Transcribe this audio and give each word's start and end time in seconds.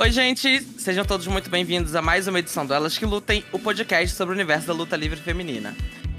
Oi, 0.00 0.10
gente! 0.10 0.62
Sejam 0.78 1.04
todos 1.04 1.26
muito 1.26 1.50
bem-vindos 1.50 1.94
a 1.94 2.00
mais 2.00 2.26
uma 2.26 2.38
edição 2.38 2.64
do 2.64 2.72
Elas 2.72 2.96
que 2.96 3.04
Lutem, 3.04 3.44
o 3.52 3.58
podcast 3.58 4.16
sobre 4.16 4.32
o 4.32 4.34
universo 4.34 4.66
da 4.66 4.72
luta 4.72 4.96
livre 4.96 5.20
feminina. 5.20 5.76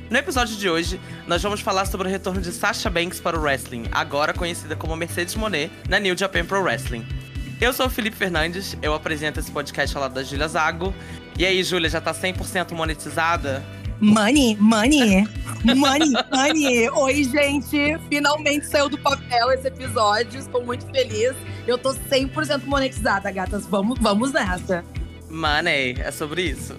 No 0.07 0.19
episódio 0.19 0.55
de 0.55 0.69
hoje, 0.69 1.01
nós 1.25 1.41
vamos 1.41 1.61
falar 1.61 1.87
sobre 1.87 2.07
o 2.07 2.11
retorno 2.11 2.39
de 2.39 2.51
Sasha 2.51 2.91
Banks 2.91 3.19
para 3.19 3.35
o 3.35 3.41
wrestling, 3.41 3.85
agora 3.91 4.35
conhecida 4.35 4.75
como 4.75 4.95
Mercedes 4.95 5.33
Monet, 5.33 5.71
na 5.89 5.97
New 5.97 6.15
Japan 6.15 6.45
Pro 6.45 6.61
Wrestling. 6.61 7.03
Eu 7.59 7.73
sou 7.73 7.87
o 7.87 7.89
Felipe 7.89 8.15
Fernandes, 8.15 8.77
eu 8.83 8.93
apresento 8.93 9.39
esse 9.39 9.49
podcast 9.49 9.97
ao 9.97 10.03
lado 10.03 10.13
da 10.13 10.21
Júlia 10.21 10.47
Zago. 10.47 10.93
E 11.35 11.43
aí, 11.43 11.63
Júlia, 11.63 11.89
já 11.89 11.99
tá 11.99 12.13
100% 12.13 12.73
monetizada? 12.73 13.65
Money, 14.01 14.57
money, 14.59 15.27
money, 15.63 16.11
money. 16.31 16.89
Oi, 16.89 17.23
gente. 17.23 17.99
Finalmente 18.09 18.65
saiu 18.65 18.89
do 18.89 18.97
papel 18.97 19.51
esse 19.51 19.67
episódio. 19.67 20.39
Estou 20.39 20.65
muito 20.65 20.87
feliz. 20.87 21.35
Eu 21.67 21.77
tô 21.77 21.93
100% 21.93 22.65
monetizada, 22.65 23.29
gatas. 23.29 23.67
Vamos, 23.67 23.99
vamos 23.99 24.33
nessa. 24.33 24.83
Money, 25.29 25.97
é 25.99 26.09
sobre 26.09 26.41
isso. 26.41 26.75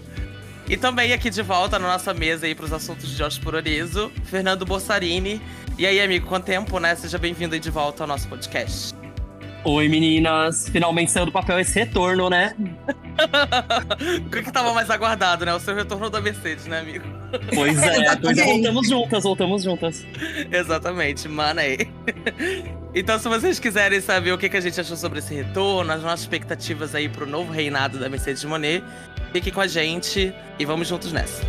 E 0.69 0.77
também 0.77 1.12
aqui 1.12 1.30
de 1.30 1.42
volta 1.42 1.78
na 1.78 1.87
nossa 1.87 2.12
mesa 2.12 2.47
aí 2.47 2.56
pros 2.56 2.73
assuntos 2.73 3.09
de 3.09 3.16
Jorge 3.16 3.41
Pororizo, 3.41 4.11
Fernando 4.25 4.66
Bossarini. 4.66 5.41
E 5.78 5.86
aí, 5.86 6.00
amigo, 6.00 6.27
quanto 6.27 6.47
tempo, 6.47 6.80
né? 6.80 6.97
Seja 6.97 7.19
bem-vindo 7.19 7.55
aí 7.55 7.61
de 7.61 7.70
volta 7.70 8.02
ao 8.02 8.09
nosso 8.09 8.27
podcast. 8.28 9.02
Oi, 9.65 9.89
meninas! 9.89 10.69
Finalmente 10.69 11.12
saiu 11.12 11.27
do 11.27 11.30
papel 11.30 11.61
esse 11.61 11.79
retorno, 11.79 12.29
né? 12.29 12.55
o 14.27 14.29
que, 14.29 14.43
que 14.43 14.53
tava 14.53 14.75
mais 14.75 14.91
aguardado, 14.91 15.47
né? 15.47 15.55
O 15.55 15.61
seu 15.61 15.73
retorno 15.75 16.11
da 16.11 16.20
Mercedes, 16.20 16.66
né, 16.66 16.80
amigo? 16.80 17.05
Pois 17.55 17.80
é, 17.80 18.17
pois 18.17 18.39
é, 18.39 18.45
voltamos 18.45 18.89
juntas, 18.89 19.23
voltamos 19.23 19.62
juntas. 19.62 20.05
Exatamente, 20.51 21.28
mano 21.28 21.61
aí. 21.61 21.78
Então, 22.95 23.19
se 23.19 23.28
vocês 23.28 23.59
quiserem 23.59 24.01
saber 24.01 24.33
o 24.33 24.39
que, 24.39 24.48
que 24.48 24.56
a 24.56 24.61
gente 24.61 24.81
achou 24.81 24.97
sobre 24.97 25.20
esse 25.20 25.33
retorno, 25.33 25.92
as 25.92 26.03
nossas 26.03 26.20
expectativas 26.20 26.95
aí 26.95 27.08
pro 27.08 27.25
novo 27.25 27.53
reinado 27.53 27.98
da 27.98 28.08
Mercedes 28.08 28.45
Monet, 28.45 28.83
fiquem 29.33 29.53
com 29.53 29.61
a 29.61 29.67
gente 29.67 30.34
e 30.58 30.64
vamos 30.64 30.89
juntos 30.89 31.12
nessa. 31.12 31.42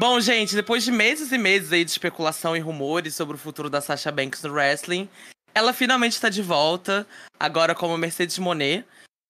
Bom, 0.00 0.18
gente, 0.18 0.54
depois 0.54 0.82
de 0.82 0.90
meses 0.90 1.30
e 1.30 1.36
meses 1.36 1.70
aí 1.74 1.84
de 1.84 1.90
especulação 1.90 2.56
e 2.56 2.58
rumores 2.58 3.14
sobre 3.14 3.34
o 3.34 3.38
futuro 3.38 3.68
da 3.68 3.82
Sasha 3.82 4.10
Banks 4.10 4.42
no 4.42 4.50
wrestling, 4.50 5.06
ela 5.54 5.74
finalmente 5.74 6.12
está 6.12 6.30
de 6.30 6.40
volta, 6.40 7.06
agora 7.38 7.74
como 7.74 7.98
Mercedes 7.98 8.38
Monet. 8.38 8.82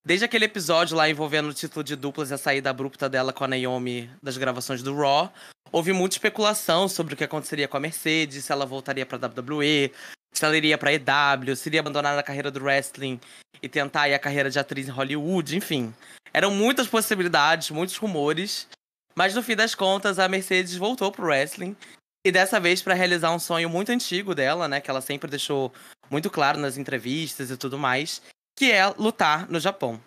Desde 0.06 0.24
aquele 0.24 0.44
episódio 0.44 0.96
lá 0.96 1.10
envolvendo 1.10 1.48
o 1.48 1.52
título 1.52 1.82
de 1.82 1.96
duplas 1.96 2.30
e 2.30 2.34
a 2.34 2.38
saída 2.38 2.70
abrupta 2.70 3.08
dela 3.08 3.32
com 3.32 3.42
a 3.42 3.48
Naomi 3.48 4.08
das 4.22 4.36
gravações 4.36 4.80
do 4.80 4.94
Raw, 4.94 5.32
houve 5.72 5.92
muita 5.92 6.14
especulação 6.14 6.88
sobre 6.88 7.14
o 7.14 7.16
que 7.16 7.24
aconteceria 7.24 7.66
com 7.66 7.76
a 7.76 7.80
Mercedes, 7.80 8.44
se 8.44 8.52
ela 8.52 8.64
voltaria 8.64 9.04
para 9.04 9.18
WWE, 9.26 9.90
se 10.32 10.44
ela 10.44 10.56
iria 10.56 10.78
para 10.78 10.92
EW, 10.92 11.56
se 11.56 11.68
iria 11.68 11.80
abandonar 11.80 12.16
a 12.16 12.22
carreira 12.22 12.48
do 12.48 12.62
wrestling 12.62 13.20
e 13.60 13.68
tentar 13.68 14.04
a 14.04 14.18
carreira 14.20 14.48
de 14.48 14.60
atriz 14.60 14.86
em 14.86 14.92
Hollywood, 14.92 15.56
enfim. 15.56 15.92
Eram 16.32 16.52
muitas 16.52 16.86
possibilidades, 16.86 17.70
muitos 17.70 17.96
rumores. 17.96 18.68
Mas 19.20 19.34
no 19.34 19.42
fim 19.42 19.54
das 19.54 19.74
contas, 19.74 20.18
a 20.18 20.26
Mercedes 20.26 20.76
voltou 20.76 21.12
pro 21.12 21.26
wrestling. 21.26 21.76
E 22.24 22.32
dessa 22.32 22.58
vez 22.58 22.80
para 22.80 22.94
realizar 22.94 23.30
um 23.30 23.38
sonho 23.38 23.68
muito 23.68 23.92
antigo 23.92 24.34
dela, 24.34 24.66
né? 24.66 24.80
Que 24.80 24.88
ela 24.88 25.02
sempre 25.02 25.28
deixou 25.28 25.70
muito 26.08 26.30
claro 26.30 26.58
nas 26.58 26.78
entrevistas 26.78 27.50
e 27.50 27.56
tudo 27.58 27.78
mais. 27.78 28.22
Que 28.58 28.72
é 28.72 28.86
lutar 28.86 29.46
no 29.50 29.60
Japão. 29.60 30.00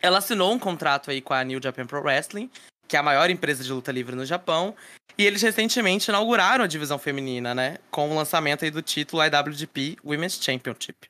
Ela 0.00 0.18
assinou 0.18 0.52
um 0.52 0.60
contrato 0.60 1.10
aí 1.10 1.20
com 1.20 1.34
a 1.34 1.42
New 1.42 1.60
Japan 1.60 1.88
Pro 1.88 2.00
Wrestling, 2.00 2.48
que 2.86 2.94
é 2.94 3.00
a 3.00 3.02
maior 3.02 3.30
empresa 3.30 3.64
de 3.64 3.72
luta 3.72 3.90
livre 3.90 4.14
no 4.14 4.24
Japão. 4.24 4.76
E 5.18 5.26
eles 5.26 5.42
recentemente 5.42 6.08
inauguraram 6.08 6.62
a 6.62 6.68
divisão 6.68 7.00
feminina, 7.00 7.52
né? 7.52 7.78
Com 7.90 8.12
o 8.12 8.14
lançamento 8.14 8.64
aí 8.64 8.70
do 8.70 8.80
título 8.80 9.24
IWGP 9.24 9.96
Women's 10.04 10.38
Championship. 10.40 11.08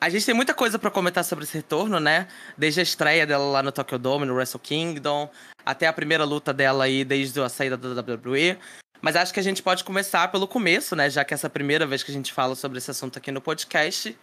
A 0.00 0.10
gente 0.10 0.26
tem 0.26 0.34
muita 0.34 0.52
coisa 0.52 0.78
para 0.78 0.90
comentar 0.90 1.24
sobre 1.24 1.44
esse 1.44 1.56
retorno, 1.56 1.98
né? 1.98 2.28
Desde 2.56 2.80
a 2.80 2.82
estreia 2.82 3.26
dela 3.26 3.44
lá 3.44 3.62
no 3.62 3.72
Tokyo 3.72 3.98
Dome, 3.98 4.26
no 4.26 4.34
Wrestle 4.34 4.60
Kingdom, 4.60 5.30
até 5.64 5.86
a 5.86 5.92
primeira 5.92 6.24
luta 6.24 6.52
dela 6.52 6.84
aí 6.84 7.02
desde 7.02 7.40
a 7.40 7.48
saída 7.48 7.76
da 7.76 8.02
WWE. 8.02 8.58
Mas 9.00 9.16
acho 9.16 9.32
que 9.32 9.40
a 9.40 9.42
gente 9.42 9.62
pode 9.62 9.84
começar 9.84 10.28
pelo 10.30 10.46
começo, 10.46 10.94
né? 10.94 11.08
Já 11.08 11.24
que 11.24 11.32
essa 11.32 11.46
é 11.46 11.48
a 11.48 11.50
primeira 11.50 11.86
vez 11.86 12.02
que 12.02 12.10
a 12.10 12.14
gente 12.14 12.32
fala 12.32 12.54
sobre 12.54 12.78
esse 12.78 12.90
assunto 12.90 13.18
aqui 13.18 13.30
no 13.30 13.40
podcast. 13.40 14.16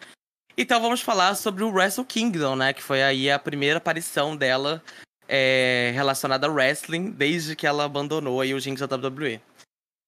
Então 0.56 0.80
vamos 0.80 1.02
falar 1.02 1.34
sobre 1.36 1.64
o 1.64 1.72
Wrestle 1.72 2.06
Kingdom, 2.06 2.56
né? 2.56 2.74
Que 2.74 2.84
foi 2.84 3.02
aí 3.02 3.32
a 3.32 3.40
primeira 3.40 3.78
aparição 3.78 4.36
dela 4.36 4.84
é, 5.28 5.92
relacionada 5.96 6.46
ao 6.46 6.54
wrestling 6.54 7.10
desde 7.10 7.56
que 7.56 7.66
ela 7.66 7.86
abandonou 7.86 8.42
aí 8.42 8.54
os 8.54 8.64
rings 8.64 8.80
da 8.80 8.96
WWE. 8.96 9.42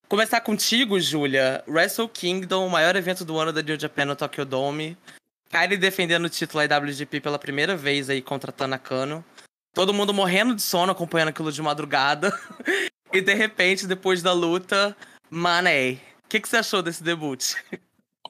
Começar 0.07 0.41
contigo, 0.41 0.99
Júlia. 0.99 1.63
Wrestle 1.67 2.07
Kingdom, 2.07 2.67
o 2.67 2.69
maior 2.69 2.95
evento 2.95 3.25
do 3.25 3.39
ano 3.39 3.51
da 3.51 3.63
New 3.63 3.79
Japan 3.79 4.05
no 4.05 4.15
Tokyo 4.15 4.45
Dome. 4.45 4.95
Kyrie 5.49 5.77
defendendo 5.77 6.25
o 6.25 6.29
título 6.29 6.63
IWGP 6.63 7.21
pela 7.21 7.39
primeira 7.39 7.75
vez 7.75 8.09
aí 8.09 8.21
contra 8.21 8.51
Tanakano. 8.51 9.23
Todo 9.73 9.93
mundo 9.93 10.13
morrendo 10.13 10.55
de 10.55 10.61
sono 10.61 10.91
acompanhando 10.91 11.29
aquilo 11.29 11.51
de 11.51 11.61
madrugada. 11.61 12.31
e 13.11 13.21
de 13.21 13.33
repente, 13.33 13.85
depois 13.85 14.21
da 14.21 14.33
luta, 14.33 14.95
Money. 15.29 15.99
O 16.23 16.27
que, 16.29 16.39
que 16.39 16.47
você 16.47 16.57
achou 16.57 16.81
desse 16.81 17.03
debut? 17.03 17.55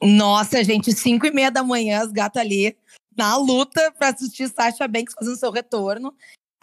Nossa, 0.02 0.62
gente, 0.62 0.92
5 0.92 1.26
e 1.26 1.30
meia 1.30 1.50
da 1.50 1.62
manhã, 1.62 2.02
as 2.02 2.12
gatas 2.12 2.42
ali 2.42 2.76
na 3.16 3.36
luta 3.36 3.92
para 3.92 4.10
assistir 4.10 4.48
Sasha 4.48 4.86
Banks 4.86 5.14
fazendo 5.14 5.38
seu 5.38 5.50
retorno. 5.50 6.14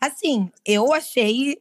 Assim, 0.04 0.52
eu 0.66 0.92
achei. 0.92 1.58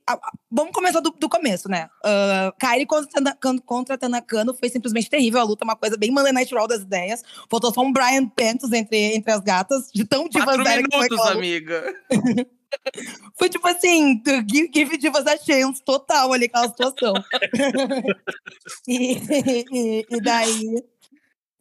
Vamos 0.51 0.73
começar 0.73 0.99
do, 0.99 1.11
do 1.11 1.29
começo, 1.29 1.69
né? 1.69 1.89
Uh, 2.05 2.53
Kyrie 2.59 2.87
contra, 2.87 3.39
contra 3.65 3.97
Tanakano 3.97 4.53
foi 4.53 4.69
simplesmente 4.69 5.09
terrível. 5.09 5.41
A 5.41 5.45
luta, 5.45 5.65
é 5.65 5.67
uma 5.67 5.77
coisa 5.77 5.97
bem 5.97 6.11
Monday 6.11 6.33
Night 6.33 6.53
Raw 6.53 6.67
das 6.67 6.83
ideias. 6.83 7.23
Faltou 7.49 7.73
só 7.73 7.83
um 7.83 7.93
Brian 7.93 8.29
Pentos 8.29 8.73
entre, 8.73 9.15
entre 9.15 9.31
as 9.31 9.39
gatas, 9.39 9.93
de 9.95 10.05
tão 10.05 10.29
divas 10.29 10.57
minutos, 10.57 11.09
que 11.09 11.17
foi 11.17 11.33
amiga. 11.33 11.95
foi 13.39 13.49
tipo 13.49 13.69
assim, 13.69 14.21
give, 14.51 14.69
give 14.75 14.97
divas 14.97 15.25
a 15.29 15.37
chance 15.37 15.81
total 15.85 16.33
ali, 16.33 16.47
aquela 16.47 16.67
situação. 16.67 17.15
e, 18.89 19.19
e, 19.73 20.07
e 20.11 20.21
daí. 20.21 20.85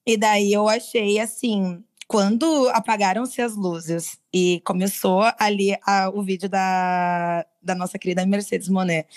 E 0.03 0.17
daí 0.17 0.51
eu 0.51 0.67
achei 0.67 1.19
assim 1.19 1.83
quando 2.11 2.67
apagaram-se 2.73 3.41
as 3.41 3.55
luzes 3.55 4.19
e 4.33 4.61
começou 4.65 5.23
ali 5.39 5.77
a, 5.87 6.09
o 6.09 6.21
vídeo 6.21 6.49
da, 6.49 7.45
da 7.63 7.73
nossa 7.73 7.97
querida 7.97 8.25
Mercedes 8.25 8.67
Monet, 8.67 9.07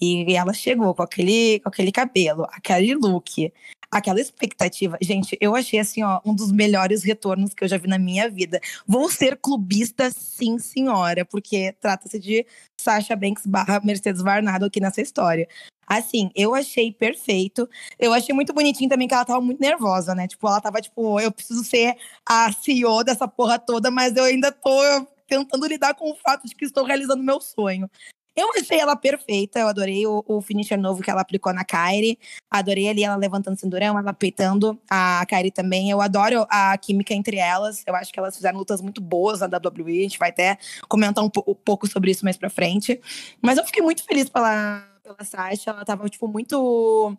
e 0.00 0.36
ela 0.36 0.52
chegou 0.52 0.94
com 0.94 1.02
aquele, 1.02 1.58
com 1.58 1.68
aquele 1.68 1.90
cabelo, 1.90 2.46
aquele 2.52 2.94
look, 2.94 3.52
aquela 3.90 4.20
expectativa. 4.20 4.96
Gente, 5.02 5.36
eu 5.40 5.56
achei 5.56 5.80
assim, 5.80 6.04
ó, 6.04 6.20
um 6.24 6.32
dos 6.32 6.52
melhores 6.52 7.02
retornos 7.02 7.52
que 7.52 7.64
eu 7.64 7.68
já 7.68 7.76
vi 7.76 7.88
na 7.88 7.98
minha 7.98 8.30
vida. 8.30 8.60
Vou 8.86 9.10
ser 9.10 9.36
clubista, 9.36 10.08
sim, 10.12 10.56
senhora, 10.60 11.24
porque 11.24 11.74
trata-se 11.80 12.20
de 12.20 12.46
Sasha 12.80 13.16
Banks 13.16 13.46
barra 13.46 13.80
Mercedes 13.82 14.22
Varnado 14.22 14.64
aqui 14.64 14.78
nessa 14.78 15.00
história. 15.00 15.48
Assim, 15.86 16.30
eu 16.34 16.54
achei 16.54 16.92
perfeito. 16.92 17.68
Eu 17.98 18.12
achei 18.12 18.34
muito 18.34 18.52
bonitinho 18.52 18.88
também 18.88 19.08
que 19.08 19.14
ela 19.14 19.24
tava 19.24 19.40
muito 19.40 19.60
nervosa, 19.60 20.14
né? 20.14 20.26
Tipo, 20.26 20.48
ela 20.48 20.60
tava 20.60 20.80
tipo, 20.80 21.20
eu 21.20 21.30
preciso 21.32 21.64
ser 21.64 21.96
a 22.26 22.52
CEO 22.52 23.04
dessa 23.04 23.28
porra 23.28 23.58
toda, 23.58 23.90
mas 23.90 24.16
eu 24.16 24.24
ainda 24.24 24.52
tô 24.52 25.06
tentando 25.26 25.66
lidar 25.66 25.94
com 25.94 26.10
o 26.10 26.14
fato 26.16 26.46
de 26.46 26.54
que 26.54 26.64
estou 26.64 26.84
realizando 26.84 27.22
meu 27.22 27.40
sonho. 27.40 27.88
Eu 28.36 28.50
achei 28.58 28.80
ela 28.80 28.96
perfeita, 28.96 29.60
eu 29.60 29.68
adorei 29.68 30.04
o, 30.08 30.24
o 30.26 30.40
finisher 30.42 30.76
novo 30.76 31.00
que 31.00 31.08
ela 31.08 31.20
aplicou 31.20 31.52
na 31.52 31.64
Kairi. 31.64 32.18
Adorei 32.50 32.88
ali 32.88 33.04
ela 33.04 33.14
levantando 33.14 33.54
o 33.54 33.58
cinturão, 33.58 33.96
ela 33.96 34.12
peitando 34.12 34.76
a 34.90 35.24
Kairi 35.28 35.52
também. 35.52 35.88
Eu 35.88 36.00
adoro 36.00 36.44
a 36.50 36.76
química 36.76 37.14
entre 37.14 37.36
elas. 37.36 37.84
Eu 37.86 37.94
acho 37.94 38.12
que 38.12 38.18
elas 38.18 38.34
fizeram 38.34 38.58
lutas 38.58 38.80
muito 38.80 39.00
boas 39.00 39.38
na 39.38 39.46
WWE. 39.46 40.00
A 40.00 40.02
gente 40.02 40.18
vai 40.18 40.30
até 40.30 40.58
comentar 40.88 41.22
um, 41.22 41.30
pouco 41.30 41.86
sobre 41.86 42.10
isso 42.10 42.24
mais 42.24 42.36
pra 42.36 42.50
frente. 42.50 43.00
Mas 43.40 43.56
eu 43.56 43.64
fiquei 43.64 43.82
muito 43.82 44.02
feliz 44.02 44.28
pela 44.28 44.84
pela 45.04 45.22
Sasha, 45.22 45.70
ela 45.70 45.84
tava, 45.84 46.08
tipo, 46.08 46.26
muito 46.26 47.16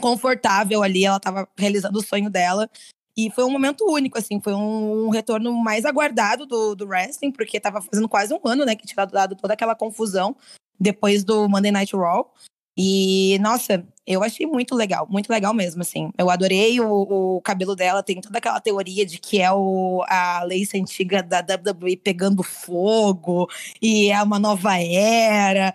confortável 0.00 0.82
ali, 0.82 1.04
ela 1.04 1.18
tava 1.18 1.48
realizando 1.58 1.98
o 1.98 2.02
sonho 2.02 2.30
dela. 2.30 2.70
E 3.16 3.30
foi 3.32 3.44
um 3.44 3.50
momento 3.50 3.84
único, 3.90 4.16
assim, 4.16 4.40
foi 4.40 4.54
um, 4.54 5.06
um 5.06 5.10
retorno 5.10 5.52
mais 5.52 5.84
aguardado 5.84 6.46
do, 6.46 6.76
do 6.76 6.86
wrestling, 6.86 7.32
porque 7.32 7.58
tava 7.58 7.82
fazendo 7.82 8.08
quase 8.08 8.32
um 8.32 8.40
ano, 8.44 8.64
né, 8.64 8.76
que 8.76 8.86
tinha 8.86 9.04
dado 9.04 9.34
toda 9.34 9.52
aquela 9.52 9.74
confusão 9.74 10.36
depois 10.78 11.24
do 11.24 11.48
Monday 11.48 11.72
Night 11.72 11.94
Raw. 11.94 12.32
E, 12.82 13.38
nossa, 13.40 13.86
eu 14.06 14.22
achei 14.22 14.46
muito 14.46 14.74
legal, 14.74 15.06
muito 15.10 15.28
legal 15.28 15.52
mesmo, 15.52 15.82
assim. 15.82 16.10
Eu 16.16 16.30
adorei 16.30 16.80
o, 16.80 17.36
o 17.36 17.40
cabelo 17.42 17.76
dela, 17.76 18.02
tem 18.02 18.22
toda 18.22 18.38
aquela 18.38 18.58
teoria 18.58 19.04
de 19.04 19.18
que 19.18 19.38
é 19.38 19.52
o, 19.52 20.02
a 20.08 20.42
Lacey 20.44 20.80
antiga 20.80 21.22
da 21.22 21.40
WWE 21.40 21.94
pegando 21.98 22.42
fogo, 22.42 23.50
e 23.82 24.10
é 24.10 24.22
uma 24.22 24.38
nova 24.38 24.78
era, 24.78 25.74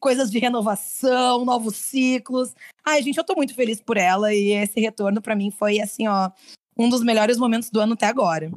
coisas 0.00 0.28
de 0.28 0.40
renovação, 0.40 1.44
novos 1.44 1.76
ciclos. 1.76 2.52
Ai, 2.84 3.00
gente, 3.00 3.18
eu 3.18 3.24
tô 3.24 3.36
muito 3.36 3.54
feliz 3.54 3.80
por 3.80 3.96
ela, 3.96 4.34
e 4.34 4.50
esse 4.50 4.80
retorno 4.80 5.22
para 5.22 5.36
mim 5.36 5.52
foi, 5.52 5.80
assim, 5.80 6.08
ó, 6.08 6.32
um 6.76 6.88
dos 6.88 7.04
melhores 7.04 7.38
momentos 7.38 7.70
do 7.70 7.78
ano 7.78 7.92
até 7.92 8.06
agora. 8.06 8.50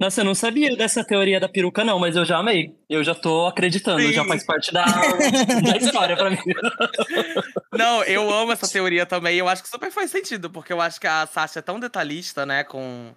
Nossa, 0.00 0.22
eu 0.22 0.24
não 0.24 0.34
sabia 0.34 0.74
dessa 0.74 1.04
teoria 1.04 1.38
da 1.38 1.46
peruca, 1.46 1.84
não, 1.84 1.98
mas 1.98 2.16
eu 2.16 2.24
já 2.24 2.38
amei. 2.38 2.74
Eu 2.88 3.04
já 3.04 3.14
tô 3.14 3.46
acreditando, 3.46 4.00
Sim. 4.00 4.14
já 4.14 4.24
faz 4.24 4.42
parte 4.46 4.72
da, 4.72 4.82
da 4.86 5.76
história 5.76 6.16
pra 6.16 6.30
mim. 6.30 6.38
Não, 7.70 8.02
eu 8.04 8.32
amo 8.32 8.50
essa 8.50 8.66
teoria 8.66 9.04
também. 9.04 9.36
Eu 9.36 9.46
acho 9.46 9.62
que 9.62 9.68
super 9.68 9.90
faz 9.92 10.10
sentido, 10.10 10.48
porque 10.50 10.72
eu 10.72 10.80
acho 10.80 10.98
que 10.98 11.06
a 11.06 11.26
Sasha 11.26 11.58
é 11.58 11.62
tão 11.62 11.78
detalhista, 11.78 12.44
né, 12.46 12.64
com, 12.64 13.12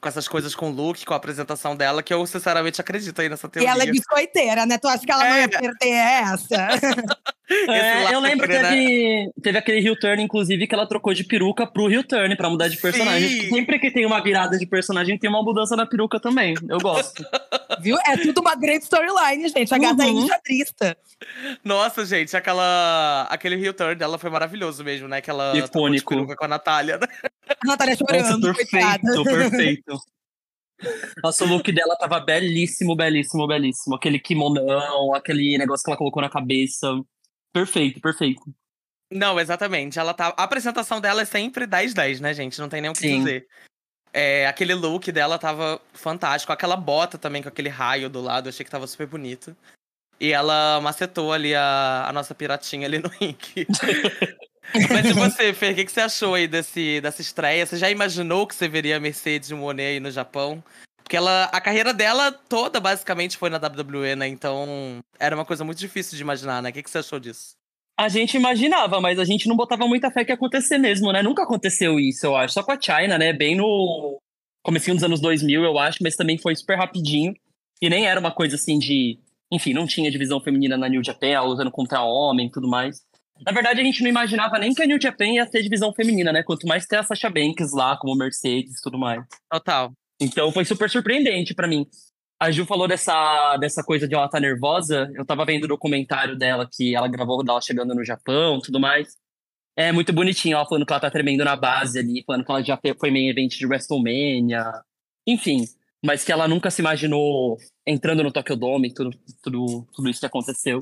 com 0.00 0.08
essas 0.08 0.28
coisas 0.28 0.54
com 0.54 0.70
o 0.70 0.72
look, 0.74 1.04
com 1.04 1.14
a 1.14 1.16
apresentação 1.16 1.74
dela, 1.74 2.02
que 2.02 2.12
eu 2.12 2.24
sinceramente 2.26 2.80
acredito 2.80 3.18
aí 3.20 3.28
nessa 3.28 3.46
E 3.46 3.50
teoria. 3.50 3.70
ela 3.70 3.82
é 3.82 3.86
biscoiteira, 3.86 4.66
né? 4.66 4.78
Tu 4.78 4.86
acha 4.88 5.04
que 5.04 5.10
ela 5.10 5.24
não 5.24 5.36
É. 5.36 5.40
ia 5.42 5.48
perder 5.48 5.88
essa? 5.94 6.68
É, 7.48 8.12
eu 8.12 8.18
lembro 8.18 8.44
que 8.48 8.54
né? 8.60 8.68
teve, 8.70 9.30
teve 9.40 9.56
aquele 9.58 9.78
heel 9.86 9.96
turn, 9.96 10.20
inclusive, 10.20 10.66
que 10.66 10.74
ela 10.74 10.84
trocou 10.84 11.14
de 11.14 11.22
peruca 11.22 11.64
pro 11.64 11.88
heel 11.88 12.02
turn 12.02 12.34
pra 12.36 12.50
mudar 12.50 12.66
de 12.66 12.76
personagem. 12.76 13.28
Sim. 13.42 13.50
Sempre 13.50 13.78
que 13.78 13.88
tem 13.92 14.04
uma 14.04 14.20
virada 14.20 14.58
de 14.58 14.66
personagem, 14.66 15.16
tem 15.16 15.30
uma 15.30 15.44
mudança 15.44 15.76
na 15.76 15.86
peruca 15.86 16.18
também. 16.18 16.54
Eu 16.68 16.78
gosto. 16.78 17.22
Viu? 17.80 17.96
É 18.06 18.16
tudo 18.16 18.40
uma 18.40 18.54
grande 18.54 18.84
storyline, 18.84 19.48
gente. 19.48 19.74
A 19.74 19.78
gata 19.78 20.02
é 20.02 20.06
Uhum. 20.06 20.24
enxadrista. 20.24 20.96
Nossa, 21.64 22.04
gente, 22.04 22.36
aquela, 22.36 23.26
aquele 23.30 23.54
heel 23.56 23.72
turn 23.74 23.94
dela 23.94 24.18
foi 24.18 24.28
maravilhoso 24.30 24.84
mesmo, 24.84 25.08
né? 25.08 25.20
Que 25.20 25.30
ela 25.30 25.52
trocou 25.52 25.88
de 25.90 25.96
Icônico. 25.96 26.36
com 26.36 26.44
a 26.44 26.48
Natália. 26.48 26.98
né? 26.98 27.06
A 27.48 27.66
Natália 27.66 27.96
Nossa, 27.98 28.12
chorando, 28.22 28.54
coitada. 28.54 29.00
perfeito, 29.02 29.24
perfeito. 29.24 29.98
Nossa, 31.22 31.44
o 31.44 31.48
look 31.48 31.72
dela 31.72 31.96
tava 31.96 32.20
belíssimo, 32.20 32.94
belíssimo, 32.94 33.46
belíssimo. 33.46 33.94
Aquele 33.96 34.18
kimonão, 34.18 35.14
aquele 35.14 35.56
negócio 35.56 35.82
que 35.84 35.90
ela 35.90 35.96
colocou 35.96 36.20
na 36.22 36.28
cabeça. 36.28 36.88
Perfeito, 37.52 38.00
perfeito. 38.00 38.42
Não, 39.10 39.40
exatamente. 39.40 39.98
Ela 39.98 40.12
tá... 40.12 40.34
A 40.36 40.42
apresentação 40.42 41.00
dela 41.00 41.22
é 41.22 41.24
sempre 41.24 41.66
10-10, 41.66 42.20
né, 42.20 42.34
gente? 42.34 42.58
Não 42.60 42.68
tem 42.68 42.82
nem 42.82 42.90
o 42.90 42.92
que 42.92 42.98
Sim. 43.00 43.18
dizer. 43.20 43.46
É, 44.18 44.46
aquele 44.46 44.72
look 44.72 45.12
dela 45.12 45.38
tava 45.38 45.78
fantástico. 45.92 46.50
Aquela 46.50 46.74
bota 46.74 47.18
também 47.18 47.42
com 47.42 47.50
aquele 47.50 47.68
raio 47.68 48.08
do 48.08 48.22
lado, 48.22 48.46
eu 48.46 48.48
achei 48.48 48.64
que 48.64 48.70
tava 48.70 48.86
super 48.86 49.06
bonito. 49.06 49.54
E 50.18 50.32
ela 50.32 50.80
macetou 50.80 51.34
ali 51.34 51.54
a, 51.54 52.06
a 52.08 52.12
nossa 52.14 52.34
piratinha 52.34 52.86
ali 52.86 52.98
no 52.98 53.10
ringue. 53.10 53.66
Mas 54.90 55.04
e 55.04 55.12
você, 55.12 55.52
Fer, 55.52 55.72
o 55.72 55.74
que, 55.74 55.84
que 55.84 55.92
você 55.92 56.00
achou 56.00 56.34
aí 56.34 56.48
desse, 56.48 56.98
dessa 57.02 57.20
estreia? 57.20 57.66
Você 57.66 57.76
já 57.76 57.90
imaginou 57.90 58.46
que 58.46 58.54
você 58.54 58.66
veria 58.66 58.96
a 58.96 59.00
Mercedes 59.00 59.50
Monet 59.50 59.84
aí 59.84 60.00
no 60.00 60.10
Japão? 60.10 60.64
Porque 61.02 61.18
ela, 61.18 61.44
a 61.52 61.60
carreira 61.60 61.92
dela 61.92 62.32
toda 62.32 62.80
basicamente 62.80 63.36
foi 63.36 63.50
na 63.50 63.58
WWE, 63.58 64.16
né? 64.16 64.26
Então 64.26 64.98
era 65.20 65.36
uma 65.36 65.44
coisa 65.44 65.62
muito 65.62 65.78
difícil 65.78 66.16
de 66.16 66.22
imaginar, 66.22 66.62
né? 66.62 66.70
O 66.70 66.72
que, 66.72 66.82
que 66.82 66.88
você 66.88 66.98
achou 66.98 67.20
disso? 67.20 67.54
A 67.98 68.08
gente 68.08 68.36
imaginava, 68.36 69.00
mas 69.00 69.18
a 69.18 69.24
gente 69.24 69.48
não 69.48 69.56
botava 69.56 69.86
muita 69.86 70.10
fé 70.10 70.24
que 70.24 70.30
ia 70.30 70.34
acontecer 70.34 70.76
mesmo, 70.76 71.10
né? 71.12 71.22
Nunca 71.22 71.44
aconteceu 71.44 71.98
isso, 71.98 72.26
eu 72.26 72.36
acho. 72.36 72.54
Só 72.54 72.62
com 72.62 72.72
a 72.72 72.80
China, 72.80 73.16
né? 73.16 73.32
Bem 73.32 73.56
no 73.56 74.20
comecinho 74.62 74.96
dos 74.96 75.04
anos 75.04 75.20
2000, 75.20 75.64
eu 75.64 75.78
acho, 75.78 76.02
mas 76.02 76.14
também 76.14 76.36
foi 76.36 76.54
super 76.54 76.76
rapidinho. 76.76 77.34
E 77.80 77.88
nem 77.88 78.06
era 78.06 78.20
uma 78.20 78.30
coisa 78.30 78.56
assim 78.56 78.78
de... 78.78 79.18
Enfim, 79.50 79.72
não 79.72 79.86
tinha 79.86 80.10
divisão 80.10 80.40
feminina 80.40 80.76
na 80.76 80.88
New 80.88 81.02
Japan, 81.02 81.28
ela 81.28 81.46
lutando 81.46 81.70
contra 81.70 82.02
homem 82.02 82.48
e 82.48 82.50
tudo 82.50 82.68
mais. 82.68 83.00
Na 83.44 83.52
verdade, 83.52 83.80
a 83.80 83.84
gente 83.84 84.02
não 84.02 84.10
imaginava 84.10 84.58
nem 84.58 84.74
que 84.74 84.82
a 84.82 84.86
New 84.86 85.00
Japan 85.00 85.26
ia 85.26 85.46
ter 85.46 85.62
divisão 85.62 85.92
feminina, 85.92 86.32
né? 86.32 86.42
Quanto 86.42 86.66
mais 86.66 86.86
ter 86.86 86.96
a 86.96 87.02
Sasha 87.02 87.30
Banks 87.30 87.72
lá, 87.72 87.96
como 87.96 88.14
Mercedes 88.14 88.78
e 88.78 88.82
tudo 88.82 88.98
mais. 88.98 89.24
Total. 89.50 89.92
Então 90.20 90.50
foi 90.50 90.64
super 90.64 90.88
surpreendente 90.88 91.54
pra 91.54 91.68
mim. 91.68 91.86
A 92.38 92.50
Ju 92.50 92.66
falou 92.66 92.86
dessa, 92.86 93.56
dessa 93.56 93.82
coisa 93.82 94.06
de 94.06 94.14
ela 94.14 94.26
estar 94.26 94.40
nervosa. 94.40 95.10
Eu 95.14 95.24
tava 95.24 95.44
vendo 95.44 95.64
o 95.64 95.68
documentário 95.68 96.36
dela 96.36 96.68
que 96.70 96.94
ela 96.94 97.08
gravou 97.08 97.42
dela 97.42 97.60
chegando 97.60 97.94
no 97.94 98.04
Japão 98.04 98.60
tudo 98.60 98.78
mais. 98.78 99.16
É 99.74 99.92
muito 99.92 100.12
bonitinho, 100.12 100.56
ela 100.56 100.66
falando 100.66 100.86
que 100.86 100.92
ela 100.92 101.00
tá 101.00 101.10
tremendo 101.10 101.44
na 101.44 101.54
base 101.56 101.98
ali, 101.98 102.22
falando 102.26 102.44
que 102.44 102.50
ela 102.50 102.62
já 102.62 102.78
foi 102.98 103.10
main 103.10 103.28
event 103.28 103.56
de 103.56 103.66
WrestleMania. 103.66 104.64
Enfim, 105.26 105.64
mas 106.04 106.24
que 106.24 106.32
ela 106.32 106.48
nunca 106.48 106.70
se 106.70 106.80
imaginou 106.80 107.58
entrando 107.86 108.22
no 108.22 108.32
Tokyo 108.32 108.56
Dome, 108.56 108.92
tudo, 108.92 109.10
tudo, 109.42 109.86
tudo 109.94 110.08
isso 110.08 110.20
que 110.20 110.26
aconteceu. 110.26 110.80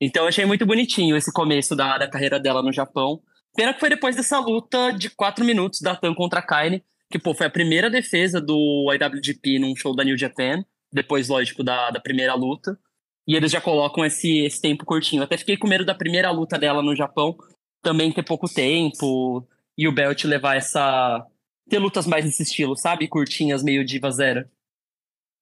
Então 0.00 0.24
eu 0.24 0.28
achei 0.28 0.44
muito 0.44 0.66
bonitinho 0.66 1.16
esse 1.16 1.32
começo 1.32 1.74
da, 1.74 1.98
da 1.98 2.08
carreira 2.08 2.38
dela 2.38 2.62
no 2.62 2.72
Japão. 2.72 3.20
Pena 3.54 3.72
que 3.72 3.80
foi 3.80 3.88
depois 3.88 4.14
dessa 4.14 4.38
luta 4.38 4.90
de 4.92 5.10
quatro 5.10 5.44
minutos 5.44 5.80
da 5.80 5.96
Tan 5.96 6.14
contra 6.14 6.40
a 6.40 6.42
Kaine, 6.42 6.84
que 7.10 7.18
pô, 7.18 7.34
foi 7.34 7.46
a 7.46 7.50
primeira 7.50 7.88
defesa 7.88 8.40
do 8.40 8.92
IWGP 8.92 9.58
num 9.58 9.74
show 9.74 9.94
da 9.94 10.04
New 10.04 10.18
Japan, 10.18 10.64
depois, 10.92 11.28
lógico, 11.28 11.62
da, 11.62 11.90
da 11.90 12.00
primeira 12.00 12.34
luta. 12.34 12.78
E 13.26 13.34
eles 13.34 13.50
já 13.50 13.60
colocam 13.60 14.04
esse, 14.04 14.38
esse 14.44 14.60
tempo 14.60 14.84
curtinho. 14.84 15.22
Até 15.22 15.36
fiquei 15.36 15.56
com 15.56 15.66
medo 15.66 15.84
da 15.84 15.94
primeira 15.94 16.30
luta 16.30 16.58
dela 16.58 16.82
no 16.82 16.94
Japão 16.94 17.36
também 17.82 18.12
ter 18.12 18.24
pouco 18.24 18.48
tempo 18.48 19.46
e 19.78 19.86
o 19.86 19.92
Belt 19.92 20.24
levar 20.24 20.56
essa. 20.56 21.24
ter 21.68 21.78
lutas 21.78 22.06
mais 22.06 22.24
nesse 22.24 22.42
estilo, 22.42 22.76
sabe? 22.76 23.08
Curtinhas, 23.08 23.62
meio 23.62 23.84
diva 23.84 24.10
zero. 24.10 24.48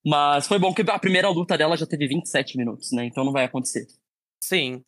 Mas 0.05 0.47
foi 0.47 0.59
bom 0.59 0.73
que 0.73 0.83
a 0.83 0.99
primeira 0.99 1.27
luta 1.29 1.57
dela 1.57 1.75
já 1.75 1.87
teve 1.87 2.07
27 2.07 2.57
minutos, 2.57 2.91
né? 2.91 3.05
Então 3.05 3.23
não 3.23 3.31
vai 3.31 3.45
acontecer. 3.45 3.87
Sim. 4.39 4.83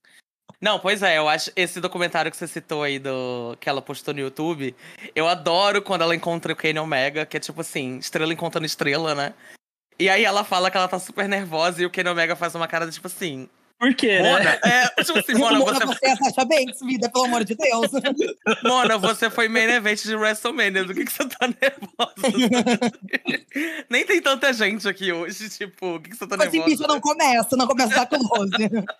Não, 0.62 0.80
pois 0.80 1.02
é, 1.02 1.18
eu 1.18 1.28
acho 1.28 1.52
esse 1.56 1.82
documentário 1.82 2.32
que 2.32 2.38
você 2.38 2.48
citou 2.48 2.84
aí 2.84 3.00
do 3.00 3.56
que 3.60 3.68
ela 3.68 3.82
postou 3.82 4.14
no 4.14 4.20
YouTube, 4.20 4.76
eu 5.16 5.28
adoro 5.28 5.82
quando 5.82 6.02
ela 6.02 6.16
encontra 6.16 6.54
o 6.54 6.56
Kenny 6.56 6.80
Omega, 6.80 7.26
que 7.26 7.38
é 7.38 7.40
tipo 7.40 7.62
assim, 7.62 7.98
estrela 7.98 8.34
encontrando 8.34 8.66
estrela, 8.66 9.14
né? 9.14 9.34
E 10.00 10.10
aí 10.10 10.24
ela 10.24 10.44
fala 10.44 10.70
que 10.70 10.78
ela 10.78 10.88
tá 10.88 11.00
super 11.00 11.28
nervosa 11.28 11.82
e 11.82 11.86
o 11.86 11.90
Kenny 11.90 12.10
Omega 12.10 12.36
faz 12.36 12.54
uma 12.54 12.68
cara 12.68 12.86
de 12.86 12.92
tipo 12.92 13.08
assim, 13.08 13.50
Por 13.80 13.94
quê, 13.96 14.20
né? 14.20 14.32
Mona, 14.32 14.60
é, 14.64 15.04
tipo 15.04 15.20
assim, 15.20 15.34
Mona, 15.36 15.60
Mona, 15.60 15.74
você, 15.74 15.86
você 15.86 16.06
é 16.06 16.12
a 16.12 16.16
Sasha 16.16 16.46
Banks, 16.46 16.80
vida, 16.82 17.10
pelo 17.10 17.26
amor 17.26 17.44
de 17.44 17.56
Deus. 17.56 17.92
Mona, 18.64 18.98
você 18.98 19.30
foi 19.30 19.48
main 19.48 19.70
event 19.70 20.04
de 20.04 20.16
WrestleMania, 20.16 20.84
do 20.84 20.94
que, 20.94 21.06
que 21.06 21.12
você 21.12 21.28
tá 21.28 21.48
nervosa? 21.48 22.38
Nem 23.90 24.06
tem 24.06 24.22
tanta 24.22 24.54
gente 24.54 24.88
aqui 24.88 25.12
hoje, 25.12 25.50
tipo, 25.50 25.96
o 25.96 26.00
que, 26.00 26.12
que 26.12 26.16
você 26.16 26.28
tá 26.28 26.36
Esse 26.36 26.58
nervosa? 26.58 26.66
bicho 26.66 26.88
não 26.88 27.00
começa, 27.02 27.56
não 27.56 27.68
começa 27.68 27.94
a 27.94 28.06
dar 28.06 28.08
close. 28.08 28.52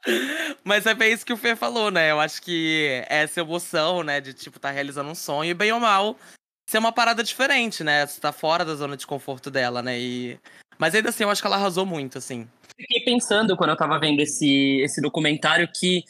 Mas 0.64 0.86
é 0.86 0.94
bem 0.96 1.14
isso 1.14 1.26
que 1.26 1.34
o 1.34 1.38
Fer 1.38 1.56
falou, 1.56 1.92
né? 1.92 2.12
Eu 2.12 2.20
acho 2.20 2.42
que 2.42 3.04
essa 3.08 3.40
emoção, 3.40 4.04
né, 4.04 4.20
de 4.20 4.34
tipo, 4.34 4.60
tá 4.60 4.72
realizando 4.72 5.10
um 5.10 5.16
sonho, 5.16 5.52
e 5.52 5.54
bem 5.54 5.72
ou 5.72 5.80
mal, 5.80 6.18
ser 6.68 6.80
uma 6.80 6.92
parada 6.92 7.24
diferente, 7.24 7.84
né? 7.84 8.06
Você 8.06 8.20
tá 8.20 8.32
fora 8.32 8.66
da 8.66 8.76
zona 8.76 8.98
de 8.98 9.08
conforto 9.08 9.50
dela, 9.50 9.82
né? 9.82 10.00
E... 10.00 10.40
Mas 10.78 10.94
ainda 10.96 11.10
assim, 11.10 11.24
eu 11.24 11.30
acho 11.30 11.42
que 11.42 11.48
ela 11.48 11.58
arrasou 11.58 11.86
muito, 11.86 12.18
assim. 12.18 12.48
Fiquei 12.76 13.04
pensando 13.04 13.58
quando 13.58 13.72
eu 13.72 13.78
tava 13.78 14.00
vendo 14.00 14.20
esse, 14.20 14.82
esse 14.82 15.02
documentário 15.02 15.68
que 15.74 16.04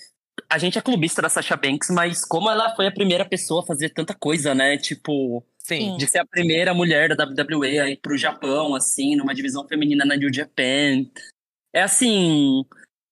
a 0.50 0.58
gente 0.58 0.78
é 0.78 0.82
clubista 0.82 1.22
da 1.22 1.30
Sasha 1.30 1.56
Banks, 1.56 1.90
mas 1.90 2.26
como 2.26 2.50
ela 2.50 2.76
foi 2.76 2.88
a 2.88 2.92
primeira 2.92 3.26
pessoa 3.26 3.64
a 3.64 3.66
fazer 3.66 3.90
tanta 3.90 4.14
coisa, 4.14 4.54
né? 4.54 4.78
Tipo, 4.78 5.44
Sim. 5.68 5.98
De 5.98 6.08
ser 6.08 6.20
a 6.20 6.26
primeira 6.26 6.74
mulher 6.74 7.14
da 7.14 7.26
WWE 7.26 7.80
a 7.80 7.90
ir 7.90 7.98
pro 7.98 8.18
Japão, 8.18 8.74
assim, 8.74 9.18
numa 9.18 9.36
divisão 9.36 9.68
feminina 9.68 10.06
na 10.06 10.16
New 10.16 10.34
Japan. 10.34 11.06
É 11.74 11.82
assim. 11.82 12.64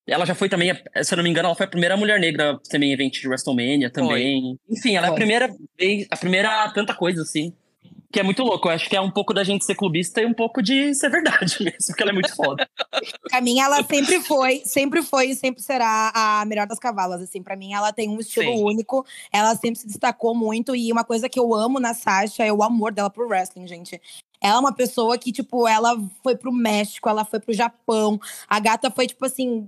Ela 0.08 0.26
já 0.26 0.34
foi 0.34 0.48
também, 0.48 0.72
se 1.04 1.14
eu 1.14 1.18
não 1.18 1.24
me 1.24 1.30
engano, 1.30 1.48
ela 1.48 1.56
foi 1.56 1.66
a 1.66 1.70
primeira 1.70 1.98
mulher 1.98 2.18
negra 2.18 2.54
a 2.54 2.60
ser 2.64 2.78
main 2.78 2.94
event 2.94 3.12
de 3.12 3.28
WrestleMania 3.28 3.90
também. 3.90 4.58
Enfim, 4.70 4.96
ela 4.96 5.08
é 5.08 5.10
a 5.10 5.12
Foi. 5.12 5.20
primeira 5.20 5.50
vez, 5.78 6.08
a 6.10 6.16
primeira 6.16 6.72
tanta 6.72 6.94
coisa, 6.94 7.24
assim. 7.24 7.54
Que 8.16 8.22
é 8.22 8.24
muito 8.24 8.44
louco. 8.44 8.70
Eu 8.70 8.72
acho 8.72 8.90
que 8.90 8.96
é 8.96 9.02
um 9.02 9.12
pouco 9.12 9.34
da 9.34 9.44
gente 9.44 9.66
ser 9.66 9.76
clubista 9.76 10.22
e 10.22 10.26
um 10.26 10.34
pouco 10.34 10.64
de 10.64 10.96
ser 10.96 11.10
verdade 11.10 11.58
mesmo, 11.60 11.88
porque 11.88 12.02
ela 12.02 12.12
é 12.12 12.14
muito 12.14 12.34
foda. 12.34 12.66
Pra 13.30 13.42
mim, 13.42 13.60
ela 13.60 13.84
sempre 13.84 14.22
foi, 14.22 14.62
sempre 14.64 15.02
foi 15.02 15.32
e 15.32 15.36
sempre 15.36 15.62
será 15.62 16.14
a 16.16 16.46
melhor 16.46 16.66
das 16.66 16.80
cavalas. 16.80 17.22
Assim, 17.22 17.44
para 17.44 17.58
mim, 17.58 17.74
ela 17.74 17.92
tem 17.92 18.08
um 18.08 18.18
estilo 18.18 18.54
Sim. 18.54 18.64
único. 18.64 19.06
Ela 19.34 19.54
sempre 19.58 19.82
se 19.82 19.88
destacou 19.88 20.34
muito. 20.34 20.74
E 20.74 20.94
uma 20.94 21.04
coisa 21.04 21.28
que 21.28 21.38
eu 21.38 21.54
amo 21.54 21.78
na 21.78 21.94
Sasha 21.94 22.46
é 22.46 22.54
o 22.54 22.64
amor 22.64 22.94
dela 22.94 23.10
pro 23.10 23.28
wrestling, 23.28 23.68
gente. 23.68 24.02
Ela 24.40 24.56
é 24.56 24.60
uma 24.60 24.74
pessoa 24.74 25.18
que, 25.18 25.34
tipo, 25.34 25.68
ela 25.68 26.02
foi 26.24 26.38
pro 26.38 26.54
México, 26.54 27.10
ela 27.10 27.26
foi 27.26 27.42
pro 27.42 27.54
Japão. 27.54 28.18
A 28.48 28.62
gata 28.62 28.90
foi, 28.90 29.08
tipo 29.08 29.26
assim, 29.26 29.68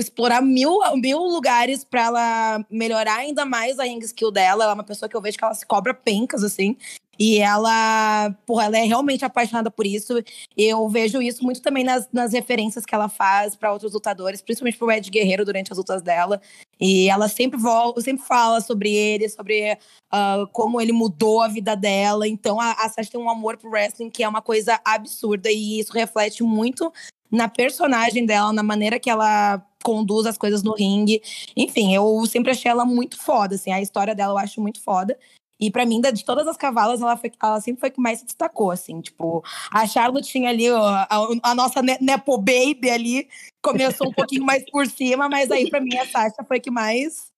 explorar 0.00 0.40
mil, 0.40 0.78
mil 0.96 1.18
lugares 1.18 1.84
pra 1.84 2.04
ela 2.04 2.64
melhorar 2.70 3.16
ainda 3.16 3.44
mais 3.44 3.78
a 3.78 3.84
ring 3.84 3.98
skill 3.98 4.30
dela. 4.30 4.64
Ela 4.64 4.72
é 4.72 4.74
uma 4.76 4.82
pessoa 4.82 5.10
que 5.10 5.16
eu 5.16 5.20
vejo 5.20 5.36
que 5.36 5.44
ela 5.44 5.52
se 5.52 5.66
cobra 5.66 5.92
pencas, 5.92 6.42
assim. 6.42 6.74
E 7.18 7.38
ela, 7.38 8.30
porra, 8.46 8.64
ela 8.64 8.78
é 8.78 8.84
realmente 8.84 9.24
apaixonada 9.24 9.70
por 9.70 9.86
isso. 9.86 10.14
Eu 10.56 10.88
vejo 10.88 11.20
isso 11.20 11.44
muito 11.44 11.60
também 11.60 11.84
nas, 11.84 12.08
nas 12.12 12.32
referências 12.32 12.84
que 12.84 12.94
ela 12.94 13.08
faz 13.08 13.54
pra 13.54 13.72
outros 13.72 13.92
lutadores, 13.92 14.40
principalmente 14.40 14.78
pro 14.78 14.90
Ed 14.90 15.10
Guerreiro 15.10 15.44
durante 15.44 15.72
as 15.72 15.78
lutas 15.78 16.02
dela. 16.02 16.40
E 16.80 17.08
ela 17.08 17.28
sempre 17.28 17.58
volta, 17.58 18.00
sempre 18.00 18.24
fala 18.26 18.60
sobre 18.60 18.94
ele, 18.94 19.28
sobre 19.28 19.78
ah, 20.10 20.44
como 20.52 20.80
ele 20.80 20.92
mudou 20.92 21.42
a 21.42 21.48
vida 21.48 21.76
dela. 21.76 22.26
Então 22.26 22.60
a, 22.60 22.72
a 22.72 22.88
Sasha 22.88 23.10
tem 23.10 23.20
um 23.20 23.30
amor 23.30 23.56
pro 23.56 23.70
wrestling 23.70 24.10
que 24.10 24.22
é 24.22 24.28
uma 24.28 24.42
coisa 24.42 24.80
absurda 24.84 25.50
e 25.50 25.78
isso 25.78 25.92
reflete 25.92 26.42
muito 26.42 26.92
na 27.30 27.48
personagem 27.48 28.26
dela, 28.26 28.52
na 28.52 28.62
maneira 28.62 29.00
que 29.00 29.08
ela 29.08 29.64
conduz 29.82 30.26
as 30.26 30.36
coisas 30.36 30.62
no 30.62 30.74
ringue. 30.74 31.22
Enfim, 31.56 31.94
eu 31.94 32.24
sempre 32.26 32.50
achei 32.50 32.70
ela 32.70 32.84
muito 32.84 33.18
foda, 33.18 33.54
assim, 33.54 33.72
a 33.72 33.80
história 33.80 34.14
dela 34.14 34.34
eu 34.34 34.38
acho 34.38 34.60
muito 34.60 34.80
foda. 34.80 35.18
E 35.62 35.70
pra 35.70 35.86
mim, 35.86 36.00
de 36.00 36.24
todas 36.24 36.48
as 36.48 36.56
cavalas, 36.56 37.00
ela, 37.00 37.16
foi, 37.16 37.30
ela 37.40 37.60
sempre 37.60 37.78
foi 37.78 37.90
que 37.92 38.00
mais 38.00 38.18
se 38.18 38.24
destacou, 38.24 38.72
assim, 38.72 39.00
tipo, 39.00 39.44
a 39.70 39.86
Charlotte 39.86 40.28
tinha 40.28 40.50
ali 40.50 40.68
ó, 40.68 40.84
a, 40.84 41.08
a 41.40 41.54
nossa 41.54 41.80
ne- 41.80 41.98
Nepo 42.00 42.36
Baby 42.36 42.90
ali, 42.90 43.28
começou 43.62 44.08
um 44.08 44.12
pouquinho 44.12 44.44
mais 44.44 44.68
por 44.68 44.84
cima, 44.88 45.28
mas 45.28 45.52
aí 45.52 45.70
pra 45.70 45.80
mim 45.80 45.96
a 45.96 46.04
Sasha 46.04 46.42
foi 46.48 46.58
que 46.58 46.68
mais, 46.68 47.28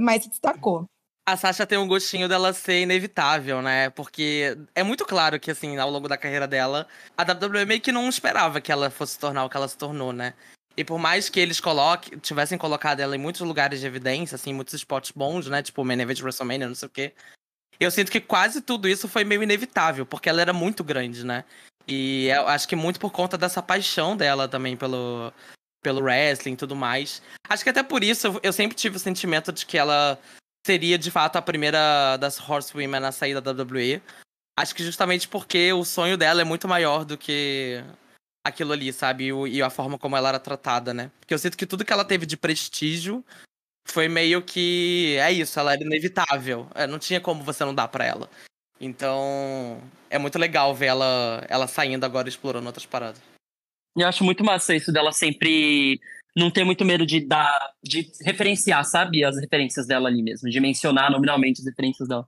mais 0.00 0.22
se 0.22 0.28
destacou. 0.28 0.84
a 1.28 1.36
Sasha 1.36 1.66
tem 1.66 1.76
um 1.76 1.88
gostinho 1.88 2.28
dela 2.28 2.52
ser 2.52 2.82
inevitável, 2.82 3.60
né? 3.60 3.90
Porque 3.90 4.56
é 4.72 4.84
muito 4.84 5.04
claro 5.04 5.40
que, 5.40 5.50
assim, 5.50 5.76
ao 5.78 5.90
longo 5.90 6.06
da 6.06 6.16
carreira 6.16 6.46
dela, 6.46 6.86
a 7.16 7.24
WWE 7.24 7.64
meio 7.64 7.80
que 7.80 7.90
não 7.90 8.08
esperava 8.08 8.60
que 8.60 8.70
ela 8.70 8.88
fosse 8.88 9.14
se 9.14 9.18
tornar 9.18 9.44
o 9.44 9.50
que 9.50 9.56
ela 9.56 9.66
se 9.66 9.76
tornou, 9.76 10.12
né? 10.12 10.34
E 10.76 10.84
por 10.84 10.96
mais 10.96 11.28
que 11.28 11.40
eles 11.40 11.58
coloquem, 11.58 12.20
tivessem 12.20 12.56
colocado 12.56 13.00
ela 13.00 13.16
em 13.16 13.18
muitos 13.18 13.40
lugares 13.40 13.80
de 13.80 13.86
evidência, 13.86 14.36
assim, 14.36 14.54
muitos 14.54 14.74
spots 14.74 15.10
bons, 15.10 15.48
né? 15.48 15.60
Tipo, 15.60 15.84
main 15.84 16.00
event 16.00 16.20
WrestleMania, 16.22 16.68
não 16.68 16.74
sei 16.76 16.86
o 16.86 16.90
quê. 16.90 17.12
Eu 17.80 17.90
sinto 17.90 18.10
que 18.10 18.20
quase 18.20 18.60
tudo 18.60 18.88
isso 18.88 19.08
foi 19.08 19.24
meio 19.24 19.42
inevitável, 19.42 20.04
porque 20.04 20.28
ela 20.28 20.40
era 20.40 20.52
muito 20.52 20.82
grande, 20.82 21.24
né? 21.24 21.44
E 21.86 22.26
eu 22.28 22.46
acho 22.48 22.68
que 22.68 22.76
muito 22.76 23.00
por 23.00 23.10
conta 23.10 23.38
dessa 23.38 23.62
paixão 23.62 24.16
dela 24.16 24.48
também 24.48 24.76
pelo, 24.76 25.32
pelo 25.82 26.02
wrestling 26.02 26.52
e 26.52 26.56
tudo 26.56 26.76
mais. 26.76 27.22
Acho 27.48 27.62
que 27.62 27.70
até 27.70 27.82
por 27.82 28.04
isso 28.04 28.38
eu 28.42 28.52
sempre 28.52 28.76
tive 28.76 28.96
o 28.96 29.00
sentimento 29.00 29.52
de 29.52 29.64
que 29.64 29.78
ela 29.78 30.18
seria 30.66 30.98
de 30.98 31.10
fato 31.10 31.36
a 31.36 31.42
primeira 31.42 32.16
das 32.18 32.38
Horsewomen 32.38 33.04
a 33.04 33.12
sair 33.12 33.40
da 33.40 33.52
WWE. 33.52 34.02
Acho 34.58 34.74
que 34.74 34.84
justamente 34.84 35.28
porque 35.28 35.72
o 35.72 35.84
sonho 35.84 36.16
dela 36.16 36.42
é 36.42 36.44
muito 36.44 36.68
maior 36.68 37.04
do 37.04 37.16
que 37.16 37.82
aquilo 38.44 38.72
ali, 38.72 38.92
sabe? 38.92 39.30
E, 39.48 39.62
a 39.62 39.70
forma 39.70 39.98
como 39.98 40.16
ela 40.16 40.30
era 40.30 40.40
tratada, 40.40 40.92
né? 40.92 41.10
Porque 41.20 41.32
eu 41.32 41.38
sinto 41.38 41.56
que 41.56 41.66
tudo 41.66 41.84
que 41.84 41.92
ela 41.92 42.04
teve 42.04 42.26
de 42.26 42.36
prestígio 42.36 43.24
foi 43.90 44.08
meio 44.08 44.42
que. 44.42 45.16
É 45.18 45.32
isso, 45.32 45.58
ela 45.58 45.72
era 45.72 45.82
inevitável. 45.82 46.66
É, 46.74 46.86
não 46.86 46.98
tinha 46.98 47.20
como 47.20 47.42
você 47.42 47.64
não 47.64 47.74
dar 47.74 47.88
para 47.88 48.04
ela. 48.04 48.30
Então. 48.80 49.80
É 50.10 50.18
muito 50.18 50.38
legal 50.38 50.74
ver 50.74 50.86
ela, 50.86 51.44
ela 51.48 51.66
saindo 51.66 52.04
agora 52.04 52.28
explorando 52.28 52.66
outras 52.66 52.86
paradas. 52.86 53.20
Eu 53.96 54.06
acho 54.06 54.24
muito 54.24 54.42
massa 54.42 54.74
isso 54.74 54.90
dela 54.90 55.12
sempre 55.12 56.00
não 56.36 56.50
ter 56.50 56.64
muito 56.64 56.84
medo 56.84 57.04
de 57.04 57.20
dar, 57.20 57.52
de 57.82 58.10
referenciar, 58.22 58.84
sabe? 58.84 59.24
As 59.24 59.36
referências 59.38 59.86
dela 59.86 60.08
ali 60.08 60.22
mesmo, 60.22 60.48
de 60.48 60.60
mencionar 60.60 61.10
nominalmente 61.10 61.60
as 61.60 61.66
referências 61.66 62.08
dela. 62.08 62.26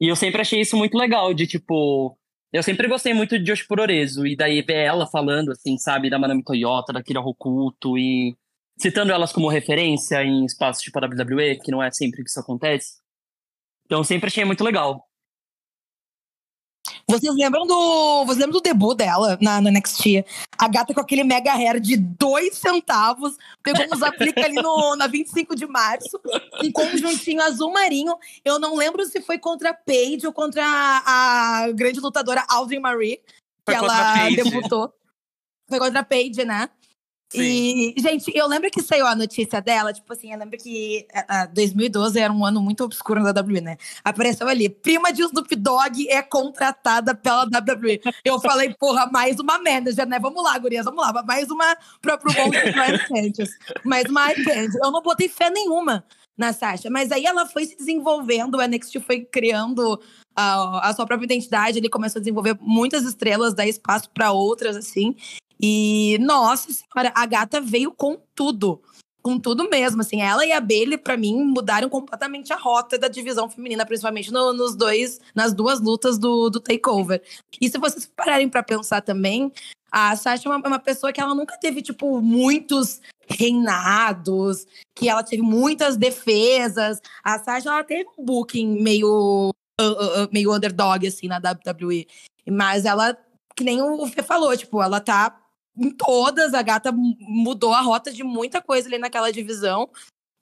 E 0.00 0.08
eu 0.08 0.16
sempre 0.16 0.40
achei 0.42 0.60
isso 0.60 0.76
muito 0.76 0.96
legal, 0.96 1.32
de 1.32 1.46
tipo. 1.46 2.16
Eu 2.52 2.62
sempre 2.62 2.86
gostei 2.86 3.12
muito 3.12 3.38
de 3.38 3.50
Yoshipororezo, 3.50 4.26
e 4.26 4.36
daí 4.36 4.62
ver 4.62 4.84
ela 4.84 5.06
falando, 5.06 5.50
assim, 5.50 5.76
sabe, 5.78 6.08
da 6.08 6.18
Manami 6.18 6.44
Toyota, 6.44 6.92
da 6.92 7.02
Kira 7.02 7.20
Hokuto, 7.20 7.98
e 7.98 8.36
citando 8.78 9.12
elas 9.12 9.32
como 9.32 9.48
referência 9.48 10.22
em 10.22 10.44
espaços 10.44 10.82
tipo 10.82 10.98
a 10.98 11.06
WWE, 11.06 11.58
que 11.62 11.70
não 11.70 11.82
é 11.82 11.90
sempre 11.90 12.22
que 12.22 12.30
isso 12.30 12.40
acontece. 12.40 12.98
Então 13.84 14.02
sempre 14.04 14.28
achei 14.28 14.44
muito 14.44 14.64
legal. 14.64 15.06
Vocês 17.08 17.34
lembram 17.34 17.66
do. 17.66 18.24
Vocês 18.24 18.38
lembram 18.38 18.60
do 18.60 18.62
debut 18.62 18.96
dela 18.96 19.38
na, 19.40 19.60
na 19.60 19.70
NXT? 19.70 20.24
A 20.58 20.68
gata 20.68 20.92
com 20.92 21.00
aquele 21.00 21.22
mega 21.22 21.52
hair 21.52 21.80
de 21.80 21.96
dois 21.96 22.56
centavos, 22.56 23.36
pegou 23.62 23.84
uns 23.92 24.02
aplica 24.02 24.44
ali 24.44 24.54
no, 24.56 24.96
na 24.96 25.06
25 25.06 25.54
de 25.54 25.66
março, 25.66 26.20
um 26.62 26.72
conjuntinho 26.72 27.42
azul 27.42 27.72
marinho. 27.72 28.16
Eu 28.44 28.58
não 28.58 28.74
lembro 28.74 29.04
se 29.04 29.20
foi 29.20 29.38
contra 29.38 29.70
a 29.70 29.74
Paige 29.74 30.26
ou 30.26 30.32
contra 30.32 30.64
a, 30.64 31.64
a 31.64 31.72
grande 31.72 32.00
lutadora 32.00 32.44
Audrey 32.48 32.80
Marie, 32.80 33.18
que 33.18 33.24
foi 33.66 33.74
ela 33.74 34.28
debutou. 34.30 34.92
Foi 35.68 35.78
contra 35.78 36.00
a 36.00 36.04
Paige, 36.04 36.44
né? 36.44 36.68
Sim. 37.28 37.92
E, 37.96 38.00
gente, 38.00 38.30
eu 38.36 38.46
lembro 38.46 38.70
que 38.70 38.80
saiu 38.80 39.06
a 39.06 39.14
notícia 39.14 39.60
dela, 39.60 39.92
tipo 39.92 40.12
assim, 40.12 40.32
eu 40.32 40.38
lembro 40.38 40.56
que 40.56 41.06
a, 41.12 41.42
a 41.42 41.46
2012 41.46 42.18
era 42.18 42.32
um 42.32 42.44
ano 42.44 42.60
muito 42.60 42.84
obscuro 42.84 43.22
da 43.22 43.40
WWE, 43.40 43.60
né? 43.60 43.76
Apareceu 44.04 44.46
ali, 44.46 44.68
prima 44.68 45.12
de 45.12 45.22
Snoop 45.22 45.56
Dogg 45.56 46.08
é 46.08 46.22
contratada 46.22 47.14
pela 47.14 47.42
WWE. 47.42 48.00
Eu 48.24 48.40
falei, 48.40 48.74
porra, 48.78 49.10
mais 49.12 49.40
uma 49.40 49.58
manager, 49.58 50.06
né? 50.06 50.20
Vamos 50.20 50.42
lá, 50.42 50.56
gurias, 50.58 50.84
vamos 50.84 51.04
lá, 51.04 51.22
mais 51.24 51.50
uma 51.50 51.76
pro, 52.00 52.16
pro 52.16 52.32
mais 53.84 54.04
uma 54.08 54.26
agente. 54.26 54.78
Eu 54.82 54.92
não 54.92 55.02
botei 55.02 55.28
fé 55.28 55.50
nenhuma 55.50 56.04
na 56.36 56.52
Sasha, 56.52 56.90
mas 56.90 57.10
aí 57.10 57.24
ela 57.24 57.46
foi 57.46 57.64
se 57.64 57.76
desenvolvendo, 57.76 58.56
o 58.56 58.62
NXT 58.62 59.00
foi 59.00 59.24
criando 59.24 60.00
a, 60.36 60.90
a 60.90 60.94
sua 60.94 61.06
própria 61.06 61.24
identidade, 61.24 61.78
ele 61.78 61.88
começou 61.88 62.18
a 62.18 62.22
desenvolver 62.22 62.56
muitas 62.60 63.04
estrelas, 63.04 63.54
dar 63.54 63.66
espaço 63.66 64.10
para 64.10 64.32
outras, 64.32 64.76
assim. 64.76 65.16
E, 65.60 66.18
nossa 66.20 66.68
senhora, 66.70 67.12
a 67.14 67.26
gata 67.26 67.60
veio 67.60 67.92
com 67.92 68.18
tudo. 68.34 68.80
Com 69.22 69.38
tudo 69.38 69.68
mesmo, 69.68 70.02
assim. 70.02 70.20
Ela 70.20 70.46
e 70.46 70.52
a 70.52 70.60
Bailey, 70.60 70.98
para 70.98 71.16
mim, 71.16 71.42
mudaram 71.44 71.88
completamente 71.88 72.52
a 72.52 72.56
rota 72.56 72.98
da 72.98 73.08
divisão 73.08 73.48
feminina, 73.48 73.84
principalmente 73.84 74.32
no, 74.32 74.52
nos 74.52 74.76
dois, 74.76 75.20
nas 75.34 75.52
duas 75.52 75.80
lutas 75.80 76.18
do, 76.18 76.48
do 76.48 76.60
Takeover. 76.60 77.22
E 77.60 77.68
se 77.68 77.78
vocês 77.78 78.06
pararem 78.06 78.48
para 78.48 78.62
pensar 78.62 79.00
também, 79.00 79.52
a 79.90 80.14
Sasha 80.14 80.48
é 80.48 80.52
uma, 80.52 80.58
uma, 80.68 80.78
pessoa 80.78 81.12
que 81.12 81.20
ela 81.20 81.34
nunca 81.34 81.56
teve, 81.58 81.82
tipo, 81.82 82.20
muitos 82.20 83.00
reinados, 83.28 84.66
que 84.94 85.08
ela 85.08 85.22
teve 85.22 85.42
muitas 85.42 85.96
defesas. 85.96 87.00
A 87.24 87.38
Sasha, 87.38 87.68
ela 87.68 87.82
teve 87.82 88.06
um 88.16 88.24
booking 88.24 88.80
meio, 88.82 89.50
uh, 89.80 89.84
uh, 89.84 90.24
uh 90.24 90.28
meio 90.32 90.54
underdog, 90.54 91.06
assim, 91.06 91.26
na 91.26 91.38
WWE. 91.38 92.06
Mas 92.48 92.84
ela, 92.84 93.16
que 93.56 93.64
nem 93.64 93.80
o 93.82 94.06
Fê 94.06 94.22
falou, 94.22 94.56
tipo, 94.56 94.80
ela 94.82 95.00
tá 95.00 95.45
em 95.76 95.90
todas, 95.90 96.54
a 96.54 96.62
gata 96.62 96.92
mudou 96.92 97.72
a 97.72 97.80
rota 97.80 98.12
de 98.12 98.24
muita 98.24 98.62
coisa 98.62 98.88
ali 98.88 98.98
naquela 98.98 99.30
divisão. 99.30 99.90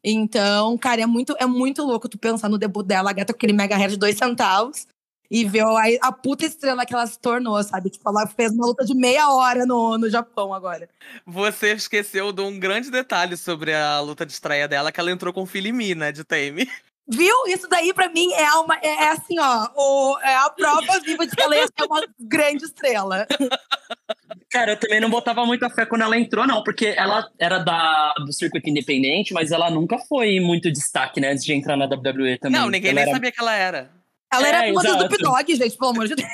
Então, 0.02 0.76
cara, 0.76 1.00
é 1.00 1.06
muito, 1.06 1.34
é 1.38 1.46
muito 1.46 1.82
louco 1.82 2.08
tu 2.08 2.18
pensar 2.18 2.48
no 2.48 2.58
debut 2.58 2.86
dela, 2.86 3.10
a 3.10 3.12
gata 3.12 3.32
com 3.32 3.38
aquele 3.38 3.54
mega 3.54 3.76
hair 3.76 3.90
de 3.90 3.96
dois 3.96 4.16
centavos. 4.16 4.86
E 5.30 5.42
ver 5.44 5.62
a, 5.62 6.08
a 6.08 6.12
puta 6.12 6.44
estrela 6.44 6.84
que 6.84 6.92
ela 6.94 7.06
se 7.06 7.18
tornou, 7.18 7.60
sabe? 7.64 7.88
Tipo, 7.88 8.08
ela 8.10 8.26
fez 8.26 8.52
uma 8.52 8.66
luta 8.66 8.84
de 8.84 8.94
meia 8.94 9.30
hora 9.30 9.64
no, 9.64 9.96
no 9.96 10.08
Japão 10.08 10.52
agora. 10.52 10.88
Você 11.26 11.72
esqueceu 11.72 12.30
de 12.30 12.42
um 12.42 12.60
grande 12.60 12.90
detalhe 12.90 13.36
sobre 13.36 13.74
a 13.74 14.00
luta 14.00 14.26
de 14.26 14.32
estreia 14.32 14.68
dela, 14.68 14.92
que 14.92 15.00
ela 15.00 15.10
entrou 15.10 15.32
com 15.32 15.46
Filimi, 15.46 15.94
né, 15.94 16.12
de 16.12 16.22
Tame. 16.24 16.68
Viu? 17.06 17.34
Isso 17.48 17.68
daí, 17.68 17.92
pra 17.92 18.08
mim, 18.08 18.32
é, 18.32 18.50
uma, 18.54 18.76
é, 18.76 18.86
é 18.86 19.08
assim, 19.10 19.38
ó. 19.38 19.68
O, 19.76 20.18
é 20.20 20.36
a 20.36 20.50
prova 20.50 21.00
viva 21.00 21.26
de 21.26 21.36
que 21.36 21.42
ela 21.42 21.54
ia 21.54 21.66
ser 21.66 21.84
uma 21.86 22.02
grande 22.18 22.64
estrela. 22.64 23.26
Cara, 24.50 24.72
eu 24.72 24.76
também 24.80 25.00
não 25.00 25.10
botava 25.10 25.44
muita 25.44 25.68
fé 25.68 25.84
quando 25.84 26.02
ela 26.02 26.18
entrou, 26.18 26.46
não, 26.46 26.62
porque 26.62 26.94
ela 26.96 27.28
era 27.38 27.58
da, 27.58 28.14
do 28.24 28.32
circuito 28.32 28.70
independente, 28.70 29.34
mas 29.34 29.52
ela 29.52 29.70
nunca 29.70 29.98
foi 29.98 30.40
muito 30.40 30.70
destaque, 30.72 31.20
né, 31.20 31.32
antes 31.32 31.44
de 31.44 31.52
entrar 31.52 31.76
na 31.76 31.84
WWE 31.84 32.38
também. 32.38 32.60
Não, 32.60 32.70
ninguém 32.70 32.90
ela 32.90 33.00
nem 33.00 33.02
era... 33.02 33.12
sabia 33.12 33.32
que 33.32 33.40
ela 33.40 33.54
era. 33.54 33.90
Ela 34.32 34.46
é, 34.46 34.50
era 34.50 34.72
uma 34.72 34.82
das 34.82 35.08
do 35.08 35.18
Dog, 35.18 35.54
gente, 35.54 35.76
pelo 35.76 35.90
amor 35.90 36.08
de 36.08 36.14
Deus. 36.16 36.26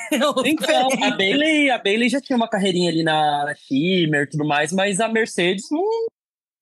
Então, 0.45 0.87
a 1.03 1.11
Bailey, 1.11 1.69
a 1.69 1.77
Bailey 1.77 2.09
já 2.09 2.19
tinha 2.21 2.35
uma 2.35 2.47
carreirinha 2.47 2.89
ali 2.89 3.03
na, 3.03 3.45
na 3.45 3.55
Shimmer 3.55 4.23
e 4.23 4.29
tudo 4.29 4.45
mais, 4.45 4.71
mas 4.71 4.99
a 4.99 5.07
Mercedes 5.07 5.65
não, 5.69 5.83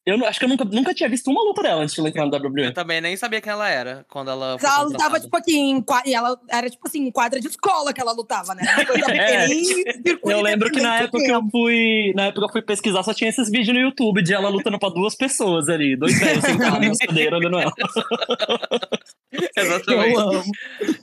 eu 0.09 0.25
acho 0.25 0.39
que 0.39 0.45
eu 0.45 0.49
nunca, 0.49 0.65
nunca 0.65 0.93
tinha 0.93 1.09
visto 1.09 1.29
uma 1.29 1.43
luta 1.43 1.61
dela 1.61 1.81
antes 1.81 1.93
de 1.93 1.99
ela 1.99 2.09
entrar 2.09 2.25
no 2.25 2.35
WWE. 2.35 2.65
Eu 2.65 2.73
também 2.73 3.01
nem 3.01 3.15
sabia 3.15 3.41
quem 3.41 3.51
ela 3.51 3.69
era 3.69 4.05
quando 4.09 4.31
ela. 4.31 4.57
Foi 4.59 4.69
ela 4.69 4.81
lutava, 4.83 5.19
tipo 5.19 5.35
aqui, 5.35 5.57
em, 5.57 5.83
e 6.05 6.13
ela 6.13 6.39
era, 6.49 6.69
tipo 6.69 6.87
assim, 6.87 7.07
em 7.07 7.11
quadra 7.11 7.39
de 7.39 7.47
escola 7.47 7.93
que 7.93 8.01
ela 8.01 8.11
lutava, 8.11 8.55
né? 8.55 8.63
é. 9.11 9.47
Eu 10.23 10.41
lembro 10.41 10.71
que 10.71 10.81
na 10.81 11.01
época 11.01 11.23
que 11.23 11.31
eu 11.31 11.41
fui. 11.51 12.13
Na 12.15 12.25
época 12.25 12.45
eu 12.45 12.51
fui 12.51 12.61
pesquisar, 12.61 13.03
só 13.03 13.13
tinha 13.13 13.29
esses 13.29 13.49
vídeos 13.49 13.75
no 13.75 13.81
YouTube 13.81 14.21
de 14.21 14.33
ela 14.33 14.49
lutando 14.49 14.79
pra 14.79 14.89
duas 14.89 15.15
pessoas 15.15 15.69
ali, 15.69 15.95
dois 15.95 16.17
velhos 16.19 16.43
sentados 16.43 16.87
na 16.87 17.07
cadeira 17.07 17.37
olhando 17.37 17.59
ela. 17.59 17.73
Exatamente. 19.55 20.51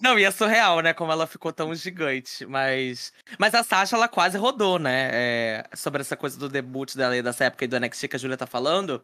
Não, 0.03 0.19
e 0.19 0.25
é 0.25 0.31
surreal, 0.31 0.81
né? 0.81 0.93
Como 0.93 1.13
ela 1.13 1.27
ficou 1.27 1.53
tão 1.53 1.75
gigante. 1.75 2.45
Mas. 2.47 3.13
Mas 3.39 3.55
a 3.55 3.63
Sasha, 3.63 3.97
ela 3.97 4.09
quase 4.09 4.37
rodou, 4.37 4.79
né? 4.79 5.11
É, 5.13 5.65
sobre 5.75 6.01
essa 6.01 6.17
coisa 6.17 6.39
do 6.39 6.49
debut 6.49 6.95
dela 6.95 7.17
e 7.17 7.23
dessa 7.23 7.45
época 7.45 7.65
aí 7.65 7.69
do 7.69 7.79
NXT 7.79 8.09
que 8.09 8.17
a 8.17 8.19
Julia 8.19 8.37
tá 8.37 8.47
falando 8.47 8.96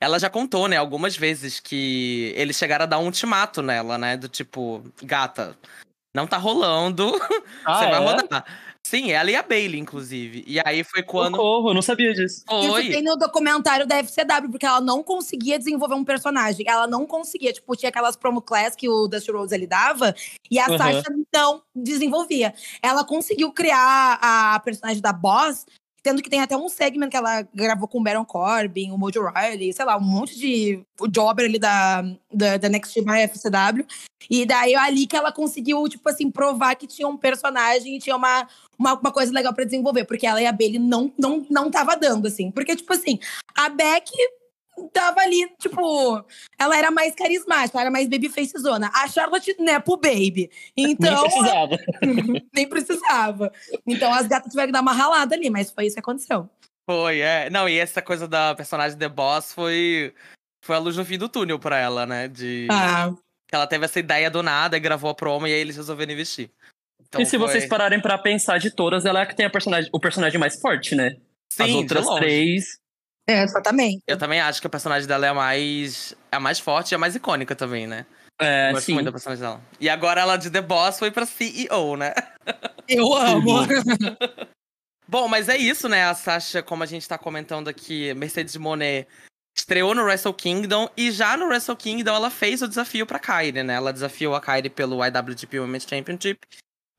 ela 0.00 0.18
já 0.18 0.30
contou, 0.30 0.68
né, 0.68 0.76
algumas 0.76 1.16
vezes 1.16 1.58
que 1.58 2.32
eles 2.36 2.56
chegaram 2.56 2.84
a 2.84 2.86
dar 2.86 2.98
um 2.98 3.06
ultimato 3.06 3.62
nela, 3.62 3.98
né? 3.98 4.16
Do 4.16 4.28
tipo, 4.28 4.82
gata, 5.02 5.56
não 6.14 6.26
tá 6.26 6.36
rolando, 6.36 7.12
ah, 7.64 7.78
você 7.78 7.84
é? 7.84 7.90
vai 7.90 8.04
rodar. 8.04 8.44
Sim, 8.86 9.10
ela 9.10 9.30
e 9.30 9.36
a 9.36 9.42
Bailey, 9.42 9.78
inclusive. 9.78 10.44
E 10.46 10.58
aí 10.64 10.82
foi 10.82 11.02
quando. 11.02 11.36
Socorro, 11.36 11.70
eu 11.70 11.74
não 11.74 11.82
sabia 11.82 12.14
disso. 12.14 12.42
Foi. 12.48 12.84
Isso 12.84 12.92
tem 12.92 13.02
no 13.02 13.16
documentário 13.16 13.86
da 13.86 13.96
FCW, 13.98 14.50
porque 14.50 14.64
ela 14.64 14.80
não 14.80 15.02
conseguia 15.02 15.58
desenvolver 15.58 15.94
um 15.94 16.04
personagem. 16.04 16.64
Ela 16.66 16.86
não 16.86 17.04
conseguia. 17.04 17.52
Tipo, 17.52 17.76
tinha 17.76 17.90
aquelas 17.90 18.16
promo 18.16 18.40
class 18.40 18.74
que 18.74 18.88
o 18.88 19.06
Dusty 19.06 19.30
Rhodes 19.30 19.52
ele 19.52 19.66
dava, 19.66 20.14
e 20.50 20.58
a 20.58 20.70
uhum. 20.70 20.78
Sasha 20.78 21.04
não 21.34 21.62
desenvolvia. 21.76 22.54
Ela 22.82 23.04
conseguiu 23.04 23.52
criar 23.52 24.18
a 24.22 24.58
personagem 24.60 25.02
da 25.02 25.12
Boss 25.12 25.66
Tendo 26.08 26.22
que 26.22 26.30
tem 26.30 26.40
até 26.40 26.56
um 26.56 26.70
segmento 26.70 27.10
que 27.10 27.18
ela 27.18 27.42
gravou 27.54 27.86
com 27.86 28.00
o 28.00 28.02
Baron 28.02 28.24
Corbin, 28.24 28.90
o 28.92 28.96
Mojo 28.96 29.20
Riley, 29.28 29.74
sei 29.74 29.84
lá, 29.84 29.98
um 29.98 30.00
monte 30.00 30.38
de 30.38 30.82
o 30.98 31.06
jobber 31.06 31.44
ali 31.44 31.58
da, 31.58 32.00
da, 32.32 32.56
da 32.56 32.68
Next 32.70 32.98
FCW. 32.98 33.84
E 34.30 34.46
daí 34.46 34.72
é 34.72 34.78
ali 34.78 35.06
que 35.06 35.14
ela 35.14 35.30
conseguiu, 35.30 35.86
tipo 35.86 36.08
assim, 36.08 36.30
provar 36.30 36.76
que 36.76 36.86
tinha 36.86 37.06
um 37.06 37.18
personagem 37.18 37.96
e 37.96 37.98
tinha 37.98 38.16
uma, 38.16 38.48
uma, 38.78 38.94
uma 38.94 39.12
coisa 39.12 39.30
legal 39.30 39.52
para 39.52 39.64
desenvolver. 39.64 40.06
Porque 40.06 40.26
ela 40.26 40.40
e 40.40 40.46
a 40.46 40.52
Bailey 40.52 40.78
não, 40.78 41.12
não, 41.18 41.46
não 41.50 41.70
tava 41.70 41.94
dando, 41.94 42.26
assim. 42.26 42.50
Porque, 42.50 42.74
tipo 42.74 42.90
assim, 42.90 43.18
a 43.54 43.68
Beck 43.68 44.10
tava 44.86 45.20
ali, 45.20 45.50
tipo, 45.58 46.24
ela 46.58 46.78
era 46.78 46.90
mais 46.90 47.14
carismática, 47.14 47.76
ela 47.78 47.82
era 47.82 47.90
mais 47.90 48.08
babyface 48.08 48.52
zona. 48.58 48.90
A 48.94 49.08
Charlotte 49.08 49.54
Nepo 49.58 49.96
Baby. 49.96 50.50
Então. 50.76 51.22
Nem 51.22 51.30
precisava. 51.30 51.78
nem 52.54 52.68
precisava. 52.68 53.52
Então 53.86 54.12
as 54.12 54.26
gatas 54.26 54.50
tiveram 54.50 54.68
que 54.68 54.72
dar 54.72 54.82
uma 54.82 54.92
ralada 54.92 55.34
ali, 55.34 55.50
mas 55.50 55.70
foi 55.70 55.86
isso 55.86 55.94
que 55.94 56.00
aconteceu. 56.00 56.48
Foi, 56.88 57.20
é. 57.20 57.50
Não, 57.50 57.68
e 57.68 57.78
essa 57.78 58.00
coisa 58.00 58.26
da 58.28 58.54
personagem 58.54 58.96
The 58.96 59.08
Boss 59.08 59.52
foi. 59.52 60.14
Foi 60.64 60.76
a 60.76 60.78
luz 60.78 60.96
no 60.96 61.04
fim 61.04 61.18
do 61.18 61.28
túnel 61.28 61.58
pra 61.58 61.78
ela, 61.78 62.06
né? 62.06 62.28
De. 62.28 62.66
Ah. 62.70 63.12
Ela 63.50 63.66
teve 63.66 63.84
essa 63.84 63.98
ideia 63.98 64.30
do 64.30 64.42
nada 64.42 64.76
e 64.76 64.80
gravou 64.80 65.10
a 65.10 65.14
promo 65.14 65.46
e 65.46 65.52
aí 65.52 65.60
eles 65.60 65.76
resolveram 65.76 66.12
investir. 66.12 66.50
Então 67.00 67.20
e 67.20 67.24
se 67.26 67.38
foi- 67.38 67.48
vocês 67.48 67.66
pararem 67.66 68.00
pra 68.00 68.18
pensar 68.18 68.58
de 68.58 68.70
todas, 68.70 69.06
ela 69.06 69.20
é 69.20 69.22
a 69.22 69.26
que 69.26 69.34
tem 69.34 69.46
a 69.46 69.50
personagem, 69.50 69.88
o 69.92 69.98
personagem 70.00 70.38
mais 70.38 70.60
forte, 70.60 70.94
né? 70.94 71.16
Sim, 71.50 71.62
As 71.62 71.68
de 71.70 71.76
outras 71.76 72.04
longe. 72.04 72.20
três. 72.20 72.78
É, 73.28 73.42
exatamente. 73.42 74.02
Eu 74.06 74.16
também 74.16 74.40
acho 74.40 74.60
que 74.60 74.66
a 74.66 74.70
personagem 74.70 75.06
dela 75.06 75.26
é 75.26 75.28
a 75.28 75.34
mais. 75.34 76.14
é 76.32 76.36
a 76.36 76.40
mais 76.40 76.58
forte 76.58 76.92
e 76.92 76.94
a 76.94 76.98
mais 76.98 77.14
icônica 77.14 77.54
também, 77.54 77.86
né? 77.86 78.06
É, 78.40 78.70
Eu 78.70 78.74
gosto 78.74 78.86
sim. 78.86 78.94
muito 78.94 79.06
da 79.06 79.12
personagem 79.12 79.42
dela. 79.44 79.60
E 79.78 79.88
agora 79.88 80.20
ela 80.20 80.36
de 80.36 80.48
The 80.50 80.62
Boss 80.62 80.98
foi 80.98 81.10
pra 81.10 81.26
CEO, 81.26 81.96
né? 81.96 82.14
Eu 82.88 83.12
amo. 83.12 83.52
Bom, 85.06 85.26
mas 85.28 85.48
é 85.48 85.56
isso, 85.56 85.88
né? 85.88 86.04
A 86.04 86.14
Sasha, 86.14 86.62
como 86.62 86.82
a 86.82 86.86
gente 86.86 87.08
tá 87.08 87.16
comentando 87.18 87.68
aqui, 87.68 88.12
Mercedes 88.14 88.56
Monet 88.56 89.06
estreou 89.56 89.94
no 89.94 90.04
Wrestle 90.04 90.32
Kingdom 90.34 90.88
e 90.96 91.10
já 91.10 91.36
no 91.36 91.46
Wrestle 91.46 91.76
Kingdom 91.76 92.14
ela 92.14 92.30
fez 92.30 92.62
o 92.62 92.68
desafio 92.68 93.04
pra 93.06 93.18
Kairi, 93.18 93.62
né? 93.62 93.74
Ela 93.74 93.92
desafiou 93.92 94.34
a 94.34 94.40
Kairi 94.40 94.70
pelo 94.70 95.04
IWGP 95.04 95.58
Women's 95.60 95.86
Championship 95.88 96.38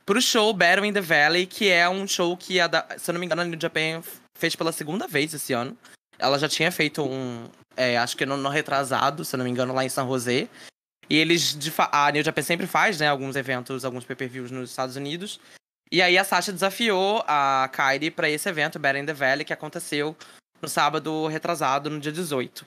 pro 0.06 0.22
show 0.22 0.52
Battle 0.54 0.86
in 0.86 0.94
the 0.94 1.02
Valley, 1.02 1.46
que 1.46 1.70
é 1.70 1.88
um 1.88 2.08
show 2.08 2.36
que, 2.36 2.60
a 2.60 2.68
da- 2.68 2.88
se 2.98 3.10
eu 3.10 3.14
não 3.14 3.20
me 3.20 3.26
engano, 3.26 3.44
a 3.44 3.46
New 3.46 3.60
Japan 3.62 4.02
fez 4.38 4.56
pela 4.56 4.72
segunda 4.72 5.08
vez 5.08 5.34
esse 5.34 5.54
ano. 5.54 5.78
Ela 6.20 6.38
já 6.38 6.48
tinha 6.48 6.72
feito 6.72 7.04
um, 7.04 7.48
é, 7.76 7.98
acho 7.98 8.18
que 8.18 8.26
no, 8.26 8.36
no 8.36 8.50
retrasado, 8.50 9.24
se 9.24 9.38
não 9.38 9.46
me 9.46 9.50
engano, 9.50 9.74
lá 9.74 9.86
em 9.86 9.90
San 9.90 10.06
José. 10.06 10.50
E 11.10 11.18
eles, 11.18 11.58
a 11.92 12.12
New 12.12 12.24
Japan 12.24 12.42
sempre 12.42 12.68
faz, 12.68 13.00
né, 13.00 13.08
alguns 13.08 13.36
eventos, 13.36 13.84
alguns 13.84 14.06
pay-per-views 14.06 14.52
nos 14.52 14.70
Estados 14.70 14.96
Unidos. 14.96 15.40
E 15.92 16.02
aí 16.02 16.18
a 16.18 16.24
Sasha 16.24 16.52
desafiou 16.52 17.24
a 17.26 17.68
Kairi 17.72 18.12
pra 18.12 18.30
esse 18.30 18.48
evento, 18.48 18.78
Battle 18.78 19.02
in 19.02 19.06
the 19.06 19.14
Valley, 19.14 19.46
que 19.46 19.54
aconteceu 19.54 20.16
no 20.62 20.68
sábado 20.68 21.26
retrasado, 21.28 21.90
no 21.90 22.00
dia 22.00 22.12
18. 22.12 22.66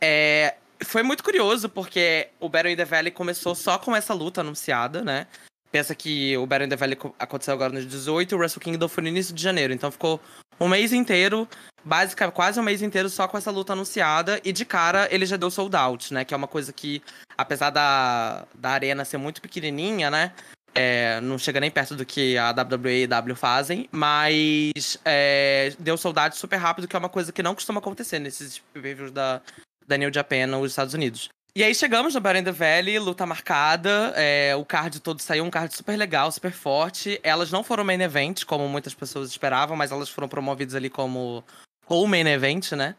É, 0.00 0.56
foi 0.84 1.02
muito 1.02 1.22
curioso, 1.22 1.68
porque 1.68 2.28
o 2.38 2.48
Battle 2.48 2.72
in 2.72 2.76
the 2.76 2.84
Valley 2.84 3.10
começou 3.10 3.54
só 3.54 3.78
com 3.78 3.94
essa 3.96 4.12
luta 4.12 4.40
anunciada, 4.42 5.02
né? 5.02 5.26
Pensa 5.72 5.94
que 5.94 6.36
o 6.36 6.46
Battle 6.46 6.66
in 6.66 6.70
the 6.70 6.76
Valley 6.76 6.96
co- 6.96 7.14
aconteceu 7.18 7.54
agora 7.54 7.72
no 7.72 7.80
dia 7.80 7.88
18 7.88 8.32
e 8.32 8.34
o 8.34 8.38
Wrestle 8.38 8.60
Kingdom 8.60 8.88
foi 8.88 9.02
no 9.02 9.08
início 9.08 9.34
de 9.34 9.42
janeiro. 9.42 9.72
Então 9.72 9.90
ficou 9.90 10.20
um 10.60 10.68
mês 10.68 10.92
inteiro, 10.92 11.48
basicamente 11.84 12.34
quase 12.34 12.58
um 12.58 12.62
mês 12.62 12.82
inteiro 12.82 13.08
só 13.08 13.28
com 13.28 13.38
essa 13.38 13.50
luta 13.52 13.72
anunciada. 13.72 14.40
E 14.44 14.52
de 14.52 14.64
cara 14.64 15.08
ele 15.12 15.24
já 15.26 15.36
deu 15.36 15.50
sold 15.50 15.76
out, 15.76 16.12
né? 16.12 16.24
Que 16.24 16.34
é 16.34 16.36
uma 16.36 16.48
coisa 16.48 16.72
que, 16.72 17.00
apesar 17.38 17.70
da, 17.70 18.46
da 18.54 18.70
arena 18.70 19.04
ser 19.04 19.18
muito 19.18 19.40
pequenininha, 19.40 20.10
né? 20.10 20.32
É, 20.74 21.20
não 21.20 21.36
chega 21.38 21.58
nem 21.60 21.70
perto 21.70 21.96
do 21.96 22.06
que 22.06 22.38
a 22.38 22.50
WWE 22.50 23.02
e 23.02 23.06
W 23.06 23.36
fazem, 23.36 23.88
mas 23.90 24.98
é, 25.04 25.72
deu 25.78 25.96
soldado 25.96 26.36
super 26.36 26.56
rápido, 26.56 26.86
que 26.86 26.94
é 26.94 26.98
uma 26.98 27.08
coisa 27.08 27.32
que 27.32 27.42
não 27.42 27.54
costuma 27.54 27.78
acontecer 27.80 28.20
nesses 28.20 28.58
pay-per-views 28.72 29.10
da, 29.10 29.40
da 29.86 29.96
New 29.96 30.12
Japan 30.14 30.46
nos 30.46 30.70
Estados 30.70 30.94
Unidos. 30.94 31.28
E 31.54 31.64
aí 31.64 31.74
chegamos 31.74 32.14
no 32.14 32.20
in 32.20 32.44
the 32.44 32.52
Valley, 32.52 32.98
luta 32.98 33.26
marcada, 33.26 34.12
é, 34.14 34.54
o 34.54 34.64
card 34.64 35.00
todo 35.00 35.20
saiu, 35.20 35.44
um 35.44 35.50
card 35.50 35.74
super 35.74 35.96
legal, 35.96 36.30
super 36.30 36.52
forte. 36.52 37.18
Elas 37.24 37.50
não 37.50 37.64
foram 37.64 37.82
main 37.82 38.00
event, 38.00 38.44
como 38.44 38.68
muitas 38.68 38.94
pessoas 38.94 39.30
esperavam, 39.30 39.76
mas 39.76 39.90
elas 39.90 40.08
foram 40.08 40.28
promovidas 40.28 40.76
ali 40.76 40.88
como 40.88 41.42
ou 41.88 42.06
main 42.06 42.26
event, 42.28 42.72
né? 42.72 42.94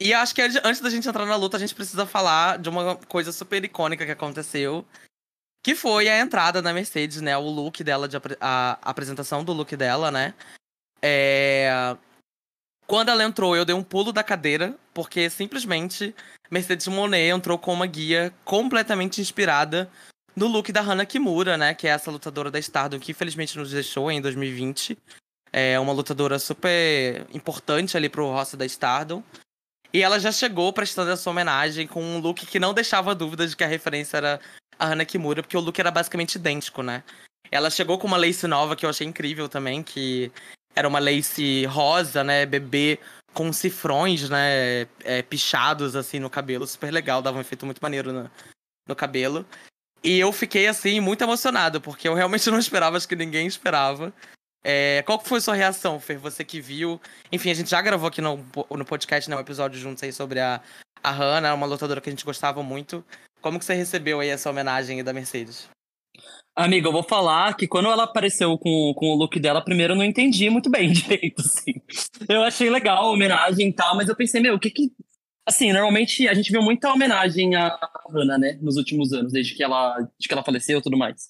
E 0.00 0.14
acho 0.14 0.32
que 0.32 0.40
antes 0.40 0.80
da 0.80 0.90
gente 0.90 1.08
entrar 1.08 1.26
na 1.26 1.34
luta, 1.34 1.56
a 1.56 1.60
gente 1.60 1.74
precisa 1.74 2.06
falar 2.06 2.58
de 2.58 2.68
uma 2.68 2.94
coisa 2.94 3.32
super 3.32 3.64
icônica 3.64 4.06
que 4.06 4.12
aconteceu, 4.12 4.86
que 5.60 5.74
foi 5.74 6.08
a 6.08 6.20
entrada 6.20 6.62
da 6.62 6.72
Mercedes, 6.72 7.20
né? 7.20 7.36
O 7.36 7.48
look 7.48 7.82
dela, 7.82 8.06
de 8.06 8.16
a, 8.16 8.20
a 8.40 8.90
apresentação 8.90 9.42
do 9.42 9.52
look 9.52 9.76
dela, 9.76 10.12
né? 10.12 10.34
É... 11.02 11.96
Quando 12.88 13.10
ela 13.10 13.22
entrou, 13.22 13.54
eu 13.54 13.66
dei 13.66 13.74
um 13.74 13.82
pulo 13.82 14.14
da 14.14 14.24
cadeira, 14.24 14.74
porque 14.94 15.28
simplesmente 15.28 16.14
Mercedes 16.50 16.88
Monet 16.88 17.28
entrou 17.28 17.58
com 17.58 17.74
uma 17.74 17.86
guia 17.86 18.32
completamente 18.46 19.20
inspirada 19.20 19.90
no 20.34 20.46
look 20.46 20.72
da 20.72 20.80
Hana 20.80 21.04
Kimura, 21.04 21.58
né? 21.58 21.74
Que 21.74 21.86
é 21.86 21.90
essa 21.90 22.10
lutadora 22.10 22.50
da 22.50 22.58
Stardom 22.58 22.98
que 22.98 23.12
infelizmente 23.12 23.58
nos 23.58 23.72
deixou 23.72 24.10
em 24.10 24.22
2020. 24.22 24.96
É 25.52 25.78
uma 25.78 25.92
lutadora 25.92 26.38
super 26.38 27.26
importante 27.34 27.94
ali 27.94 28.08
pro 28.08 28.30
roster 28.30 28.58
da 28.58 28.64
Stardom. 28.64 29.22
E 29.92 30.02
ela 30.02 30.18
já 30.18 30.32
chegou 30.32 30.72
prestando 30.72 31.10
essa 31.10 31.28
homenagem 31.28 31.86
com 31.86 32.02
um 32.02 32.18
look 32.20 32.46
que 32.46 32.58
não 32.58 32.72
deixava 32.72 33.14
dúvida 33.14 33.46
de 33.46 33.54
que 33.54 33.64
a 33.64 33.68
referência 33.68 34.16
era 34.16 34.40
a 34.78 34.86
Hana 34.86 35.04
Kimura, 35.04 35.42
porque 35.42 35.56
o 35.58 35.60
look 35.60 35.78
era 35.78 35.90
basicamente 35.90 36.36
idêntico, 36.36 36.82
né? 36.82 37.04
Ela 37.50 37.68
chegou 37.68 37.98
com 37.98 38.06
uma 38.06 38.16
lace 38.16 38.46
nova 38.46 38.74
que 38.74 38.86
eu 38.86 38.90
achei 38.90 39.06
incrível 39.06 39.46
também, 39.46 39.82
que 39.82 40.32
era 40.78 40.86
uma 40.86 41.00
lace 41.00 41.64
rosa, 41.66 42.22
né, 42.22 42.46
bebê, 42.46 43.00
com 43.34 43.52
cifrões, 43.52 44.30
né, 44.30 44.86
é, 45.02 45.22
pichados 45.22 45.96
assim 45.96 46.20
no 46.20 46.30
cabelo, 46.30 46.66
super 46.66 46.92
legal, 46.92 47.20
dava 47.20 47.38
um 47.38 47.40
efeito 47.40 47.66
muito 47.66 47.80
maneiro 47.82 48.12
no, 48.12 48.30
no 48.86 48.94
cabelo. 48.94 49.44
E 50.04 50.20
eu 50.20 50.32
fiquei 50.32 50.68
assim 50.68 51.00
muito 51.00 51.22
emocionado, 51.22 51.80
porque 51.80 52.06
eu 52.06 52.14
realmente 52.14 52.48
não 52.50 52.58
esperava, 52.58 52.96
acho 52.96 53.08
que 53.08 53.16
ninguém 53.16 53.46
esperava. 53.46 54.12
É, 54.62 55.02
qual 55.02 55.18
que 55.18 55.28
foi 55.28 55.38
a 55.38 55.40
sua 55.40 55.54
reação, 55.54 55.98
Fer? 55.98 56.18
Você 56.18 56.44
que 56.44 56.60
viu. 56.60 57.00
Enfim, 57.32 57.50
a 57.50 57.54
gente 57.54 57.70
já 57.70 57.80
gravou 57.80 58.08
aqui 58.08 58.20
no, 58.20 58.36
no 58.70 58.84
podcast, 58.84 59.28
né, 59.28 59.36
um 59.36 59.40
episódio 59.40 59.80
juntos 59.80 60.02
aí 60.04 60.12
sobre 60.12 60.38
a, 60.38 60.60
a 61.02 61.10
Hannah, 61.10 61.54
uma 61.54 61.66
lutadora 61.66 62.00
que 62.00 62.08
a 62.08 62.12
gente 62.12 62.24
gostava 62.24 62.62
muito. 62.62 63.04
Como 63.40 63.58
que 63.58 63.64
você 63.64 63.74
recebeu 63.74 64.20
aí 64.20 64.28
essa 64.28 64.48
homenagem 64.48 64.98
aí 64.98 65.02
da 65.02 65.12
Mercedes? 65.12 65.68
Amiga, 66.58 66.88
eu 66.88 66.92
vou 66.92 67.04
falar 67.04 67.54
que 67.56 67.68
quando 67.68 67.88
ela 67.88 68.02
apareceu 68.02 68.58
com, 68.58 68.92
com 68.96 69.06
o 69.10 69.14
look 69.14 69.38
dela, 69.38 69.62
primeiro 69.64 69.92
eu 69.92 69.96
não 69.96 70.02
entendi 70.04 70.50
muito 70.50 70.68
bem 70.68 70.90
direito, 70.92 71.40
assim. 71.40 71.74
Eu 72.28 72.42
achei 72.42 72.68
legal 72.68 73.04
a 73.04 73.10
homenagem 73.12 73.68
e 73.68 73.72
tal, 73.72 73.94
mas 73.96 74.08
eu 74.08 74.16
pensei, 74.16 74.40
meu, 74.40 74.54
o 74.54 74.58
que 74.58 74.70
que... 74.70 74.90
Assim, 75.46 75.72
normalmente 75.72 76.26
a 76.26 76.34
gente 76.34 76.50
viu 76.50 76.60
muita 76.60 76.92
homenagem 76.92 77.54
à 77.54 77.78
Hannah, 78.12 78.36
né, 78.38 78.58
nos 78.60 78.76
últimos 78.76 79.12
anos, 79.12 79.32
desde 79.32 79.54
que 79.54 79.62
ela, 79.62 79.94
desde 79.94 80.26
que 80.26 80.32
ela 80.32 80.42
faleceu 80.42 80.80
e 80.80 80.82
tudo 80.82 80.98
mais. 80.98 81.28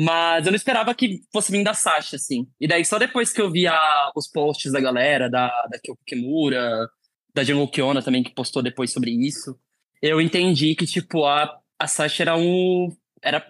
Mas 0.00 0.46
eu 0.46 0.52
não 0.52 0.56
esperava 0.56 0.94
que 0.94 1.20
fosse 1.32 1.52
vir 1.52 1.62
da 1.62 1.74
Sasha, 1.74 2.16
assim. 2.16 2.46
E 2.60 2.66
daí, 2.66 2.84
só 2.84 2.98
depois 2.98 3.32
que 3.32 3.40
eu 3.40 3.50
vi 3.50 3.66
a- 3.66 4.12
os 4.16 4.28
posts 4.28 4.72
da 4.72 4.80
galera, 4.80 5.28
da, 5.28 5.48
da 5.70 5.78
Kyoko 5.78 6.00
Kimura, 6.06 6.88
da 7.34 7.44
Jungle 7.44 7.68
Kiona 7.68 8.02
também, 8.02 8.22
que 8.22 8.34
postou 8.34 8.62
depois 8.62 8.92
sobre 8.92 9.10
isso, 9.10 9.58
eu 10.00 10.20
entendi 10.20 10.74
que, 10.74 10.86
tipo, 10.86 11.24
a, 11.26 11.58
a 11.78 11.86
Sasha 11.86 12.22
era 12.22 12.36
um... 12.36 12.88
Era, 13.22 13.44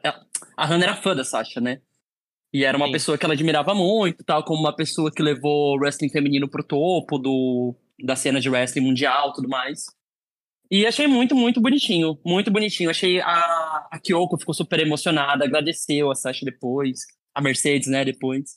a 0.56 0.66
Hannah 0.66 0.84
era 0.84 0.96
fã 0.96 1.14
da 1.14 1.24
Sasha, 1.24 1.60
né? 1.60 1.80
E 2.52 2.64
era 2.64 2.76
uma 2.76 2.86
Sim. 2.86 2.92
pessoa 2.92 3.18
que 3.18 3.24
ela 3.24 3.34
admirava 3.34 3.74
muito, 3.74 4.24
tal, 4.24 4.42
como 4.42 4.60
uma 4.60 4.74
pessoa 4.74 5.12
que 5.12 5.22
levou 5.22 5.74
o 5.74 5.78
wrestling 5.78 6.08
feminino 6.08 6.48
pro 6.48 6.64
topo 6.64 7.18
do, 7.18 7.74
da 8.02 8.16
cena 8.16 8.40
de 8.40 8.48
wrestling 8.48 8.82
mundial 8.82 9.30
e 9.30 9.32
tudo 9.34 9.48
mais. 9.48 9.84
E 10.70 10.86
achei 10.86 11.06
muito, 11.06 11.34
muito 11.34 11.60
bonitinho. 11.60 12.18
Muito 12.24 12.50
bonitinho. 12.50 12.90
Achei 12.90 13.20
a, 13.20 13.88
a 13.90 13.98
Kyoko 14.02 14.38
ficou 14.38 14.54
super 14.54 14.80
emocionada, 14.80 15.44
agradeceu 15.44 16.10
a 16.10 16.14
Sasha 16.14 16.44
depois, 16.44 17.00
a 17.34 17.40
Mercedes, 17.40 17.88
né, 17.88 18.04
depois. 18.04 18.56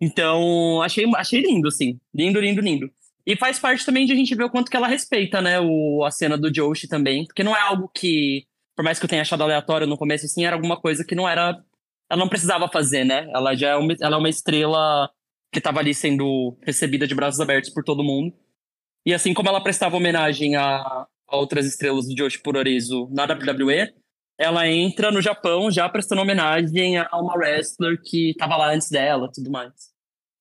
Então, 0.00 0.80
achei, 0.82 1.04
achei 1.16 1.40
lindo, 1.40 1.68
assim. 1.68 1.98
Lindo, 2.14 2.40
lindo, 2.40 2.60
lindo. 2.60 2.90
E 3.26 3.36
faz 3.36 3.58
parte 3.58 3.84
também 3.84 4.06
de 4.06 4.12
a 4.12 4.16
gente 4.16 4.34
ver 4.34 4.44
o 4.44 4.50
quanto 4.50 4.70
que 4.70 4.76
ela 4.76 4.88
respeita, 4.88 5.40
né, 5.40 5.60
o, 5.60 6.02
a 6.04 6.10
cena 6.10 6.38
do 6.38 6.52
Joshi 6.52 6.88
também. 6.88 7.24
Porque 7.26 7.42
não 7.42 7.54
é 7.54 7.60
algo 7.60 7.90
que, 7.94 8.44
por 8.78 8.84
mais 8.84 8.96
que 8.96 9.04
eu 9.04 9.08
tenha 9.08 9.22
achado 9.22 9.42
aleatório 9.42 9.88
no 9.88 9.98
começo, 9.98 10.24
assim, 10.24 10.44
era 10.44 10.54
alguma 10.54 10.80
coisa 10.80 11.04
que 11.04 11.16
não 11.16 11.28
era. 11.28 11.60
Ela 12.08 12.20
não 12.20 12.28
precisava 12.28 12.68
fazer, 12.68 13.02
né? 13.02 13.28
Ela 13.34 13.56
já 13.56 13.70
é 13.70 13.74
uma, 13.74 13.92
ela 14.00 14.14
é 14.14 14.18
uma 14.20 14.28
estrela 14.28 15.10
que 15.52 15.58
estava 15.58 15.80
ali 15.80 15.92
sendo 15.92 16.56
recebida 16.62 17.04
de 17.04 17.12
braços 17.12 17.40
abertos 17.40 17.70
por 17.70 17.82
todo 17.82 18.04
mundo. 18.04 18.32
E 19.04 19.12
assim 19.12 19.34
como 19.34 19.48
ela 19.48 19.60
prestava 19.60 19.96
homenagem 19.96 20.54
a, 20.54 20.78
a 21.28 21.36
outras 21.36 21.66
estrelas 21.66 22.06
do 22.06 22.14
Joshi 22.14 22.40
Puroresu 22.40 23.08
na 23.10 23.24
WWE, 23.24 23.92
ela 24.38 24.68
entra 24.68 25.10
no 25.10 25.20
Japão 25.20 25.72
já 25.72 25.88
prestando 25.88 26.22
homenagem 26.22 26.98
a 26.98 27.20
uma 27.20 27.34
wrestler 27.34 28.00
que 28.00 28.30
estava 28.30 28.56
lá 28.56 28.72
antes 28.72 28.90
dela 28.90 29.28
tudo 29.34 29.50
mais. 29.50 29.72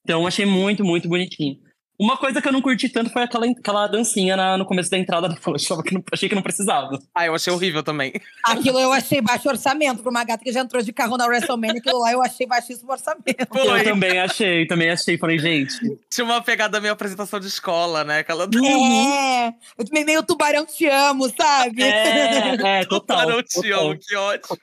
Então 0.05 0.27
achei 0.27 0.45
muito, 0.45 0.85
muito 0.85 1.09
bonitinho. 1.09 1.57
Uma 1.99 2.15
coisa 2.15 2.39
que 2.41 2.47
eu 2.47 2.51
não 2.51 2.61
curti 2.61 2.89
tanto 2.89 3.09
foi 3.09 3.23
aquela, 3.23 3.47
aquela 3.47 3.87
dancinha 3.87 4.35
na- 4.37 4.55
no 4.57 4.65
começo 4.65 4.89
da 4.91 4.97
entrada 4.99 5.27
da 5.27 5.35
achava 5.55 5.81
que 5.81 5.93
não, 5.93 6.03
achei 6.13 6.29
que 6.29 6.35
não 6.35 6.43
precisava. 6.43 6.99
Ah, 7.15 7.25
eu 7.25 7.33
achei 7.33 7.51
horrível 7.51 7.81
também. 7.81 8.13
Aquilo 8.43 8.79
eu 8.79 8.93
achei 8.93 9.19
baixo 9.19 9.49
orçamento 9.49 10.01
pra 10.03 10.11
uma 10.11 10.23
gata 10.23 10.43
que 10.43 10.51
já 10.51 10.59
entrou 10.61 10.83
de 10.83 10.93
carro 10.93 11.17
na 11.17 11.25
WrestleMania. 11.25 11.79
Aquilo 11.79 11.99
lá 11.99 12.11
eu 12.11 12.21
achei 12.21 12.45
baixíssimo 12.45 12.91
orçamento. 12.91 13.47
Foi. 13.51 13.79
Eu 13.79 13.83
também 13.83 14.19
achei, 14.19 14.67
também 14.67 14.89
achei. 14.91 15.17
Falei, 15.17 15.39
gente, 15.39 15.73
Tinha 16.09 16.23
uma 16.25 16.41
pegada 16.41 16.79
meio 16.79 16.93
apresentação 16.93 17.39
de 17.39 17.47
escola, 17.47 18.03
né? 18.03 18.19
Aquela 18.19 18.43
É, 18.43 18.47
eu 18.47 19.85
meio- 19.91 20.05
meio 20.05 20.23
tubarão 20.23 20.65
te 20.65 20.85
amo, 20.87 21.27
sabe? 21.35 21.81
é, 21.83 22.79
é 22.81 22.85
total. 22.85 23.17
Para 23.25 23.37
o 23.37 23.41
te 23.43 23.61
total. 23.61 23.89
amo, 23.89 23.97
que 23.99 24.15
ótimo. 24.15 24.57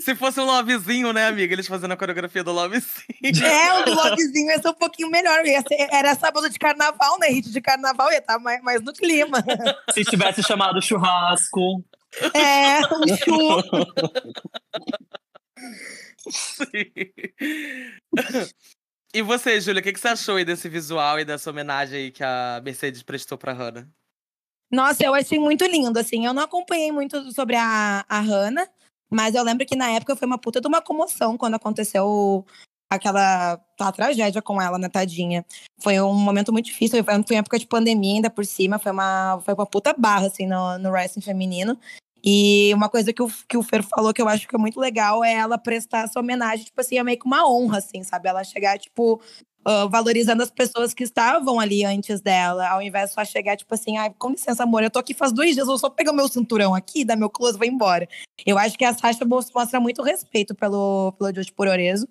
Se 0.00 0.14
fosse 0.14 0.40
um 0.40 0.44
lovezinho, 0.44 1.12
né, 1.12 1.26
amiga? 1.26 1.52
Eles 1.52 1.66
fazendo 1.66 1.92
a 1.92 1.96
coreografia 1.96 2.42
do 2.44 2.52
lovezinho. 2.52 3.04
É, 3.44 3.80
o 3.80 3.84
do 3.84 3.94
Lovezinho 3.94 4.50
ia 4.50 4.60
ser 4.60 4.68
um 4.68 4.74
pouquinho 4.74 5.10
melhor. 5.10 5.44
Ia 5.44 5.60
ser- 5.62 5.88
era 5.92 6.14
sábado 6.14 6.48
de 6.48 6.58
carnaval, 6.58 7.18
né? 7.18 7.28
Hit 7.28 7.50
de 7.50 7.60
carnaval 7.60 8.10
ia 8.12 8.18
estar 8.18 8.38
mais, 8.38 8.62
mais 8.62 8.82
no 8.82 8.92
clima. 8.92 9.38
Se 9.92 10.04
tivesse 10.04 10.42
chamado 10.42 10.80
churrasco. 10.82 11.84
É, 12.34 12.80
um 12.94 13.16
chu. 13.16 13.62
E 19.12 19.22
você, 19.22 19.60
Júlia, 19.60 19.80
o 19.80 19.82
que, 19.82 19.92
que 19.92 20.00
você 20.00 20.08
achou 20.08 20.36
aí 20.36 20.44
desse 20.44 20.68
visual 20.68 21.20
e 21.20 21.24
dessa 21.24 21.48
homenagem 21.50 21.98
aí 21.98 22.10
que 22.10 22.24
a 22.24 22.60
Mercedes 22.64 23.02
prestou 23.02 23.38
pra 23.38 23.52
Hannah? 23.52 23.86
Nossa, 24.70 25.04
eu 25.04 25.14
achei 25.14 25.38
muito 25.38 25.64
lindo, 25.66 25.98
assim. 25.98 26.26
Eu 26.26 26.32
não 26.34 26.42
acompanhei 26.42 26.90
muito 26.90 27.30
sobre 27.32 27.54
a, 27.54 28.04
a 28.08 28.20
Hannah, 28.20 28.68
mas 29.14 29.34
eu 29.34 29.42
lembro 29.44 29.64
que 29.64 29.76
na 29.76 29.90
época 29.90 30.16
foi 30.16 30.26
uma 30.26 30.38
puta 30.38 30.60
de 30.60 30.66
uma 30.66 30.82
comoção 30.82 31.36
quando 31.36 31.54
aconteceu 31.54 32.44
aquela 32.90 33.56
tragédia 33.94 34.42
com 34.42 34.60
ela, 34.60 34.78
né, 34.78 34.88
tadinha. 34.88 35.44
Foi 35.80 36.00
um 36.00 36.14
momento 36.14 36.52
muito 36.52 36.66
difícil, 36.66 37.02
foi, 37.02 37.22
foi 37.26 37.36
época 37.36 37.58
de 37.58 37.66
pandemia 37.66 38.16
ainda 38.16 38.30
por 38.30 38.44
cima, 38.44 38.78
foi 38.78 38.92
uma, 38.92 39.40
foi 39.44 39.54
uma 39.54 39.66
puta 39.66 39.94
barra, 39.96 40.26
assim, 40.26 40.46
no, 40.46 40.78
no 40.78 40.90
wrestling 40.90 41.22
feminino. 41.22 41.78
E 42.26 42.72
uma 42.74 42.88
coisa 42.88 43.12
que 43.12 43.22
o, 43.22 43.28
que 43.46 43.56
o 43.56 43.62
Fer 43.62 43.82
falou 43.82 44.14
que 44.14 44.22
eu 44.22 44.28
acho 44.28 44.48
que 44.48 44.56
é 44.56 44.58
muito 44.58 44.80
legal 44.80 45.22
é 45.22 45.34
ela 45.34 45.58
prestar 45.58 46.04
essa 46.04 46.18
homenagem, 46.18 46.64
tipo 46.64 46.80
assim, 46.80 46.98
é 46.98 47.02
meio 47.02 47.18
que 47.18 47.26
uma 47.26 47.46
honra, 47.46 47.78
assim, 47.78 48.02
sabe? 48.02 48.28
Ela 48.28 48.42
chegar, 48.42 48.78
tipo, 48.78 49.20
uh, 49.66 49.88
valorizando 49.88 50.42
as 50.42 50.50
pessoas 50.50 50.92
que 50.94 51.02
estavam 51.04 51.58
ali 51.58 51.84
antes 51.84 52.20
dela, 52.20 52.68
ao 52.68 52.82
invés 52.82 53.10
de 53.10 53.14
só 53.14 53.24
chegar, 53.24 53.56
tipo 53.56 53.74
assim, 53.74 53.96
ai, 53.96 54.12
com 54.18 54.30
licença, 54.30 54.62
amor, 54.62 54.82
eu 54.82 54.90
tô 54.90 54.98
aqui 54.98 55.14
faz 55.14 55.32
dois 55.32 55.54
dias, 55.54 55.66
vou 55.66 55.78
só 55.78 55.88
pegar 55.90 56.12
meu 56.12 56.28
cinturão 56.28 56.74
aqui, 56.74 57.04
dar 57.04 57.16
meu 57.16 57.30
close 57.30 57.58
vou 57.58 57.66
embora. 57.66 58.08
Eu 58.44 58.58
acho 58.58 58.76
que 58.76 58.84
a 58.84 58.94
Sasha 58.94 59.24
mostra 59.24 59.80
muito 59.80 60.02
respeito 60.02 60.54
pelo, 60.54 61.12
pelo 61.18 61.32
Josh 61.32 61.50
Pororezo. 61.50 62.06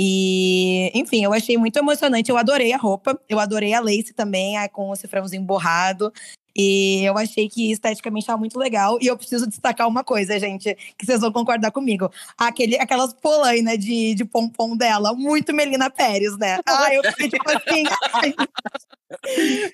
E, 0.00 0.92
enfim, 0.94 1.24
eu 1.24 1.32
achei 1.32 1.58
muito 1.58 1.76
emocionante. 1.76 2.30
Eu 2.30 2.36
adorei 2.36 2.72
a 2.72 2.76
roupa, 2.76 3.20
eu 3.28 3.40
adorei 3.40 3.74
a 3.74 3.80
lace 3.80 4.12
também, 4.14 4.56
com 4.68 4.90
o 4.90 4.96
cifrãozinho 4.96 5.42
borrado. 5.42 6.12
E 6.58 7.04
eu 7.04 7.16
achei 7.16 7.48
que 7.48 7.70
esteticamente 7.70 8.24
estava 8.24 8.38
muito 8.38 8.58
legal. 8.58 8.98
E 9.00 9.06
eu 9.06 9.16
preciso 9.16 9.46
destacar 9.46 9.86
uma 9.86 10.02
coisa, 10.02 10.38
gente, 10.40 10.74
que 10.98 11.06
vocês 11.06 11.20
vão 11.20 11.30
concordar 11.30 11.70
comigo. 11.70 12.10
Aquele, 12.36 12.76
aquelas 12.76 13.14
polainas 13.14 13.78
de, 13.78 14.14
de 14.16 14.24
pompom 14.24 14.76
dela, 14.76 15.14
muito 15.14 15.54
Melina 15.54 15.88
Pérez, 15.88 16.36
né? 16.36 16.58
Ah, 16.68 16.94
eu 16.94 17.02
fiquei 17.02 17.28
tipo 17.28 17.50
assim. 17.50 17.82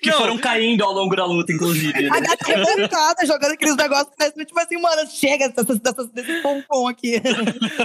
que 0.01 0.11
foram 0.11 0.37
caindo 0.37 0.83
ao 0.83 0.91
longo 0.91 1.15
da 1.15 1.25
luta, 1.25 1.51
inclusive. 1.51 2.01
Né? 2.01 2.09
A 2.11 2.19
gata 2.19 2.45
revoltada, 2.45 3.25
jogando 3.25 3.51
aqueles 3.51 3.75
negócios, 3.75 4.09
tipo 4.35 4.59
assim, 4.59 4.81
mano, 4.81 5.07
chega 5.07 5.49
dessas, 5.49 5.79
dessas, 5.79 6.09
desse 6.09 6.41
pompom 6.41 6.87
aqui. 6.87 7.21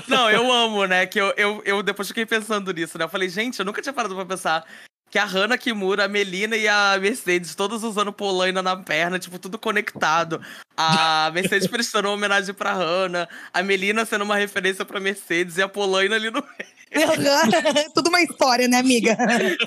Não, 0.08 0.30
eu 0.30 0.50
amo, 0.50 0.86
né? 0.86 1.06
Que 1.06 1.20
eu, 1.20 1.34
eu, 1.36 1.62
eu 1.64 1.82
depois 1.82 2.08
fiquei 2.08 2.24
pensando 2.24 2.72
nisso, 2.72 2.96
né? 2.96 3.04
Eu 3.04 3.08
falei, 3.08 3.28
gente, 3.28 3.58
eu 3.58 3.64
nunca 3.64 3.82
tinha 3.82 3.92
parado 3.92 4.14
pra 4.14 4.24
pensar 4.24 4.64
que 5.10 5.18
a 5.18 5.24
Hannah 5.24 5.58
Kimura, 5.58 6.04
a 6.04 6.08
Melina 6.08 6.56
e 6.56 6.68
a 6.68 6.96
Mercedes, 7.00 7.54
todos 7.54 7.82
usando 7.82 8.12
polaina 8.12 8.62
na 8.62 8.76
perna, 8.76 9.18
tipo, 9.18 9.38
tudo 9.38 9.58
conectado. 9.58 10.40
A 10.76 11.30
Mercedes 11.34 11.66
prestando 11.66 12.08
uma 12.08 12.14
homenagem 12.14 12.54
pra 12.54 12.72
Hannah, 12.72 13.28
a 13.52 13.62
Melina 13.62 14.04
sendo 14.04 14.22
uma 14.22 14.36
referência 14.36 14.84
pra 14.84 15.00
Mercedes 15.00 15.58
e 15.58 15.62
a 15.62 15.68
polaina 15.68 16.14
ali 16.14 16.30
no 16.30 16.42
meio. 16.42 16.70
tudo 17.94 18.08
uma 18.08 18.22
história, 18.22 18.66
né, 18.66 18.78
amiga? 18.78 19.16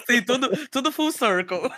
Sim, 0.10 0.22
tudo, 0.24 0.50
tudo 0.70 0.92
full 0.92 1.12
circle. 1.12 1.72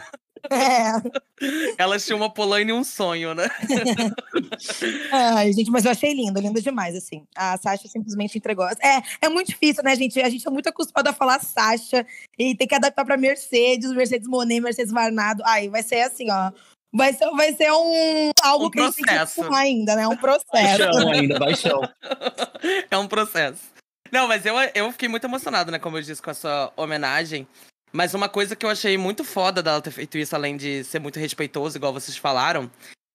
É. 0.51 1.75
Elas 1.77 2.05
tinham 2.05 2.17
uma 2.17 2.29
polaina 2.29 2.71
e 2.71 2.73
um 2.73 2.83
sonho, 2.83 3.33
né? 3.33 3.47
Ai, 5.11 5.51
gente, 5.53 5.71
mas 5.71 5.85
eu 5.85 5.91
achei 5.91 6.13
lindo, 6.13 6.39
lindo 6.39 6.61
demais, 6.61 6.95
assim. 6.95 7.25
A 7.35 7.57
Sasha 7.57 7.87
simplesmente 7.87 8.37
entregou. 8.37 8.65
É, 8.65 9.01
é 9.21 9.29
muito 9.29 9.47
difícil, 9.47 9.83
né, 9.83 9.95
gente? 9.95 10.19
A 10.21 10.29
gente 10.29 10.47
é 10.47 10.51
muito 10.51 10.69
acostumado 10.69 11.07
a 11.07 11.13
falar 11.13 11.39
Sasha 11.41 12.05
e 12.37 12.55
tem 12.55 12.67
que 12.67 12.75
adaptar 12.75 13.05
pra 13.05 13.17
Mercedes, 13.17 13.91
Mercedes 13.91 14.27
Monet, 14.27 14.59
Mercedes 14.59 14.91
Varnado. 14.91 15.43
Ai, 15.45 15.69
vai 15.69 15.83
ser 15.83 16.01
assim, 16.01 16.31
ó. 16.31 16.51
Vai 16.93 17.11
ser, 17.13 17.29
vai 17.31 17.53
ser 17.53 17.71
um 17.71 18.31
algo 18.41 18.67
um 18.67 18.69
que 18.69 18.79
a 18.79 18.85
gente 18.85 19.01
tem 19.01 19.25
que 19.25 19.53
ainda, 19.53 19.95
né? 19.97 20.07
Um 20.07 20.15
processo. 20.15 20.51
Baixão 20.53 21.09
ainda, 21.09 21.39
baixão. 21.39 21.81
É 22.89 22.97
um 22.97 23.07
processo. 23.07 23.75
Não, 24.11 24.27
mas 24.27 24.45
eu, 24.45 24.55
eu 24.73 24.91
fiquei 24.91 25.09
muito 25.09 25.25
emocionado, 25.25 25.71
né, 25.71 25.77
como 25.77 25.97
eu 25.97 26.01
disse, 26.01 26.21
com 26.21 26.31
essa 26.31 26.71
homenagem. 26.77 27.47
Mas 27.95 28.13
uma 28.13 28.27
coisa 28.27 28.57
que 28.57 28.65
eu 28.65 28.69
achei 28.69 28.97
muito 28.97 29.23
foda 29.23 29.63
dela 29.63 29.81
ter 29.81 29.89
feito 29.89 30.17
isso, 30.17 30.35
além 30.35 30.57
de 30.57 30.83
ser 30.83 30.99
muito 30.99 31.17
respeitoso, 31.17 31.77
igual 31.77 31.93
vocês 31.93 32.17
falaram, 32.17 32.69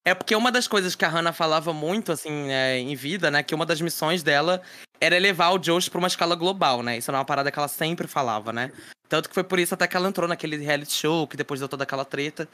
é 0.07 0.15
porque 0.15 0.35
uma 0.35 0.51
das 0.51 0.67
coisas 0.67 0.95
que 0.95 1.05
a 1.05 1.09
Hannah 1.09 1.35
falava 1.35 1.71
muito, 1.75 2.11
assim, 2.11 2.51
é, 2.51 2.79
em 2.79 2.95
vida, 2.95 3.31
né? 3.31 3.43
Que 3.43 3.55
uma 3.55 3.67
das 3.67 3.79
missões 3.83 4.23
dela 4.23 4.63
era 4.99 5.15
elevar 5.15 5.53
o 5.53 5.59
Josh 5.59 5.91
pra 5.91 5.99
uma 5.99 6.09
escala 6.09 6.35
global, 6.35 6.83
né? 6.83 6.97
Isso 6.97 7.11
era 7.11 7.19
uma 7.19 7.27
parada 7.27 7.53
que 7.53 7.59
ela 7.59 7.69
sempre 7.69 8.09
falava, 8.09 8.55
né? 8.55 8.73
Tanto 9.07 9.29
que 9.29 9.35
foi 9.35 9.45
por 9.45 9.59
isso 9.59 9.75
até 9.75 9.87
que 9.87 9.99
ela 9.99 10.09
entrou 10.09 10.27
naquele 10.27 10.57
reality 10.57 10.95
show, 10.95 11.29
que 11.29 11.37
depois 11.37 11.61
deu 11.61 11.69
toda 11.69 11.85
aquela 11.85 12.07
treta. 12.07 12.49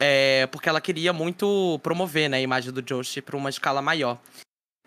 É, 0.00 0.46
porque 0.46 0.70
ela 0.70 0.80
queria 0.80 1.12
muito 1.12 1.78
promover, 1.82 2.30
né, 2.30 2.38
a 2.38 2.40
imagem 2.40 2.72
do 2.72 2.80
Josh 2.80 3.20
pra 3.20 3.36
uma 3.36 3.50
escala 3.50 3.82
maior. 3.82 4.18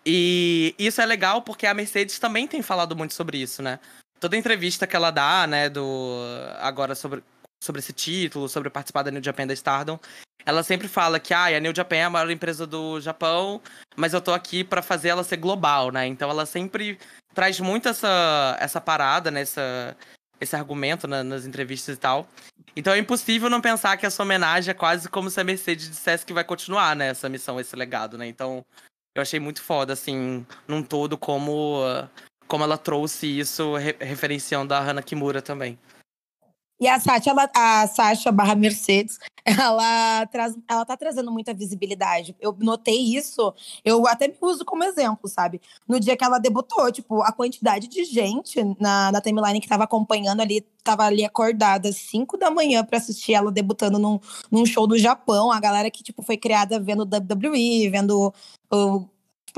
E 0.03 0.73
isso 0.79 1.01
é 1.01 1.05
legal 1.05 1.43
porque 1.43 1.67
a 1.67 1.73
Mercedes 1.73 2.17
também 2.17 2.47
tem 2.47 2.63
falado 2.63 2.95
muito 2.95 3.13
sobre 3.13 3.37
isso, 3.37 3.61
né? 3.61 3.79
Toda 4.19 4.37
entrevista 4.37 4.85
que 4.85 4.95
ela 4.95 5.11
dá, 5.11 5.47
né, 5.47 5.69
do 5.69 6.19
agora 6.59 6.95
sobre, 6.95 7.23
sobre 7.63 7.79
esse 7.79 7.93
título, 7.93 8.49
sobre 8.49 8.69
participar 8.69 9.03
da 9.03 9.11
New 9.11 9.23
Japan 9.23 9.47
da 9.47 9.53
Stardom, 9.53 9.99
ela 10.45 10.63
sempre 10.63 10.87
fala 10.87 11.19
que 11.19 11.33
ah, 11.33 11.45
a 11.45 11.59
New 11.59 11.75
Japan 11.75 11.95
é 11.95 12.03
a 12.03 12.09
maior 12.09 12.29
empresa 12.29 12.65
do 12.65 12.99
Japão, 12.99 13.61
mas 13.95 14.13
eu 14.13 14.21
tô 14.21 14.33
aqui 14.33 14.63
para 14.63 14.81
fazer 14.81 15.09
ela 15.09 15.23
ser 15.23 15.37
global, 15.37 15.91
né? 15.91 16.07
Então 16.07 16.29
ela 16.29 16.45
sempre 16.45 16.97
traz 17.33 17.59
muito 17.59 17.87
essa 17.89 18.57
essa 18.59 18.81
parada, 18.81 19.29
né, 19.29 19.43
esse 20.41 20.55
argumento 20.55 21.07
né, 21.07 21.21
nas 21.23 21.45
entrevistas 21.45 21.95
e 21.95 21.99
tal. 21.99 22.27
Então 22.75 22.93
é 22.93 22.97
impossível 22.97 23.49
não 23.49 23.61
pensar 23.61 23.97
que 23.97 24.05
essa 24.05 24.23
homenagem 24.23 24.71
é 24.71 24.73
quase 24.73 25.09
como 25.09 25.29
se 25.29 25.39
a 25.39 25.43
Mercedes 25.43 25.89
dissesse 25.89 26.25
que 26.25 26.33
vai 26.33 26.43
continuar, 26.43 26.95
né, 26.95 27.09
essa 27.09 27.29
missão, 27.29 27.59
esse 27.59 27.75
legado, 27.75 28.17
né? 28.17 28.27
Então 28.27 28.65
eu 29.15 29.21
achei 29.21 29.39
muito 29.39 29.61
foda, 29.61 29.93
assim, 29.93 30.45
num 30.67 30.81
todo, 30.81 31.17
como 31.17 31.83
como 32.49 32.63
ela 32.63 32.77
trouxe 32.77 33.27
isso, 33.27 33.75
re 33.75 33.95
referenciando 33.99 34.73
a 34.73 34.79
Hannah 34.79 35.03
Kimura 35.03 35.41
também. 35.41 35.77
E 36.81 36.87
a 36.87 36.97
Sasha, 36.97 37.29
ela, 37.31 37.49
a 37.53 37.87
Sasha 37.87 38.31
barra 38.31 38.55
Mercedes, 38.55 39.19
ela, 39.43 40.25
traz, 40.27 40.57
ela 40.67 40.85
tá 40.85 40.95
trazendo 40.95 41.29
muita 41.29 41.53
visibilidade. 41.53 42.33
Eu 42.39 42.55
notei 42.57 42.97
isso, 43.17 43.53
eu 43.83 44.07
até 44.07 44.29
me 44.29 44.35
uso 44.41 44.63
como 44.63 44.83
exemplo, 44.85 45.29
sabe? 45.29 45.61
No 45.87 45.99
dia 45.99 46.15
que 46.15 46.23
ela 46.23 46.39
debutou, 46.39 46.89
tipo, 46.89 47.21
a 47.21 47.33
quantidade 47.33 47.87
de 47.89 48.05
gente 48.05 48.63
na, 48.79 49.11
na 49.11 49.21
timeline 49.21 49.59
que 49.59 49.67
tava 49.67 49.83
acompanhando 49.83 50.39
ali, 50.39 50.61
tava 50.81 51.03
ali 51.03 51.25
acordada 51.25 51.89
às 51.89 51.97
5 51.97 52.37
da 52.37 52.49
manhã 52.49 52.83
para 52.83 52.97
assistir 52.97 53.33
ela 53.33 53.51
debutando 53.51 53.99
num, 53.99 54.17
num 54.49 54.65
show 54.65 54.87
do 54.87 54.97
Japão. 54.97 55.51
A 55.51 55.59
galera 55.59 55.91
que, 55.91 56.01
tipo, 56.01 56.23
foi 56.23 56.37
criada 56.37 56.79
vendo 56.79 57.03
WWE, 57.03 57.89
vendo 57.89 58.33
uh, 58.73 59.09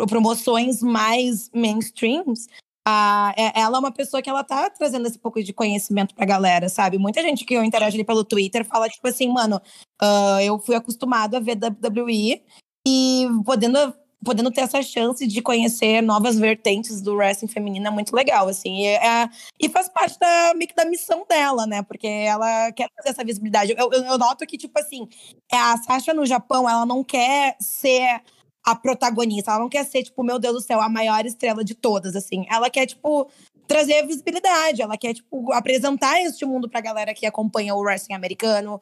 promoções 0.07 0.81
mais 0.81 1.51
mainstreams, 1.53 2.47
a, 2.85 3.33
é, 3.37 3.59
ela 3.59 3.77
é 3.77 3.79
uma 3.79 3.91
pessoa 3.91 4.21
que 4.21 4.29
ela 4.29 4.43
tá 4.43 4.69
trazendo 4.69 5.07
esse 5.07 5.19
pouco 5.19 5.43
de 5.43 5.53
conhecimento 5.53 6.15
pra 6.15 6.25
galera, 6.25 6.67
sabe? 6.67 6.97
Muita 6.97 7.21
gente 7.21 7.45
que 7.45 7.53
eu 7.53 7.63
interajo 7.63 7.95
ali 7.95 8.03
pelo 8.03 8.23
Twitter 8.23 8.65
fala, 8.65 8.89
tipo 8.89 9.07
assim, 9.07 9.31
mano, 9.31 9.61
uh, 10.01 10.39
eu 10.41 10.59
fui 10.59 10.75
acostumado 10.75 11.35
a 11.35 11.39
ver 11.39 11.57
WWE 11.57 12.41
e 12.87 13.27
podendo, 13.45 13.93
podendo 14.23 14.51
ter 14.51 14.61
essa 14.61 14.81
chance 14.81 15.27
de 15.27 15.41
conhecer 15.41 16.01
novas 16.01 16.39
vertentes 16.39 17.01
do 17.01 17.15
wrestling 17.15 17.47
feminino 17.47 17.87
é 17.87 17.91
muito 17.91 18.15
legal, 18.15 18.47
assim. 18.47 18.79
E, 18.81 18.87
é, 18.87 19.29
e 19.59 19.69
faz 19.69 19.87
parte 19.87 20.17
da, 20.17 20.53
da 20.75 20.85
missão 20.85 21.23
dela, 21.29 21.67
né? 21.67 21.83
Porque 21.83 22.07
ela 22.07 22.71
quer 22.71 22.89
fazer 22.97 23.09
essa 23.09 23.23
visibilidade. 23.23 23.75
Eu, 23.77 23.91
eu, 23.91 24.03
eu 24.03 24.17
noto 24.17 24.45
que, 24.47 24.57
tipo 24.57 24.79
assim, 24.79 25.07
é, 25.51 25.57
a 25.57 25.77
Sasha 25.77 26.15
no 26.15 26.25
Japão, 26.25 26.67
ela 26.67 26.85
não 26.85 27.03
quer 27.03 27.55
ser 27.59 28.21
a 28.65 28.75
protagonista. 28.75 29.51
Ela 29.51 29.61
não 29.61 29.69
quer 29.69 29.85
ser, 29.85 30.03
tipo, 30.03 30.23
meu 30.23 30.39
Deus 30.39 30.55
do 30.55 30.61
céu, 30.61 30.81
a 30.81 30.89
maior 30.89 31.25
estrela 31.25 31.63
de 31.63 31.75
todas, 31.75 32.15
assim. 32.15 32.45
Ela 32.49 32.69
quer, 32.69 32.85
tipo, 32.85 33.29
trazer 33.67 34.05
visibilidade. 34.05 34.81
Ela 34.81 34.97
quer, 34.97 35.13
tipo, 35.13 35.51
apresentar 35.51 36.21
este 36.21 36.45
mundo 36.45 36.69
pra 36.69 36.81
galera 36.81 37.13
que 37.13 37.25
acompanha 37.25 37.75
o 37.75 37.81
wrestling 37.81 38.15
americano 38.15 38.79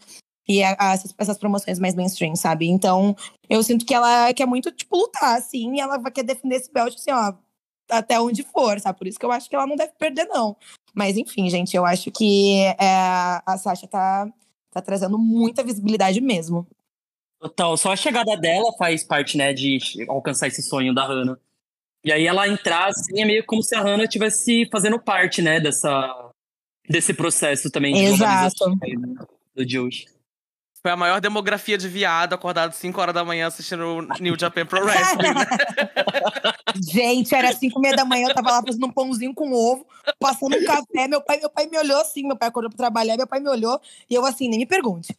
e 0.47 0.63
a, 0.63 0.75
a, 0.79 0.93
essas, 0.93 1.13
essas, 1.17 1.37
promoções 1.37 1.77
mais 1.77 1.93
mainstream, 1.93 2.35
sabe? 2.35 2.67
Então, 2.67 3.15
eu 3.47 3.61
sinto 3.61 3.85
que 3.85 3.93
ela 3.93 4.33
quer 4.33 4.47
muito, 4.47 4.71
tipo, 4.71 4.97
lutar, 4.97 5.37
assim, 5.37 5.75
e 5.75 5.79
ela 5.79 5.97
vai 5.97 6.11
querer 6.11 6.27
defender 6.27 6.55
esse 6.55 6.71
belt, 6.73 6.95
assim, 6.95 7.11
ó, 7.11 7.33
até 7.89 8.19
onde 8.19 8.43
for, 8.43 8.79
sabe? 8.79 8.97
Por 8.97 9.07
isso 9.07 9.19
que 9.19 9.25
eu 9.25 9.31
acho 9.31 9.47
que 9.47 9.55
ela 9.55 9.67
não 9.67 9.75
deve 9.75 9.93
perder, 9.93 10.25
não. 10.25 10.57
Mas, 10.93 11.17
enfim, 11.17 11.49
gente, 11.49 11.75
eu 11.75 11.85
acho 11.85 12.11
que 12.11 12.61
é, 12.79 13.41
a 13.45 13.57
Sasha 13.59 13.87
tá, 13.87 14.27
tá 14.71 14.81
trazendo 14.81 15.19
muita 15.19 15.63
visibilidade 15.63 16.19
mesmo. 16.19 16.65
Total, 17.39 17.77
só 17.77 17.93
a 17.93 17.95
chegada 17.95 18.35
dela 18.35 18.73
faz 18.77 19.03
parte, 19.03 19.37
né, 19.37 19.53
de 19.53 19.79
alcançar 20.09 20.47
esse 20.47 20.61
sonho 20.61 20.93
da 20.93 21.05
Hannah. 21.05 21.37
E 22.03 22.11
aí 22.11 22.27
ela 22.27 22.47
entrar, 22.47 22.87
assim, 22.87 23.21
é 23.21 23.25
meio 23.25 23.45
como 23.45 23.63
se 23.63 23.75
a 23.75 23.81
Hannah 23.81 24.03
estivesse 24.03 24.67
fazendo 24.69 24.99
parte, 24.99 25.41
né, 25.41 25.59
dessa, 25.59 26.31
desse 26.87 27.13
processo 27.13 27.69
também 27.71 27.93
de 27.93 28.01
Exato. 28.01 28.69
Né, 28.69 29.15
do 29.55 29.65
Josh. 29.65 30.05
Foi 30.81 30.91
a 30.91 30.97
maior 30.97 31.19
demografia 31.19 31.77
de 31.77 31.89
viado 31.89 32.33
acordado 32.33 32.71
5 32.71 33.01
horas 33.01 33.13
da 33.13 33.23
manhã 33.23 33.47
assistindo 33.47 34.07
New 34.19 34.39
Japan 34.39 34.65
Pro 34.65 34.85
Wrestling. 34.85 35.33
Né? 35.33 35.45
Gente, 36.89 37.35
era 37.35 37.53
5 37.53 37.77
e 37.77 37.81
meia 37.81 37.95
da 37.95 38.05
manhã, 38.05 38.29
eu 38.29 38.33
tava 38.33 38.51
lá 38.51 38.63
fazendo 38.65 38.85
um 38.85 38.91
pãozinho 38.91 39.33
com 39.33 39.51
ovo, 39.51 39.85
passando 40.17 40.55
um 40.55 40.63
café. 40.63 41.07
Meu 41.07 41.21
pai, 41.21 41.37
meu 41.37 41.49
pai 41.49 41.67
me 41.67 41.77
olhou 41.77 41.99
assim, 41.99 42.25
meu 42.25 42.37
pai 42.37 42.47
acordou 42.47 42.69
pra 42.69 42.77
trabalhar, 42.77 43.17
meu 43.17 43.27
pai 43.27 43.41
me 43.41 43.49
olhou, 43.49 43.79
e 44.09 44.15
eu 44.15 44.25
assim, 44.25 44.47
nem 44.47 44.59
me 44.59 44.65
pergunte. 44.65 45.13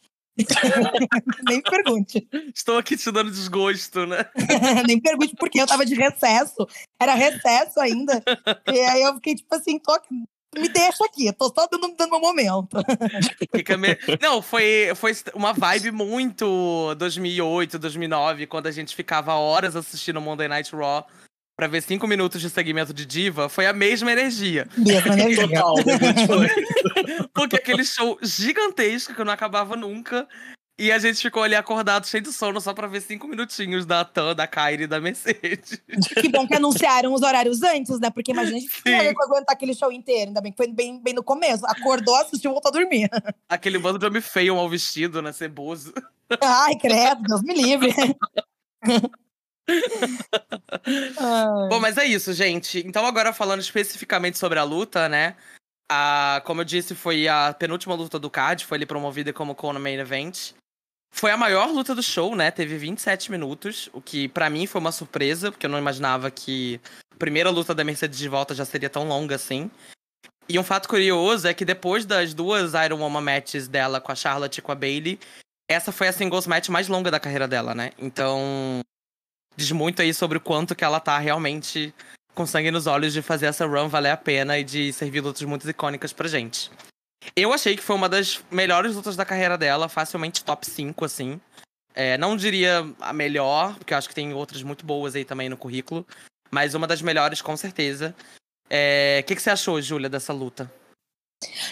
Nem 1.49 1.63
pergunte. 1.63 2.29
Estou 2.55 2.79
aqui 2.79 2.97
te 2.97 3.11
dando 3.11 3.31
desgosto, 3.31 4.07
né? 4.07 4.25
Nem 4.87 5.01
pergunte 5.01 5.35
porque 5.37 5.61
eu 5.61 5.67
tava 5.67 5.85
de 5.85 5.95
recesso. 5.95 6.67
Era 7.01 7.15
recesso 7.15 7.81
ainda. 7.81 8.23
e 8.73 8.81
aí 8.81 9.03
eu 9.03 9.15
fiquei 9.15 9.35
tipo 9.35 9.55
assim, 9.55 9.79
tô 9.79 9.93
me 10.57 10.69
deixa 10.69 11.05
aqui, 11.05 11.33
tô 11.33 11.47
só 11.47 11.69
dando, 11.71 11.95
dando 11.97 12.11
meu 12.11 12.21
momento. 12.21 12.77
Me... 13.79 13.97
Não, 14.21 14.43
foi, 14.43 14.93
foi 14.97 15.13
uma 15.33 15.53
vibe 15.53 15.93
muito 15.93 16.95
2008, 16.97 17.79
2009, 17.79 18.47
quando 18.47 18.67
a 18.67 18.73
gente 18.73 18.97
ficava 18.97 19.35
horas 19.35 19.77
assistindo 19.77 20.21
Monday 20.21 20.49
Night 20.49 20.75
Raw 20.75 21.07
pra 21.61 21.69
ver 21.69 21.83
cinco 21.83 22.07
minutos 22.07 22.41
de 22.41 22.49
segmento 22.49 22.95
de 22.95 23.05
diva, 23.05 23.47
foi 23.47 23.67
a 23.67 23.73
mesma 23.75 24.11
energia. 24.11 24.67
Mesma 24.79 25.13
energia. 25.13 25.47
Total. 25.47 25.75
Porque 27.35 27.57
aquele 27.57 27.85
show 27.85 28.19
gigantesco 28.23 29.15
que 29.15 29.23
não 29.23 29.31
acabava 29.31 29.77
nunca. 29.77 30.27
E 30.79 30.91
a 30.91 30.99
gente 30.99 31.21
ficou 31.21 31.43
ali 31.43 31.55
acordado, 31.55 32.07
cheio 32.07 32.23
de 32.23 32.33
sono, 32.33 32.59
só 32.63 32.73
pra 32.73 32.87
ver 32.87 33.03
cinco 33.03 33.29
minutinhos 33.29 33.85
da 33.85 34.03
Tan, 34.07 34.35
da 34.35 34.47
Kyrie 34.47 34.85
e 34.85 34.87
da 34.87 34.99
Mercedes. 34.99 35.83
Que 36.19 36.31
bom 36.31 36.47
que 36.47 36.55
anunciaram 36.55 37.13
os 37.13 37.21
horários 37.21 37.63
antes, 37.63 38.01
né? 38.01 38.09
Porque 38.09 38.33
imagina 38.33 38.57
a 38.57 38.61
gente 38.61 38.81
ia 38.87 39.11
aguentar 39.11 39.55
aquele 39.55 39.75
show 39.75 39.93
inteiro. 39.93 40.29
Ainda 40.29 40.41
bem 40.41 40.53
que 40.53 40.57
foi 40.57 40.73
bem, 40.73 40.99
bem 40.99 41.13
no 41.13 41.23
começo. 41.23 41.67
Acordou, 41.67 42.17
assistiu 42.17 42.53
e 42.53 42.55
voltou 42.55 42.71
a 42.71 42.73
dormir. 42.73 43.11
Aquele 43.47 43.79
bando 43.79 43.99
de 43.99 44.07
homem 44.07 44.23
feio 44.23 44.57
mal 44.57 44.67
vestido, 44.67 45.21
né? 45.21 45.31
Ceboso. 45.31 45.93
Ai, 46.41 46.75
credo, 46.77 47.23
Deus 47.25 47.43
me 47.43 47.53
livre. 47.53 47.95
Bom, 51.69 51.81
mas 51.81 51.97
é 51.97 52.05
isso, 52.05 52.33
gente. 52.33 52.79
Então, 52.87 53.07
agora 53.07 53.33
falando 53.33 53.61
especificamente 53.61 54.39
sobre 54.39 54.59
a 54.59 54.65
luta, 54.65 55.09
né? 55.09 55.37
A, 55.91 56.43
como 56.45 56.61
eu 56.61 56.65
disse, 56.65 56.95
foi 56.95 57.27
a 57.27 57.53
penúltima 57.53 57.95
luta 57.95 58.19
do 58.19 58.31
card, 58.31 58.65
foi 58.65 58.79
ele 58.79 58.87
promovida 58.87 59.33
como 59.33 59.55
Kona 59.55 59.79
Main 59.79 59.99
Event. 59.99 60.53
Foi 61.13 61.33
a 61.33 61.37
maior 61.37 61.69
luta 61.71 61.95
do 61.95 62.03
show, 62.03 62.37
né? 62.37 62.51
Teve 62.51 62.79
27 62.79 63.31
minutos, 63.31 63.91
o 63.93 64.01
que 64.01 64.29
para 64.29 64.49
mim 64.49 64.67
foi 64.67 64.81
uma 64.81 64.93
surpresa, 64.93 65.51
porque 65.51 65.67
eu 65.67 65.71
não 65.71 65.79
imaginava 65.79 66.31
que 66.31 66.81
a 67.13 67.17
primeira 67.17 67.51
luta 67.51 67.75
da 67.75 67.83
Mercedes 67.83 68.19
de 68.19 68.29
volta 68.29 68.55
já 68.55 68.65
seria 68.65 68.89
tão 68.89 69.09
longa 69.09 69.35
assim. 69.35 69.69
E 70.49 70.59
um 70.59 70.63
fato 70.63 70.89
curioso 70.89 71.49
é 71.49 71.55
que 71.55 71.65
depois 71.65 72.07
das 72.07 72.33
duas 72.35 72.75
Iron 72.75 72.99
Woman 72.99 73.21
matches 73.21 73.67
dela 73.69 74.01
com 74.01 74.13
a 74.13 74.17
Charlotte 74.17 74.59
e 74.59 74.63
com 74.63 74.73
a 74.73 74.77
Bailey, 74.77 75.19
essa 75.69 75.93
foi 75.93 76.09
a 76.09 76.13
singles 76.13 76.47
match 76.47 76.69
mais 76.69 76.89
longa 76.89 77.11
da 77.11 77.21
carreira 77.21 77.47
dela, 77.47 77.75
né? 77.75 77.91
Então, 77.99 78.81
diz 79.61 79.71
muito 79.73 80.01
aí 80.01 80.15
sobre 80.15 80.39
o 80.39 80.41
quanto 80.41 80.75
que 80.75 80.83
ela 80.83 80.99
tá 80.99 81.19
realmente 81.19 81.95
com 82.35 82.47
sangue 82.47 82.71
nos 82.71 82.87
olhos 82.87 83.13
de 83.13 83.21
fazer 83.21 83.47
essa 83.47 83.67
run 83.67 83.89
valer 83.89 84.11
a 84.11 84.17
pena 84.17 84.59
e 84.59 84.65
de 84.65 84.93
servir 84.93 85.21
lutas 85.21 85.43
muito 85.43 85.69
icônicas 85.69 86.13
pra 86.13 86.27
gente. 86.27 86.71
Eu 87.37 87.53
achei 87.53 87.77
que 87.77 87.83
foi 87.83 87.95
uma 87.95 88.09
das 88.09 88.43
melhores 88.51 88.95
lutas 88.95 89.17
da 89.17 89.27
carreira 89.27 89.59
dela, 89.59 89.89
facilmente 89.89 90.43
top 90.43 90.65
5, 90.67 91.05
assim. 91.05 91.39
É, 91.95 92.17
não 92.17 92.37
diria 92.37 92.87
a 93.01 93.13
melhor, 93.13 93.77
porque 93.77 93.93
eu 93.93 93.99
acho 93.99 94.09
que 94.09 94.15
tem 94.15 94.33
outras 94.33 94.63
muito 94.63 94.87
boas 94.87 95.15
aí 95.15 95.25
também 95.25 95.51
no 95.51 95.57
currículo. 95.57 96.07
Mas 96.51 96.75
uma 96.75 96.87
das 96.87 97.03
melhores, 97.03 97.43
com 97.43 97.55
certeza. 97.57 98.15
O 98.19 98.67
é, 98.71 99.23
que, 99.27 99.37
que 99.37 99.43
você 99.43 99.51
achou, 99.51 99.81
Júlia, 99.83 100.09
dessa 100.09 100.33
luta? 100.33 100.73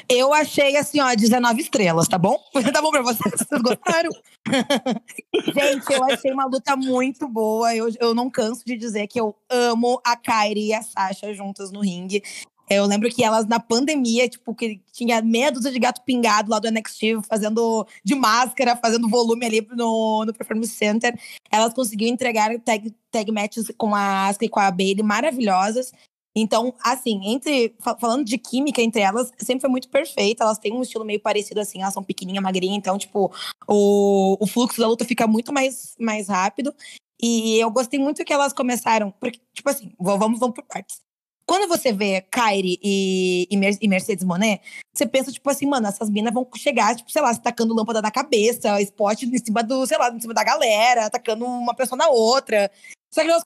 Eu 0.08 0.32
achei 0.32 0.76
assim, 0.76 1.00
ó, 1.00 1.14
19 1.14 1.60
estrelas, 1.60 2.08
tá 2.08 2.16
bom? 2.16 2.38
tá 2.72 2.80
bom 2.80 2.90
pra 2.90 3.02
vocês? 3.02 3.34
Vocês 3.36 3.60
gostaram? 3.60 4.10
Gente, 5.44 5.92
eu 5.92 6.04
achei 6.04 6.32
uma 6.32 6.46
luta 6.46 6.74
muito 6.76 7.28
boa. 7.28 7.74
Eu, 7.74 7.88
eu 8.00 8.14
não 8.14 8.30
canso 8.30 8.64
de 8.64 8.76
dizer 8.76 9.06
que 9.06 9.20
eu 9.20 9.36
amo 9.50 10.00
a 10.04 10.16
Kairi 10.16 10.68
e 10.68 10.74
a 10.74 10.82
Sasha 10.82 11.34
juntas 11.34 11.70
no 11.70 11.80
ringue. 11.80 12.22
Eu 12.70 12.84
lembro 12.84 13.08
que 13.08 13.24
elas, 13.24 13.46
na 13.46 13.58
pandemia, 13.58 14.28
tipo, 14.28 14.54
que 14.54 14.80
tinha 14.92 15.22
meia 15.22 15.50
dúzia 15.50 15.72
de 15.72 15.78
gato 15.78 16.02
pingado 16.04 16.50
lá 16.50 16.58
do 16.58 16.70
NXT, 16.70 17.26
fazendo 17.26 17.86
de 18.04 18.14
máscara, 18.14 18.76
fazendo 18.76 19.08
volume 19.08 19.46
ali 19.46 19.66
no, 19.70 20.24
no 20.26 20.34
Performance 20.34 20.74
Center. 20.74 21.18
Elas 21.50 21.72
conseguiram 21.72 22.12
entregar 22.12 22.50
tag, 22.60 22.94
tag 23.10 23.32
matches 23.32 23.72
com 23.78 23.94
a 23.94 24.26
Asuka 24.26 24.44
e 24.44 24.48
com 24.50 24.60
a 24.60 24.70
Bailey 24.70 25.02
maravilhosas. 25.02 25.92
Então, 26.36 26.74
assim, 26.84 27.20
entre 27.24 27.74
falando 28.00 28.24
de 28.24 28.38
química 28.38 28.80
entre 28.80 29.00
elas, 29.00 29.32
sempre 29.38 29.62
foi 29.62 29.70
muito 29.70 29.88
perfeita. 29.88 30.44
Elas 30.44 30.58
têm 30.58 30.72
um 30.72 30.82
estilo 30.82 31.04
meio 31.04 31.20
parecido, 31.20 31.60
assim, 31.60 31.82
elas 31.82 31.94
são 31.94 32.02
pequenininha, 32.02 32.40
magrinha, 32.40 32.76
então, 32.76 32.96
tipo, 32.98 33.32
o, 33.66 34.36
o 34.40 34.46
fluxo 34.46 34.80
da 34.80 34.86
luta 34.86 35.04
fica 35.04 35.26
muito 35.26 35.52
mais, 35.52 35.96
mais 35.98 36.28
rápido. 36.28 36.74
E 37.20 37.58
eu 37.58 37.70
gostei 37.70 37.98
muito 37.98 38.24
que 38.24 38.32
elas 38.32 38.52
começaram, 38.52 39.10
porque, 39.10 39.40
tipo 39.52 39.68
assim, 39.68 39.92
vamos, 39.98 40.38
vamos 40.38 40.54
por 40.54 40.64
partes. 40.64 41.00
Quando 41.48 41.66
você 41.66 41.92
vê 41.92 42.20
Kyrie 42.20 42.78
e, 42.82 43.48
e, 43.50 43.88
Mercedes 43.88 44.22
Monet, 44.22 44.60
você 44.94 45.06
pensa, 45.06 45.32
tipo 45.32 45.48
assim, 45.48 45.64
mano, 45.66 45.86
essas 45.88 46.10
minas 46.10 46.32
vão 46.32 46.46
chegar, 46.54 46.94
tipo, 46.94 47.10
sei 47.10 47.22
lá, 47.22 47.32
se 47.32 47.40
tacando 47.40 47.74
lâmpada 47.74 48.02
na 48.02 48.10
cabeça, 48.10 48.80
spot 48.82 49.22
em 49.22 49.38
cima 49.38 49.62
do, 49.62 49.86
sei 49.86 49.96
lá, 49.96 50.10
em 50.10 50.20
cima 50.20 50.34
da 50.34 50.44
galera, 50.44 51.06
atacando 51.06 51.46
uma 51.46 51.74
pessoa 51.74 51.96
na 51.96 52.08
outra. 52.08 52.70
Só 53.10 53.22
que 53.22 53.30
elas 53.30 53.42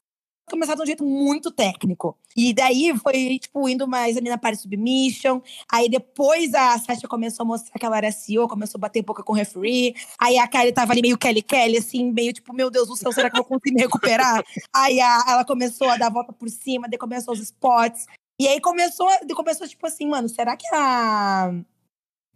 começaram 0.52 0.76
de 0.76 0.82
um 0.82 0.86
jeito 0.86 1.04
muito 1.04 1.50
técnico. 1.50 2.16
E 2.36 2.54
daí 2.54 2.96
foi, 2.98 3.38
tipo, 3.38 3.68
indo 3.68 3.88
mais 3.88 4.16
ali 4.16 4.28
na 4.28 4.38
parte 4.38 4.62
submission. 4.62 5.40
Aí 5.70 5.88
depois 5.88 6.54
a 6.54 6.78
Sasha 6.78 7.08
começou 7.08 7.44
a 7.44 7.46
mostrar 7.46 7.78
que 7.78 7.84
ela 7.84 7.96
era 7.96 8.12
CEO, 8.12 8.46
começou 8.48 8.78
a 8.78 8.82
bater 8.82 9.02
boca 9.02 9.22
com 9.22 9.32
o 9.32 9.36
referee. 9.36 9.94
Aí 10.18 10.38
a 10.38 10.46
Kylie 10.46 10.72
tava 10.72 10.92
ali 10.92 11.02
meio 11.02 11.18
Kelly 11.18 11.42
Kelly, 11.42 11.78
assim, 11.78 12.12
meio 12.12 12.32
tipo, 12.32 12.52
meu 12.52 12.70
Deus 12.70 12.88
do 12.88 12.96
céu, 12.96 13.12
será 13.12 13.28
que 13.30 13.38
eu 13.38 13.42
vou 13.42 13.58
conseguir 13.58 13.74
me 13.74 13.82
recuperar? 13.82 14.42
aí 14.72 15.00
a, 15.00 15.24
ela 15.28 15.44
começou 15.44 15.88
a 15.88 15.96
dar 15.96 16.06
a 16.06 16.10
volta 16.10 16.32
por 16.32 16.48
cima, 16.48 16.88
daí 16.88 16.98
começou 16.98 17.34
os 17.34 17.40
spots. 17.40 18.06
E 18.38 18.46
aí 18.46 18.60
começou, 18.60 19.08
começou 19.34 19.66
tipo 19.66 19.86
assim, 19.86 20.06
mano, 20.06 20.28
será 20.28 20.56
que 20.56 20.66
a 20.74 21.52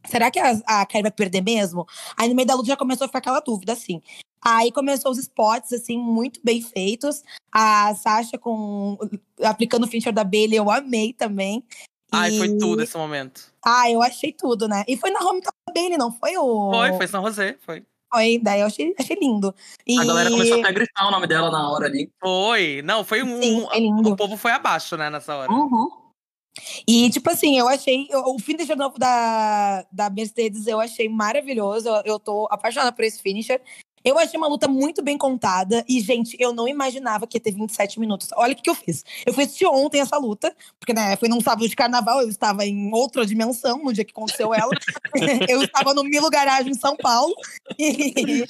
será 0.07 0.31
que 0.31 0.39
a, 0.39 0.61
a 0.67 0.87
Kylie 0.87 1.03
vai 1.03 1.11
perder 1.11 1.43
mesmo? 1.43 1.87
Aí 2.17 2.29
no 2.29 2.35
meio 2.35 2.47
da 2.47 2.55
luta 2.55 2.69
já 2.69 2.77
começou 2.77 3.05
a 3.05 3.09
ficar 3.09 3.19
aquela 3.19 3.41
dúvida, 3.41 3.73
assim. 3.73 4.01
Aí 4.49 4.71
começou 4.71 5.11
os 5.11 5.19
spots, 5.19 5.73
assim, 5.73 5.99
muito 5.99 6.39
bem 6.45 6.63
feitos. 6.63 7.25
A 7.51 7.93
Sasha 7.97 8.39
com 8.39 8.97
aplicando 9.43 9.85
o 9.85 9.89
feature 9.89 10.15
da 10.15 10.23
Bailey, 10.23 10.57
eu 10.57 10.71
amei 10.71 11.13
também. 11.13 11.65
Ai, 12.13 12.31
e... 12.31 12.39
foi 12.39 12.57
tudo 12.57 12.81
esse 12.81 12.97
momento. 12.97 13.53
Ah, 13.65 13.91
eu 13.91 14.01
achei 14.01 14.33
tudo, 14.33 14.69
né? 14.69 14.85
E 14.87 14.97
foi 14.97 15.11
na 15.11 15.19
home 15.19 15.41
da 15.41 15.51
Bailey, 15.75 15.99
não 15.99 16.13
foi 16.13 16.37
o. 16.37 16.71
Foi, 16.73 16.93
foi 16.93 17.07
São 17.09 17.27
José, 17.27 17.57
foi. 17.61 17.85
Foi, 18.13 18.39
daí 18.39 18.61
eu 18.61 18.69
achei, 18.69 18.95
achei 18.97 19.17
lindo. 19.21 19.53
E... 19.85 19.99
A 19.99 20.05
galera 20.05 20.31
começou 20.31 20.61
até 20.61 20.69
a 20.69 20.73
gritar 20.73 21.09
o 21.09 21.11
nome 21.11 21.27
dela 21.27 21.51
na 21.51 21.69
hora 21.69 21.87
ali. 21.87 22.09
Foi, 22.21 22.83
não, 22.83 23.03
foi 23.03 23.25
um. 23.25 23.43
Sim, 23.43 23.67
é 23.73 23.81
lindo. 23.81 24.13
O 24.13 24.17
povo 24.17 24.37
foi 24.37 24.53
abaixo, 24.53 24.97
né, 24.97 25.11
nessa 25.11 25.35
hora. 25.35 25.51
Uhum. 25.51 25.89
E, 26.87 27.11
tipo 27.11 27.29
assim, 27.29 27.59
eu 27.59 27.67
achei. 27.67 28.07
O 28.13 28.39
finisher 28.39 28.77
novo 28.77 28.97
da, 28.97 29.85
da 29.91 30.09
Mercedes 30.09 30.69
eu 30.69 30.79
achei 30.79 31.09
maravilhoso. 31.09 31.89
Eu, 31.89 32.03
eu 32.05 32.19
tô 32.21 32.47
apaixonada 32.49 32.93
por 32.93 33.05
esse 33.05 33.21
finisher. 33.21 33.61
Eu 34.07 34.17
achei 34.21 34.39
uma 34.39 34.47
luta 34.47 34.69
muito 34.69 35.03
bem 35.03 35.19
contada. 35.19 35.85
E, 35.89 36.01
gente, 36.01 36.37
eu 36.39 36.55
não 36.55 36.69
imaginava 36.69 37.27
que 37.27 37.37
ia 37.37 37.41
ter 37.41 37.51
27 37.51 37.99
minutos. 37.99 38.29
Olha 38.37 38.53
o 38.53 38.57
que, 38.57 38.63
que 38.63 38.71
eu 38.71 38.75
fiz. 38.77 39.05
Eu 39.27 39.35
fui 39.35 39.43
assistir 39.43 39.67
ontem 39.67 40.01
essa 40.01 40.17
luta, 40.17 40.55
porque, 40.79 40.95
né, 40.95 41.17
foi 41.17 41.29
num 41.29 41.41
sábado 41.41 41.69
de 41.69 41.75
carnaval, 41.75 42.23
eu 42.23 42.29
estava 42.29 42.65
em 42.65 42.95
outra 42.95 43.27
dimensão 43.27 43.83
no 43.83 43.93
dia 43.93 44.05
que 44.05 44.13
aconteceu 44.13 44.55
ela. 44.55 44.71
eu 45.51 45.61
estava 45.61 45.93
no 45.93 46.05
Milo 46.05 46.31
Garagem, 46.31 46.71
em 46.71 46.79
São 46.79 46.97
Paulo. 46.97 47.35
E, 47.77 48.45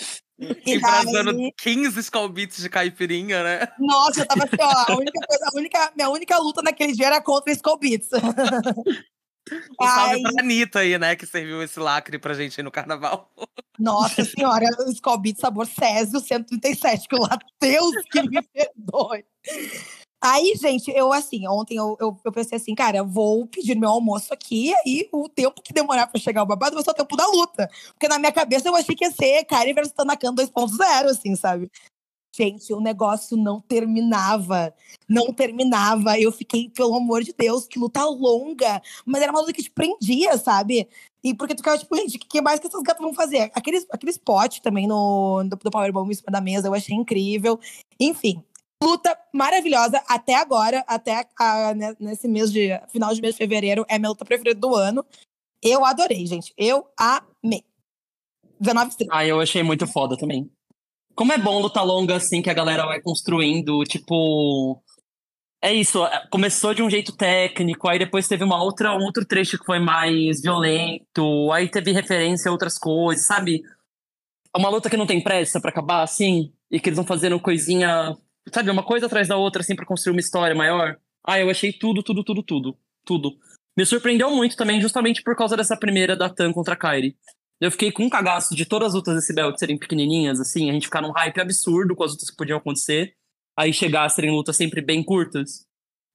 Embrasando 0.66 1.32
daí... 1.32 1.50
15 1.56 2.00
skull 2.00 2.28
beats 2.28 2.58
de 2.58 2.68
caipirinha, 2.68 3.42
né? 3.42 3.68
Nossa, 3.78 4.20
eu 4.20 4.26
tava 4.26 4.44
assim, 4.44 4.56
ó, 4.60 4.92
a 4.92 4.96
única 4.96 5.26
coisa, 5.26 5.44
a 5.46 5.56
única, 5.56 5.92
minha 5.96 6.10
única 6.10 6.38
luta 6.38 6.60
naquele 6.60 6.92
dia 6.92 7.06
era 7.06 7.22
contra 7.22 7.50
skull 7.52 7.78
beats. 7.78 8.10
Um 9.80 9.86
salve 9.86 10.22
pra 10.22 10.42
Anitta 10.42 10.80
aí, 10.80 10.98
né? 10.98 11.14
Que 11.14 11.26
serviu 11.26 11.62
esse 11.62 11.78
lacre 11.78 12.18
pra 12.18 12.34
gente 12.34 12.60
aí 12.60 12.64
no 12.64 12.70
carnaval. 12.70 13.30
Nossa 13.78 14.24
senhora, 14.24 14.66
o 14.80 14.94
Scalbit 14.94 15.40
sabor 15.40 15.66
Césio 15.66 16.18
137, 16.18 17.08
que 17.08 17.16
lá, 17.16 17.38
Deus 17.60 17.94
que 18.10 18.22
me 18.22 18.42
perdoe. 18.42 19.24
Aí, 20.20 20.54
gente, 20.56 20.90
eu 20.90 21.12
assim, 21.12 21.46
ontem 21.46 21.76
eu, 21.76 21.96
eu, 22.00 22.18
eu, 22.24 22.32
pensei 22.32 22.56
assim, 22.56 22.74
cara, 22.74 23.04
vou 23.04 23.46
pedir 23.46 23.76
meu 23.76 23.90
almoço 23.90 24.32
aqui, 24.32 24.74
aí 24.74 25.08
o 25.12 25.28
tempo 25.28 25.62
que 25.62 25.74
demorar 25.74 26.06
pra 26.06 26.18
chegar 26.18 26.42
o 26.42 26.46
babado 26.46 26.74
vai 26.74 26.82
ser 26.82 26.90
o 26.90 26.94
tempo 26.94 27.16
da 27.16 27.26
luta. 27.26 27.68
Porque 27.92 28.08
na 28.08 28.18
minha 28.18 28.32
cabeça 28.32 28.66
eu 28.66 28.74
achei 28.74 28.94
que 28.94 29.04
ia 29.04 29.10
ser 29.10 29.44
Karen 29.44 29.74
versus 29.74 29.92
Tanakan 29.92 30.34
2.0, 30.34 31.04
assim, 31.10 31.36
sabe? 31.36 31.70
Gente, 32.36 32.70
o 32.74 32.80
negócio 32.80 33.34
não 33.34 33.62
terminava. 33.62 34.74
Não 35.08 35.32
terminava. 35.32 36.20
Eu 36.20 36.30
fiquei, 36.30 36.68
pelo 36.68 36.94
amor 36.94 37.22
de 37.22 37.32
Deus, 37.32 37.66
que 37.66 37.78
luta 37.78 38.04
longa. 38.04 38.82
Mas 39.06 39.22
era 39.22 39.32
uma 39.32 39.40
luta 39.40 39.54
que 39.54 39.62
te 39.62 39.70
prendia, 39.70 40.36
sabe? 40.36 40.86
E 41.24 41.32
porque 41.32 41.54
tu 41.54 41.58
ficava 41.58 41.78
tipo, 41.78 41.96
gente, 41.96 42.18
o 42.18 42.20
que 42.20 42.42
mais 42.42 42.60
que 42.60 42.66
essas 42.66 42.82
gatas 42.82 43.02
vão 43.02 43.14
fazer? 43.14 43.50
Aquele, 43.54 43.78
aquele 43.90 44.10
spot 44.10 44.58
também 44.60 44.86
no, 44.86 45.44
do, 45.44 45.56
do 45.56 45.70
Powerbomb 45.70 46.10
em 46.10 46.14
cima 46.14 46.30
da 46.30 46.40
mesa, 46.40 46.68
eu 46.68 46.74
achei 46.74 46.94
incrível. 46.94 47.58
Enfim, 47.98 48.44
luta 48.82 49.18
maravilhosa 49.32 50.02
até 50.06 50.34
agora, 50.34 50.84
até 50.86 51.26
a, 51.38 51.74
né, 51.74 51.96
nesse 51.98 52.28
mês 52.28 52.52
de 52.52 52.68
final 52.92 53.14
de 53.14 53.22
mês 53.22 53.34
de 53.34 53.38
fevereiro, 53.38 53.86
é 53.88 53.98
minha 53.98 54.10
luta 54.10 54.26
preferida 54.26 54.60
do 54.60 54.74
ano. 54.74 55.04
Eu 55.62 55.86
adorei, 55.86 56.26
gente. 56.26 56.52
Eu 56.56 56.86
amei. 56.98 57.64
19 58.60 58.90
estrelas. 58.90 59.16
Ah, 59.16 59.26
eu 59.26 59.40
achei 59.40 59.62
muito 59.62 59.86
foda 59.86 60.16
também. 60.18 60.50
Como 61.16 61.32
é 61.32 61.38
bom 61.38 61.60
luta 61.60 61.80
longa 61.82 62.16
assim 62.16 62.42
que 62.42 62.50
a 62.50 62.54
galera 62.54 62.84
vai 62.84 63.00
construindo, 63.00 63.82
tipo. 63.84 64.82
É 65.62 65.72
isso, 65.72 66.04
é, 66.04 66.26
começou 66.30 66.74
de 66.74 66.82
um 66.82 66.90
jeito 66.90 67.16
técnico, 67.16 67.88
aí 67.88 67.98
depois 67.98 68.28
teve 68.28 68.44
uma 68.44 68.62
outra, 68.62 68.92
um 68.92 69.02
outro 69.02 69.24
trecho 69.24 69.58
que 69.58 69.64
foi 69.64 69.78
mais 69.78 70.42
violento, 70.42 71.50
aí 71.50 71.68
teve 71.68 71.90
referência 71.92 72.50
a 72.50 72.52
outras 72.52 72.78
coisas, 72.78 73.26
sabe? 73.26 73.62
Uma 74.54 74.68
luta 74.68 74.90
que 74.90 74.96
não 74.96 75.06
tem 75.06 75.22
pressa 75.22 75.60
para 75.60 75.70
acabar, 75.70 76.02
assim, 76.02 76.52
e 76.70 76.78
que 76.78 76.90
eles 76.90 76.96
vão 76.96 77.06
fazendo 77.06 77.40
coisinha, 77.40 78.16
sabe, 78.52 78.70
uma 78.70 78.82
coisa 78.82 79.06
atrás 79.06 79.26
da 79.28 79.36
outra, 79.38 79.62
assim, 79.62 79.74
pra 79.74 79.86
construir 79.86 80.12
uma 80.12 80.20
história 80.20 80.54
maior. 80.54 80.98
Ah, 81.26 81.40
eu 81.40 81.50
achei 81.50 81.72
tudo, 81.72 82.02
tudo, 82.02 82.22
tudo, 82.22 82.42
tudo. 82.42 82.78
Tudo. 83.04 83.38
Me 83.76 83.84
surpreendeu 83.86 84.30
muito 84.30 84.56
também, 84.56 84.80
justamente 84.80 85.22
por 85.22 85.34
causa 85.34 85.56
dessa 85.56 85.76
primeira 85.76 86.14
da 86.14 86.28
Tan 86.28 86.52
contra 86.52 86.74
a 86.74 86.76
Kairi. 86.76 87.16
Eu 87.60 87.70
fiquei 87.70 87.90
com 87.90 88.04
um 88.04 88.10
cagaço 88.10 88.54
de 88.54 88.66
todas 88.66 88.88
as 88.88 88.94
lutas 88.94 89.14
desse 89.14 89.34
belt 89.34 89.56
serem 89.58 89.78
pequenininhas, 89.78 90.40
assim, 90.40 90.68
a 90.68 90.72
gente 90.72 90.86
ficar 90.86 91.00
num 91.00 91.12
hype 91.12 91.40
absurdo 91.40 91.96
com 91.96 92.04
as 92.04 92.12
lutas 92.12 92.30
que 92.30 92.36
podiam 92.36 92.58
acontecer, 92.58 93.14
aí 93.58 93.72
chegar 93.72 94.04
a 94.04 94.08
serem 94.08 94.30
lutas 94.30 94.56
sempre 94.56 94.82
bem 94.82 95.02
curtas. 95.02 95.64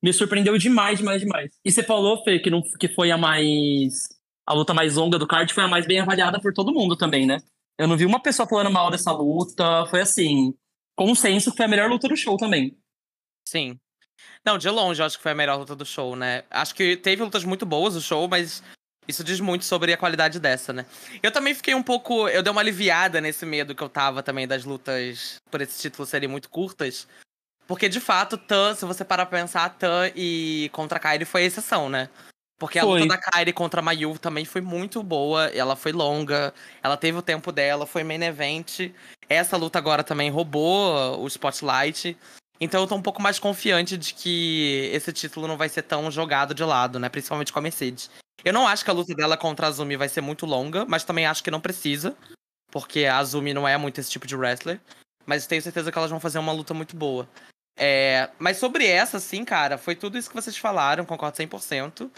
Me 0.04 0.14
surpreendeu 0.14 0.58
demais, 0.58 1.00
demais, 1.00 1.22
demais. 1.22 1.52
E 1.64 1.72
você 1.72 1.84
falou, 1.84 2.24
Fê, 2.24 2.40
que, 2.40 2.50
não, 2.50 2.62
que 2.80 2.88
foi 2.88 3.12
a 3.12 3.18
mais. 3.18 4.08
A 4.48 4.54
luta 4.54 4.74
mais 4.74 4.96
longa 4.96 5.20
do 5.20 5.28
card 5.28 5.54
foi 5.54 5.64
a 5.64 5.68
mais 5.68 5.86
bem 5.86 6.00
avaliada 6.00 6.40
por 6.40 6.54
todo 6.54 6.74
mundo 6.74 6.96
também, 6.96 7.26
né? 7.26 7.42
Eu 7.78 7.88
não 7.88 7.96
vi 7.96 8.06
uma 8.06 8.20
pessoa 8.20 8.48
falando 8.48 8.72
mal 8.72 8.90
dessa 8.90 9.12
luta. 9.12 9.86
Foi 9.88 10.02
assim, 10.02 10.54
consenso 10.96 11.52
que 11.52 11.58
foi 11.58 11.66
a 11.66 11.70
melhor 11.70 11.90
luta 11.90 12.08
do 12.08 12.18
show 12.18 12.38
também. 12.38 12.76
Sim. 13.48 13.80
Não, 14.46 14.58
de 14.58 14.70
longe 14.70 15.02
eu 15.02 15.06
acho 15.06 15.18
que 15.18 15.24
foi 15.24 15.32
a 15.32 15.36
melhor 15.36 15.58
luta 15.58 15.76
do 15.76 15.86
show, 15.86 16.16
né? 16.16 16.44
Acho 16.50 16.74
que 16.74 16.98
teve 16.98 17.24
lutas 17.24 17.44
muito 17.44 17.66
boas 17.66 17.96
no 17.96 18.02
show, 18.02 18.28
mas 18.28 18.64
isso 19.12 19.24
diz 19.24 19.40
muito 19.40 19.64
sobre 19.66 19.94
a 19.94 19.98
qualidade 19.98 20.40
dessa, 20.40 20.74
né? 20.74 20.86
Eu 21.22 21.32
também 21.32 21.54
fiquei 21.54 21.76
um 21.76 21.84
pouco. 21.84 22.28
Eu 22.28 22.42
dei 22.42 22.52
uma 22.52 22.62
aliviada 22.62 23.22
nesse 23.22 23.46
medo 23.46 23.76
que 23.76 23.84
eu 23.84 23.90
tava 23.90 24.24
também 24.24 24.48
das 24.48 24.66
lutas 24.66 25.36
por 25.50 25.62
esse 25.62 25.80
título 25.80 26.06
serem 26.06 26.28
muito 26.28 26.50
curtas. 26.50 27.08
Porque, 27.68 27.88
de 27.88 28.00
fato, 28.00 28.38
Tan, 28.38 28.76
se 28.76 28.86
você 28.86 29.06
parar 29.06 29.26
pra 29.26 29.40
pensar, 29.40 29.70
Tan 29.70 30.12
e 30.16 30.70
contra 30.74 31.00
Kairi 31.00 31.24
foi 31.24 31.44
a 31.44 31.46
exceção, 31.46 31.88
né? 31.90 32.10
Porque 32.62 32.78
a 32.78 32.84
Foi. 32.84 33.00
luta 33.00 33.16
da 33.16 33.18
Kairi 33.18 33.52
contra 33.54 33.80
a 33.80 33.84
Mayu 33.84 34.20
também 34.20 34.46
foi 34.46 34.62
muito 34.62 35.02
boa. 35.02 35.46
Ela 35.48 35.76
foi 35.76 35.92
longa, 35.92 36.54
ela 36.84 36.96
teve 36.96 37.18
o 37.18 37.22
tempo 37.24 37.52
dela, 37.52 37.88
foi 37.88 38.04
main 38.04 38.22
event. 38.22 38.92
Essa 39.28 39.58
luta 39.58 39.80
agora 39.80 40.04
também 40.04 40.30
roubou 40.30 41.20
o 41.20 41.28
spotlight. 41.28 42.16
Então 42.60 42.82
eu 42.82 42.88
tô 42.88 42.94
um 42.94 43.02
pouco 43.02 43.20
mais 43.20 43.40
confiante 43.40 43.98
de 43.98 44.14
que 44.14 44.92
esse 44.94 45.12
título 45.12 45.48
não 45.48 45.58
vai 45.58 45.70
ser 45.70 45.82
tão 45.82 46.12
jogado 46.12 46.54
de 46.54 46.64
lado, 46.64 47.00
né? 47.00 47.10
Principalmente 47.10 47.52
com 47.52 47.58
a 47.58 47.64
Mercedes. 47.64 48.12
Eu 48.44 48.54
não 48.54 48.68
acho 48.68 48.84
que 48.84 48.90
a 48.90 48.94
luta 48.94 49.14
dela 49.14 49.38
contra 49.38 49.68
a 49.68 49.70
Azumi 49.70 49.96
vai 49.96 50.10
ser 50.10 50.22
muito 50.22 50.46
longa, 50.46 50.86
mas 50.86 51.04
também 51.04 51.26
acho 51.26 51.44
que 51.44 51.52
não 51.52 51.62
precisa. 51.62 52.16
Porque 52.72 53.06
a 53.06 53.18
Azumi 53.18 53.54
não 53.54 53.68
é 53.68 53.78
muito 53.78 54.00
esse 54.00 54.10
tipo 54.10 54.26
de 54.26 54.36
wrestler. 54.36 54.80
Mas 55.26 55.46
tenho 55.46 55.62
certeza 55.62 55.92
que 55.92 55.98
elas 55.98 56.10
vão 56.10 56.20
fazer 56.20 56.40
uma 56.40 56.52
luta 56.52 56.74
muito 56.74 56.96
boa. 56.96 57.30
É, 57.78 58.30
mas 58.40 58.58
sobre 58.58 58.86
essa, 58.86 59.20
sim, 59.20 59.46
cara, 59.46 59.78
foi 59.78 59.96
tudo 59.96 60.18
isso 60.18 60.30
que 60.30 60.36
vocês 60.36 60.58
falaram, 60.58 61.06
concordo 61.06 61.38
100%. 61.38 62.10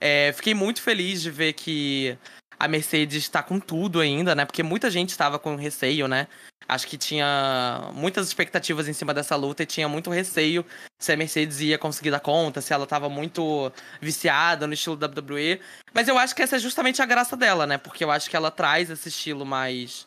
É, 0.00 0.32
fiquei 0.32 0.54
muito 0.54 0.80
feliz 0.80 1.20
de 1.20 1.30
ver 1.30 1.52
que 1.54 2.16
a 2.58 2.66
Mercedes 2.66 3.22
está 3.22 3.42
com 3.42 3.60
tudo 3.60 4.00
ainda, 4.00 4.34
né? 4.34 4.44
Porque 4.44 4.62
muita 4.62 4.90
gente 4.90 5.10
estava 5.10 5.38
com 5.38 5.54
receio, 5.54 6.08
né? 6.08 6.26
Acho 6.66 6.86
que 6.86 6.98
tinha 6.98 7.90
muitas 7.94 8.26
expectativas 8.26 8.88
em 8.88 8.92
cima 8.92 9.14
dessa 9.14 9.36
luta 9.36 9.62
e 9.62 9.66
tinha 9.66 9.88
muito 9.88 10.10
receio 10.10 10.66
se 10.98 11.12
a 11.12 11.16
Mercedes 11.16 11.60
ia 11.60 11.78
conseguir 11.78 12.10
dar 12.10 12.20
conta, 12.20 12.60
se 12.60 12.72
ela 12.72 12.84
estava 12.84 13.08
muito 13.08 13.72
viciada 14.00 14.66
no 14.66 14.74
estilo 14.74 14.96
WWE. 14.96 15.60
Mas 15.94 16.08
eu 16.08 16.18
acho 16.18 16.34
que 16.34 16.42
essa 16.42 16.56
é 16.56 16.58
justamente 16.58 17.00
a 17.00 17.06
graça 17.06 17.36
dela, 17.36 17.66
né? 17.66 17.78
Porque 17.78 18.04
eu 18.04 18.10
acho 18.10 18.28
que 18.28 18.36
ela 18.36 18.50
traz 18.50 18.90
esse 18.90 19.08
estilo 19.08 19.46
mais 19.46 20.06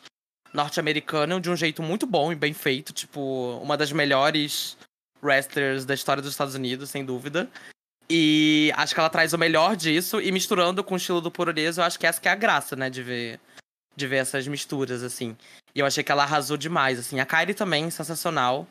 norte-americano 0.52 1.40
de 1.40 1.50
um 1.50 1.56
jeito 1.56 1.82
muito 1.82 2.06
bom 2.06 2.30
e 2.30 2.36
bem 2.36 2.52
feito. 2.52 2.92
Tipo, 2.92 3.58
uma 3.62 3.76
das 3.76 3.90
melhores 3.90 4.76
wrestlers 5.22 5.84
da 5.84 5.94
história 5.94 6.22
dos 6.22 6.32
Estados 6.32 6.54
Unidos, 6.54 6.90
sem 6.90 7.04
dúvida. 7.04 7.48
E 8.14 8.70
acho 8.76 8.92
que 8.92 9.00
ela 9.00 9.08
traz 9.08 9.32
o 9.32 9.38
melhor 9.38 9.74
disso 9.74 10.20
e 10.20 10.30
misturando 10.30 10.84
com 10.84 10.92
o 10.92 10.96
estilo 10.98 11.18
do 11.18 11.30
purureza, 11.30 11.80
eu 11.80 11.86
acho 11.86 11.98
que 11.98 12.06
essa 12.06 12.20
que 12.20 12.28
é 12.28 12.30
a 12.30 12.34
graça, 12.34 12.76
né, 12.76 12.90
de 12.90 13.02
ver 13.02 13.40
de 13.96 14.06
ver 14.06 14.16
essas 14.16 14.46
misturas 14.46 15.02
assim. 15.02 15.34
E 15.74 15.80
eu 15.80 15.86
achei 15.86 16.04
que 16.04 16.12
ela 16.12 16.22
arrasou 16.22 16.58
demais, 16.58 16.98
assim. 16.98 17.20
A 17.20 17.26
Kairi 17.26 17.54
também 17.54 17.90
sensacional. 17.90 18.66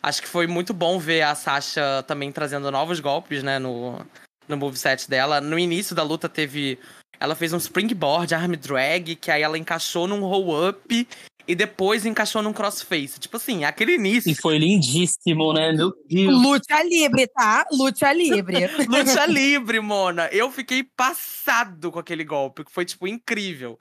Acho 0.00 0.22
que 0.22 0.28
foi 0.28 0.46
muito 0.46 0.72
bom 0.72 0.96
ver 0.96 1.22
a 1.22 1.34
Sasha 1.34 2.04
também 2.06 2.30
trazendo 2.30 2.70
novos 2.70 3.00
golpes, 3.00 3.42
né, 3.42 3.58
no 3.58 4.06
no 4.46 4.56
moveset 4.56 5.10
dela. 5.10 5.40
No 5.40 5.58
início 5.58 5.96
da 5.96 6.04
luta 6.04 6.28
teve 6.28 6.78
ela 7.18 7.34
fez 7.34 7.52
um 7.52 7.56
springboard, 7.56 8.32
arm 8.32 8.52
drag, 8.52 9.16
que 9.16 9.30
aí 9.32 9.42
ela 9.42 9.58
encaixou 9.58 10.06
num 10.06 10.20
roll 10.20 10.68
up 10.68 11.08
e 11.46 11.54
depois 11.54 12.06
encaixou 12.06 12.42
num 12.42 12.52
crossface. 12.52 13.20
Tipo 13.20 13.36
assim, 13.36 13.64
aquele 13.64 13.94
início. 13.94 14.30
E 14.30 14.34
foi 14.34 14.58
lindíssimo, 14.58 15.52
né? 15.52 15.72
Meu 15.72 15.92
Deus. 16.08 16.42
Luta 16.42 16.82
livre, 16.82 17.26
tá? 17.26 17.66
Luta 17.72 18.12
livre. 18.12 18.66
Luta 18.88 19.26
livre, 19.28 19.80
Mona. 19.80 20.28
Eu 20.32 20.50
fiquei 20.50 20.82
passado 20.82 21.92
com 21.92 21.98
aquele 21.98 22.24
golpe, 22.24 22.64
que 22.64 22.72
foi, 22.72 22.84
tipo, 22.84 23.06
incrível. 23.06 23.78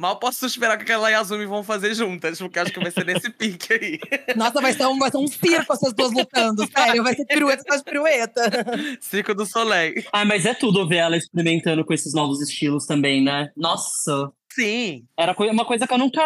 Mal 0.00 0.18
posso 0.18 0.46
esperar 0.46 0.78
que 0.78 0.84
aquela 0.84 1.10
e 1.10 1.14
a 1.14 1.20
Azumi 1.20 1.44
vão 1.44 1.62
fazer 1.62 1.94
juntas, 1.94 2.38
porque 2.38 2.58
acho 2.58 2.72
que 2.72 2.80
vai 2.80 2.90
ser 2.90 3.04
nesse 3.04 3.28
pique 3.36 3.74
aí. 3.74 4.00
Nossa, 4.34 4.58
vai 4.58 4.72
ser, 4.72 4.86
um, 4.86 4.98
vai 4.98 5.10
ser 5.10 5.18
um 5.18 5.26
circo 5.26 5.74
essas 5.74 5.92
duas 5.92 6.10
lutando, 6.10 6.66
sério. 6.74 7.02
Vai 7.02 7.14
ser 7.14 7.26
pirueta 7.26 7.60
atrás 7.60 7.82
pirueta. 7.82 8.50
Circo 8.98 9.34
do 9.34 9.44
Soleil. 9.44 10.02
Ah, 10.10 10.24
mas 10.24 10.46
é 10.46 10.54
tudo 10.54 10.88
ver 10.88 10.96
ela 10.96 11.18
experimentando 11.18 11.84
com 11.84 11.92
esses 11.92 12.14
novos 12.14 12.40
estilos 12.40 12.86
também, 12.86 13.22
né? 13.22 13.50
Nossa. 13.54 14.32
Sim. 14.52 15.06
Era 15.16 15.34
uma 15.52 15.64
coisa 15.64 15.86
que 15.86 15.92
eu 15.92 15.98
nunca. 15.98 16.20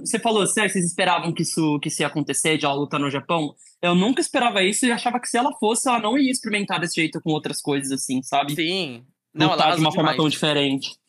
Você 0.00 0.18
falou, 0.18 0.46
sério, 0.46 0.70
vocês 0.70 0.84
esperavam 0.84 1.32
que 1.32 1.42
isso, 1.42 1.78
que 1.80 1.88
isso 1.88 2.02
ia 2.02 2.08
acontecer, 2.08 2.58
de 2.58 2.66
ela 2.66 2.74
lutar 2.74 3.00
no 3.00 3.10
Japão? 3.10 3.54
Eu 3.80 3.94
nunca 3.94 4.20
esperava 4.20 4.62
isso 4.62 4.84
e 4.84 4.92
achava 4.92 5.18
que 5.18 5.28
se 5.28 5.38
ela 5.38 5.52
fosse, 5.58 5.88
ela 5.88 5.98
não 5.98 6.18
ia 6.18 6.30
experimentar 6.30 6.78
desse 6.78 6.96
jeito 6.96 7.20
com 7.22 7.30
outras 7.30 7.60
coisas, 7.62 7.90
assim, 7.90 8.22
sabe? 8.22 8.54
Sim. 8.54 9.04
Não, 9.32 9.46
ela 9.46 9.54
lutar 9.54 9.66
de 9.66 9.72
arrasou 9.72 9.84
uma 9.84 9.92
forma 9.92 10.10
demais. 10.10 10.16
tão 10.16 10.28
diferente. 10.28 11.00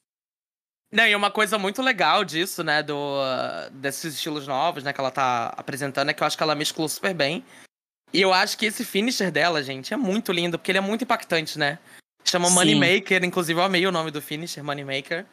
Não, 0.92 1.08
e 1.08 1.16
uma 1.16 1.32
coisa 1.32 1.58
muito 1.58 1.82
legal 1.82 2.24
disso, 2.24 2.64
né, 2.64 2.84
do, 2.84 3.18
desses 3.72 4.16
estilos 4.16 4.46
novos, 4.46 4.84
né, 4.84 4.92
que 4.92 5.00
ela 5.00 5.12
tá 5.12 5.54
apresentando, 5.56 6.10
é 6.10 6.14
que 6.14 6.22
eu 6.22 6.28
acho 6.28 6.36
que 6.36 6.44
ela 6.44 6.54
mesclou 6.54 6.88
super 6.90 7.14
bem. 7.14 7.46
E 8.14 8.22
eu 8.22 8.34
acho 8.34 8.58
que 8.58 8.66
esse 8.66 8.84
finisher 8.84 9.32
dela, 9.32 9.64
gente, 9.64 9.94
é 9.94 9.98
muito 9.98 10.34
lindo, 10.34 10.58
porque 10.58 10.72
ele 10.72 10.80
é 10.80 10.82
muito 10.82 11.04
impactante, 11.04 11.58
né? 11.58 11.80
Chama. 12.26 12.50
Moneymaker, 12.50 13.24
inclusive 13.24 13.60
eu 13.60 13.64
amei 13.64 13.88
o 13.88 13.92
nome 13.92 14.12
do 14.12 14.22
finisher, 14.22 14.64
Moneymaker. 14.64 15.26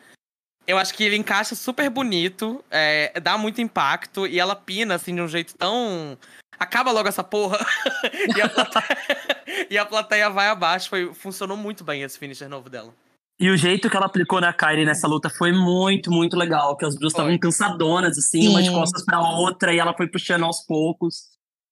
Eu 0.69 0.77
acho 0.77 0.93
que 0.93 1.03
ele 1.03 1.17
encaixa 1.17 1.55
super 1.55 1.89
bonito, 1.89 2.63
é, 2.71 3.19
dá 3.21 3.39
muito 3.39 3.59
impacto, 3.63 4.27
e 4.27 4.39
ela 4.39 4.55
pina, 4.55 4.97
assim, 4.97 5.15
de 5.15 5.23
um 5.23 5.27
jeito 5.27 5.57
tão... 5.57 6.19
Acaba 6.59 6.93
logo 6.93 7.09
essa 7.09 7.25
porra! 7.25 7.59
e, 8.37 8.43
a 8.43 8.49
plateia... 8.51 8.99
e 9.71 9.79
a 9.79 9.87
plateia 9.87 10.29
vai 10.29 10.49
abaixo, 10.49 10.91
foi... 10.91 11.15
funcionou 11.15 11.57
muito 11.57 11.83
bem 11.83 12.03
esse 12.03 12.19
finisher 12.19 12.51
novo 12.51 12.69
dela. 12.69 12.93
E 13.41 13.49
o 13.49 13.57
jeito 13.57 13.89
que 13.89 13.97
ela 13.97 14.05
aplicou 14.05 14.43
na 14.43 14.53
Kairi 14.53 14.85
nessa 14.85 15.09
luta 15.09 15.31
foi 15.31 15.53
muito, 15.53 16.11
muito 16.11 16.37
legal. 16.37 16.77
Que 16.77 16.85
as 16.85 16.97
duas 16.97 17.15
estavam 17.15 17.39
cansadonas, 17.39 18.19
assim, 18.19 18.49
uma 18.49 18.61
de 18.61 18.69
Sim. 18.69 18.75
costas 18.75 19.03
pra 19.07 19.21
outra, 19.21 19.73
e 19.73 19.79
ela 19.79 19.95
foi 19.97 20.07
puxando 20.07 20.45
aos 20.45 20.67
poucos. 20.67 21.31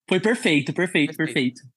Foi 0.09 0.20
perfeito, 0.20 0.72
perfeito, 0.72 1.14
Perfeito. 1.14 1.61
perfeito. 1.61 1.75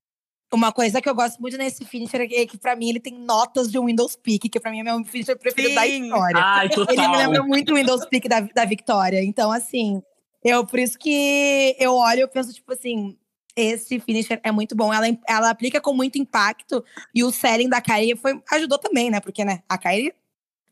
Uma 0.52 0.72
coisa 0.72 1.00
que 1.00 1.08
eu 1.08 1.14
gosto 1.14 1.40
muito 1.40 1.58
nesse 1.58 1.86
finisher 1.86 2.22
é 2.22 2.46
que, 2.46 2.58
pra 2.58 2.76
mim, 2.76 2.90
ele 2.90 3.00
tem 3.00 3.14
notas 3.14 3.72
de 3.72 3.78
um 3.78 3.86
Windows 3.86 4.16
Peak, 4.16 4.50
que 4.50 4.60
pra 4.60 4.72
mim 4.72 4.80
é 4.80 4.84
meu 4.84 5.04
finisher 5.06 5.38
preferido 5.38 5.76
da 5.76 5.84
Sim. 5.84 6.06
história. 6.06 6.42
Ai, 6.44 6.70
total. 6.70 6.96
Ele 6.96 7.08
me 7.08 7.18
lembra 7.18 7.44
muito 7.44 7.72
o 7.72 7.76
Windows 7.76 8.06
Peak 8.06 8.28
da, 8.28 8.40
da 8.40 8.66
Victoria. 8.66 9.24
Então, 9.24 9.52
assim, 9.52 10.02
eu 10.44 10.66
por 10.66 10.80
isso 10.80 10.98
que 10.98 11.76
eu 11.80 11.94
olho 11.94 12.20
e 12.20 12.22
eu 12.22 12.28
penso, 12.28 12.52
tipo 12.52 12.74
assim, 12.74 13.16
esse 13.56 14.00
finisher 14.00 14.40
é 14.44 14.52
muito 14.52 14.76
bom. 14.76 14.92
Ela, 14.92 15.06
ela 15.28 15.50
aplica 15.52 15.80
com 15.80 15.94
muito 15.94 16.18
impacto 16.18 16.84
e 17.14 17.24
o 17.24 17.32
selling 17.32 17.70
da 17.70 17.80
Kairi 17.80 18.16
foi, 18.16 18.42
ajudou 18.52 18.80
também, 18.80 19.12
né? 19.12 19.20
Porque, 19.20 19.46
né, 19.46 19.62
a 19.70 19.78
Kairi 19.78 20.14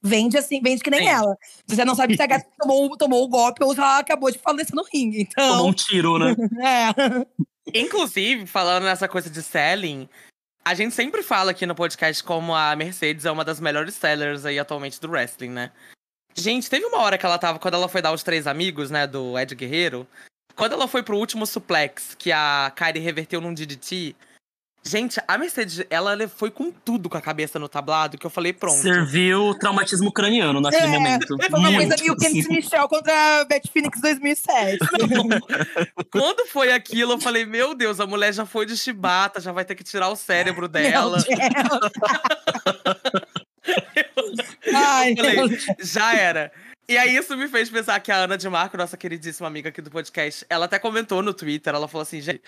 vende 0.01 0.37
assim, 0.37 0.59
vende 0.61 0.81
que 0.81 0.89
nem 0.89 1.01
Sim. 1.01 1.09
ela. 1.09 1.37
Você 1.67 1.85
não 1.85 1.93
sabe 1.93 2.15
se 2.15 2.21
a 2.21 2.27
gata 2.27 2.47
tomou, 2.59 2.97
tomou 2.97 3.23
o 3.23 3.27
golpe 3.27 3.63
ou 3.63 3.73
se 3.75 3.79
ela 3.79 3.99
acabou 3.99 4.31
de 4.31 4.39
falecer 4.39 4.73
no 4.75 4.83
ringue. 4.91 5.27
Tomou 5.35 5.53
Então, 5.53 5.67
um 5.67 5.73
tiro, 5.73 6.17
né? 6.17 6.35
é. 6.63 7.25
Inclusive, 7.73 8.45
falando 8.45 8.83
nessa 8.83 9.07
coisa 9.07 9.29
de 9.29 9.41
selling, 9.41 10.07
a 10.63 10.73
gente 10.73 10.93
sempre 10.93 11.23
fala 11.23 11.51
aqui 11.51 11.65
no 11.65 11.75
podcast 11.75 12.23
como 12.23 12.53
a 12.53 12.75
Mercedes 12.75 13.25
é 13.25 13.31
uma 13.31 13.43
das 13.45 13.59
melhores 13.59 13.95
sellers 13.95 14.45
aí 14.45 14.59
atualmente 14.59 14.99
do 14.99 15.09
wrestling, 15.09 15.49
né? 15.49 15.71
Gente, 16.35 16.69
teve 16.69 16.85
uma 16.85 16.99
hora 16.99 17.17
que 17.17 17.25
ela 17.25 17.39
tava, 17.39 17.57
quando 17.57 17.73
ela 17.73 17.89
foi 17.89 18.01
dar 18.01 18.11
os 18.11 18.21
três 18.21 18.45
amigos, 18.45 18.91
né, 18.91 19.07
do 19.07 19.37
Ed 19.39 19.55
Guerreiro, 19.55 20.07
quando 20.55 20.73
ela 20.73 20.87
foi 20.87 21.01
pro 21.01 21.17
último 21.17 21.45
suplex, 21.45 22.15
que 22.15 22.31
a 22.31 22.71
Kyrie 22.75 23.01
reverteu 23.01 23.41
num 23.41 23.53
DDT, 23.53 24.15
gente, 24.87 25.19
a 25.27 25.37
Mercedes, 25.37 25.85
ela 25.89 26.27
foi 26.27 26.49
com 26.49 26.71
tudo 26.71 27.09
com 27.09 27.17
a 27.17 27.21
cabeça 27.21 27.59
no 27.59 27.67
tablado, 27.67 28.17
que 28.17 28.25
eu 28.25 28.29
falei, 28.29 28.53
pronto. 28.53 28.77
Serviu 28.77 29.53
traumatismo 29.59 30.11
craniano 30.11 30.59
naquele 30.61 30.85
É, 30.85 30.87
momento. 30.87 31.27
Foi 31.27 31.59
uma 31.59 31.73
coisa 31.73 31.95
meio 31.99 32.13
assim. 32.13 32.47
Michel 32.47 32.87
contra 32.87 33.41
a 33.41 33.45
Beth 33.45 33.61
Phoenix 33.71 33.99
2007. 34.01 34.77
Quando 36.11 36.47
foi 36.47 36.71
aquilo, 36.71 37.13
eu 37.13 37.19
falei, 37.19 37.45
meu 37.45 37.75
Deus, 37.75 37.99
a 37.99 38.07
mulher 38.07 38.33
já 38.33 38.45
foi 38.45 38.65
de 38.65 38.77
chibata, 38.77 39.39
já 39.41 39.51
vai 39.51 39.65
ter 39.65 39.75
que 39.75 39.83
tirar 39.83 40.09
o 40.09 40.15
cérebro 40.15 40.67
dela. 40.67 41.17
Meu 43.67 44.05
Deus. 44.15 44.55
Ai, 44.73 45.11
Eu 45.11 45.17
falei. 45.17 45.57
Já 45.79 46.15
era. 46.15 46.51
E 46.89 46.97
aí 46.97 47.15
isso 47.17 47.35
me 47.35 47.47
fez 47.49 47.69
pensar 47.69 47.99
que 47.99 48.11
a 48.11 48.15
Ana 48.15 48.37
de 48.37 48.47
Marco, 48.49 48.77
nossa 48.77 48.95
queridíssima 48.95 49.47
amiga 49.47 49.69
aqui 49.69 49.81
do 49.81 49.91
podcast, 49.91 50.45
ela 50.49 50.65
até 50.65 50.79
comentou 50.79 51.21
no 51.21 51.33
Twitter, 51.33 51.75
ela 51.75 51.87
falou 51.87 52.03
assim, 52.03 52.21
gente, 52.21 52.41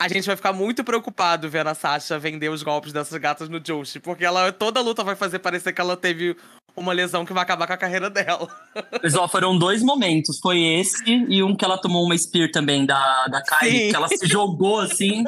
a 0.00 0.08
gente 0.08 0.26
vai 0.26 0.36
ficar 0.36 0.52
muito 0.52 0.84
preocupado 0.84 1.48
vendo 1.50 1.68
a 1.68 1.74
Sasha 1.74 2.18
vender 2.18 2.48
os 2.48 2.62
golpes 2.62 2.92
dessas 2.92 3.18
gatas 3.20 3.48
no 3.48 3.58
Joshi, 3.58 3.98
porque 3.98 4.24
ela 4.24 4.52
toda 4.52 4.80
luta 4.80 5.02
vai 5.02 5.16
fazer 5.16 5.40
parecer 5.40 5.72
que 5.72 5.80
ela 5.80 5.96
teve 5.96 6.36
uma 6.76 6.92
lesão 6.92 7.26
que 7.26 7.32
vai 7.32 7.42
acabar 7.42 7.66
com 7.66 7.72
a 7.72 7.76
carreira 7.76 8.08
dela. 8.08 8.48
Mas 9.02 9.16
ó, 9.16 9.26
foram 9.26 9.58
dois 9.58 9.82
momentos. 9.82 10.38
Foi 10.38 10.60
esse 10.60 11.02
e 11.28 11.42
um 11.42 11.56
que 11.56 11.64
ela 11.64 11.76
tomou 11.76 12.04
uma 12.04 12.16
spear 12.16 12.50
também 12.52 12.86
da, 12.86 13.26
da 13.26 13.42
Kylie, 13.42 13.72
Sim. 13.72 13.90
que 13.90 13.96
ela 13.96 14.08
se 14.08 14.26
jogou 14.26 14.80
assim, 14.80 15.24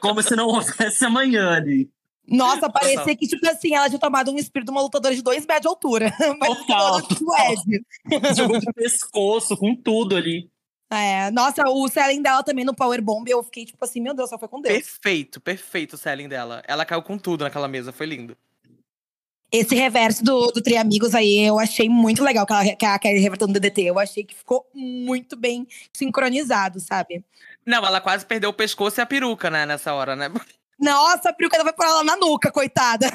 como 0.00 0.22
se 0.22 0.34
não 0.34 0.46
houvesse 0.46 1.04
amanhã 1.04 1.50
ali. 1.50 1.90
Nossa, 2.26 2.70
parecia 2.70 3.16
que, 3.16 3.26
tipo 3.26 3.46
assim, 3.48 3.74
ela 3.74 3.88
tinha 3.88 3.98
tomado 3.98 4.30
um 4.30 4.36
espírito 4.36 4.66
de 4.66 4.72
uma 4.72 4.82
lutadora 4.82 5.14
de 5.14 5.22
dois 5.22 5.46
metros 5.46 5.62
de 5.62 5.68
altura. 5.68 6.12
Total, 6.44 7.02
total. 7.02 7.54
Jogou 8.36 8.58
de 8.58 8.70
pescoço, 8.74 9.56
com 9.56 9.74
tudo 9.74 10.14
ali. 10.14 10.50
É, 10.90 11.30
nossa, 11.30 11.62
o 11.68 11.86
selling 11.88 12.22
dela 12.22 12.42
também 12.42 12.64
no 12.64 12.74
Power 12.74 13.02
Bomb, 13.02 13.28
eu 13.28 13.42
fiquei 13.42 13.66
tipo 13.66 13.84
assim, 13.84 14.00
meu 14.00 14.14
Deus, 14.14 14.30
só 14.30 14.38
foi 14.38 14.48
com 14.48 14.60
Deus. 14.60 14.74
Perfeito, 14.74 15.40
perfeito 15.40 15.94
o 15.94 15.98
selling 15.98 16.28
dela. 16.28 16.62
Ela 16.66 16.84
caiu 16.84 17.02
com 17.02 17.18
tudo 17.18 17.44
naquela 17.44 17.68
mesa, 17.68 17.92
foi 17.92 18.06
lindo. 18.06 18.36
Esse 19.50 19.74
reverso 19.74 20.22
do, 20.22 20.48
do 20.48 20.62
Tri 20.62 20.76
Amigos 20.76 21.14
aí, 21.14 21.40
eu 21.40 21.58
achei 21.58 21.88
muito 21.88 22.22
legal 22.22 22.46
que, 22.46 22.52
ela, 22.52 22.76
que 22.76 22.84
a 22.84 22.98
Kelly 22.98 23.18
revertendo 23.18 23.52
no 23.52 23.54
DDT. 23.54 23.82
Eu 23.82 23.98
achei 23.98 24.22
que 24.22 24.34
ficou 24.34 24.66
muito 24.74 25.36
bem 25.36 25.66
sincronizado, 25.92 26.78
sabe? 26.80 27.24
Não, 27.66 27.84
ela 27.84 28.00
quase 28.00 28.26
perdeu 28.26 28.50
o 28.50 28.54
pescoço 28.54 29.00
e 29.00 29.02
a 29.02 29.06
peruca, 29.06 29.48
né, 29.50 29.64
nessa 29.64 29.94
hora, 29.94 30.14
né? 30.14 30.28
Nossa, 30.78 31.30
a 31.30 31.32
peruca 31.32 31.62
vai 31.64 31.72
pôr 31.72 31.86
ela 31.86 32.04
na 32.04 32.16
nuca, 32.16 32.52
coitada. 32.52 33.06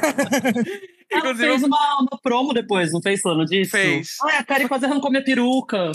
ela 1.10 1.36
fez 1.36 1.64
uma, 1.64 2.00
uma, 2.00 2.20
promo 2.22 2.52
depois, 2.52 2.92
não 2.92 3.02
fez 3.02 3.22
falando 3.22 3.46
disso? 3.46 3.72
Fez. 3.72 4.18
Ah, 4.22 4.40
a 4.40 4.44
Kari 4.44 4.68
quase 4.68 4.86
arrancou 4.86 5.10
minha 5.10 5.24
peruca. 5.24 5.92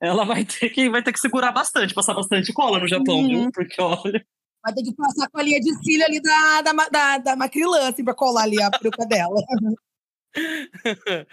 Ela 0.00 0.24
vai 0.24 0.44
ter 0.44 0.70
que, 0.70 0.90
vai 0.90 1.02
ter 1.02 1.12
que 1.12 1.20
segurar 1.20 1.52
bastante, 1.52 1.94
passar 1.94 2.14
bastante 2.14 2.52
cola 2.52 2.78
no 2.78 2.88
Japão, 2.88 3.16
uhum. 3.16 3.28
viu? 3.28 3.52
Porque 3.52 3.80
olha. 3.80 4.24
Vai 4.62 4.74
ter 4.74 4.82
que 4.82 4.94
passar 4.94 5.28
com 5.30 5.38
a 5.38 5.42
linha 5.42 5.60
de 5.60 5.72
cílio 5.82 6.04
ali 6.04 6.20
da, 6.20 6.62
da, 6.62 6.72
da, 6.88 7.18
da 7.18 7.36
Macrilã, 7.36 7.88
assim, 7.88 8.04
pra 8.04 8.14
colar 8.14 8.42
ali 8.42 8.60
a 8.60 8.70
peruca 8.70 9.06
dela. 9.06 9.40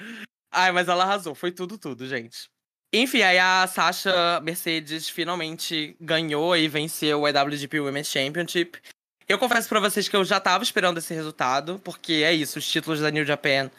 Ai, 0.52 0.72
mas 0.72 0.88
ela 0.88 1.04
arrasou. 1.04 1.34
Foi 1.34 1.52
tudo, 1.52 1.78
tudo, 1.78 2.08
gente. 2.08 2.48
Enfim, 2.94 3.24
aí 3.24 3.40
a 3.40 3.66
Sasha 3.66 4.40
Mercedes 4.42 5.10
finalmente 5.10 5.98
ganhou 6.00 6.56
e 6.56 6.68
venceu 6.68 7.22
o 7.22 7.28
IWGP 7.28 7.80
Women's 7.80 8.08
Championship. 8.08 8.80
Eu 9.28 9.40
confesso 9.40 9.68
para 9.68 9.80
vocês 9.80 10.08
que 10.08 10.16
eu 10.16 10.24
já 10.24 10.40
tava 10.40 10.64
esperando 10.64 11.00
esse 11.00 11.12
resultado, 11.12 11.82
porque 11.84 12.22
é 12.24 12.32
isso, 12.32 12.60
os 12.60 12.70
títulos 12.70 13.00
da 13.00 13.10
New 13.10 13.26
Japan, 13.26 13.72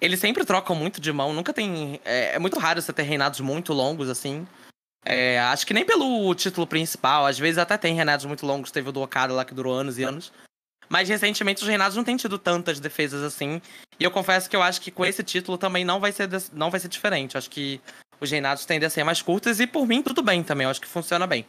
eles 0.00 0.20
sempre 0.20 0.44
trocam 0.44 0.74
muito 0.74 1.00
de 1.00 1.12
mão, 1.12 1.32
nunca 1.32 1.52
tem... 1.52 2.00
É, 2.04 2.34
é 2.34 2.38
muito 2.38 2.58
raro 2.58 2.80
você 2.80 2.92
ter 2.92 3.02
reinados 3.02 3.40
muito 3.40 3.72
longos, 3.72 4.08
assim. 4.08 4.46
É, 5.04 5.38
acho 5.40 5.66
que 5.66 5.74
nem 5.74 5.84
pelo 5.84 6.34
título 6.34 6.66
principal, 6.66 7.26
às 7.26 7.38
vezes 7.38 7.58
até 7.58 7.76
tem 7.76 7.94
reinados 7.94 8.26
muito 8.26 8.44
longos, 8.46 8.70
teve 8.70 8.88
o 8.88 8.92
do 8.92 9.00
Okada 9.00 9.32
lá 9.32 9.44
que 9.44 9.54
durou 9.54 9.72
anos 9.74 9.98
e 9.98 10.02
anos. 10.02 10.32
Mas 10.88 11.08
recentemente 11.08 11.62
os 11.62 11.68
reinados 11.68 11.96
não 11.96 12.04
têm 12.04 12.16
tido 12.16 12.38
tantas 12.38 12.80
defesas 12.80 13.22
assim. 13.22 13.62
E 13.98 14.04
eu 14.04 14.10
confesso 14.10 14.50
que 14.50 14.56
eu 14.56 14.62
acho 14.62 14.80
que 14.80 14.90
com 14.90 15.04
esse 15.04 15.22
título 15.22 15.56
também 15.56 15.84
não 15.84 16.00
vai 16.00 16.10
ser, 16.10 16.28
não 16.52 16.70
vai 16.70 16.80
ser 16.80 16.88
diferente. 16.88 17.38
Acho 17.38 17.48
que 17.48 17.80
os 18.20 18.30
reinados 18.30 18.66
tendem 18.66 18.86
a 18.86 18.90
ser 18.90 19.04
mais 19.04 19.22
curtos 19.22 19.60
e 19.60 19.66
por 19.66 19.86
mim 19.86 20.02
tudo 20.02 20.22
bem 20.22 20.42
também, 20.42 20.64
eu 20.64 20.70
acho 20.70 20.80
que 20.80 20.88
funciona 20.88 21.26
bem. 21.26 21.46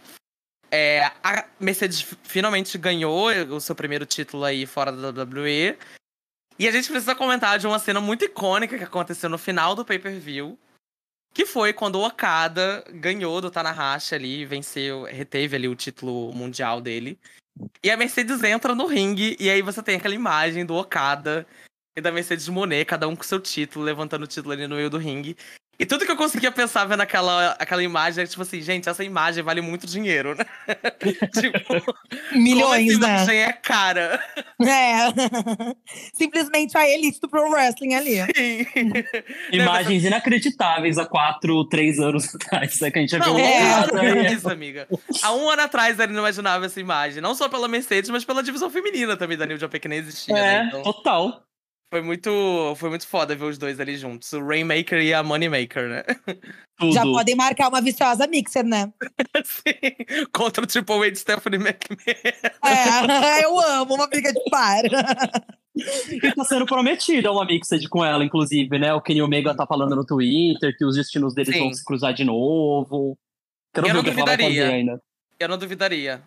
É, 0.70 1.12
a 1.22 1.46
Mercedes 1.60 2.16
finalmente 2.24 2.78
ganhou 2.78 3.30
o 3.50 3.60
seu 3.60 3.76
primeiro 3.76 4.06
título 4.06 4.46
aí 4.46 4.66
fora 4.66 4.92
da 4.92 5.24
WWE. 5.24 5.78
E 6.62 6.68
a 6.68 6.72
gente 6.72 6.92
precisa 6.92 7.16
comentar 7.16 7.58
de 7.58 7.66
uma 7.66 7.80
cena 7.80 8.00
muito 8.00 8.24
icônica 8.24 8.78
que 8.78 8.84
aconteceu 8.84 9.28
no 9.28 9.40
final 9.40 9.74
do 9.74 9.84
pay-per-view. 9.84 10.60
Que 11.34 11.44
foi 11.44 11.74
quando 11.74 11.96
o 11.96 12.06
Okada 12.06 12.84
ganhou 12.88 13.42
do 13.42 13.50
Tanahashi 13.50 14.14
ali, 14.14 14.46
venceu, 14.46 15.06
reteve 15.06 15.56
ali 15.56 15.68
o 15.68 15.74
título 15.74 16.32
mundial 16.32 16.80
dele. 16.80 17.18
E 17.84 17.90
a 17.90 17.98
Mercedes 17.98 18.44
entra 18.44 18.76
no 18.76 18.86
ringue, 18.86 19.36
e 19.40 19.50
aí 19.50 19.64
você 19.64 19.82
tem 19.82 19.96
aquela 19.96 20.14
imagem 20.14 20.64
do 20.64 20.76
Okada 20.76 21.48
e 21.98 22.02
da 22.02 22.12
Mercedes 22.12 22.48
Monet, 22.48 22.86
cada 22.86 23.08
um 23.08 23.16
com 23.16 23.24
seu 23.24 23.40
título, 23.40 23.84
levantando 23.84 24.26
o 24.26 24.28
título 24.28 24.54
ali 24.54 24.68
no 24.68 24.76
meio 24.76 24.90
do 24.92 25.00
ringue. 25.00 25.36
E 25.82 25.86
tudo 25.88 26.06
que 26.06 26.12
eu 26.12 26.16
conseguia 26.16 26.52
pensar 26.52 26.86
vendo 26.86 27.02
aquela, 27.02 27.56
aquela 27.58 27.82
imagem 27.82 28.24
é 28.24 28.28
tipo 28.28 28.44
assim, 28.44 28.62
gente, 28.62 28.88
essa 28.88 29.04
imagem 29.04 29.44
vale 29.44 29.62
muito 29.62 29.88
dinheiro, 29.88 30.36
né? 30.36 30.46
tipo, 31.34 31.96
milhões, 32.34 32.94
como 32.94 33.04
essa 33.04 33.24
imagem 33.24 33.36
né? 33.38 33.42
é 33.42 33.52
cara. 33.52 34.24
É. 34.62 34.96
Simplesmente 36.14 36.78
a 36.78 36.88
elite 36.88 37.20
do 37.20 37.28
pro 37.28 37.50
wrestling 37.50 37.96
ali. 37.96 38.18
Sim. 38.36 38.68
Imagens 39.52 40.06
inacreditáveis 40.06 41.00
há 41.00 41.06
quatro, 41.08 41.66
três 41.66 41.98
anos 41.98 42.36
atrás, 42.36 42.80
é 42.80 42.92
que 42.92 43.00
a 43.00 43.02
gente 43.02 43.10
já 43.10 43.18
não, 43.18 43.34
viu 43.34 43.44
é. 43.44 44.34
isso, 44.34 44.48
amiga. 44.52 44.88
Há 45.24 45.34
um 45.34 45.50
ano 45.50 45.64
atrás 45.64 46.00
ele 46.00 46.14
não 46.14 46.20
imaginava 46.20 46.68
essa 46.68 46.80
imagem, 46.80 47.24
não 47.24 47.34
só 47.34 47.50
pela 47.50 47.68
Mercedes, 47.68 48.12
mas 48.12 48.24
pela 48.24 48.44
divisão 48.44 48.70
feminina 48.70 49.18
também 49.18 49.36
da 49.36 49.48
New 49.48 49.58
Japan 49.58 49.80
que 49.80 49.88
nem 49.88 49.98
existia. 49.98 50.38
É, 50.38 50.42
né? 50.42 50.66
então... 50.68 50.84
total. 50.84 51.44
Foi 51.92 52.02
muito, 52.02 52.74
foi 52.78 52.90
muito 52.90 53.06
foda 53.06 53.36
ver 53.36 53.44
os 53.44 53.58
dois 53.58 53.78
ali 53.78 53.98
juntos. 53.98 54.32
O 54.32 54.40
Rainmaker 54.40 55.02
e 55.02 55.14
a 55.14 55.22
Moneymaker, 55.22 55.90
né? 55.90 56.04
Tudo. 56.80 56.94
Já 56.94 57.04
podem 57.04 57.36
marcar 57.36 57.68
uma 57.68 57.82
viciosa 57.82 58.26
mixer, 58.28 58.64
né? 58.64 58.94
Sim. 59.44 60.26
Contra 60.32 60.64
o 60.64 60.68
Triple 60.68 61.08
H 61.08 61.16
Stephanie 61.16 61.60
McMahon. 61.60 62.54
É, 62.64 63.44
eu 63.44 63.60
amo 63.60 63.96
uma 63.96 64.08
briga 64.08 64.32
de 64.32 64.42
par. 64.50 64.84
E 65.76 66.34
tá 66.34 66.46
sendo 66.46 66.66
prometida 66.66 67.30
uma 67.30 67.44
mixed 67.44 67.90
com 67.90 68.06
ela, 68.06 68.24
inclusive, 68.24 68.80
né? 68.80 68.94
O 68.94 69.02
Kenny 69.02 69.22
Omega 69.22 69.54
tá 69.54 69.68
falando 69.68 69.94
no 69.94 70.06
Twitter 70.06 70.74
que 70.78 70.86
os 70.86 70.96
destinos 70.96 71.34
deles 71.34 71.54
Sim. 71.54 71.60
vão 71.60 71.74
se 71.74 71.84
cruzar 71.84 72.14
de 72.14 72.24
novo. 72.24 73.18
Quero 73.74 73.88
Eu 73.88 73.94
não 73.96 74.00
o 74.00 74.04
que 74.06 74.10
ela 74.12 74.26
vai 74.26 74.38
duvidaria. 74.38 75.02
Eu 75.38 75.50
não 75.50 75.58
duvidaria. 75.58 76.24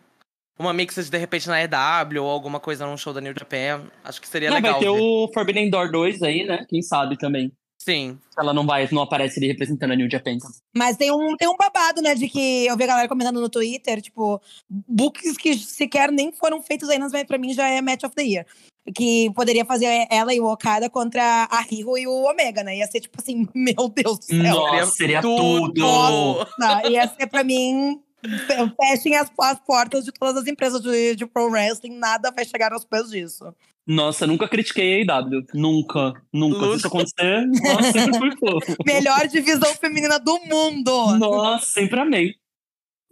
Uma 0.58 0.72
mixed 0.72 1.10
de 1.10 1.18
repente 1.18 1.48
na 1.48 1.60
EW 1.62 2.22
ou 2.22 2.30
alguma 2.30 2.60
coisa 2.60 2.86
num 2.86 2.96
show 2.96 3.12
da 3.12 3.20
New 3.20 3.34
Japan. 3.36 3.82
Acho 4.04 4.20
que 4.20 4.28
seria 4.28 4.50
Não, 4.50 4.56
legal. 4.56 4.72
vai 4.74 4.80
ter 4.80 4.92
ver. 4.92 5.00
o 5.00 5.30
Forbidden 5.34 5.68
Door 5.70 5.90
2 5.90 6.22
aí, 6.22 6.44
né? 6.44 6.64
Quem 6.68 6.80
sabe 6.80 7.18
também. 7.18 7.50
Sim. 7.84 8.18
Se 8.30 8.40
ela 8.40 8.54
não 8.54 8.64
vai, 8.64 8.88
não 8.92 9.02
aparece 9.02 9.38
ali 9.38 9.48
representando 9.48 9.92
a 9.92 9.96
New 9.96 10.08
Japan. 10.10 10.38
Mas 10.74 10.96
tem 10.96 11.10
um, 11.10 11.36
tem 11.36 11.48
um 11.48 11.56
babado, 11.56 12.00
né? 12.00 12.14
De 12.14 12.28
que 12.28 12.66
eu 12.66 12.76
vi 12.76 12.84
a 12.84 12.86
galera 12.86 13.08
comentando 13.08 13.40
no 13.40 13.48
Twitter, 13.50 14.00
tipo, 14.00 14.40
books 14.70 15.36
que 15.36 15.54
sequer 15.58 16.10
nem 16.10 16.32
foram 16.32 16.62
feitos 16.62 16.88
ainda, 16.88 17.08
mas 17.10 17.24
pra 17.24 17.36
mim 17.36 17.52
já 17.52 17.68
é 17.68 17.82
Match 17.82 18.04
of 18.04 18.14
the 18.14 18.22
Year. 18.22 18.46
Que 18.94 19.30
poderia 19.34 19.64
fazer 19.64 20.06
ela 20.10 20.32
e 20.32 20.40
o 20.40 20.46
Okada 20.46 20.88
contra 20.88 21.48
a 21.50 21.60
Riho 21.62 21.98
e 21.98 22.06
o 22.06 22.30
Omega, 22.30 22.62
né? 22.62 22.76
Ia 22.78 22.86
ser 22.86 23.00
tipo 23.00 23.18
assim, 23.20 23.46
meu 23.54 23.88
Deus 23.88 24.18
do 24.18 24.24
céu. 24.24 24.42
Nossa, 24.42 24.92
seria 24.92 25.20
tudo! 25.20 25.80
Nossa, 25.80 26.88
ia 26.88 27.08
ser 27.08 27.26
pra 27.26 27.42
mim. 27.44 28.00
Fe- 28.46 28.74
Fechem 28.80 29.16
as, 29.16 29.30
as 29.40 29.60
portas 29.60 30.04
de 30.04 30.12
todas 30.12 30.42
as 30.42 30.48
empresas 30.48 30.80
de, 30.80 31.14
de 31.16 31.26
pro 31.26 31.48
wrestling, 31.50 31.96
nada 31.98 32.30
vai 32.30 32.44
chegar 32.44 32.72
aos 32.72 32.84
pés 32.84 33.08
disso. 33.10 33.54
Nossa, 33.86 34.26
nunca 34.26 34.48
critiquei 34.48 35.04
a 35.08 35.16
AEW. 35.18 35.44
Nunca, 35.52 36.14
nunca. 36.32 36.66
Se 36.70 36.76
isso 36.78 36.86
acontecer, 36.86 37.46
nossa, 37.46 37.92
sempre 37.92 38.18
fui 38.18 38.36
fofo. 38.38 38.76
Melhor 38.86 39.26
divisão 39.28 39.74
feminina 39.74 40.18
do 40.18 40.38
mundo! 40.46 41.18
Nossa, 41.18 41.66
sempre 41.66 42.00
amei. 42.00 42.34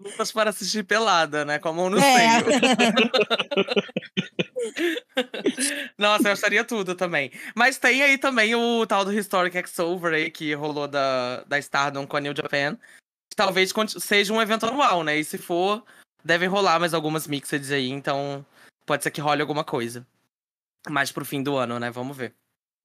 Lutas 0.00 0.32
para 0.32 0.50
assistir 0.50 0.82
pelada, 0.84 1.44
né? 1.44 1.58
Com 1.60 1.68
a 1.68 1.72
mão 1.72 1.88
no 1.90 1.98
É. 1.98 2.40
seio. 2.40 2.44
Nossa, 5.98 6.28
eu 6.28 6.32
acharia 6.32 6.64
tudo 6.64 6.94
também. 6.94 7.30
Mas 7.54 7.78
tem 7.78 8.02
aí 8.02 8.18
também 8.18 8.54
o 8.54 8.86
tal 8.86 9.04
do 9.04 9.12
Historic 9.12 9.56
X-Over 9.58 10.14
aí, 10.14 10.30
que 10.30 10.54
rolou 10.54 10.88
da, 10.88 11.44
da 11.44 11.58
Stardom 11.58 12.06
com 12.06 12.16
a 12.16 12.20
New 12.20 12.34
Japan. 12.36 12.76
Talvez 13.34 13.72
seja 13.98 14.32
um 14.32 14.40
evento 14.40 14.66
anual, 14.66 15.02
né? 15.02 15.16
E 15.18 15.24
se 15.24 15.38
for, 15.38 15.84
devem 16.24 16.48
rolar 16.48 16.78
mais 16.78 16.94
algumas 16.94 17.26
mixeds 17.26 17.70
aí, 17.70 17.88
então 17.88 18.44
pode 18.86 19.02
ser 19.02 19.10
que 19.10 19.20
role 19.20 19.40
alguma 19.40 19.64
coisa. 19.64 20.06
Mais 20.88 21.12
pro 21.12 21.24
fim 21.24 21.42
do 21.42 21.56
ano, 21.56 21.78
né? 21.78 21.90
Vamos 21.90 22.16
ver. 22.16 22.34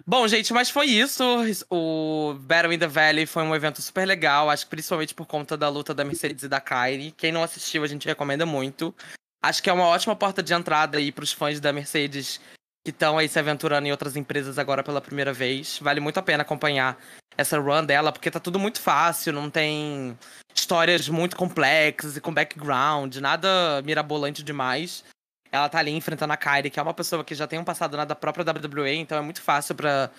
Bom, 0.06 0.28
gente, 0.28 0.54
mas 0.54 0.70
foi 0.70 0.86
isso. 0.86 1.24
O 1.70 2.36
Battle 2.40 2.74
in 2.74 2.80
the 2.80 2.88
Valley 2.88 3.26
foi 3.26 3.44
um 3.44 3.56
evento 3.56 3.82
super 3.82 4.06
legal, 4.06 4.50
acho 4.50 4.66
que 4.66 4.70
principalmente 4.70 5.14
por 5.14 5.26
conta 5.26 5.58
da 5.58 5.68
luta 5.70 5.94
da 5.94 6.06
Mercedes 6.06 6.44
e 6.44 6.48
da 6.48 6.62
Kyrie. 6.62 7.12
Quem 7.12 7.32
não 7.32 7.44
assistiu, 7.44 7.84
a 7.84 7.88
gente 7.88 8.08
recomenda 8.08 8.46
muito. 8.46 8.94
Acho 9.42 9.62
que 9.62 9.70
é 9.70 9.74
uma 9.74 9.86
ótima 9.86 10.16
porta 10.16 10.42
de 10.42 10.54
entrada 10.54 10.98
aí 10.98 11.12
pros 11.12 11.32
fãs 11.32 11.60
da 11.60 11.74
Mercedes 11.74 12.40
que 12.88 12.92
estão 12.92 13.18
aí 13.18 13.28
se 13.28 13.38
aventurando 13.38 13.86
em 13.86 13.92
outras 13.92 14.16
empresas 14.16 14.58
agora 14.58 14.82
pela 14.82 15.02
primeira 15.02 15.34
vez. 15.34 15.78
Vale 15.82 16.00
muito 16.00 16.20
a 16.20 16.22
pena 16.22 16.44
acompanhar 16.44 16.98
essa 17.38 17.60
run 17.60 17.84
dela, 17.84 18.14
porque 18.14 18.32
tá 18.32 18.40
tudo 18.40 18.58
muito 18.58 18.80
fácil, 18.80 19.34
não 19.34 19.50
tem 19.50 20.18
histórias 20.56 21.10
muito 21.10 21.36
complexas 21.36 22.16
e 22.16 22.22
com 22.22 22.34
background, 22.34 23.18
nada 23.18 23.82
mirabolante 23.84 24.42
demais. 24.42 25.04
Ela 25.52 25.68
tá 25.68 25.80
ali 25.80 25.92
enfrentando 25.92 26.32
a 26.32 26.38
Kyrie, 26.38 26.72
que 26.72 26.80
é 26.80 26.82
uma 26.82 26.94
pessoa 26.94 27.26
que 27.26 27.36
já 27.36 27.46
tem 27.46 27.60
um 27.60 27.66
passado 27.66 27.98
na 27.98 28.06
própria 28.16 28.46
WWE, 28.46 28.96
então 28.96 29.18
é 29.18 29.22
muito 29.22 29.42
fácil 29.42 29.76
pra 29.76 30.10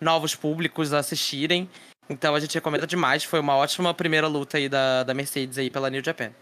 novos 0.00 0.34
públicos 0.34 0.94
assistirem. 0.94 1.68
Então 2.08 2.34
a 2.34 2.40
gente 2.40 2.54
recomenda 2.54 2.86
demais. 2.86 3.24
Foi 3.24 3.40
uma 3.40 3.56
ótima 3.56 3.92
primeira 3.92 4.26
luta 4.26 4.56
aí 4.56 4.70
da, 4.70 5.02
da 5.02 5.12
Mercedes 5.12 5.58
aí 5.58 5.68
pela 5.68 5.90
New 5.90 6.02
Japan. 6.02 6.32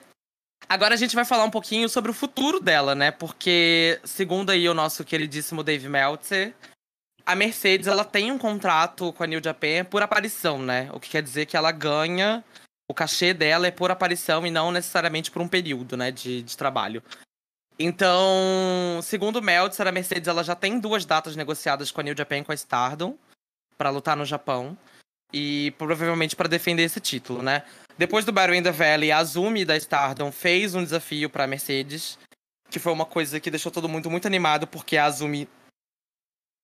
Agora 0.69 0.95
a 0.95 0.97
gente 0.97 1.15
vai 1.15 1.25
falar 1.25 1.45
um 1.45 1.51
pouquinho 1.51 1.89
sobre 1.89 2.11
o 2.11 2.15
futuro 2.15 2.59
dela, 2.59 2.95
né? 2.95 3.11
Porque, 3.11 4.01
segundo 4.05 4.51
aí 4.51 4.69
o 4.69 4.75
nosso 4.75 5.05
queridíssimo 5.05 5.63
Dave 5.63 5.89
Meltzer, 5.89 6.55
a 7.27 7.35
Mercedes 7.35 7.87
ela 7.87 8.05
tem 8.05 8.31
um 8.31 8.39
contrato 8.39 9.13
com 9.13 9.23
a 9.23 9.27
New 9.27 9.43
Japan 9.43 9.85
por 9.85 10.03
aparição, 10.03 10.59
né? 10.59 10.91
O 10.93 11.01
que 11.01 11.11
quer 11.11 11.23
dizer 11.23 11.47
que 11.47 11.57
ela 11.57 11.73
ganha. 11.73 12.45
O 12.87 12.93
cachê 12.93 13.33
dela 13.33 13.67
é 13.67 13.71
por 13.71 13.91
aparição 13.91 14.47
e 14.47 14.51
não 14.51 14.71
necessariamente 14.71 15.31
por 15.31 15.41
um 15.41 15.49
período, 15.49 15.97
né? 15.97 16.11
De, 16.11 16.43
de 16.43 16.57
trabalho. 16.57 17.03
Então, 17.79 19.01
segundo 19.03 19.43
Meltzer, 19.43 19.87
a 19.87 19.93
Mercedes 19.93 20.29
ela 20.29 20.45
já 20.45 20.55
tem 20.55 20.79
duas 20.79 21.05
datas 21.05 21.35
negociadas 21.35 21.91
com 21.91 22.01
a 22.01 22.05
New 22.05 22.15
Japan 22.17 22.39
e 22.39 22.45
com 22.45 22.53
a 22.53 22.55
Stardom 22.55 23.17
para 23.77 23.91
lutar 23.91 24.17
no 24.17 24.25
Japão 24.25 24.77
e 25.33 25.73
provavelmente 25.73 26.37
para 26.37 26.49
defender 26.49 26.85
esse 26.85 27.01
título, 27.01 27.43
né? 27.43 27.65
Depois 27.97 28.25
do 28.25 28.33
Battle 28.33 28.57
in 28.57 28.63
the 28.63 28.73
Valley, 28.73 29.13
a 29.13 29.19
Azumi 29.19 29.65
da 29.65 29.77
Stardom 29.77 30.33
fez 30.33 30.75
um 30.75 30.83
desafio 30.83 31.31
para 31.31 31.45
a 31.45 31.47
Mercedes, 31.47 32.19
que 32.69 32.81
foi 32.81 32.93
uma 32.93 33.07
coisa 33.07 33.39
que 33.39 33.51
deixou 33.51 33.71
todo 33.71 33.89
mundo 33.89 34.11
muito 34.11 34.27
animado, 34.27 34.67
porque 34.67 34.97
a 34.97 35.05
Azumi 35.05 35.49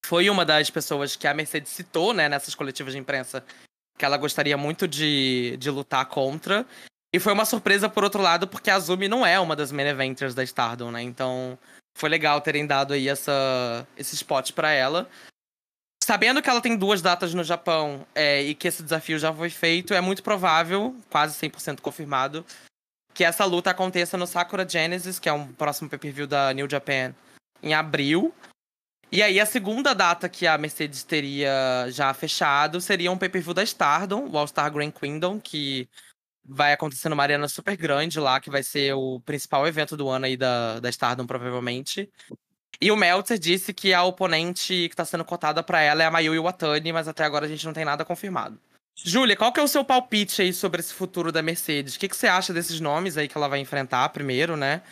foi 0.04 0.28
uma 0.28 0.44
das 0.44 0.70
pessoas 0.70 1.14
que 1.14 1.28
a 1.28 1.34
Mercedes 1.34 1.70
citou, 1.70 2.12
né, 2.12 2.28
nessas 2.28 2.54
coletivas 2.54 2.92
de 2.92 2.98
imprensa, 2.98 3.44
que 3.96 4.04
ela 4.04 4.16
gostaria 4.16 4.56
muito 4.56 4.88
de, 4.88 5.56
de 5.58 5.70
lutar 5.70 6.04
contra. 6.06 6.66
E 7.14 7.20
foi 7.20 7.32
uma 7.32 7.44
surpresa, 7.44 7.88
por 7.88 8.02
outro 8.02 8.20
lado, 8.20 8.48
porque 8.48 8.70
a 8.70 8.74
Azumi 8.74 9.06
não 9.06 9.24
é 9.24 9.38
uma 9.38 9.54
das 9.54 9.70
main 9.70 9.86
eventers 9.86 10.34
da 10.34 10.42
Stardom, 10.42 10.90
né? 10.90 11.02
Então, 11.02 11.58
foi 11.96 12.08
legal 12.08 12.40
terem 12.40 12.66
dado 12.66 12.92
aí 12.92 13.08
essa, 13.08 13.86
esse 13.96 14.14
spot 14.14 14.52
para 14.52 14.70
ela. 14.70 15.08
Sabendo 16.10 16.42
que 16.42 16.50
ela 16.50 16.60
tem 16.60 16.76
duas 16.76 17.00
datas 17.00 17.32
no 17.34 17.44
Japão 17.44 18.04
é, 18.16 18.42
e 18.42 18.52
que 18.52 18.66
esse 18.66 18.82
desafio 18.82 19.16
já 19.16 19.32
foi 19.32 19.48
feito, 19.48 19.94
é 19.94 20.00
muito 20.00 20.24
provável, 20.24 20.92
quase 21.08 21.38
100% 21.38 21.80
confirmado, 21.80 22.44
que 23.14 23.22
essa 23.22 23.44
luta 23.44 23.70
aconteça 23.70 24.18
no 24.18 24.26
Sakura 24.26 24.68
Genesis, 24.68 25.20
que 25.20 25.28
é 25.28 25.32
um 25.32 25.52
próximo 25.52 25.88
pay-per-view 25.88 26.26
da 26.26 26.52
New 26.52 26.68
Japan, 26.68 27.14
em 27.62 27.74
abril. 27.74 28.34
E 29.12 29.22
aí, 29.22 29.38
a 29.38 29.46
segunda 29.46 29.94
data 29.94 30.28
que 30.28 30.48
a 30.48 30.58
Mercedes 30.58 31.04
teria 31.04 31.86
já 31.90 32.12
fechado 32.12 32.80
seria 32.80 33.12
um 33.12 33.16
pay-per-view 33.16 33.54
da 33.54 33.62
Stardom, 33.62 34.28
o 34.28 34.36
All-Star 34.36 34.72
Grand 34.72 34.90
Kingdom, 34.90 35.38
que 35.38 35.88
vai 36.44 36.72
acontecer 36.72 37.08
numa 37.08 37.22
arena 37.22 37.46
super 37.46 37.76
grande 37.76 38.18
lá, 38.18 38.40
que 38.40 38.50
vai 38.50 38.64
ser 38.64 38.94
o 38.94 39.20
principal 39.20 39.64
evento 39.64 39.96
do 39.96 40.08
ano 40.08 40.24
aí 40.24 40.36
da, 40.36 40.80
da 40.80 40.90
Stardom, 40.90 41.24
provavelmente. 41.24 42.10
E 42.80 42.90
o 42.90 42.96
Meltzer 42.96 43.38
disse 43.38 43.72
que 43.72 43.92
a 43.92 44.02
oponente 44.02 44.88
que 44.88 44.92
está 44.92 45.04
sendo 45.04 45.24
cotada 45.24 45.62
para 45.62 45.80
ela 45.80 46.02
é 46.02 46.06
a 46.06 46.10
Mayu 46.10 46.34
Iwatani, 46.34 46.92
mas 46.92 47.08
até 47.08 47.24
agora 47.24 47.46
a 47.46 47.48
gente 47.48 47.64
não 47.66 47.72
tem 47.72 47.84
nada 47.84 48.04
confirmado. 48.04 48.58
Júlia, 48.96 49.36
qual 49.36 49.52
que 49.52 49.60
é 49.60 49.62
o 49.62 49.68
seu 49.68 49.84
palpite 49.84 50.42
aí 50.42 50.52
sobre 50.52 50.80
esse 50.80 50.92
futuro 50.92 51.32
da 51.32 51.42
Mercedes? 51.42 51.94
O 51.94 51.98
que, 51.98 52.08
que 52.08 52.16
você 52.16 52.26
acha 52.26 52.52
desses 52.52 52.80
nomes 52.80 53.16
aí 53.16 53.28
que 53.28 53.36
ela 53.36 53.48
vai 53.48 53.58
enfrentar 53.58 54.08
primeiro, 54.10 54.56
né? 54.56 54.82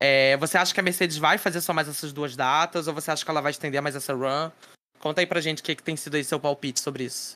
É, 0.00 0.36
você 0.36 0.56
acha 0.56 0.72
que 0.72 0.80
a 0.80 0.82
Mercedes 0.82 1.16
vai 1.16 1.38
fazer 1.38 1.60
só 1.60 1.72
mais 1.72 1.88
essas 1.88 2.12
duas 2.12 2.36
datas 2.36 2.86
ou 2.86 2.94
você 2.94 3.10
acha 3.10 3.24
que 3.24 3.30
ela 3.30 3.42
vai 3.42 3.50
estender 3.50 3.82
mais 3.82 3.96
essa 3.96 4.14
run? 4.14 4.50
Conta 4.98 5.20
aí 5.20 5.26
pra 5.26 5.40
gente 5.40 5.60
o 5.60 5.64
que, 5.64 5.74
que 5.74 5.82
tem 5.82 5.96
sido 5.96 6.16
aí 6.16 6.24
seu 6.24 6.40
palpite 6.40 6.80
sobre 6.80 7.04
isso. 7.04 7.32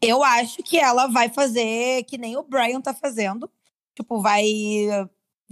Eu 0.00 0.22
acho 0.22 0.62
que 0.62 0.78
ela 0.78 1.06
vai 1.08 1.28
fazer 1.28 2.04
que 2.04 2.16
nem 2.16 2.36
o 2.36 2.42
Brian 2.42 2.80
tá 2.80 2.94
fazendo. 2.94 3.50
Tipo, 3.94 4.20
vai 4.20 4.44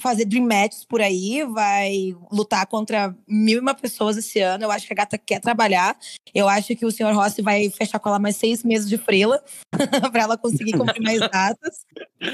fazer 0.01 0.25
dream 0.25 0.47
matches 0.47 0.85
por 0.85 1.01
aí, 1.01 1.45
vai 1.45 2.17
lutar 2.31 2.67
contra 2.67 3.15
mil 3.27 3.59
e 3.59 3.61
uma 3.61 3.75
pessoas 3.75 4.17
esse 4.17 4.41
ano. 4.41 4.65
Eu 4.65 4.71
acho 4.71 4.87
que 4.87 4.93
a 4.93 4.97
gata 4.97 5.19
quer 5.19 5.41
trabalhar. 5.41 5.97
Eu 6.35 6.49
acho 6.49 6.75
que 6.77 6.87
o 6.87 6.91
senhor 6.91 7.15
Rossi 7.15 7.43
vai 7.43 7.69
fechar 7.71 7.99
com 7.99 8.09
ela 8.09 8.19
mais 8.19 8.37
seis 8.37 8.63
meses 8.63 8.89
de 8.89 8.97
freela 8.97 9.43
para 10.13 10.23
ela 10.23 10.39
conseguir 10.39 10.73
cumprir 10.73 11.03
mais 11.03 11.21
datas. 11.21 11.85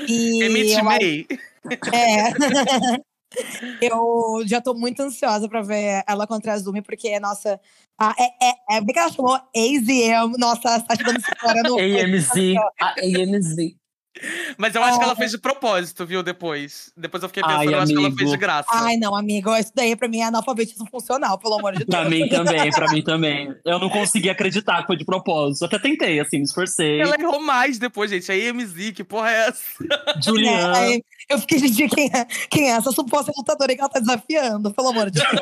E 0.08 0.42
Emite 0.42 0.82
May. 0.82 1.26
É. 1.92 3.04
Eu 3.80 4.44
já 4.46 4.60
tô 4.60 4.74
muito 4.74 5.00
ansiosa 5.00 5.48
pra 5.48 5.60
ver 5.60 6.04
ela 6.06 6.24
contra 6.26 6.52
a 6.52 6.58
Zumi, 6.58 6.82
porque, 6.82 7.18
nossa. 7.18 7.60
A, 7.98 8.14
é, 8.18 8.48
é, 8.48 8.76
é 8.76 8.80
bem 8.80 8.92
que 8.92 8.98
ela 8.98 9.10
chamou 9.10 9.34
AZM. 9.34 10.36
Nossa, 10.38 10.80
tá 10.80 10.94
dando 10.94 11.20
fora 11.40 11.62
no. 11.62 11.78
AMZ. 11.78 12.30
A 12.80 12.94
AMZ. 13.00 13.74
Mas 14.56 14.74
eu 14.74 14.82
acho 14.82 14.98
que 14.98 15.04
ela 15.04 15.16
fez 15.16 15.32
de 15.32 15.38
propósito, 15.38 16.06
viu, 16.06 16.22
depois. 16.22 16.92
Depois 16.96 17.22
eu 17.22 17.28
fiquei 17.28 17.42
pensando, 17.42 17.60
Ai, 17.60 17.74
eu 17.74 17.78
acho 17.78 17.92
que 17.92 17.98
ela 17.98 18.12
fez 18.12 18.30
de 18.30 18.36
graça. 18.36 18.68
Ai, 18.70 18.96
não, 18.96 19.14
amigo, 19.14 19.54
isso 19.56 19.72
daí 19.74 19.96
pra 19.96 20.08
mim 20.08 20.20
é 20.20 20.24
analfabetismo 20.24 20.86
funcional, 20.88 21.36
pelo 21.38 21.54
amor 21.54 21.72
de 21.72 21.84
Deus. 21.84 21.88
pra 21.88 22.08
mim 22.08 22.28
também, 22.30 22.70
pra 22.70 22.92
mim 22.92 23.02
também. 23.02 23.54
Eu 23.64 23.78
não 23.78 23.90
consegui 23.90 24.30
acreditar 24.30 24.82
que 24.82 24.86
foi 24.86 24.96
de 24.96 25.04
propósito. 25.04 25.64
Até 25.64 25.78
tentei, 25.78 26.20
assim, 26.20 26.38
me 26.38 26.44
esforcei. 26.44 27.00
Ela 27.00 27.16
errou 27.18 27.40
mais 27.40 27.78
depois, 27.78 28.10
gente. 28.10 28.30
A 28.30 28.36
EMZ, 28.36 28.92
que 28.94 29.02
porra 29.02 29.30
é 29.30 29.48
essa? 29.48 29.62
Juliana. 30.22 30.78
É, 30.78 31.00
eu 31.28 31.38
fiquei, 31.40 31.58
gente, 31.58 31.88
quem 31.88 32.10
é, 32.14 32.24
quem 32.48 32.70
é 32.70 32.76
essa 32.76 32.92
suposta 32.92 33.32
lutadora 33.36 33.72
aí 33.72 33.76
que 33.76 33.82
ela 33.82 33.90
tá 33.90 33.98
desafiando? 34.00 34.72
Pelo 34.72 34.88
amor 34.88 35.10
de 35.10 35.20
Deus. 35.20 35.32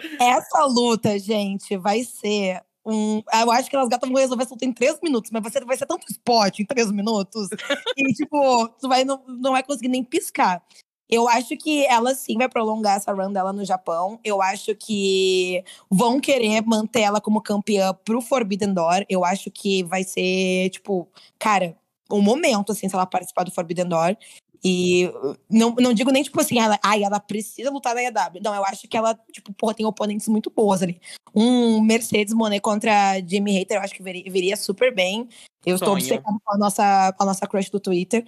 essa 0.18 0.64
luta, 0.64 1.18
gente, 1.18 1.76
vai 1.76 2.02
ser 2.02 2.62
um. 2.86 3.22
Eu 3.42 3.50
acho 3.50 3.68
que 3.68 3.76
elas 3.76 3.88
gatas 3.88 4.08
vão 4.08 4.20
resolver 4.20 4.46
soltar 4.46 4.68
em 4.68 4.72
três 4.72 4.98
minutos, 5.02 5.30
mas 5.30 5.42
você 5.42 5.60
vai 5.64 5.76
ser 5.76 5.86
tanto 5.86 6.06
spot 6.10 6.60
em 6.60 6.64
três 6.64 6.90
minutos. 6.92 7.48
e, 7.96 8.12
tipo, 8.14 8.68
tu 8.80 8.88
vai, 8.88 9.04
não, 9.04 9.22
não 9.26 9.52
vai 9.52 9.62
conseguir 9.62 9.88
nem 9.88 10.04
piscar. 10.04 10.62
Eu 11.08 11.28
acho 11.28 11.56
que 11.56 11.86
ela 11.86 12.14
sim 12.14 12.36
vai 12.36 12.48
prolongar 12.48 12.96
essa 12.96 13.12
run 13.12 13.32
dela 13.32 13.52
no 13.52 13.64
Japão. 13.64 14.18
Eu 14.24 14.42
acho 14.42 14.74
que 14.74 15.62
vão 15.90 16.20
querer 16.20 16.62
manter 16.66 17.02
ela 17.02 17.20
como 17.20 17.40
campeã 17.40 17.94
pro 18.04 18.20
Forbidden 18.20 18.74
Door. 18.74 19.04
Eu 19.08 19.24
acho 19.24 19.50
que 19.50 19.84
vai 19.84 20.02
ser, 20.02 20.70
tipo, 20.70 21.08
cara, 21.38 21.76
um 22.10 22.20
momento, 22.20 22.72
assim, 22.72 22.88
se 22.88 22.94
ela 22.94 23.06
participar 23.06 23.44
do 23.44 23.52
Forbidden 23.52 23.88
Door. 23.88 24.16
E 24.64 25.10
não, 25.50 25.74
não 25.74 25.92
digo 25.92 26.10
nem, 26.10 26.22
tipo 26.22 26.40
assim, 26.40 26.58
ela, 26.58 26.78
ai, 26.82 27.02
ela 27.02 27.20
precisa 27.20 27.70
lutar 27.70 27.94
na 27.94 28.02
EW. 28.02 28.40
Não, 28.42 28.54
eu 28.54 28.64
acho 28.64 28.88
que 28.88 28.96
ela, 28.96 29.18
tipo, 29.32 29.52
porra, 29.52 29.74
tem 29.74 29.86
oponentes 29.86 30.28
muito 30.28 30.50
boas 30.50 30.82
ali. 30.82 31.00
Um 31.34 31.80
Mercedes 31.80 32.34
Monet 32.34 32.60
contra 32.60 33.20
Jimmy 33.26 33.52
Hater, 33.52 33.76
eu 33.76 33.82
acho 33.82 33.94
que 33.94 34.02
viria, 34.02 34.30
viria 34.30 34.56
super 34.56 34.94
bem. 34.94 35.28
Eu 35.64 35.76
sonho. 35.78 35.88
estou 35.88 35.92
obcecada 35.94 36.38
com 36.44 36.54
a, 36.54 36.58
nossa, 36.58 37.12
com 37.12 37.22
a 37.22 37.26
nossa 37.26 37.46
crush 37.46 37.70
do 37.70 37.80
Twitter. 37.80 38.24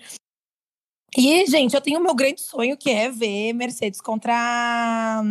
E, 1.16 1.46
gente, 1.46 1.74
eu 1.74 1.80
tenho 1.80 1.98
o 1.98 2.02
meu 2.02 2.14
grande 2.14 2.40
sonho, 2.40 2.76
que 2.76 2.90
é 2.90 3.11
ver 3.11 3.52
Mercedes 3.52 4.00
contra 4.00 5.22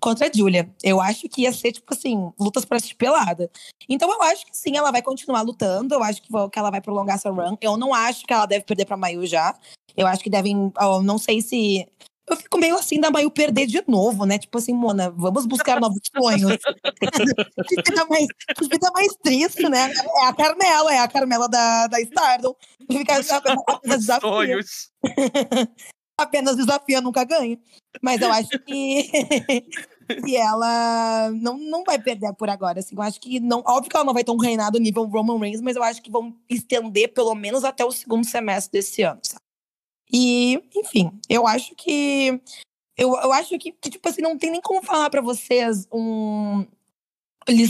contra 0.00 0.28
a 0.28 0.30
Julia. 0.32 0.70
Eu 0.82 1.00
acho 1.00 1.28
que 1.28 1.42
ia 1.42 1.52
ser, 1.52 1.72
tipo 1.72 1.92
assim, 1.92 2.32
lutas 2.38 2.64
pra 2.64 2.76
assistir 2.76 2.94
pelada. 2.94 3.50
Então 3.88 4.10
eu 4.10 4.22
acho 4.22 4.46
que 4.46 4.56
sim, 4.56 4.76
ela 4.76 4.90
vai 4.90 5.02
continuar 5.02 5.42
lutando. 5.42 5.94
Eu 5.94 6.02
acho 6.02 6.22
que, 6.22 6.28
que 6.28 6.58
ela 6.58 6.70
vai 6.70 6.80
prolongar 6.80 7.16
essa 7.16 7.30
run. 7.30 7.56
Eu 7.60 7.76
não 7.76 7.92
acho 7.92 8.24
que 8.24 8.32
ela 8.32 8.46
deve 8.46 8.64
perder 8.64 8.84
pra 8.84 8.96
Mayu 8.96 9.26
já. 9.26 9.54
Eu 9.96 10.06
acho 10.06 10.22
que 10.22 10.30
devem. 10.30 10.72
não 11.02 11.18
sei 11.18 11.40
se. 11.40 11.86
Eu 12.28 12.36
fico 12.36 12.58
meio 12.58 12.76
assim 12.76 13.00
da 13.00 13.10
Mayu 13.10 13.30
perder 13.30 13.66
de 13.66 13.82
novo, 13.86 14.24
né? 14.26 14.38
Tipo 14.38 14.58
assim, 14.58 14.74
Mona, 14.74 15.10
vamos 15.10 15.46
buscar 15.46 15.80
novos 15.80 16.00
sonhos. 16.14 16.52
vida 17.70 18.06
mais, 18.06 18.26
vida 18.70 18.90
mais 18.92 19.14
triste, 19.22 19.68
né? 19.68 19.90
É 20.22 20.26
a 20.26 20.32
Carmela, 20.32 20.92
é 20.92 20.98
a 20.98 21.08
Carmela 21.08 21.48
da, 21.48 21.86
da 21.86 22.00
Stardom. 22.00 22.54
Fica 22.90 23.20
apenas 23.70 23.98
desafio. 23.98 24.60
Apenas 26.18 26.56
desafia, 26.56 27.00
nunca 27.00 27.22
ganha. 27.22 27.56
Mas 28.02 28.20
eu 28.20 28.32
acho 28.32 28.58
que, 28.66 29.08
que 30.26 30.36
ela 30.36 31.30
não, 31.30 31.56
não 31.56 31.84
vai 31.84 31.96
perder 31.96 32.34
por 32.34 32.50
agora. 32.50 32.80
Assim, 32.80 32.96
eu 32.96 33.02
acho 33.02 33.20
que 33.20 33.38
não. 33.38 33.62
Óbvio 33.64 33.88
que 33.88 33.96
ela 33.96 34.04
não 34.04 34.12
vai 34.12 34.24
ter 34.24 34.32
um 34.32 34.36
reinado 34.36 34.80
nível 34.80 35.04
Roman 35.04 35.38
Reigns, 35.38 35.60
mas 35.60 35.76
eu 35.76 35.82
acho 35.82 36.02
que 36.02 36.10
vão 36.10 36.36
estender 36.50 37.12
pelo 37.14 37.32
menos 37.36 37.62
até 37.62 37.84
o 37.84 37.92
segundo 37.92 38.26
semestre 38.26 38.80
desse 38.80 39.02
ano, 39.02 39.20
sabe? 39.22 39.47
E, 40.12 40.62
enfim, 40.74 41.10
eu 41.28 41.46
acho 41.46 41.74
que. 41.74 42.40
Eu, 42.96 43.14
eu 43.14 43.32
acho 43.32 43.56
que, 43.58 43.72
tipo 43.72 44.08
assim, 44.08 44.22
não 44.22 44.36
tem 44.36 44.50
nem 44.50 44.60
como 44.60 44.82
falar 44.82 45.08
para 45.08 45.20
vocês 45.20 45.86
um, 45.92 46.66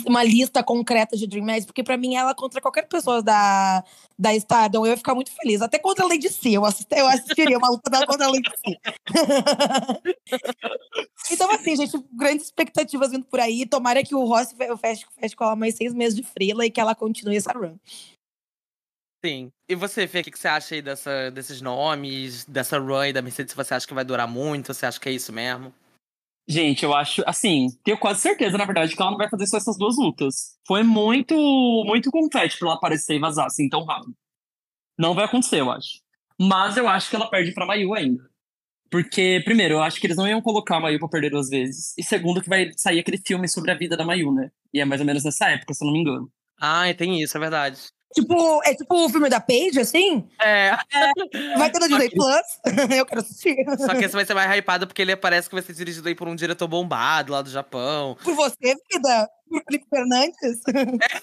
uma 0.06 0.24
lista 0.24 0.62
concreta 0.62 1.16
de 1.16 1.26
Dream 1.26 1.44
Match, 1.44 1.64
porque 1.64 1.82
para 1.82 1.96
mim 1.96 2.16
ela 2.16 2.34
contra 2.34 2.60
qualquer 2.60 2.88
pessoa 2.88 3.22
da, 3.22 3.84
da 4.18 4.34
Stardom, 4.34 4.84
eu 4.84 4.90
ia 4.90 4.96
ficar 4.96 5.14
muito 5.14 5.30
feliz. 5.30 5.62
Até 5.62 5.78
contra 5.78 6.04
a 6.04 6.08
Lady 6.08 6.28
C, 6.28 6.50
eu, 6.50 6.64
assisti, 6.64 6.96
eu 6.96 7.06
assistiria 7.06 7.58
uma 7.58 7.70
luta 7.70 7.90
dela 7.90 8.06
contra 8.06 8.26
a 8.26 8.30
Lady 8.30 8.50
C. 8.64 8.76
então, 11.30 11.50
assim, 11.52 11.76
gente, 11.76 11.96
grandes 12.12 12.46
expectativas 12.46 13.10
vindo 13.10 13.24
por 13.24 13.38
aí. 13.38 13.66
Tomara 13.66 14.02
que 14.02 14.14
o 14.14 14.24
Ross 14.24 14.54
feche, 14.80 15.06
feche 15.20 15.36
com 15.36 15.44
ela 15.44 15.56
mais 15.56 15.76
seis 15.76 15.94
meses 15.94 16.16
de 16.16 16.24
frila 16.24 16.66
e 16.66 16.70
que 16.70 16.80
ela 16.80 16.94
continue 16.94 17.36
essa 17.36 17.52
run. 17.52 17.76
Sim. 19.24 19.50
E 19.68 19.74
você, 19.74 20.06
Fê, 20.06 20.20
o 20.20 20.24
que, 20.24 20.30
que 20.30 20.38
você 20.38 20.48
acha 20.48 20.74
aí 20.74 20.82
dessa, 20.82 21.30
desses 21.30 21.60
nomes, 21.60 22.44
dessa 22.44 22.78
run 22.78 23.12
da 23.12 23.20
Mercedes? 23.20 23.54
Você 23.54 23.74
acha 23.74 23.86
que 23.86 23.94
vai 23.94 24.04
durar 24.04 24.28
muito? 24.28 24.72
Você 24.72 24.86
acha 24.86 25.00
que 25.00 25.08
é 25.08 25.12
isso 25.12 25.32
mesmo? 25.32 25.74
Gente, 26.46 26.82
eu 26.82 26.94
acho, 26.94 27.22
assim, 27.26 27.68
tenho 27.84 27.98
quase 27.98 28.20
certeza, 28.22 28.56
na 28.56 28.64
verdade, 28.64 28.96
que 28.96 29.02
ela 29.02 29.10
não 29.10 29.18
vai 29.18 29.28
fazer 29.28 29.46
só 29.46 29.58
essas 29.58 29.76
duas 29.76 29.96
lutas. 29.98 30.56
Foi 30.66 30.82
muito, 30.82 31.34
muito 31.84 32.10
confete 32.10 32.58
pra 32.58 32.68
ela 32.68 32.76
aparecer 32.76 33.16
e 33.16 33.18
vazar 33.18 33.46
assim 33.46 33.68
tão 33.68 33.84
rápido. 33.84 34.14
Não 34.96 35.14
vai 35.14 35.26
acontecer, 35.26 35.60
eu 35.60 35.70
acho. 35.70 36.00
Mas 36.40 36.76
eu 36.76 36.88
acho 36.88 37.10
que 37.10 37.16
ela 37.16 37.28
perde 37.28 37.52
pra 37.52 37.66
Mayu 37.66 37.92
ainda. 37.92 38.24
Porque, 38.90 39.42
primeiro, 39.44 39.74
eu 39.74 39.82
acho 39.82 40.00
que 40.00 40.06
eles 40.06 40.16
não 40.16 40.26
iam 40.26 40.40
colocar 40.40 40.76
a 40.76 40.80
Mayu 40.80 40.98
pra 40.98 41.08
perder 41.08 41.30
duas 41.30 41.50
vezes. 41.50 41.92
E 41.98 42.02
segundo, 42.02 42.40
que 42.40 42.48
vai 42.48 42.70
sair 42.76 43.00
aquele 43.00 43.18
filme 43.18 43.46
sobre 43.46 43.70
a 43.70 43.74
vida 43.74 43.96
da 43.96 44.04
Mayu, 44.04 44.32
né? 44.32 44.50
E 44.72 44.80
é 44.80 44.84
mais 44.86 45.00
ou 45.00 45.06
menos 45.06 45.24
nessa 45.24 45.50
época, 45.50 45.74
se 45.74 45.84
eu 45.84 45.86
não 45.86 45.92
me 45.92 46.00
engano. 46.00 46.32
Ah, 46.58 46.84
tem 46.94 47.20
isso, 47.20 47.36
é 47.36 47.40
verdade. 47.40 47.78
Tipo, 48.14 48.60
é 48.64 48.74
tipo 48.74 49.04
o 49.04 49.08
filme 49.08 49.28
da 49.28 49.40
Paige, 49.40 49.80
assim? 49.80 50.26
É. 50.40 50.68
é 50.92 51.58
vai 51.58 51.70
ter 51.70 51.78
no 51.78 51.88
Disney 51.88 52.10
Plus. 52.10 52.60
Eu 52.96 53.04
quero 53.06 53.20
assistir. 53.20 53.56
Só 53.78 53.94
que 53.94 54.04
esse 54.04 54.14
vai 54.14 54.24
ser 54.24 54.34
mais 54.34 54.50
hypado 54.50 54.86
porque 54.86 55.02
ele 55.02 55.14
parece 55.14 55.48
que 55.48 55.54
vai 55.54 55.62
ser 55.62 55.74
dirigido 55.74 56.08
aí 56.08 56.14
por 56.14 56.26
um 56.26 56.34
diretor 56.34 56.66
bombado 56.66 57.32
lá 57.32 57.42
do 57.42 57.50
Japão. 57.50 58.16
Por 58.22 58.34
você, 58.34 58.74
vida? 58.90 59.30
Por 59.48 59.62
Felipe 59.64 59.86
Fernandes? 59.90 60.36
É. 60.72 61.18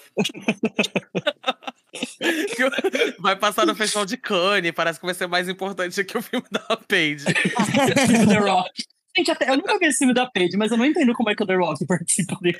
Vai 3.20 3.36
passar 3.36 3.64
no 3.64 3.74
Festival 3.74 4.04
de 4.04 4.16
Cannes, 4.16 4.72
parece 4.72 5.00
que 5.00 5.06
vai 5.06 5.14
ser 5.14 5.26
mais 5.26 5.48
importante 5.48 6.04
que 6.04 6.18
o 6.18 6.22
filme 6.22 6.46
da 6.50 6.76
Paige. 6.76 7.24
The 8.28 8.38
Rock. 8.38 8.84
Gente, 9.16 9.30
até, 9.30 9.48
eu 9.48 9.56
nunca 9.56 9.78
vi 9.78 9.86
esse 9.86 9.98
filme 9.98 10.12
da 10.12 10.26
Paige, 10.26 10.58
mas 10.58 10.70
eu 10.70 10.76
não 10.76 10.84
entendo 10.84 11.14
como 11.14 11.30
é 11.30 11.34
que 11.34 11.42
o 11.42 11.46
The 11.46 11.54
Rock 11.54 11.86
participa 11.86 12.36
dele. 12.40 12.58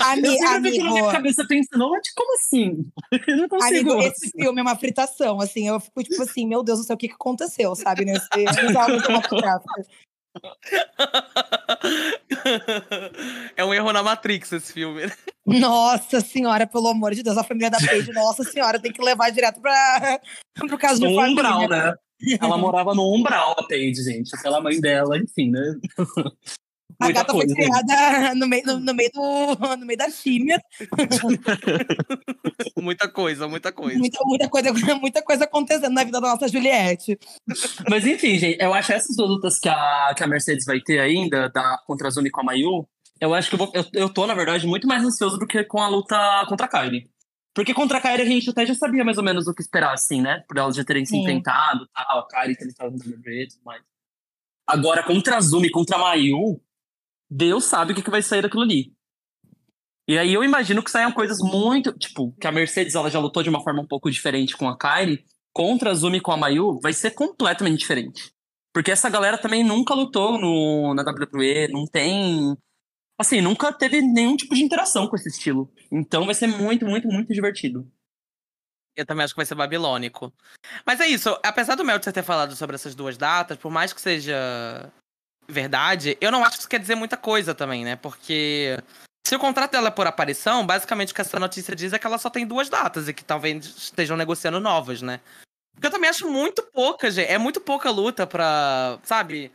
Ami, 0.00 0.26
eu 0.26 0.32
sempre 0.32 0.56
amigo, 0.56 0.84
na 0.84 0.90
minha 0.90 1.12
cabeça 1.12 1.46
pensando, 1.46 1.90
mas 1.90 2.12
como 2.12 2.34
assim? 2.34 2.84
Eu 3.28 3.36
não 3.36 3.48
consigo. 3.48 3.92
Amigo, 3.92 4.02
esse 4.02 4.30
filme 4.30 4.58
é 4.58 4.62
uma 4.62 4.76
fritação, 4.76 5.40
assim. 5.40 5.68
Eu 5.68 5.78
fico 5.78 6.02
tipo 6.02 6.22
assim, 6.22 6.46
meu 6.46 6.62
Deus 6.62 6.80
do 6.80 6.84
céu, 6.84 6.94
o 6.94 6.98
que, 6.98 7.08
que 7.08 7.14
aconteceu, 7.14 7.74
sabe? 7.76 8.04
Nesse, 8.04 8.28
nesse 8.36 8.76
é 13.56 13.64
um 13.64 13.72
erro 13.72 13.92
na 13.92 14.02
Matrix 14.02 14.52
esse 14.52 14.72
filme. 14.72 15.02
Nossa 15.46 16.20
senhora, 16.20 16.66
pelo 16.66 16.88
amor 16.88 17.14
de 17.14 17.22
Deus, 17.22 17.38
a 17.38 17.44
família 17.44 17.70
da 17.70 17.78
Paige, 17.78 18.12
nossa 18.12 18.42
senhora, 18.42 18.80
tem 18.80 18.92
que 18.92 19.02
levar 19.02 19.30
direto 19.30 19.60
para 19.60 20.20
o 20.64 20.78
caso 20.78 21.00
de 21.00 21.14
família. 21.14 21.30
umbral, 21.30 21.68
né? 21.68 21.94
Ela 22.40 22.56
morava 22.56 22.94
no 22.94 23.14
umbral, 23.14 23.54
a 23.58 23.62
Paige, 23.66 24.02
gente. 24.02 24.30
Pela 24.42 24.60
mãe 24.60 24.80
dela, 24.80 25.18
enfim, 25.18 25.50
né? 25.50 25.74
A 27.00 27.06
Muita 27.06 27.20
gata 27.20 27.32
coisa, 27.32 27.54
foi 27.54 27.64
criada 27.64 28.34
no 28.34 28.46
meio, 28.46 28.66
no, 28.66 28.78
no 28.78 28.94
meio 28.94 29.10
do, 29.12 29.76
no 29.76 29.86
meio 29.86 29.98
da 29.98 30.08
chimia. 30.10 30.60
muita 32.80 33.08
coisa, 33.08 33.48
muita 33.48 33.72
coisa. 33.72 33.98
Muita, 33.98 34.18
muita, 34.24 34.48
coisa. 34.48 34.72
muita 35.00 35.22
coisa 35.22 35.44
acontecendo 35.44 35.92
na 35.92 36.04
vida 36.04 36.20
da 36.20 36.28
nossa 36.28 36.46
Juliette. 36.46 37.18
Mas 37.88 38.06
enfim, 38.06 38.38
gente, 38.38 38.62
eu 38.62 38.72
acho 38.72 38.92
essas 38.92 39.16
duas 39.16 39.28
lutas 39.28 39.58
que 39.58 39.68
a, 39.68 40.14
que 40.16 40.22
a 40.22 40.26
Mercedes 40.26 40.64
vai 40.64 40.80
ter 40.80 41.00
ainda, 41.00 41.48
da, 41.48 41.78
contra 41.86 42.06
a 42.08 42.10
Zumi 42.10 42.30
com 42.30 42.42
a 42.42 42.44
Mayu, 42.44 42.86
eu 43.20 43.34
acho 43.34 43.48
que 43.48 43.54
eu, 43.54 43.58
vou, 43.58 43.72
eu, 43.74 43.84
eu 43.92 44.08
tô, 44.08 44.26
na 44.26 44.34
verdade, 44.34 44.66
muito 44.66 44.86
mais 44.86 45.02
ansioso 45.02 45.38
do 45.38 45.46
que 45.46 45.64
com 45.64 45.80
a 45.80 45.88
luta 45.88 46.16
contra 46.48 46.66
a 46.66 46.68
Kylie. 46.68 47.08
Porque 47.54 47.72
contra 47.72 47.98
a 47.98 48.00
Kylie 48.00 48.22
a 48.22 48.24
gente 48.26 48.50
até 48.50 48.66
já 48.66 48.74
sabia 48.74 49.04
mais 49.04 49.16
ou 49.16 49.24
menos 49.24 49.46
o 49.46 49.54
que 49.54 49.62
esperar, 49.62 49.94
assim, 49.94 50.20
né? 50.20 50.42
Por 50.48 50.58
elas 50.58 50.74
já 50.74 50.84
terem 50.84 51.04
se 51.04 51.12
Sim. 51.12 51.20
enfrentado, 51.20 51.88
tal, 51.94 52.18
a 52.18 52.28
Kylie 52.28 52.56
ter 52.56 52.66
estado 52.66 52.90
no 52.90 52.98
WWE 52.98 53.44
e 53.44 53.48
tudo 53.48 53.62
mais. 53.64 53.82
Agora, 54.66 55.04
contra 55.04 55.36
a 55.36 55.40
Zumi, 55.40 55.70
contra 55.70 55.96
a 55.96 56.00
Mayu, 56.00 56.60
Deus 57.30 57.64
sabe 57.64 57.92
o 57.92 57.94
que, 57.94 58.02
que 58.02 58.10
vai 58.10 58.22
sair 58.22 58.42
daquilo 58.42 58.62
ali. 58.62 58.92
E 60.06 60.18
aí 60.18 60.34
eu 60.34 60.44
imagino 60.44 60.82
que 60.82 60.90
saiam 60.90 61.12
coisas 61.12 61.38
muito. 61.38 61.92
Tipo, 61.92 62.32
que 62.32 62.46
a 62.46 62.52
Mercedes 62.52 62.94
ela 62.94 63.10
já 63.10 63.18
lutou 63.18 63.42
de 63.42 63.48
uma 63.48 63.62
forma 63.62 63.82
um 63.82 63.86
pouco 63.86 64.10
diferente 64.10 64.56
com 64.56 64.68
a 64.68 64.76
Kylie. 64.76 65.24
Contra 65.52 65.92
a 65.92 65.94
Zumi 65.94 66.20
com 66.20 66.32
a 66.32 66.36
Mayu, 66.36 66.80
vai 66.82 66.92
ser 66.92 67.12
completamente 67.12 67.78
diferente. 67.78 68.32
Porque 68.72 68.90
essa 68.90 69.08
galera 69.08 69.38
também 69.38 69.62
nunca 69.62 69.94
lutou 69.94 70.38
no, 70.38 70.94
na 70.94 71.02
WWE, 71.02 71.68
não 71.68 71.86
tem. 71.86 72.56
Assim, 73.24 73.40
nunca 73.40 73.72
teve 73.72 74.02
nenhum 74.02 74.36
tipo 74.36 74.54
de 74.54 74.62
interação 74.62 75.08
com 75.08 75.16
esse 75.16 75.30
estilo. 75.30 75.72
Então 75.90 76.26
vai 76.26 76.34
ser 76.34 76.46
muito, 76.46 76.84
muito, 76.84 77.08
muito 77.08 77.32
divertido. 77.32 77.90
Eu 78.94 79.06
também 79.06 79.24
acho 79.24 79.32
que 79.32 79.38
vai 79.38 79.46
ser 79.46 79.54
babilônico. 79.54 80.30
Mas 80.84 81.00
é 81.00 81.06
isso, 81.06 81.36
apesar 81.42 81.74
do 81.74 81.84
Meltzer 81.84 82.12
ter 82.12 82.22
falado 82.22 82.54
sobre 82.54 82.76
essas 82.76 82.94
duas 82.94 83.16
datas, 83.16 83.56
por 83.56 83.70
mais 83.70 83.94
que 83.94 84.00
seja 84.00 84.92
verdade, 85.48 86.18
eu 86.20 86.30
não 86.30 86.44
acho 86.44 86.52
que 86.52 86.58
isso 86.60 86.68
quer 86.68 86.78
dizer 86.78 86.94
muita 86.94 87.16
coisa 87.16 87.54
também, 87.54 87.82
né? 87.82 87.96
Porque 87.96 88.78
se 89.26 89.34
o 89.34 89.38
contrato 89.38 89.72
dela 89.72 89.88
é 89.88 89.90
por 89.90 90.06
aparição, 90.06 90.66
basicamente 90.66 91.12
o 91.12 91.14
que 91.14 91.22
essa 91.22 91.40
notícia 91.40 91.74
diz 91.74 91.94
é 91.94 91.98
que 91.98 92.06
ela 92.06 92.18
só 92.18 92.28
tem 92.28 92.46
duas 92.46 92.68
datas 92.68 93.08
e 93.08 93.14
que 93.14 93.24
talvez 93.24 93.64
estejam 93.64 94.18
negociando 94.18 94.60
novas, 94.60 95.00
né? 95.00 95.20
Porque 95.74 95.86
eu 95.86 95.90
também 95.90 96.10
acho 96.10 96.30
muito 96.30 96.62
pouca, 96.62 97.10
gente. 97.10 97.30
É 97.30 97.38
muito 97.38 97.60
pouca 97.60 97.90
luta 97.90 98.26
pra. 98.26 98.98
Sabe? 99.02 99.50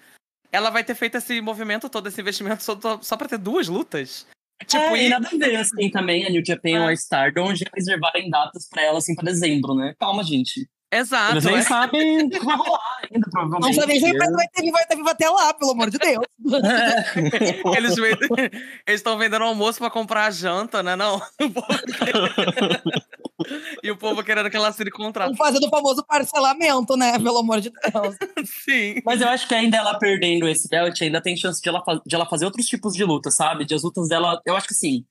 Ela 0.52 0.70
vai 0.70 0.84
ter 0.84 0.96
feito 0.96 1.16
esse 1.18 1.40
movimento 1.42 1.90
todo, 1.90 2.08
esse 2.08 2.20
investimento 2.22 2.64
só, 2.64 2.78
só 3.02 3.16
pra 3.18 3.28
ter 3.28 3.38
duas 3.38 3.68
lutas. 3.68 4.26
Tipo, 4.66 4.84
Tipo, 4.84 4.96
e 4.98 5.06
e- 5.06 5.10
nada 5.10 5.28
a 5.28 5.38
ver, 5.38 5.56
assim, 5.56 5.90
também 5.90 6.26
a 6.26 6.30
New 6.30 6.44
Japan 6.46 6.82
ou 6.82 6.88
a 6.88 6.94
Stardom 6.94 7.56
já 7.56 7.66
reservarem 7.74 8.30
datas 8.30 8.68
pra 8.70 8.82
ela, 8.84 8.98
assim, 8.98 9.16
pra 9.16 9.26
dezembro, 9.26 9.74
né? 9.74 9.94
Calma, 10.00 10.24
gente. 10.24 10.68
Exato. 10.92 11.34
Eles 11.34 11.44
nem 11.46 11.58
é. 11.58 11.62
sabem 11.62 12.26
o 12.26 12.30
que 12.32 12.40
vai 12.40 12.58
rolar 12.58 12.98
ainda, 13.04 13.26
Não 13.26 13.32
provavelmente. 13.32 13.76
sabe 13.80 14.00
nem 14.00 14.18
vai 14.18 14.48
ter 14.48 14.62
vivo, 14.64 14.74
vai 14.74 14.86
ter 14.88 14.96
vivo 14.96 15.10
até 15.10 15.30
lá, 15.30 15.54
pelo 15.54 15.72
amor 15.72 15.90
de 15.92 15.98
Deus. 16.00 16.26
É. 16.66 17.78
Eles 18.88 19.00
estão 19.00 19.18
vendendo 19.18 19.44
almoço 19.46 19.78
pra 19.80 19.90
comprar 19.92 20.26
a 20.26 20.32
janta, 20.32 20.82
né? 20.82 20.96
Não. 20.96 21.22
e 23.84 23.92
o 23.92 23.98
povo 23.98 24.24
querendo 24.24 24.50
que 24.50 24.56
ela 24.56 24.70
assine 24.70 24.92
contrato. 24.92 25.28
Vamos 25.28 25.38
fazer 25.38 25.60
do 25.60 25.70
famoso 25.70 26.04
parcelamento, 26.06 26.96
né? 26.96 27.14
Pelo 27.20 27.40
amor 27.40 27.62
de 27.62 27.70
Deus. 27.70 28.16
Sim. 28.64 29.02
Mas 29.06 29.22
eu 29.22 29.30
acho 29.30 29.48
que 29.48 29.56
ainda 29.56 29.78
ela 29.78 29.98
perdendo 29.98 30.48
esse 30.48 30.68
belt, 30.68 31.02
ainda 31.02 31.22
tem 31.22 31.36
chance 31.36 31.62
de 31.62 31.70
ela, 31.70 31.84
de 32.06 32.16
ela 32.16 32.26
fazer 32.26 32.46
outros 32.46 32.66
tipos 32.66 32.94
de 32.94 33.04
luta, 33.04 33.32
sabe? 33.32 33.66
De 33.66 33.74
as 33.74 33.84
lutas 33.84 34.08
dela. 34.08 34.42
Eu 34.46 34.56
acho 34.56 34.68
que 34.68 34.74
assim. 34.74 35.06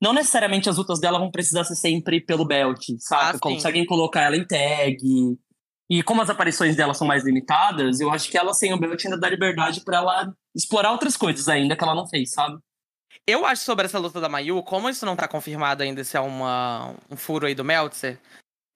Não 0.00 0.12
necessariamente 0.12 0.68
as 0.68 0.76
lutas 0.76 0.98
dela 0.98 1.16
vão 1.16 1.30
precisar 1.30 1.62
ser 1.62 1.76
sempre 1.76 2.20
pelo 2.20 2.44
belt, 2.44 2.84
sabe? 2.98 3.22
Ah, 3.22 3.32
sim. 3.34 3.38
Conseguem 3.38 3.86
colocar 3.86 4.22
ela 4.22 4.36
em 4.36 4.44
tag. 4.44 4.98
E 5.88 6.02
como 6.02 6.22
as 6.22 6.30
aparições 6.30 6.74
dela 6.74 6.94
são 6.94 7.06
mais 7.06 7.24
limitadas, 7.24 8.00
eu 8.00 8.10
acho 8.10 8.28
que 8.30 8.36
ela 8.36 8.52
sem 8.52 8.72
o 8.72 8.78
belt 8.78 9.04
ainda 9.04 9.18
dá 9.18 9.28
liberdade 9.28 9.82
pra 9.84 9.98
ela 9.98 10.34
explorar 10.56 10.90
outras 10.90 11.16
coisas 11.16 11.48
ainda 11.48 11.76
que 11.76 11.84
ela 11.84 11.94
não 11.94 12.08
fez, 12.08 12.32
sabe? 12.32 12.58
Eu 13.26 13.46
acho 13.46 13.62
sobre 13.62 13.86
essa 13.86 13.98
luta 13.98 14.20
da 14.20 14.28
Mayu, 14.28 14.62
como 14.62 14.88
isso 14.88 15.06
não 15.06 15.14
tá 15.14 15.28
confirmado 15.28 15.82
ainda 15.82 16.02
se 16.02 16.16
é 16.16 16.20
uma, 16.20 16.94
um 17.08 17.16
furo 17.16 17.46
aí 17.46 17.54
do 17.54 17.64
Meltzer, 17.64 18.18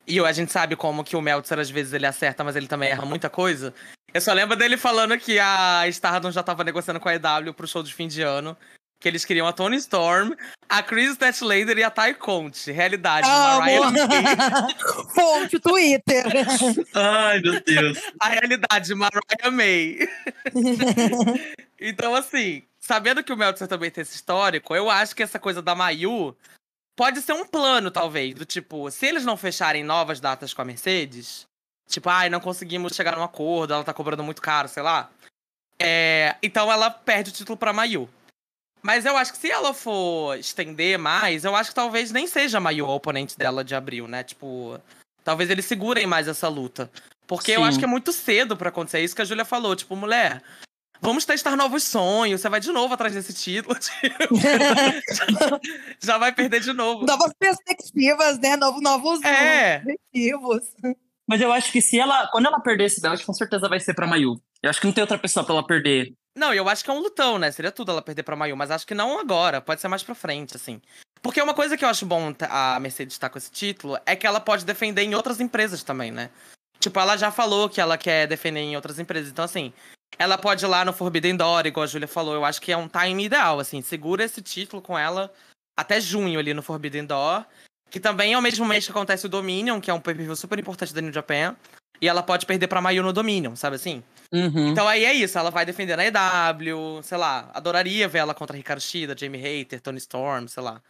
e 0.07 0.21
a 0.21 0.33
gente 0.33 0.53
sabe 0.53 0.77
como 0.77 1.03
que 1.03 1.17
o 1.17 1.21
Meltzer 1.21 1.59
às 1.59 1.69
vezes 1.69 1.93
ele 1.93 2.07
acerta, 2.07 2.45
mas 2.45 2.55
ele 2.55 2.69
também 2.69 2.91
erra 2.91 3.05
muita 3.05 3.29
coisa. 3.29 3.75
Eu 4.15 4.21
só 4.21 4.33
lembro 4.33 4.57
dele 4.57 4.77
falando 4.77 5.19
que 5.19 5.39
a 5.39 5.87
Stardom 5.89 6.31
já 6.31 6.43
tava 6.43 6.63
negociando 6.63 7.01
com 7.01 7.09
a 7.09 7.15
EW 7.15 7.53
pro 7.53 7.67
show 7.67 7.83
de 7.83 7.93
fim 7.93 8.07
de 8.07 8.23
ano. 8.23 8.57
Que 8.99 9.09
eles 9.09 9.27
queriam 9.27 9.47
a 9.47 9.53
Tony 9.53 9.77
Storm, 9.77 10.33
a 10.67 10.83
Chris 10.83 11.11
Statlander 11.13 11.77
e 11.77 11.83
a 11.83 11.91
Ty 11.91 12.15
Conte. 12.15 12.73
Realidade, 12.73 13.29
Mariah 13.29 13.89
Amo. 13.89 13.93
May. 13.93 14.75
Fonte 15.15 15.59
Twitter. 15.59 16.25
Ai, 16.95 17.41
meu 17.41 17.61
Deus. 17.61 17.99
A 18.19 18.29
realidade, 18.31 18.95
Mariah 18.95 19.51
May. 19.53 19.99
então, 21.79 22.15
assim, 22.15 22.63
sabendo 22.87 23.22
que 23.22 23.32
o 23.32 23.37
Meltzer 23.37 23.66
também 23.68 23.91
tem 23.91 24.03
esse 24.03 24.14
histórico, 24.14 24.74
eu 24.74 24.89
acho 24.89 25.14
que 25.14 25.22
essa 25.22 25.39
coisa 25.39 25.61
da 25.61 25.74
Mayu 25.74 26.37
pode 26.97 27.20
ser 27.20 27.32
um 27.32 27.45
plano, 27.45 27.91
talvez. 27.91 28.34
Do 28.34 28.45
tipo, 28.45 28.91
se 28.91 29.07
eles 29.07 29.24
não 29.24 29.37
fecharem 29.37 29.82
novas 29.84 30.20
datas 30.20 30.55
com 30.55 30.62
a 30.62 30.64
Mercedes, 30.64 31.47
tipo, 31.89 32.09
ai, 32.09 32.30
não 32.30 32.41
conseguimos 32.41 32.95
chegar 32.95 33.16
num 33.16 33.24
acordo, 33.24 33.74
ela 33.74 33.84
tá 33.84 33.93
cobrando 33.93 34.22
muito 34.22 34.41
caro, 34.41 34.68
sei 34.68 34.82
lá. 34.82 35.11
É, 35.78 36.37
então 36.43 36.72
ela 36.72 36.89
perde 36.89 37.30
o 37.30 37.32
título 37.32 37.59
pra 37.59 37.72
Mayu. 37.72 38.09
Mas 38.82 39.05
eu 39.05 39.16
acho 39.16 39.32
que 39.32 39.39
se 39.39 39.51
ela 39.51 39.74
for 39.74 40.39
estender 40.39 40.97
mais, 40.97 41.45
eu 41.45 41.57
acho 41.57 41.70
que 41.70 41.74
talvez 41.74 42.12
nem 42.12 42.26
seja 42.26 42.59
a 42.59 42.61
Mayu 42.61 42.87
a 42.87 42.95
oponente 42.95 43.37
dela 43.37 43.64
de 43.64 43.74
abril, 43.74 44.07
né? 44.07 44.22
Tipo, 44.22 44.80
talvez 45.24 45.51
eles 45.51 45.64
segurem 45.64 46.07
mais 46.07 46.28
essa 46.28 46.49
luta. 46.49 46.91
Porque 47.26 47.51
eu 47.51 47.62
Sim. 47.62 47.66
acho 47.66 47.78
que 47.80 47.84
é 47.84 47.89
muito 47.89 48.12
cedo 48.12 48.57
pra 48.57 48.68
acontecer 48.68 49.01
isso 49.01 49.16
que 49.16 49.22
a 49.22 49.24
Júlia 49.24 49.45
falou. 49.45 49.74
Tipo, 49.74 49.97
mulher, 49.97 50.41
vamos 51.01 51.25
testar 51.25 51.57
novos 51.57 51.83
sonhos. 51.85 52.41
Você 52.41 52.49
vai 52.49 52.61
de 52.61 52.71
novo 52.73 52.95
atrás 52.95 53.15
desse 53.15 53.33
título. 53.33 53.75
tipo, 53.79 54.35
já 56.03 56.19
vai 56.19 56.33
perder 56.33 56.61
de 56.61 56.73
novo. 56.73 57.05
Novas 57.07 57.33
perspectivas, 57.39 58.39
né? 58.39 58.57
Novo, 58.57 58.81
novos 58.81 59.23
É. 59.25 59.79
objetivos. 59.83 60.63
Mas 61.29 61.41
eu 61.41 61.53
acho 61.53 61.73
que 61.73 61.81
se 61.81 61.99
ela. 61.99 62.29
Quando 62.29 62.47
ela 62.47 62.61
perder 62.61 62.85
esse 62.85 63.01
belt, 63.01 63.25
com 63.25 63.33
certeza 63.33 63.69
vai 63.69 63.81
ser 63.81 63.95
pra 63.95 64.07
Mayu. 64.07 64.41
Eu 64.63 64.71
acho 64.71 64.81
que 64.81 64.87
não 64.87 64.93
tem 64.95 65.03
outra 65.03 65.19
pessoa 65.19 65.45
pra 65.45 65.55
ela 65.55 65.67
perder. 65.67 66.13
Não, 66.37 66.53
eu 66.53 66.69
acho 66.69 66.85
que 66.85 66.91
é 66.91 66.93
um 66.93 66.99
lutão, 67.01 67.39
né? 67.39 67.51
Seria 67.51 67.73
tudo 67.73 67.91
ela 67.91 68.03
perder 68.03 68.23
pra 68.23 68.37
Mayu, 68.37 68.57
mas 68.57 68.71
acho 68.71 68.87
que 68.87 68.95
não 68.95 69.19
agora. 69.19 69.61
Pode 69.61 69.81
ser 69.81 69.89
mais 69.89 70.03
pra 70.03 70.15
frente, 70.15 70.55
assim. 70.55 70.81
Porque 71.23 71.41
uma 71.43 71.55
coisa 71.55 71.77
que 71.77 71.85
eu 71.85 71.89
acho 71.89 72.05
bom 72.07 72.33
a 72.49 72.79
Mercedes 72.79 73.15
estar 73.15 73.29
com 73.31 73.39
esse 73.39 73.51
título 73.51 73.99
é 74.07 74.15
que 74.15 74.27
ela 74.27 74.39
pode 74.39 74.65
defender 74.65 75.03
em 75.03 75.15
outras 75.15 75.41
empresas 75.41 75.83
também, 75.83 76.13
né? 76.13 76.31
Tipo, 76.79 77.01
ela 77.01 77.17
já 77.17 77.33
falou 77.33 77.69
que 77.69 77.81
ela 77.81 77.97
quer 77.99 78.29
defender 78.29 78.61
em 78.61 78.77
outras 78.77 78.99
empresas. 78.99 79.31
Então, 79.31 79.45
assim, 79.45 79.73
ela 80.19 80.39
pode 80.39 80.65
ir 80.65 80.69
lá 80.69 80.85
no 80.85 80.93
Forbidden 80.93 81.37
Door, 81.37 81.67
igual 81.67 81.85
a 81.85 81.87
Júlia 81.87 82.09
falou. 82.09 82.35
Eu 82.35 82.45
acho 82.45 82.61
que 82.61 82.73
é 82.73 82.77
um 82.77 82.89
time 82.89 83.25
ideal, 83.25 83.61
assim. 83.61 83.83
Segura 83.83 84.25
esse 84.25 84.41
título 84.41 84.81
com 84.81 84.99
ela 84.99 85.33
até 85.77 86.01
junho 86.01 86.39
ali 86.39 86.55
no 86.55 86.63
Forbidden 86.63 87.05
Door. 87.05 87.45
Que 87.91 88.01
também 88.01 88.33
é 88.33 88.39
o 88.39 88.43
mesmo 88.43 88.65
mês 88.65 88.85
que 88.85 88.91
acontece 88.91 89.27
o 89.27 89.29
Dominion, 89.29 89.81
que 89.81 89.91
é 89.91 89.95
um 89.95 90.01
pay-per-view 90.01 90.35
super 90.35 90.59
importante 90.59 90.93
da 90.93 91.01
New 91.01 91.13
Japan. 91.13 91.55
E 92.01 92.09
ela 92.09 92.23
pode 92.23 92.45
perder 92.47 92.67
pra 92.67 92.81
Mayu 92.81 93.03
no 93.03 93.13
Dominion, 93.13 93.57
sabe 93.57 93.77
assim? 93.77 94.03
Uhum. 94.33 94.69
Então 94.69 94.87
aí 94.87 95.05
é 95.05 95.13
isso, 95.13 95.39
ela 95.39 95.51
vai 95.51 95.65
defender 95.65 95.97
na 95.97 96.05
EW, 96.05 97.03
sei 97.03 97.17
lá, 97.17 97.51
adoraria 97.55 98.09
ver 98.09 98.19
ela 98.19 98.35
contra 98.35 98.57
Ricardo 98.57 98.81
Shida, 98.81 99.17
Jamie 99.17 99.41
Hater, 99.41 99.81
Tony 99.81 99.99
Storm, 99.99 100.47
sei 100.47 100.63
lá. 100.63 100.83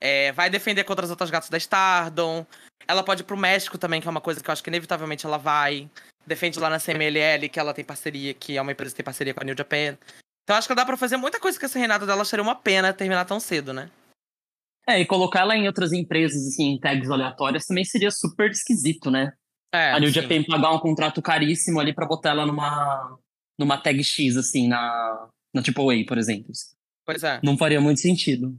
É, 0.00 0.32
vai 0.32 0.50
defender 0.50 0.84
contra 0.84 1.04
as 1.04 1.10
outras 1.10 1.30
gatas 1.30 1.48
da 1.48 1.56
Stardom. 1.56 2.44
Ela 2.88 3.04
pode 3.04 3.22
ir 3.22 3.24
pro 3.24 3.36
México 3.36 3.78
também, 3.78 4.00
que 4.00 4.08
é 4.08 4.10
uma 4.10 4.20
coisa 4.20 4.42
que 4.42 4.50
eu 4.50 4.52
acho 4.52 4.62
que 4.62 4.68
inevitavelmente 4.68 5.24
ela 5.24 5.38
vai. 5.38 5.88
Defende 6.26 6.58
lá 6.58 6.70
na 6.70 6.78
CMLL, 6.78 7.48
que 7.48 7.58
ela 7.58 7.74
tem 7.74 7.84
parceria, 7.84 8.32
que 8.32 8.56
é 8.56 8.62
uma 8.62 8.72
empresa 8.72 8.92
que 8.92 8.96
tem 8.96 9.04
parceria 9.04 9.34
com 9.34 9.42
a 9.42 9.44
New 9.44 9.56
Japan. 9.56 9.98
Então 10.44 10.56
acho 10.56 10.68
que 10.68 10.74
dá 10.74 10.84
pra 10.84 10.96
fazer 10.96 11.16
muita 11.16 11.40
coisa 11.40 11.58
com 11.58 11.66
esse 11.66 11.78
reinado 11.78 12.06
dela, 12.06 12.24
seria 12.24 12.42
uma 12.42 12.54
pena 12.54 12.92
terminar 12.92 13.24
tão 13.24 13.38
cedo, 13.38 13.72
né? 13.72 13.90
É, 14.86 15.00
e 15.00 15.06
colocar 15.06 15.40
ela 15.40 15.56
em 15.56 15.66
outras 15.66 15.92
empresas, 15.92 16.46
assim, 16.46 16.72
em 16.72 16.80
tags 16.80 17.08
aleatórias 17.08 17.66
também 17.66 17.84
seria 17.84 18.10
super 18.10 18.50
esquisito, 18.50 19.10
né? 19.10 19.32
É, 19.72 19.92
a 19.92 20.00
New 20.00 20.12
sim. 20.12 20.20
Japan 20.20 20.42
pagar 20.42 20.72
um 20.72 20.80
contrato 20.80 21.22
caríssimo 21.22 21.80
ali 21.80 21.94
pra 21.94 22.06
botar 22.06 22.30
ela 22.30 22.44
numa, 22.44 23.18
numa 23.58 23.78
tag 23.78 24.02
X, 24.02 24.36
assim, 24.36 24.68
na, 24.68 25.28
na 25.54 25.62
AAA, 25.62 26.04
por 26.06 26.18
exemplo. 26.18 26.52
Pois 27.06 27.22
é. 27.22 27.40
Não 27.42 27.56
faria 27.56 27.80
muito 27.80 28.00
sentido. 28.00 28.58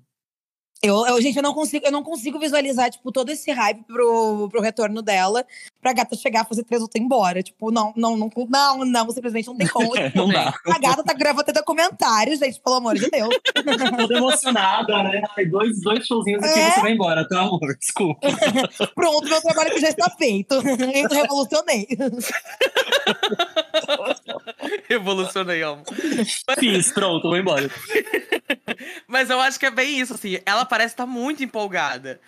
Eu, 0.84 1.08
eu, 1.08 1.22
gente, 1.22 1.38
eu 1.38 1.42
não 1.44 1.54
consigo, 1.54 1.86
eu 1.86 1.92
não 1.94 2.04
consigo 2.04 2.38
visualizar, 2.38 2.90
tipo, 2.92 3.10
todo 3.10 3.30
esse 3.30 3.50
hype 3.50 3.84
pro, 3.86 4.50
pro 4.50 4.60
retorno 4.60 5.02
dela, 5.02 5.46
pra 5.82 5.94
gata 5.94 6.14
chegar, 6.14 6.46
fazer 6.46 6.66
três 6.66 6.84
e 6.84 6.86
ir 6.98 7.02
embora. 7.02 7.42
Tipo, 7.42 7.72
não, 7.72 7.94
não, 7.96 8.18
não, 8.18 8.30
não, 8.50 8.84
não, 8.86 9.10
simplesmente 9.12 9.48
não 9.48 9.56
tem 9.56 9.66
como. 9.72 9.92
não 10.14 10.28
dá. 10.28 10.54
A 10.68 10.80
gata 10.80 11.02
tá 11.02 11.14
gravando 11.14 11.42
até 11.42 11.54
documentário, 11.54 12.36
gente, 12.36 12.60
pelo 12.60 12.76
amor 12.76 12.96
de 12.96 13.10
Deus. 13.10 13.34
Toda 13.98 14.18
emocionada, 14.18 15.04
né? 15.04 15.22
Dois, 15.50 15.80
dois 15.80 16.06
showzinhos 16.06 16.44
aqui 16.44 16.60
É. 16.60 16.72
você 16.72 16.82
vai 16.82 16.92
embora, 16.92 17.26
tá, 17.30 17.40
amor? 17.40 17.78
Desculpa. 17.80 18.28
Pronto, 18.94 19.30
meu 19.30 19.42
trabalho 19.42 19.70
aqui 19.70 19.80
já 19.80 19.90
está 19.90 20.10
feito. 20.10 20.56
Eu 20.56 21.08
revolucionei. 21.10 21.88
Revolucionei, 24.88 25.62
amo. 25.62 25.84
Fiz, 26.60 26.92
pronto, 26.92 27.28
vou 27.28 27.38
embora. 27.38 27.70
Mas 29.08 29.30
eu 29.30 29.40
acho 29.40 29.60
que 29.60 29.66
é 29.66 29.72
bem 29.72 30.00
isso, 30.00 30.14
assim. 30.14 30.40
Ela 30.46 30.66
parece 30.66 30.94
estar 30.94 31.06
muito 31.06 31.44
empolgada. 31.44 32.20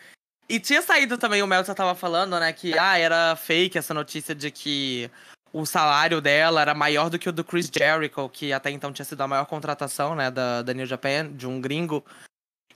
E 0.48 0.60
tinha 0.60 0.82
saído 0.82 1.18
também, 1.18 1.42
o 1.42 1.48
Meltzer 1.48 1.74
tava 1.74 1.96
falando, 1.96 2.40
né, 2.40 2.54
que 2.54 2.78
ah, 2.78 2.98
era 2.98 3.36
fake 3.36 3.78
essa 3.78 3.94
notícia 3.94 4.36
de 4.36 4.52
que 4.52 5.10
o 5.52 5.66
salário 5.66 6.22
dela 6.22 6.62
era 6.62 6.76
maior 6.76 7.10
do 7.10 7.18
que 7.18 7.28
o 7.28 7.32
do 7.32 7.44
Chris 7.44 7.72
Jericho, 7.74 8.30
que 8.30 8.54
até 8.54 8.70
então 8.70 8.94
tinha 8.94 9.06
sido 9.06 9.22
a 9.22 9.28
maior 9.28 9.46
contratação, 9.46 10.14
né, 10.14 10.30
da, 10.30 10.62
da 10.62 10.74
New 10.74 10.86
Japan, 10.86 11.32
de 11.32 11.48
um 11.48 11.60
gringo. 11.60 12.06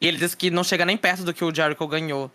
E 0.01 0.07
ele 0.07 0.17
disse 0.17 0.35
que 0.35 0.49
não 0.49 0.63
chega 0.63 0.85
nem 0.85 0.97
perto 0.97 1.23
do 1.23 1.33
que 1.33 1.43
o 1.43 1.53
Jericho 1.53 1.85
ganhou. 1.87 2.31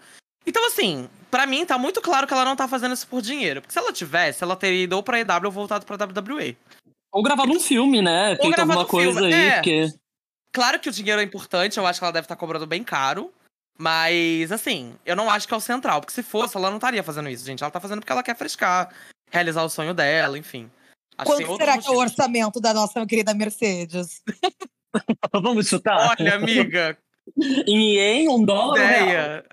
Então, 0.47 0.65
assim, 0.67 1.09
para 1.31 1.47
mim 1.47 1.65
tá 1.65 1.79
muito 1.79 2.01
claro 2.01 2.27
que 2.27 2.33
ela 2.33 2.45
não 2.45 2.55
tá 2.55 2.69
fazendo 2.69 2.95
isso 2.95 3.09
por 3.09 3.23
dinheiro. 3.23 3.61
Porque 3.61 3.73
se 3.73 3.79
ela 3.79 3.93
tivesse, 3.93 4.45
ela 4.45 4.55
teria 4.55 4.85
ido 4.85 4.95
ou 4.95 5.03
pra 5.03 5.19
EW 5.19 5.47
ou 5.47 5.51
voltado 5.51 5.87
pra 5.87 5.97
WWE. 5.97 6.57
Ou 7.15 7.23
gravado 7.23 7.53
um 7.53 7.61
filme, 7.61 8.03
né? 8.03 8.37
Feito 8.37 8.59
alguma 8.59 8.85
coisa 8.85 9.21
filme. 9.21 9.33
aí, 9.33 9.49
é. 9.49 9.55
porque... 9.55 9.87
Claro 10.51 10.81
que 10.81 10.89
o 10.89 10.93
dinheiro 10.93 11.21
é 11.21 11.25
importante, 11.25 11.79
eu 11.79 11.87
acho 11.87 12.01
que 12.01 12.05
ela 12.05 12.13
deve 12.13 12.25
estar 12.25 12.35
tá 12.35 12.39
cobrando 12.39 12.67
bem 12.67 12.83
caro. 12.83 13.33
Mas, 13.79 14.51
assim, 14.51 14.95
eu 15.07 15.15
não 15.15 15.31
acho 15.31 15.47
que 15.47 15.55
é 15.55 15.57
o 15.57 15.61
central. 15.61 16.01
Porque 16.01 16.13
se 16.13 16.25
fosse, 16.25 16.57
ela 16.57 16.71
não 16.71 16.77
estaria 16.77 17.03
fazendo 17.05 17.29
isso, 17.29 17.45
gente. 17.45 17.63
Ela 17.63 17.71
tá 17.71 17.81
fazendo 17.81 18.01
porque 18.01 18.11
ela 18.11 18.23
quer 18.23 18.37
frescar, 18.37 18.93
realizar 19.31 19.63
o 19.63 19.69
sonho 19.69 19.95
dela, 19.95 20.37
enfim. 20.37 20.69
Acho 21.17 21.31
Quanto 21.31 21.57
será 21.57 21.79
que 21.79 21.87
é 21.87 21.91
o 21.91 21.97
orçamento 21.97 22.61
da 22.61 22.75
nossa 22.75 23.05
querida 23.07 23.33
Mercedes? 23.33 24.21
Vamos 25.33 25.69
chutar? 25.69 26.17
Olha, 26.19 26.35
amiga. 26.35 26.99
em 27.67 27.95
ien, 27.95 28.29
um 28.29 28.45
dólar? 28.45 28.79
Ideia. 28.79 29.45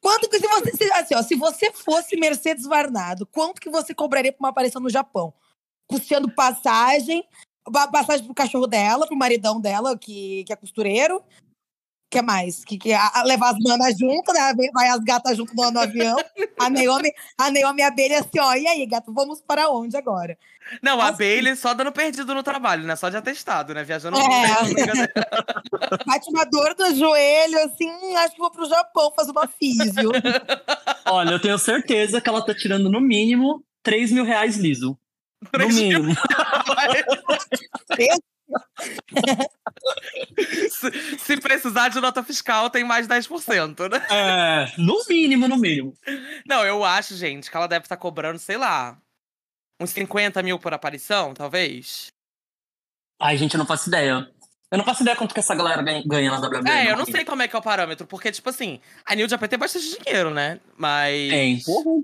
Quanto 0.00 0.28
que 0.28 0.38
se 0.38 0.46
você, 0.46 0.92
assim, 0.92 1.14
ó, 1.16 1.22
se 1.22 1.34
você 1.34 1.72
fosse 1.72 2.16
Mercedes 2.16 2.64
Varnado, 2.64 3.26
quanto 3.26 3.60
que 3.60 3.70
você 3.70 3.92
cobraria 3.92 4.32
pra 4.32 4.44
uma 4.44 4.50
aparição 4.50 4.80
no 4.80 4.90
Japão? 4.90 5.34
Custeando 5.88 6.30
passagem, 6.30 7.24
passagem 7.92 8.24
pro 8.24 8.34
cachorro 8.34 8.66
dela, 8.66 9.06
pro 9.06 9.16
maridão 9.16 9.60
dela, 9.60 9.96
que, 9.96 10.44
que 10.44 10.52
é 10.52 10.56
costureiro, 10.56 11.22
que 12.08 12.22
mais? 12.22 12.64
Que, 12.64 12.78
que 12.78 12.92
a, 12.92 13.22
levar 13.24 13.50
as 13.50 13.58
manas 13.58 13.98
junto, 13.98 14.32
né? 14.32 14.52
Vai 14.72 14.88
as 14.88 15.00
gatas 15.00 15.36
junto 15.36 15.54
no, 15.54 15.70
no 15.70 15.80
avião. 15.80 16.16
A 16.58 16.70
Naomi, 16.70 17.12
a 17.38 17.50
Naomi 17.50 17.82
abelha 17.82 18.20
assim, 18.20 18.40
ó. 18.40 18.54
E 18.54 18.66
aí, 18.66 18.86
gato, 18.86 19.12
vamos 19.12 19.42
para 19.42 19.68
onde 19.68 19.94
agora? 19.94 20.38
Não, 20.82 20.98
a 20.98 21.08
assim, 21.08 21.18
Bailey 21.18 21.54
só 21.54 21.74
dando 21.74 21.92
perdido 21.92 22.34
no 22.34 22.42
trabalho, 22.42 22.84
né? 22.84 22.96
Só 22.96 23.10
de 23.10 23.16
atestado, 23.18 23.74
né? 23.74 23.84
Viajando. 23.84 24.16
É. 24.18 24.24
Bate 26.06 26.30
uma 26.30 26.44
dor 26.44 26.74
no 26.78 26.94
joelho, 26.94 27.58
assim, 27.64 28.16
acho 28.16 28.34
que 28.34 28.40
vou 28.40 28.50
pro 28.50 28.68
Japão 28.68 29.12
fazer 29.14 29.32
uma 29.32 29.46
físio. 29.46 30.10
Olha, 31.04 31.32
eu 31.32 31.40
tenho 31.40 31.58
certeza 31.58 32.22
que 32.22 32.28
ela 32.28 32.44
tá 32.44 32.54
tirando 32.54 32.88
no 32.88 33.02
mínimo 33.02 33.62
3 33.82 34.10
mil 34.12 34.24
reais 34.24 34.56
liso. 34.56 34.98
No 35.52 35.68
mínimo. 35.68 36.14
se, 40.70 41.18
se, 41.18 41.36
precisar 41.40 41.88
de 41.88 42.00
nota 42.00 42.22
fiscal, 42.22 42.70
tem 42.70 42.84
mais 42.84 43.08
10%, 43.08 43.90
né? 43.90 44.06
É, 44.10 44.72
no 44.78 45.02
mínimo, 45.08 45.48
no 45.48 45.56
mínimo. 45.56 45.94
Não, 46.46 46.64
eu 46.64 46.84
acho, 46.84 47.16
gente, 47.16 47.50
que 47.50 47.56
ela 47.56 47.66
deve 47.66 47.84
estar 47.84 47.96
cobrando, 47.96 48.38
sei 48.38 48.56
lá, 48.56 48.96
uns 49.80 49.90
50 49.90 50.42
mil 50.42 50.58
por 50.58 50.72
aparição, 50.72 51.34
talvez. 51.34 52.08
Ai, 53.20 53.36
gente, 53.36 53.54
eu 53.54 53.58
não 53.58 53.66
faço 53.66 53.88
ideia. 53.88 54.30
Eu 54.70 54.78
não 54.78 54.84
faço 54.84 55.02
ideia 55.02 55.16
quanto 55.16 55.32
que 55.32 55.40
essa 55.40 55.54
galera 55.54 55.82
ganha 55.82 56.30
na 56.30 56.38
WWE. 56.38 56.68
É, 56.68 56.90
eu 56.90 56.96
não 56.96 57.04
sei 57.04 57.24
como 57.24 57.40
é 57.42 57.48
que 57.48 57.54
é 57.54 57.58
o 57.58 57.62
parâmetro, 57.62 58.06
porque, 58.06 58.32
tipo 58.32 58.48
assim, 58.50 58.80
a 59.04 59.14
New 59.14 59.28
Japan 59.28 59.46
tem 59.48 59.58
bastante 59.58 59.98
dinheiro, 59.98 60.30
né? 60.30 60.60
Mas. 60.76 61.30
Tem, 61.30 61.60
porra. 61.62 62.02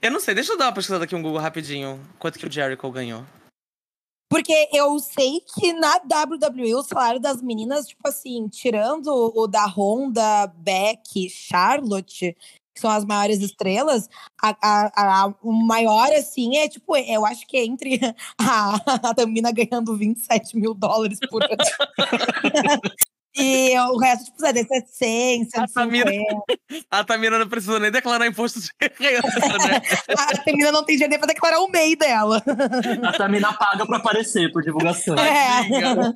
Eu 0.00 0.10
não 0.10 0.20
sei, 0.20 0.34
deixa 0.34 0.52
eu 0.52 0.58
dar 0.58 0.66
uma 0.66 0.72
pesquisada 0.72 1.04
aqui 1.04 1.14
um 1.14 1.22
Google 1.22 1.40
rapidinho. 1.40 2.00
Quanto 2.18 2.38
que 2.38 2.46
o 2.46 2.52
Jericho 2.52 2.90
ganhou. 2.90 3.24
Porque 4.28 4.68
eu 4.72 4.98
sei 4.98 5.40
que 5.54 5.72
na 5.72 5.96
WWE 5.96 6.74
o 6.74 6.82
salário 6.82 7.20
das 7.20 7.40
meninas, 7.40 7.86
tipo 7.86 8.06
assim, 8.08 8.48
tirando 8.48 9.32
o 9.34 9.46
da 9.46 9.64
Honda, 9.66 10.48
Beck, 10.48 11.28
Charlotte, 11.30 12.36
que 12.74 12.80
são 12.80 12.90
as 12.90 13.04
maiores 13.04 13.40
estrelas, 13.40 14.08
a, 14.42 14.56
a, 14.60 15.22
a, 15.22 15.34
o 15.42 15.52
maior, 15.52 16.12
assim, 16.12 16.56
é 16.58 16.68
tipo, 16.68 16.96
eu 16.96 17.24
acho 17.24 17.46
que 17.46 17.56
é 17.56 17.64
entre 17.64 18.00
a, 18.38 18.74
a 19.08 19.14
Tamina 19.14 19.52
ganhando 19.52 19.96
27 19.96 20.56
mil 20.56 20.74
dólares 20.74 21.18
por 21.30 21.42
ano. 21.42 21.56
E 23.38 23.78
o 23.78 23.98
resto, 23.98 24.26
tipo, 24.26 24.46
é 24.46 24.52
desse 24.52 24.86
100, 24.92 25.50
150. 25.50 25.50
A 25.50 25.68
Tamina, 25.68 26.10
a 26.90 27.04
Tamina 27.04 27.38
não 27.38 27.48
precisa 27.48 27.78
nem 27.78 27.90
declarar 27.90 28.26
imposto 28.26 28.60
de 28.60 28.70
renda, 28.98 29.28
né? 29.68 29.82
a 30.16 30.36
Tamina 30.38 30.72
não 30.72 30.84
tem 30.84 30.96
dinheiro 30.96 31.10
nem 31.10 31.18
pra 31.18 31.28
declarar 31.28 31.60
o 31.60 31.68
MEI 31.68 31.96
dela. 31.96 32.42
A 33.02 33.12
Tamina 33.12 33.52
paga 33.52 33.84
pra 33.84 33.98
aparecer 33.98 34.50
por 34.52 34.62
divulgação. 34.62 35.14
É. 35.18 35.68
Tadinha. 35.68 36.14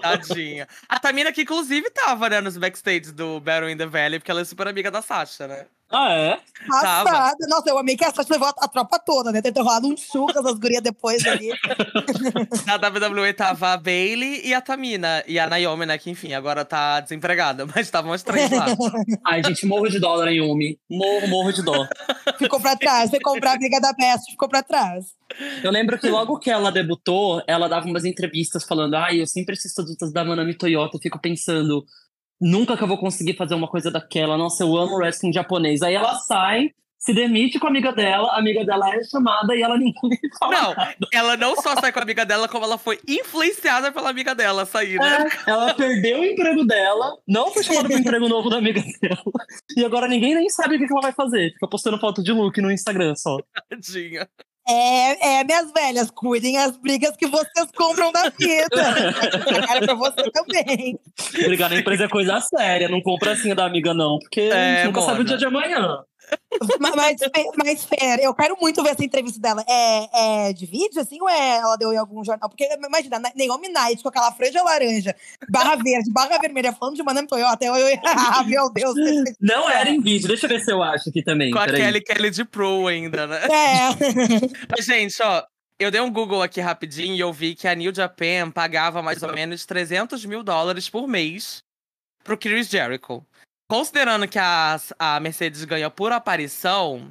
Tadinha. 0.00 0.68
A 0.88 0.98
Tamina 0.98 1.32
que, 1.32 1.42
inclusive, 1.42 1.90
tava, 1.90 2.30
né, 2.30 2.40
nos 2.40 2.56
backstage 2.56 3.12
do 3.12 3.38
Battle 3.40 3.70
in 3.70 3.76
the 3.76 3.86
Valley, 3.86 4.18
porque 4.18 4.30
ela 4.30 4.40
é 4.40 4.44
super 4.44 4.66
amiga 4.66 4.90
da 4.90 5.02
Sasha, 5.02 5.46
né? 5.46 5.66
Ah, 5.92 6.12
é? 6.14 6.40
Passada. 6.66 7.36
Nossa, 7.48 7.70
eu 7.70 7.78
amei 7.78 7.96
que 7.96 8.04
essa 8.04 8.24
levou 8.30 8.48
a, 8.48 8.54
a 8.62 8.68
tropa 8.68 8.98
toda, 8.98 9.30
né? 9.32 9.42
Tentou 9.42 9.62
rolar 9.62 9.84
um 9.84 9.96
chucas 9.96 10.44
as 10.46 10.58
gurias 10.58 10.82
depois 10.82 11.26
ali. 11.26 11.50
Na 12.66 12.76
WWE 12.76 13.32
tava 13.32 13.72
a 13.72 13.76
Bailey 13.76 14.40
e 14.44 14.54
a 14.54 14.60
Tamina. 14.60 15.22
E 15.26 15.38
a 15.38 15.48
Naomi, 15.48 15.86
né? 15.86 15.98
Que 15.98 16.10
enfim, 16.10 16.32
agora 16.32 16.64
tá 16.64 17.00
desempregada. 17.00 17.66
Mas 17.74 17.86
estavam 17.86 18.12
as 18.12 18.22
três 18.22 18.50
lá. 18.50 18.66
Ai, 19.26 19.42
gente, 19.44 19.66
morro 19.66 19.88
de 19.88 19.98
dó 19.98 20.24
Naomi. 20.24 20.78
Morro, 20.90 21.28
morro 21.28 21.52
de 21.52 21.62
dó. 21.62 21.86
Ficou 22.38 22.60
pra 22.60 22.76
trás. 22.76 23.10
Foi 23.10 23.20
comprar 23.20 23.52
a 23.52 23.58
briga 23.58 23.80
da 23.80 23.92
Best, 23.92 24.30
ficou 24.30 24.48
pra 24.48 24.62
trás. 24.62 25.06
Eu 25.62 25.70
lembro 25.70 25.98
que 25.98 26.08
logo 26.08 26.38
que 26.38 26.50
ela 26.50 26.70
debutou, 26.70 27.42
ela 27.46 27.68
dava 27.68 27.86
umas 27.86 28.04
entrevistas 28.04 28.64
falando: 28.64 28.94
Ai, 28.94 29.20
eu 29.20 29.26
sempre 29.26 29.54
assisto 29.54 29.82
as 29.82 30.12
da 30.12 30.24
Manami 30.24 30.54
Toyota. 30.54 30.96
Eu 30.96 31.00
fico 31.00 31.18
pensando 31.20 31.84
nunca 32.42 32.76
que 32.76 32.82
eu 32.82 32.88
vou 32.88 32.98
conseguir 32.98 33.36
fazer 33.36 33.54
uma 33.54 33.68
coisa 33.68 33.90
daquela. 33.90 34.36
Nossa, 34.36 34.64
eu 34.64 34.76
amo 34.76 34.96
wrestling 34.96 35.32
japonês. 35.32 35.80
Aí 35.80 35.94
ela 35.94 36.14
sai, 36.16 36.70
se 36.98 37.14
demite 37.14 37.58
com 37.58 37.66
a 37.66 37.70
amiga 37.70 37.92
dela, 37.92 38.28
a 38.32 38.38
amiga 38.38 38.64
dela 38.64 38.94
é 38.94 39.02
chamada 39.04 39.54
e 39.56 39.62
ela 39.62 39.78
nem 39.78 39.92
fala 40.38 40.52
Não, 40.52 40.74
nada. 40.74 40.96
ela 41.12 41.36
não 41.36 41.56
só 41.56 41.74
sai 41.80 41.92
com 41.92 42.00
a 42.00 42.02
amiga 42.02 42.26
dela, 42.26 42.48
como 42.48 42.64
ela 42.64 42.76
foi 42.76 42.98
influenciada 43.08 43.90
pela 43.92 44.10
amiga 44.10 44.34
dela 44.34 44.66
sair, 44.66 44.98
né? 44.98 45.28
É, 45.46 45.50
ela 45.50 45.74
perdeu 45.74 46.20
o 46.20 46.24
emprego 46.24 46.64
dela, 46.64 47.16
não 47.26 47.50
foi 47.52 47.62
chamada 47.62 47.88
pro 47.88 47.98
emprego 47.98 48.28
novo 48.28 48.50
da 48.50 48.58
amiga 48.58 48.82
dela. 49.00 49.22
E 49.76 49.84
agora 49.84 50.08
ninguém 50.08 50.34
nem 50.34 50.48
sabe 50.48 50.76
o 50.76 50.78
que 50.78 50.92
ela 50.92 51.00
vai 51.02 51.12
fazer. 51.12 51.52
Fica 51.52 51.68
postando 51.68 51.98
foto 51.98 52.22
de 52.22 52.32
look 52.32 52.60
no 52.60 52.70
Instagram 52.70 53.14
só. 53.14 53.38
Tadinha. 53.70 54.28
É, 54.68 55.40
é, 55.40 55.44
minhas 55.44 55.72
velhas, 55.72 56.10
cuidem 56.10 56.56
as 56.56 56.76
brigas 56.76 57.16
que 57.16 57.26
vocês 57.26 57.68
compram 57.76 58.12
da 58.12 58.28
vida. 58.30 58.68
Era 59.68 59.80
pra 59.80 59.94
você 59.94 60.30
também. 60.30 60.98
Brigar 61.32 61.68
na 61.68 61.78
empresa 61.78 62.04
é 62.04 62.08
coisa 62.08 62.40
séria, 62.40 62.88
não 62.88 63.00
compra 63.00 63.32
assim 63.32 63.54
da 63.54 63.66
amiga, 63.66 63.92
não, 63.92 64.18
porque 64.20 64.42
é, 64.42 64.84
nunca 64.84 65.00
mona. 65.00 65.12
sabe 65.12 65.22
o 65.22 65.24
dia 65.24 65.36
de 65.36 65.46
amanhã. 65.46 65.98
Mas, 66.78 67.16
mas, 67.56 67.84
Fer, 67.84 68.20
eu 68.20 68.34
quero 68.34 68.56
muito 68.60 68.82
ver 68.82 68.90
essa 68.90 69.04
entrevista 69.04 69.40
dela. 69.40 69.64
É, 69.68 70.48
é 70.48 70.52
de 70.52 70.66
vídeo, 70.66 71.00
assim, 71.00 71.20
ou 71.20 71.28
é, 71.28 71.56
ela 71.56 71.76
deu 71.76 71.92
em 71.92 71.96
algum 71.96 72.24
jornal? 72.24 72.48
Porque, 72.48 72.68
imagina, 72.74 73.18
Naomi 73.18 73.68
Knight 73.68 74.02
com 74.02 74.08
aquela 74.08 74.32
franja 74.32 74.62
laranja, 74.62 75.14
barra 75.50 75.76
verde, 75.76 76.10
barra 76.12 76.38
vermelha, 76.38 76.72
falando 76.72 76.96
de 76.96 77.02
Madame 77.02 77.26
Toyota. 77.26 77.64
Eu, 77.64 77.74
eu, 77.74 77.98
ah, 78.06 78.44
meu 78.44 78.70
Deus. 78.72 78.94
Não 79.40 79.68
era 79.68 79.90
em 79.90 80.00
vídeo, 80.00 80.28
deixa 80.28 80.46
eu 80.46 80.50
ver 80.50 80.60
se 80.60 80.72
eu 80.72 80.82
acho 80.82 81.08
aqui 81.08 81.22
também. 81.22 81.50
Com 81.50 81.58
a 81.58 81.66
Kelly 81.66 82.00
Kelly 82.00 82.30
de 82.30 82.44
Pro 82.44 82.86
ainda, 82.86 83.26
né? 83.26 83.40
É. 83.44 83.88
Mas, 84.70 84.84
gente, 84.84 85.20
ó, 85.22 85.42
eu 85.78 85.90
dei 85.90 86.00
um 86.00 86.12
Google 86.12 86.42
aqui 86.42 86.60
rapidinho 86.60 87.14
e 87.14 87.20
eu 87.20 87.32
vi 87.32 87.54
que 87.54 87.66
a 87.66 87.74
New 87.74 87.94
Japan 87.94 88.50
pagava 88.50 89.02
mais 89.02 89.22
ou 89.22 89.32
menos 89.32 89.66
300 89.66 90.24
mil 90.24 90.42
dólares 90.42 90.88
por 90.88 91.08
mês 91.08 91.62
pro 92.22 92.38
Chris 92.38 92.68
Jericho. 92.68 93.24
Considerando 93.72 94.28
que 94.28 94.38
a, 94.38 94.76
a 94.98 95.18
Mercedes 95.18 95.64
ganha 95.64 95.88
por 95.88 96.12
aparição, 96.12 97.10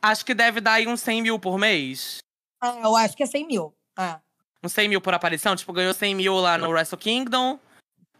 acho 0.00 0.24
que 0.24 0.32
deve 0.32 0.60
dar 0.60 0.74
aí 0.74 0.86
uns 0.86 1.00
100 1.00 1.20
mil 1.20 1.36
por 1.36 1.58
mês. 1.58 2.18
Ah, 2.62 2.78
eu 2.84 2.94
acho 2.94 3.16
que 3.16 3.24
é 3.24 3.26
100 3.26 3.44
mil. 3.48 3.74
Ah. 3.96 4.20
Uns 4.62 4.72
100 4.72 4.88
mil 4.88 5.00
por 5.00 5.14
aparição? 5.14 5.56
Tipo, 5.56 5.72
ganhou 5.72 5.92
100 5.92 6.14
mil 6.14 6.36
lá 6.36 6.56
no 6.56 6.70
Wrestle 6.70 6.96
Kingdom. 6.96 7.58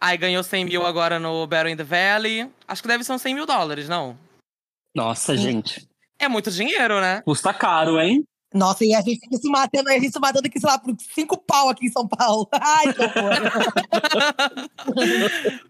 Aí 0.01 0.17
ganhou 0.17 0.43
100 0.43 0.65
mil 0.65 0.85
agora 0.85 1.21
no 1.21 1.47
Battle 1.47 1.71
in 1.71 1.77
the 1.77 1.85
Valley. 1.85 2.51
Acho 2.67 2.83
que 2.83 2.89
deve 2.89 3.05
ser 3.05 3.13
uns 3.13 3.23
100 3.23 3.37
mil 3.37 3.47
dólares, 3.47 3.89
não? 3.89 4.19
Nossa, 4.93 5.37
gente. 5.37 5.89
É 6.19 6.27
muito 6.27 6.51
dinheiro, 6.51 7.01
né? 7.01 7.23
Custa 7.23 7.55
caro, 7.55 8.01
hein? 8.01 8.25
Nossa, 8.53 8.85
e 8.85 8.93
a 8.93 9.01
gente 9.01 9.21
fica 9.21 9.37
se 9.37 9.49
matando, 9.49 9.89
a 9.91 9.93
gente 9.93 10.11
se 10.11 10.19
matando 10.19 10.49
aqui, 10.49 10.59
sei 10.59 10.69
lá, 10.69 10.77
por 10.77 10.93
cinco 11.15 11.39
pau 11.39 11.69
aqui 11.69 11.87
em 11.87 11.93
São 11.93 12.09
Paulo. 12.09 12.49
Ai, 12.61 12.93
que 12.93 13.01
horror. 13.01 13.31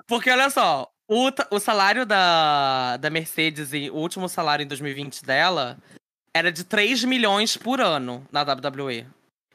Porque 0.09 0.31
olha 0.31 0.49
só, 0.49 0.91
o, 1.09 1.30
o 1.50 1.59
salário 1.59 2.04
da, 2.04 2.98
da 2.98 3.09
Mercedes, 3.09 3.70
o 3.90 3.96
último 3.96 4.28
salário 4.28 4.62
em 4.62 4.68
2020 4.68 5.24
dela, 5.24 5.78
era 6.34 6.52
de 6.52 6.62
3 6.64 7.04
milhões 7.04 7.56
por 7.56 7.80
ano 7.80 8.24
na 8.30 8.42
WWE. 8.42 9.06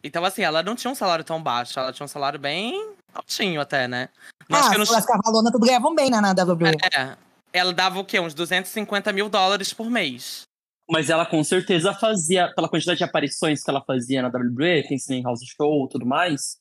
Então, 0.03 0.25
assim, 0.25 0.41
ela 0.41 0.63
não 0.63 0.75
tinha 0.75 0.91
um 0.91 0.95
salário 0.95 1.23
tão 1.23 1.41
baixo, 1.41 1.79
ela 1.79 1.93
tinha 1.93 2.03
um 2.03 2.09
salário 2.09 2.39
bem 2.39 2.93
altinho 3.13 3.61
até, 3.61 3.87
né? 3.87 4.09
Mas 4.49 4.65
ah, 4.65 4.97
as 4.97 5.05
cavalonas 5.05 5.51
tudo 5.51 5.65
ganhavam 5.65 5.95
bem 5.95 6.09
né, 6.09 6.19
na 6.19 6.31
WWE. 6.31 6.75
É, 6.93 7.15
ela 7.53 7.71
dava 7.71 7.99
o 7.99 8.05
quê? 8.05 8.19
Uns 8.19 8.33
250 8.33 9.13
mil 9.13 9.29
dólares 9.29 9.73
por 9.73 9.89
mês. 9.89 10.41
Mas 10.89 11.09
ela 11.09 11.25
com 11.25 11.41
certeza 11.43 11.93
fazia, 11.93 12.51
pela 12.53 12.67
quantidade 12.67 12.97
de 12.97 13.03
aparições 13.03 13.63
que 13.63 13.69
ela 13.69 13.81
fazia 13.81 14.21
na 14.21 14.27
WWE, 14.27 14.83
em 15.09 15.23
House 15.23 15.45
Show 15.45 15.85
e 15.85 15.89
tudo 15.89 16.05
mais. 16.05 16.57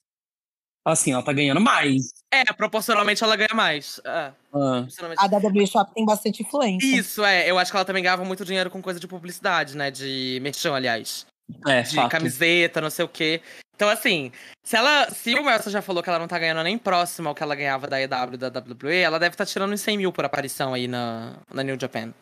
Assim, 0.84 1.12
ela 1.12 1.22
tá 1.22 1.32
ganhando 1.32 1.60
mais. 1.60 2.12
É, 2.32 2.44
proporcionalmente 2.52 3.22
ela 3.22 3.36
ganha 3.36 3.54
mais. 3.54 4.00
É, 4.04 4.32
Ah. 4.52 4.84
A 5.16 5.26
WWE 5.26 5.66
Shop 5.66 5.94
tem 5.94 6.04
bastante 6.04 6.42
influência. 6.42 6.84
Isso, 6.84 7.24
é. 7.24 7.48
Eu 7.48 7.58
acho 7.58 7.70
que 7.70 7.76
ela 7.76 7.84
também 7.84 8.02
ganhava 8.02 8.24
muito 8.24 8.44
dinheiro 8.44 8.68
com 8.70 8.82
coisa 8.82 8.98
de 9.00 9.06
publicidade, 9.06 9.76
né? 9.76 9.90
De 9.90 10.38
merchan, 10.42 10.74
aliás. 10.74 11.24
é, 11.66 11.82
De 11.82 11.94
fato. 11.94 12.10
camiseta, 12.10 12.80
não 12.80 12.90
sei 12.90 13.04
o 13.04 13.08
quê. 13.08 13.40
Então, 13.74 13.88
assim, 13.88 14.30
se 14.64 14.76
ela. 14.76 15.08
Se 15.10 15.34
o 15.34 15.44
Melsa 15.44 15.70
já 15.70 15.80
falou 15.80 16.02
que 16.02 16.08
ela 16.08 16.18
não 16.18 16.28
tá 16.28 16.38
ganhando 16.38 16.62
nem 16.62 16.76
próximo 16.76 17.28
ao 17.28 17.34
que 17.34 17.42
ela 17.42 17.54
ganhava 17.54 17.86
da 17.86 18.00
EW 18.00 18.36
da 18.36 18.48
WWE, 18.48 18.96
ela 18.98 19.18
deve 19.18 19.34
estar 19.34 19.46
tirando 19.46 19.72
uns 19.72 19.80
100 19.80 19.96
mil 19.98 20.12
por 20.12 20.24
aparição 20.24 20.74
aí 20.74 20.86
na, 20.86 21.34
na 21.52 21.62
New 21.62 21.78
Japan. 21.80 22.12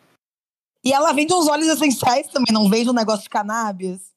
E 0.85 0.93
ela 0.93 1.13
vende 1.13 1.35
uns 1.35 1.49
óleos 1.49 1.69
essenciais 1.69 2.29
também, 2.29 2.53
não 2.53 2.71
vende 2.71 2.89
um 2.89 2.95
negócio 2.95 3.25
de 3.25 3.29
cannabis. 3.29 4.11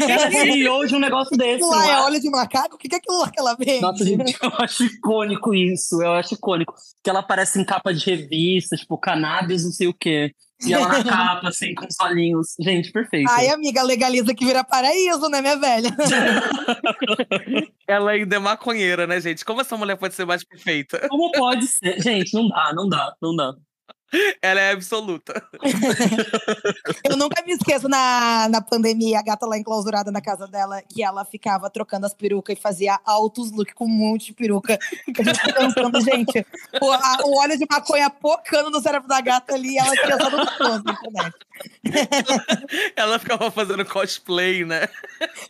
Ela 0.00 0.26
é 0.26 0.30
CEO 0.30 0.86
de 0.86 0.94
um 0.94 0.98
negócio 0.98 1.36
desse. 1.36 1.64
Lá 1.64 1.90
é 1.90 2.00
óleo 2.02 2.20
de 2.20 2.30
macaco? 2.30 2.74
O 2.74 2.78
que 2.78 2.88
que 2.88 2.94
é 2.94 2.98
aquilo 2.98 3.18
lá 3.18 3.30
que 3.30 3.40
ela 3.40 3.54
vende? 3.54 3.80
Nossa, 3.80 4.04
gente, 4.04 4.36
eu 4.42 4.52
acho 4.58 4.84
icônico 4.84 5.54
isso. 5.54 6.02
Eu 6.02 6.12
acho 6.12 6.34
icônico. 6.34 6.74
Que 7.02 7.10
ela 7.10 7.20
aparece 7.20 7.60
em 7.60 7.64
capa 7.64 7.92
de 7.92 8.04
revista, 8.04 8.76
tipo, 8.76 8.96
cannabis, 8.98 9.64
não 9.64 9.72
sei 9.72 9.88
o 9.88 9.94
quê. 9.94 10.32
E 10.64 10.74
ela 10.74 10.88
na 10.88 11.02
capa, 11.04 11.48
assim, 11.48 11.74
com 11.74 11.86
os 11.86 11.96
olhinhos. 12.02 12.54
Gente, 12.60 12.92
perfeito. 12.92 13.30
Ai, 13.30 13.48
amiga, 13.48 13.82
legaliza 13.82 14.34
que 14.34 14.44
vira 14.44 14.62
paraíso, 14.62 15.28
né, 15.28 15.40
minha 15.40 15.56
velha? 15.56 15.90
Ela 17.88 18.12
ainda 18.12 18.36
é 18.36 18.38
maconheira, 18.38 19.06
né, 19.06 19.20
gente? 19.20 19.44
Como 19.44 19.60
essa 19.60 19.76
mulher 19.76 19.96
pode 19.96 20.14
ser 20.14 20.24
mais 20.24 20.44
perfeita? 20.44 21.08
Como 21.08 21.32
pode 21.32 21.66
ser? 21.66 22.00
Gente, 22.00 22.34
não 22.34 22.46
dá, 22.48 22.72
não 22.74 22.88
dá, 22.88 23.14
não 23.20 23.34
dá. 23.34 23.54
Ela 24.42 24.60
é 24.60 24.72
absoluta. 24.72 25.42
Eu 27.08 27.16
nunca 27.16 27.42
me 27.44 27.52
esqueço 27.52 27.88
na, 27.88 28.48
na 28.48 28.60
pandemia, 28.60 29.18
a 29.18 29.22
gata 29.22 29.46
lá 29.46 29.56
enclausurada 29.56 30.10
na 30.10 30.20
casa 30.20 30.46
dela, 30.46 30.82
que 30.82 31.02
ela 31.02 31.24
ficava 31.24 31.70
trocando 31.70 32.06
as 32.06 32.14
perucas 32.14 32.56
e 32.58 32.60
fazia 32.60 32.98
altos 33.04 33.50
look 33.52 33.72
com 33.74 33.84
um 33.84 33.88
monte 33.88 34.26
de 34.26 34.32
peruca. 34.34 34.78
A 35.18 35.22
gente 35.22 35.52
pensando, 35.54 36.00
gente, 36.00 36.46
o, 36.80 36.90
a- 36.92 37.18
o 37.24 37.38
óleo 37.40 37.58
de 37.58 37.66
maconha 37.70 38.10
pocando 38.10 38.70
no 38.70 38.80
cérebro 38.80 39.08
da 39.08 39.20
gata 39.20 39.54
ali, 39.54 39.76
ela 39.78 39.94
só 40.18 40.30
no 40.30 40.82
na 40.84 40.92
internet. 40.92 41.34
Ela 42.96 43.18
ficava 43.18 43.50
fazendo 43.50 43.84
cosplay, 43.84 44.64
né? 44.64 44.88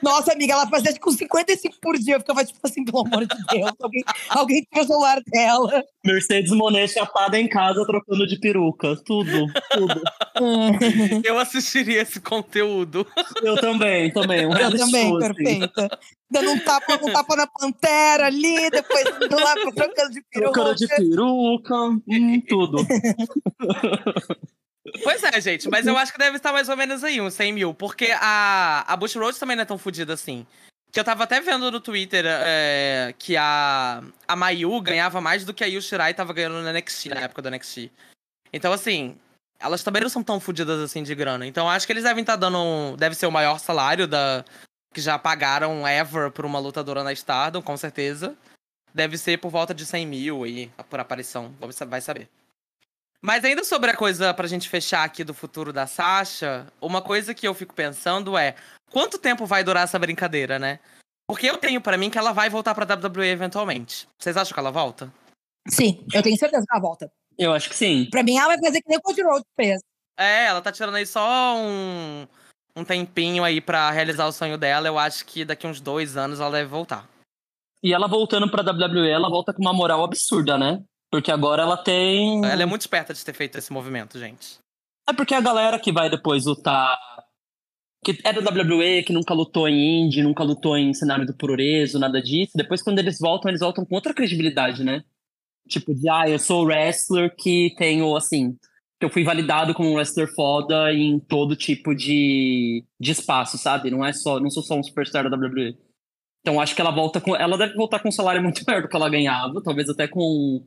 Nossa, 0.02 0.32
amiga, 0.32 0.54
ela 0.54 0.66
fazia 0.68 0.92
tipo 0.92 1.10
55 1.10 1.76
por 1.80 1.96
dia. 1.98 2.16
Eu 2.16 2.20
ficava 2.20 2.44
tipo 2.44 2.58
assim, 2.62 2.84
pelo 2.84 3.06
amor 3.06 3.26
de 3.26 3.36
Deus, 3.50 3.72
alguém, 3.80 4.04
alguém 4.28 4.66
tira 4.70 4.84
o 4.84 4.86
celular 4.86 5.20
dela. 5.26 5.84
Mercedes 6.04 6.52
Monet 6.52 6.88
chapada 6.88 7.38
em 7.38 7.48
casa 7.48 7.84
trocando 7.86 8.26
de 8.26 8.38
peruca. 8.38 8.96
Tudo, 9.04 9.46
tudo. 9.72 10.02
Eu 11.24 11.38
assistiria 11.38 12.02
esse 12.02 12.20
conteúdo. 12.20 13.06
Eu 13.42 13.56
também, 13.56 14.12
também. 14.12 14.46
Um 14.46 14.56
Eu 14.56 14.76
também, 14.76 15.08
show, 15.08 15.18
assim. 15.18 15.34
perfeita. 15.34 15.98
Dando 16.30 16.52
um 16.52 16.58
tapa, 16.60 16.94
um 17.02 17.12
tapa 17.12 17.36
na 17.36 17.46
pantera 17.46 18.26
ali, 18.26 18.70
depois 18.70 19.04
indo 19.20 19.36
lá 19.36 19.54
trocando 19.54 20.10
de 20.10 20.22
peruca. 20.30 20.52
Trocando 20.52 20.74
de 20.76 20.86
peruca, 20.86 21.74
hum, 22.08 22.40
tudo. 22.48 22.78
Pois 25.04 25.22
é, 25.22 25.40
gente, 25.40 25.68
mas 25.68 25.86
eu 25.86 25.96
acho 25.96 26.10
que 26.12 26.18
deve 26.18 26.36
estar 26.36 26.52
mais 26.52 26.68
ou 26.68 26.76
menos 26.76 27.04
aí, 27.04 27.20
uns 27.20 27.34
100 27.34 27.52
mil. 27.52 27.74
Porque 27.74 28.10
a, 28.18 28.84
a 28.86 28.96
Bush 28.96 29.14
Road 29.16 29.38
também 29.38 29.54
não 29.56 29.62
é 29.62 29.66
tão 29.66 29.76
fodida 29.78 30.14
assim. 30.14 30.46
Que 30.92 30.98
eu 30.98 31.04
tava 31.04 31.22
até 31.24 31.40
vendo 31.40 31.70
no 31.70 31.80
Twitter 31.80 32.24
é, 32.26 33.14
que 33.18 33.36
a, 33.36 34.02
a 34.26 34.34
Mayu 34.34 34.80
ganhava 34.80 35.20
mais 35.20 35.44
do 35.44 35.54
que 35.54 35.62
a 35.62 35.66
Yu 35.66 35.80
Shirai 35.82 36.14
tava 36.14 36.32
ganhando 36.32 36.60
no 36.62 36.72
NXT, 36.72 37.10
na 37.10 37.20
época 37.20 37.42
do 37.42 37.50
NXT. 37.50 37.90
Então, 38.52 38.72
assim, 38.72 39.16
elas 39.60 39.84
também 39.84 40.02
não 40.02 40.08
são 40.08 40.22
tão 40.22 40.40
fodidas 40.40 40.80
assim 40.80 41.02
de 41.04 41.14
grana. 41.14 41.46
Então, 41.46 41.68
acho 41.70 41.86
que 41.86 41.92
eles 41.92 42.02
devem 42.02 42.22
estar 42.22 42.34
dando. 42.36 42.58
um- 42.58 42.96
Deve 42.96 43.14
ser 43.14 43.26
o 43.26 43.30
maior 43.30 43.58
salário 43.60 44.08
da 44.08 44.44
que 44.92 45.00
já 45.00 45.16
pagaram 45.16 45.86
ever 45.86 46.32
por 46.32 46.44
uma 46.44 46.58
lutadora 46.58 47.04
na 47.04 47.12
Stardom, 47.12 47.62
com 47.62 47.76
certeza. 47.76 48.34
Deve 48.92 49.16
ser 49.16 49.38
por 49.38 49.50
volta 49.50 49.72
de 49.72 49.86
100 49.86 50.04
mil 50.06 50.42
aí, 50.42 50.68
por 50.88 50.98
aparição. 50.98 51.54
Vai 51.86 52.00
saber. 52.00 52.28
Mas 53.22 53.44
ainda 53.44 53.62
sobre 53.64 53.90
a 53.90 53.96
coisa 53.96 54.32
pra 54.32 54.48
gente 54.48 54.68
fechar 54.68 55.04
aqui 55.04 55.22
do 55.22 55.34
futuro 55.34 55.72
da 55.72 55.86
Sasha, 55.86 56.66
uma 56.80 57.02
coisa 57.02 57.34
que 57.34 57.46
eu 57.46 57.54
fico 57.54 57.74
pensando 57.74 58.36
é 58.36 58.54
quanto 58.90 59.18
tempo 59.18 59.44
vai 59.44 59.62
durar 59.62 59.84
essa 59.84 59.98
brincadeira, 59.98 60.58
né? 60.58 60.80
Porque 61.28 61.46
eu 61.46 61.58
tenho 61.58 61.80
pra 61.80 61.98
mim 61.98 62.10
que 62.10 62.18
ela 62.18 62.32
vai 62.32 62.48
voltar 62.48 62.74
pra 62.74 62.86
WWE 62.86 63.26
eventualmente. 63.26 64.08
Vocês 64.18 64.36
acham 64.36 64.54
que 64.54 64.58
ela 64.58 64.72
volta? 64.72 65.12
Sim, 65.68 66.04
eu 66.12 66.22
tenho 66.22 66.36
certeza 66.36 66.64
que 66.66 66.72
ela 66.72 66.82
volta. 66.82 67.12
Eu 67.38 67.52
acho 67.52 67.68
que 67.68 67.76
sim. 67.76 68.08
Pra 68.10 68.22
mim, 68.22 68.36
ela 68.36 68.48
vai 68.48 68.58
fazer 68.58 68.80
que 68.80 68.88
nem 68.88 68.98
o 68.98 69.02
Cody 69.02 69.22
Rhodes 69.22 69.46
fez. 69.54 69.80
É, 70.18 70.46
ela 70.46 70.60
tá 70.60 70.72
tirando 70.72 70.96
aí 70.96 71.06
só 71.06 71.56
um, 71.56 72.26
um 72.76 72.84
tempinho 72.84 73.44
aí 73.44 73.60
pra 73.60 73.90
realizar 73.90 74.26
o 74.26 74.32
sonho 74.32 74.58
dela. 74.58 74.88
Eu 74.88 74.98
acho 74.98 75.24
que 75.24 75.44
daqui 75.44 75.66
uns 75.66 75.80
dois 75.80 76.16
anos 76.16 76.40
ela 76.40 76.50
deve 76.50 76.68
voltar. 76.68 77.08
E 77.82 77.94
ela 77.94 78.08
voltando 78.08 78.50
pra 78.50 78.62
WWE, 78.62 79.08
ela 79.08 79.30
volta 79.30 79.54
com 79.54 79.62
uma 79.62 79.72
moral 79.72 80.04
absurda, 80.04 80.58
né? 80.58 80.82
Porque 81.10 81.30
agora 81.30 81.62
ela 81.62 81.76
tem. 81.76 82.44
Ela 82.44 82.62
é 82.62 82.66
muito 82.66 82.82
esperta 82.82 83.12
de 83.12 83.24
ter 83.24 83.34
feito 83.34 83.58
esse 83.58 83.72
movimento, 83.72 84.18
gente. 84.18 84.58
É 85.08 85.12
porque 85.12 85.34
a 85.34 85.40
galera 85.40 85.78
que 85.78 85.92
vai 85.92 86.08
depois 86.08 86.46
lutar. 86.46 86.96
Que 88.02 88.18
é 88.24 88.32
da 88.32 88.50
WWE, 88.50 89.02
que 89.02 89.12
nunca 89.12 89.34
lutou 89.34 89.68
em 89.68 90.06
indie, 90.06 90.22
nunca 90.22 90.42
lutou 90.42 90.76
em 90.76 90.94
cenário 90.94 91.26
do 91.26 91.34
puroreso, 91.34 91.98
nada 91.98 92.22
disso. 92.22 92.52
Depois, 92.54 92.82
quando 92.82 92.98
eles 92.98 93.18
voltam, 93.18 93.50
eles 93.50 93.60
voltam 93.60 93.84
com 93.84 93.94
outra 93.94 94.14
credibilidade, 94.14 94.82
né? 94.82 95.04
Tipo, 95.68 95.94
de, 95.94 96.08
ah, 96.08 96.26
eu 96.26 96.38
sou 96.38 96.64
wrestler 96.64 97.34
que 97.36 97.74
tenho, 97.76 98.16
assim. 98.16 98.56
Que 98.98 99.04
eu 99.04 99.10
fui 99.10 99.24
validado 99.24 99.74
como 99.74 99.90
um 99.90 99.94
wrestler 99.94 100.32
foda 100.34 100.92
em 100.94 101.18
todo 101.18 101.56
tipo 101.56 101.94
de, 101.94 102.84
de 102.98 103.10
espaço, 103.10 103.58
sabe? 103.58 103.90
Não 103.90 104.04
é 104.04 104.12
só. 104.12 104.38
Não 104.38 104.48
sou 104.48 104.62
só 104.62 104.76
um 104.76 104.82
superstar 104.82 105.28
da 105.28 105.36
WWE. 105.36 105.76
Então 106.40 106.60
acho 106.60 106.74
que 106.74 106.80
ela 106.80 106.90
volta 106.90 107.20
com. 107.20 107.36
Ela 107.36 107.58
deve 107.58 107.74
voltar 107.74 107.98
com 107.98 108.08
um 108.08 108.12
salário 108.12 108.42
muito 108.42 108.62
maior 108.66 108.82
do 108.82 108.88
que 108.88 108.96
ela 108.96 109.10
ganhava, 109.10 109.62
talvez 109.62 109.88
até 109.90 110.08
com 110.08 110.64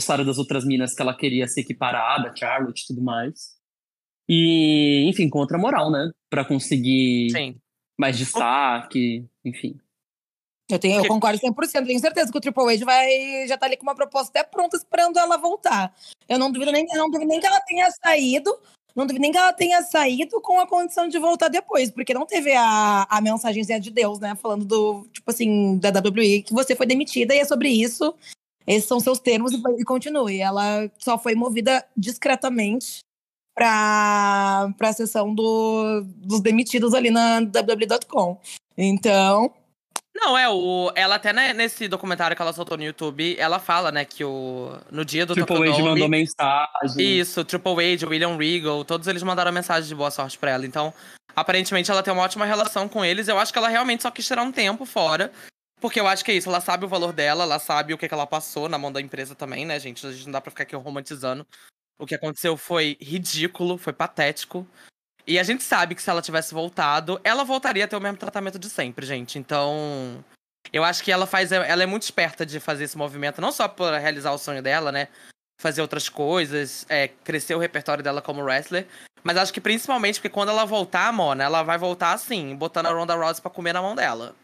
salário 0.00 0.26
das 0.26 0.38
outras 0.38 0.64
minas 0.64 0.94
que 0.94 1.02
ela 1.02 1.16
queria 1.16 1.46
ser 1.46 1.62
equiparada, 1.62 2.34
Charlotte 2.36 2.82
e 2.82 2.86
tudo 2.86 3.02
mais. 3.02 3.56
E, 4.28 5.08
enfim, 5.08 5.28
com 5.28 5.38
outra 5.38 5.58
moral, 5.58 5.90
né? 5.90 6.10
Pra 6.28 6.44
conseguir 6.44 7.30
Sim. 7.30 7.56
mais 7.98 8.18
destaque, 8.18 9.24
enfim. 9.44 9.78
Eu, 10.68 10.80
tenho, 10.80 10.98
eu 10.98 11.06
concordo 11.06 11.38
100%. 11.38 11.86
Tenho 11.86 12.00
certeza 12.00 12.32
que 12.32 12.38
o 12.38 12.40
Triple 12.40 12.74
H 12.74 12.84
vai, 12.84 13.46
já 13.46 13.56
tá 13.56 13.66
ali 13.66 13.76
com 13.76 13.84
uma 13.84 13.94
proposta 13.94 14.30
até 14.30 14.48
pronta, 14.48 14.76
esperando 14.76 15.18
ela 15.18 15.36
voltar. 15.36 15.94
Eu 16.28 16.38
não 16.38 16.50
duvido 16.50 16.72
nem, 16.72 16.84
não 16.86 17.08
duvido 17.08 17.28
nem 17.28 17.40
que 17.40 17.46
ela 17.46 17.60
tenha 17.60 17.88
saído. 17.90 18.52
Não 18.94 19.06
duvido 19.06 19.20
nem 19.20 19.30
que 19.30 19.38
ela 19.38 19.52
tenha 19.52 19.82
saído 19.82 20.40
com 20.40 20.58
a 20.58 20.66
condição 20.66 21.06
de 21.06 21.18
voltar 21.18 21.48
depois, 21.48 21.90
porque 21.90 22.14
não 22.14 22.26
teve 22.26 22.52
a, 22.52 23.06
a 23.08 23.20
mensagenzinha 23.20 23.78
de 23.78 23.90
Deus, 23.90 24.18
né? 24.18 24.34
Falando 24.34 24.64
do, 24.64 25.06
tipo 25.12 25.30
assim, 25.30 25.78
da 25.78 25.90
WWE, 25.90 26.42
que 26.42 26.52
você 26.52 26.74
foi 26.74 26.86
demitida 26.86 27.34
e 27.34 27.38
é 27.38 27.44
sobre 27.44 27.68
isso. 27.68 28.14
Esses 28.66 28.88
são 28.88 28.98
seus 28.98 29.18
termos 29.18 29.52
e, 29.52 29.62
e 29.78 29.84
continue. 29.84 30.40
Ela 30.40 30.90
só 30.98 31.16
foi 31.18 31.34
movida 31.34 31.84
discretamente 31.96 33.00
para 33.54 34.68
a 34.78 34.92
sessão 34.92 35.34
do, 35.34 36.02
dos 36.16 36.40
demitidos 36.40 36.92
ali 36.92 37.10
na 37.10 37.38
WWE.com. 37.38 38.38
Então, 38.76 39.54
Não, 40.14 40.36
é, 40.36 40.48
o, 40.48 40.90
ela 40.94 41.14
até 41.14 41.32
né, 41.32 41.54
nesse 41.54 41.88
documentário 41.88 42.36
que 42.36 42.42
ela 42.42 42.52
soltou 42.52 42.76
no 42.76 42.84
YouTube, 42.84 43.36
ela 43.38 43.58
fala, 43.58 43.90
né, 43.90 44.04
que 44.04 44.24
o, 44.24 44.76
no 44.90 45.04
dia 45.04 45.24
do 45.24 45.34
Triple 45.34 45.70
H 45.70 45.82
mandou 45.82 46.08
mensagem. 46.08 47.18
Isso, 47.18 47.44
Triple 47.44 47.94
H, 47.94 48.06
William 48.06 48.36
Regal, 48.36 48.84
todos 48.84 49.06
eles 49.08 49.22
mandaram 49.22 49.52
mensagem 49.52 49.88
de 49.88 49.94
boa 49.94 50.10
sorte 50.10 50.36
pra 50.38 50.50
ela. 50.50 50.66
Então, 50.66 50.92
aparentemente 51.34 51.90
ela 51.90 52.02
tem 52.02 52.12
uma 52.12 52.22
ótima 52.22 52.44
relação 52.44 52.88
com 52.88 53.04
eles. 53.04 53.28
Eu 53.28 53.38
acho 53.38 53.52
que 53.52 53.58
ela 53.58 53.68
realmente 53.68 54.02
só 54.02 54.10
quis 54.10 54.26
tirar 54.26 54.42
um 54.42 54.52
tempo 54.52 54.84
fora. 54.84 55.32
Porque 55.86 56.00
eu 56.00 56.08
acho 56.08 56.24
que 56.24 56.32
é 56.32 56.34
isso, 56.34 56.48
ela 56.48 56.60
sabe 56.60 56.84
o 56.84 56.88
valor 56.88 57.12
dela, 57.12 57.44
ela 57.44 57.60
sabe 57.60 57.94
o 57.94 57.98
que, 57.98 58.08
que 58.08 58.12
ela 58.12 58.26
passou 58.26 58.68
na 58.68 58.76
mão 58.76 58.90
da 58.90 59.00
empresa 59.00 59.36
também, 59.36 59.64
né, 59.64 59.78
gente? 59.78 60.04
A 60.04 60.10
gente 60.10 60.24
não 60.24 60.32
dá 60.32 60.40
pra 60.40 60.50
ficar 60.50 60.64
aqui 60.64 60.74
romantizando. 60.74 61.46
O 61.96 62.04
que 62.04 62.16
aconteceu 62.16 62.56
foi 62.56 62.96
ridículo, 63.00 63.78
foi 63.78 63.92
patético. 63.92 64.66
E 65.24 65.38
a 65.38 65.44
gente 65.44 65.62
sabe 65.62 65.94
que 65.94 66.02
se 66.02 66.10
ela 66.10 66.20
tivesse 66.20 66.52
voltado, 66.52 67.20
ela 67.22 67.44
voltaria 67.44 67.84
a 67.84 67.86
ter 67.86 67.94
o 67.94 68.00
mesmo 68.00 68.18
tratamento 68.18 68.58
de 68.58 68.68
sempre, 68.68 69.06
gente. 69.06 69.38
Então, 69.38 70.24
eu 70.72 70.82
acho 70.82 71.04
que 71.04 71.12
ela 71.12 71.24
faz. 71.24 71.52
Ela 71.52 71.84
é 71.84 71.86
muito 71.86 72.02
esperta 72.02 72.44
de 72.44 72.58
fazer 72.58 72.82
esse 72.82 72.98
movimento, 72.98 73.40
não 73.40 73.52
só 73.52 73.68
para 73.68 73.96
realizar 73.96 74.32
o 74.32 74.38
sonho 74.38 74.60
dela, 74.64 74.90
né? 74.90 75.06
Fazer 75.62 75.82
outras 75.82 76.08
coisas, 76.08 76.84
é, 76.88 77.06
crescer 77.06 77.54
o 77.54 77.60
repertório 77.60 78.02
dela 78.02 78.20
como 78.20 78.42
wrestler. 78.42 78.88
Mas 79.22 79.36
acho 79.36 79.52
que 79.52 79.60
principalmente 79.60 80.18
porque 80.18 80.30
quando 80.30 80.48
ela 80.48 80.64
voltar, 80.64 81.12
Mona, 81.12 81.44
ela 81.44 81.62
vai 81.62 81.78
voltar 81.78 82.12
assim, 82.12 82.56
botando 82.56 82.86
a 82.86 82.92
Ronda 82.92 83.14
Rousey 83.14 83.40
pra 83.40 83.52
comer 83.52 83.72
na 83.72 83.80
mão 83.80 83.94
dela. 83.94 84.34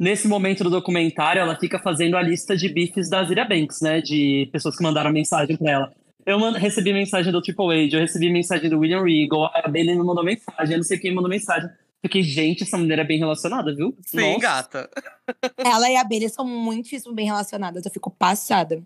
Nesse 0.00 0.26
momento 0.26 0.64
do 0.64 0.70
documentário, 0.70 1.40
ela 1.42 1.54
fica 1.60 1.78
fazendo 1.78 2.16
a 2.16 2.22
lista 2.22 2.56
de 2.56 2.70
bifes 2.70 3.10
da 3.10 3.22
Zira 3.22 3.44
Banks, 3.44 3.82
né? 3.82 4.00
De 4.00 4.48
pessoas 4.50 4.74
que 4.74 4.82
mandaram 4.82 5.12
mensagem 5.12 5.58
pra 5.58 5.70
ela. 5.70 5.92
Eu 6.24 6.38
recebi 6.52 6.90
mensagem 6.90 7.30
do 7.30 7.42
Triple 7.42 7.84
H, 7.84 7.96
eu 7.96 8.00
recebi 8.00 8.32
mensagem 8.32 8.70
do 8.70 8.78
William 8.78 9.02
Regal, 9.02 9.50
a 9.54 9.68
Bailey 9.68 9.94
não 9.94 10.06
mandou 10.06 10.24
mensagem, 10.24 10.72
eu 10.72 10.78
não 10.78 10.84
sei 10.84 10.98
quem 10.98 11.14
mandou 11.14 11.28
mensagem. 11.28 11.68
Fiquei, 12.00 12.22
gente, 12.22 12.62
essa 12.62 12.78
mulher 12.78 12.98
é 12.98 13.04
bem 13.04 13.18
relacionada, 13.18 13.74
viu? 13.74 13.94
Sim, 14.06 14.32
Nossa. 14.32 14.38
gata. 14.38 14.90
ela 15.58 15.90
e 15.90 15.96
a 15.96 16.04
Bailey 16.04 16.30
são 16.30 16.46
muitíssimo 16.46 17.14
bem 17.14 17.26
relacionadas. 17.26 17.84
Eu 17.84 17.90
fico 17.90 18.10
passada. 18.10 18.82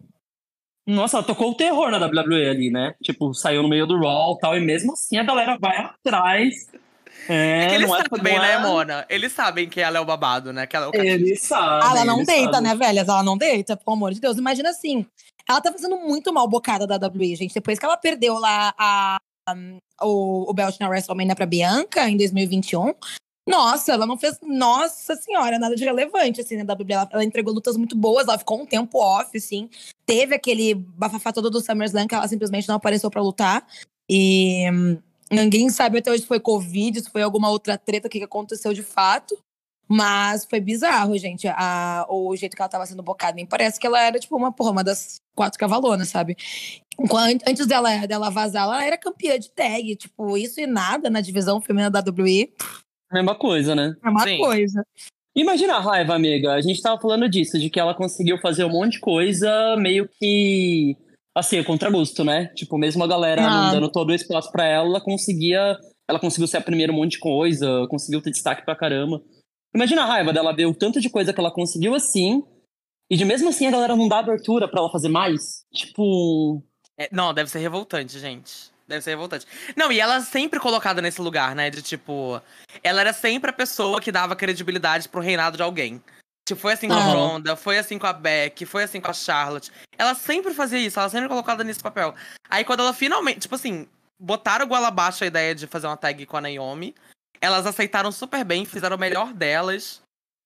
Nossa, 0.85 1.19
ela 1.19 1.27
tocou 1.27 1.53
o 1.53 1.55
terror 1.55 1.93
na 1.93 2.05
WWE 2.05 2.49
ali, 2.49 2.71
né? 2.71 2.93
Tipo, 3.01 3.33
saiu 3.33 3.62
no 3.62 3.69
meio 3.69 3.87
do 3.87 4.01
Raw 4.01 4.35
e 4.35 4.39
tal, 4.41 4.57
e 4.57 4.61
mesmo 4.61 4.95
assim 4.95 5.17
a 5.17 5.23
galera 5.23 5.57
vai 5.61 5.77
atrás. 5.77 6.67
É, 7.29 7.64
É 7.64 7.68
que 7.68 7.75
eles 7.75 7.89
não 7.89 7.97
é, 7.97 8.03
sabem, 8.09 8.39
né, 8.39 8.59
Mona? 8.59 9.07
Eles 9.09 9.33
sabem 9.33 9.68
que 9.68 9.81
ela 9.81 9.99
é 9.99 10.01
o 10.01 10.05
babado, 10.05 10.53
né? 10.53 10.66
Que 10.66 10.77
ela 10.77 10.87
é 10.87 10.89
o 10.89 10.95
Eles 10.95 11.43
sabem. 11.43 11.91
ela 11.91 12.05
não 12.05 12.25
deita, 12.25 12.55
sabem. 12.55 12.62
né, 12.62 12.75
velhas? 12.75 13.09
Ela 13.09 13.22
não 13.22 13.37
deita, 13.37 13.77
pelo 13.77 13.97
amor 13.97 14.12
de 14.12 14.20
Deus. 14.20 14.39
Imagina 14.39 14.70
assim, 14.70 15.07
ela 15.49 15.61
tá 15.61 15.70
fazendo 15.72 15.97
muito 15.99 16.33
mal 16.33 16.49
bocada 16.49 16.87
da 16.87 16.97
WWE, 16.97 17.37
gente. 17.37 17.55
Depois 17.55 17.79
que 17.79 17.85
ela 17.85 17.97
perdeu 17.97 18.39
lá 18.39 18.75
a, 18.79 19.18
um, 19.51 19.79
o, 20.03 20.51
o 20.51 20.55
belt 20.55 20.77
na 20.81 20.89
WrestleMania 20.89 21.35
pra 21.35 21.47
Bianca 21.47 22.09
em 22.09 22.16
2021. 22.16 22.95
Nossa, 23.47 23.93
ela 23.93 24.07
não 24.07 24.16
fez, 24.16 24.39
nossa 24.43 25.14
senhora, 25.16 25.59
nada 25.59 25.77
de 25.77 25.85
relevante, 25.85 26.41
assim, 26.41 26.57
na 26.57 26.72
WWE. 26.72 26.93
Ela, 26.93 27.09
ela 27.12 27.25
entregou 27.25 27.53
lutas 27.53 27.77
muito 27.77 27.95
boas, 27.95 28.27
ela 28.27 28.39
ficou 28.39 28.61
um 28.61 28.64
tempo 28.64 28.99
off, 28.99 29.37
assim. 29.37 29.68
Teve 30.07 30.35
aquele 30.35 30.75
bafafá 30.75 31.31
todo 31.31 31.51
do 31.51 31.61
SummerSlam 31.61 32.07
que 32.07 32.14
ela 32.14 32.27
simplesmente 32.27 32.66
não 32.66 32.77
apareceu 32.77 33.11
pra 33.11 33.20
lutar. 33.20 33.66
E 34.09 34.70
hum, 34.70 34.99
ninguém 35.31 35.68
sabe 35.70 35.99
até 35.99 36.11
hoje 36.11 36.22
se 36.22 36.29
foi 36.29 36.41
Covid, 36.41 37.01
se 37.01 37.11
foi 37.11 37.22
alguma 37.22 37.51
outra 37.51 37.77
treta, 37.79 38.07
o 38.09 38.11
que 38.11 38.22
aconteceu 38.22 38.72
de 38.72 38.83
fato. 38.83 39.39
Mas 39.87 40.47
foi 40.47 40.61
bizarro, 40.61 41.16
gente, 41.18 41.47
a, 41.47 42.07
o 42.09 42.35
jeito 42.35 42.57
que 42.57 42.62
ela 42.62 42.70
tava 42.70 42.87
sendo 42.87 43.03
bocada. 43.03 43.35
Nem 43.35 43.45
parece 43.45 43.79
que 43.79 43.87
ela 43.87 44.01
era, 44.01 44.18
tipo, 44.18 44.35
uma, 44.35 44.51
porra, 44.51 44.70
uma 44.70 44.83
das 44.85 45.16
quatro 45.37 45.59
cavalonas, 45.59 46.09
sabe? 46.09 46.37
Enquanto- 46.99 47.47
antes 47.47 47.66
dela, 47.66 48.07
dela 48.07 48.31
vazar, 48.31 48.62
ela 48.64 48.83
era 48.85 48.97
campeã 48.97 49.39
de 49.39 49.51
tag. 49.51 49.95
Tipo, 49.97 50.39
isso 50.39 50.59
e 50.59 50.66
nada 50.66 51.11
na 51.11 51.20
divisão 51.20 51.61
feminina 51.61 51.91
da 51.91 52.01
WWE. 52.01 52.51
Mesma 53.12 53.35
coisa, 53.35 53.75
né? 53.75 53.95
É 54.03 54.09
uma 54.09 54.22
Sim. 54.25 54.39
coisa. 54.39 54.83
Imagina 55.37 55.75
a 55.77 55.81
raiva, 55.81 56.14
amiga. 56.14 56.55
A 56.55 56.61
gente 56.62 56.81
tava 56.81 56.99
falando 57.01 57.29
disso, 57.29 57.59
de 57.59 57.68
que 57.68 57.79
ela 57.79 57.95
conseguiu 57.95 58.39
fazer 58.39 58.64
um 58.64 58.70
monte 58.70 58.93
de 58.93 59.01
coisa 59.01 59.77
meio 59.77 60.09
que. 60.18 60.97
Assim, 61.35 61.59
a 61.59 61.64
contragosto, 61.64 62.22
né? 62.24 62.47
Tipo, 62.55 62.78
mesmo 62.78 63.03
a 63.03 63.07
galera 63.09 63.43
não 63.43 63.68
Ah. 63.68 63.72
dando 63.72 63.91
todo 63.91 64.11
o 64.11 64.14
espaço 64.14 64.51
pra 64.53 64.64
ela, 64.66 64.87
ela 64.87 65.01
conseguia. 65.01 65.76
Ela 66.09 66.20
conseguiu 66.20 66.47
ser 66.47 66.59
a 66.59 66.61
primeira 66.61 66.93
um 66.93 66.97
monte 66.97 67.12
de 67.12 67.18
coisa, 67.18 67.87
conseguiu 67.89 68.20
ter 68.22 68.30
destaque 68.30 68.64
pra 68.64 68.76
caramba. 68.76 69.20
Imagina 69.74 70.03
a 70.03 70.07
raiva 70.07 70.32
dela 70.32 70.55
ver 70.55 70.66
o 70.66 70.74
tanto 70.74 71.01
de 71.01 71.11
coisa 71.11 71.32
que 71.32 71.41
ela 71.41 71.51
conseguiu 71.51 71.95
assim, 71.95 72.43
e 73.11 73.16
de 73.16 73.24
mesmo 73.24 73.49
assim 73.49 73.66
a 73.66 73.70
galera 73.70 73.97
não 73.97 74.07
dá 74.07 74.18
abertura 74.18 74.68
pra 74.68 74.80
ela 74.80 74.91
fazer 74.93 75.09
mais. 75.09 75.64
Tipo. 75.74 76.62
É, 76.97 77.09
não, 77.11 77.35
deve 77.35 77.51
ser 77.51 77.59
revoltante, 77.59 78.18
gente. 78.20 78.72
Deve 78.87 79.01
ser 79.03 79.11
revoltante. 79.11 79.47
Não, 79.74 79.91
e 79.91 79.99
ela 79.99 80.20
sempre 80.20 80.61
colocada 80.61 81.01
nesse 81.03 81.20
lugar, 81.20 81.57
né? 81.57 81.70
De 81.70 81.80
tipo. 81.82 82.41
Ela 82.82 83.01
era 83.01 83.12
sempre 83.14 83.51
a 83.51 83.53
pessoa 83.55 84.01
que 84.01 84.12
dava 84.12 84.37
credibilidade 84.37 85.09
pro 85.09 85.20
reinado 85.22 85.57
de 85.57 85.62
alguém. 85.62 86.01
Tipo, 86.47 86.61
foi 86.61 86.74
assim 86.74 86.88
com 86.88 86.95
a. 86.95 87.01
Ronda, 87.01 87.57
foi 87.57 87.78
assim 87.78 87.99
com 87.99 88.07
a 88.07 88.12
Beck, 88.12 88.66
foi 88.66 88.84
assim 88.84 89.01
com 89.01 89.11
a 89.11 89.14
Charlotte. 89.14 89.72
Ela 89.97 90.14
sempre 90.14 90.53
fazia 90.53 90.78
isso, 90.78 91.01
ela 91.01 91.09
sempre 91.09 91.28
colocada 91.28 91.64
nesse 91.64 91.80
papel. 91.80 92.14
Aí 92.51 92.64
quando 92.64 92.80
ela 92.80 92.92
finalmente, 92.92 93.40
tipo 93.40 93.55
assim, 93.55 93.88
botaram 94.18 94.66
goela 94.66 94.88
abaixo 94.88 95.24
a 95.24 95.26
ideia 95.26 95.55
de 95.55 95.66
fazer 95.66 95.86
uma 95.86 95.97
tag 95.97 96.26
com 96.26 96.36
a 96.36 96.40
Naomi, 96.42 96.95
elas 97.40 97.66
aceitaram 97.66 98.12
super 98.12 98.45
bem, 98.45 98.66
fizeram 98.66 98.97
o 98.97 99.01
melhor 99.01 99.32
delas, 99.32 100.03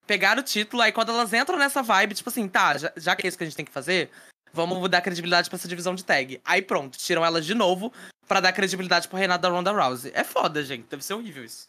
pegaram 0.07 0.41
o 0.41 0.45
título, 0.45 0.83
aí 0.83 0.93
quando 0.93 1.11
elas 1.11 1.33
entram 1.33 1.59
nessa 1.59 1.83
vibe, 1.83 2.15
tipo 2.15 2.31
assim, 2.31 2.49
tá, 2.49 2.79
já, 2.79 2.93
já 2.97 3.17
que 3.17 3.27
é 3.27 3.29
isso 3.29 3.37
que 3.37 3.45
a 3.45 3.47
gente 3.47 3.57
tem 3.57 3.67
que 3.67 3.73
fazer, 3.73 4.11
vamos 4.53 4.89
dar 4.89 5.01
credibilidade 5.01 5.51
pra 5.51 5.57
essa 5.57 5.69
divisão 5.69 5.95
de 5.95 6.05
tag. 6.05 6.41
Aí 6.45 6.63
pronto, 6.63 6.97
tiram 6.97 7.25
elas 7.25 7.45
de 7.45 7.55
novo 7.55 7.93
pra 8.27 8.41
dar 8.41 8.53
credibilidade 8.53 9.09
pro 9.09 9.19
reinado 9.19 9.43
da 9.43 9.49
Ronda 9.49 9.73
Rousey. 9.73 10.13
É 10.15 10.23
foda, 10.23 10.63
gente, 10.63 10.87
deve 10.89 11.05
ser 11.05 11.15
horrível 11.15 11.45
isso. 11.45 11.69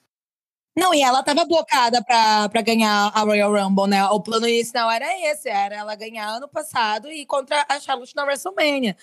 Não, 0.77 0.93
e 0.93 1.01
ela 1.01 1.23
tava 1.23 1.45
blocada 1.45 2.03
pra, 2.03 2.47
pra 2.49 2.61
ganhar 2.61 3.11
a 3.13 3.21
Royal 3.21 3.51
Rumble, 3.51 3.87
né? 3.87 4.05
O 4.05 4.21
plano 4.21 4.47
inicial 4.47 4.89
era 4.89 5.05
esse, 5.29 5.49
era 5.49 5.75
ela 5.75 5.95
ganhar 5.95 6.27
ano 6.29 6.47
passado 6.47 7.11
e 7.11 7.25
contra 7.25 7.65
a 7.67 7.79
Charlotte 7.79 8.15
na 8.15 8.23
WrestleMania. 8.23 8.95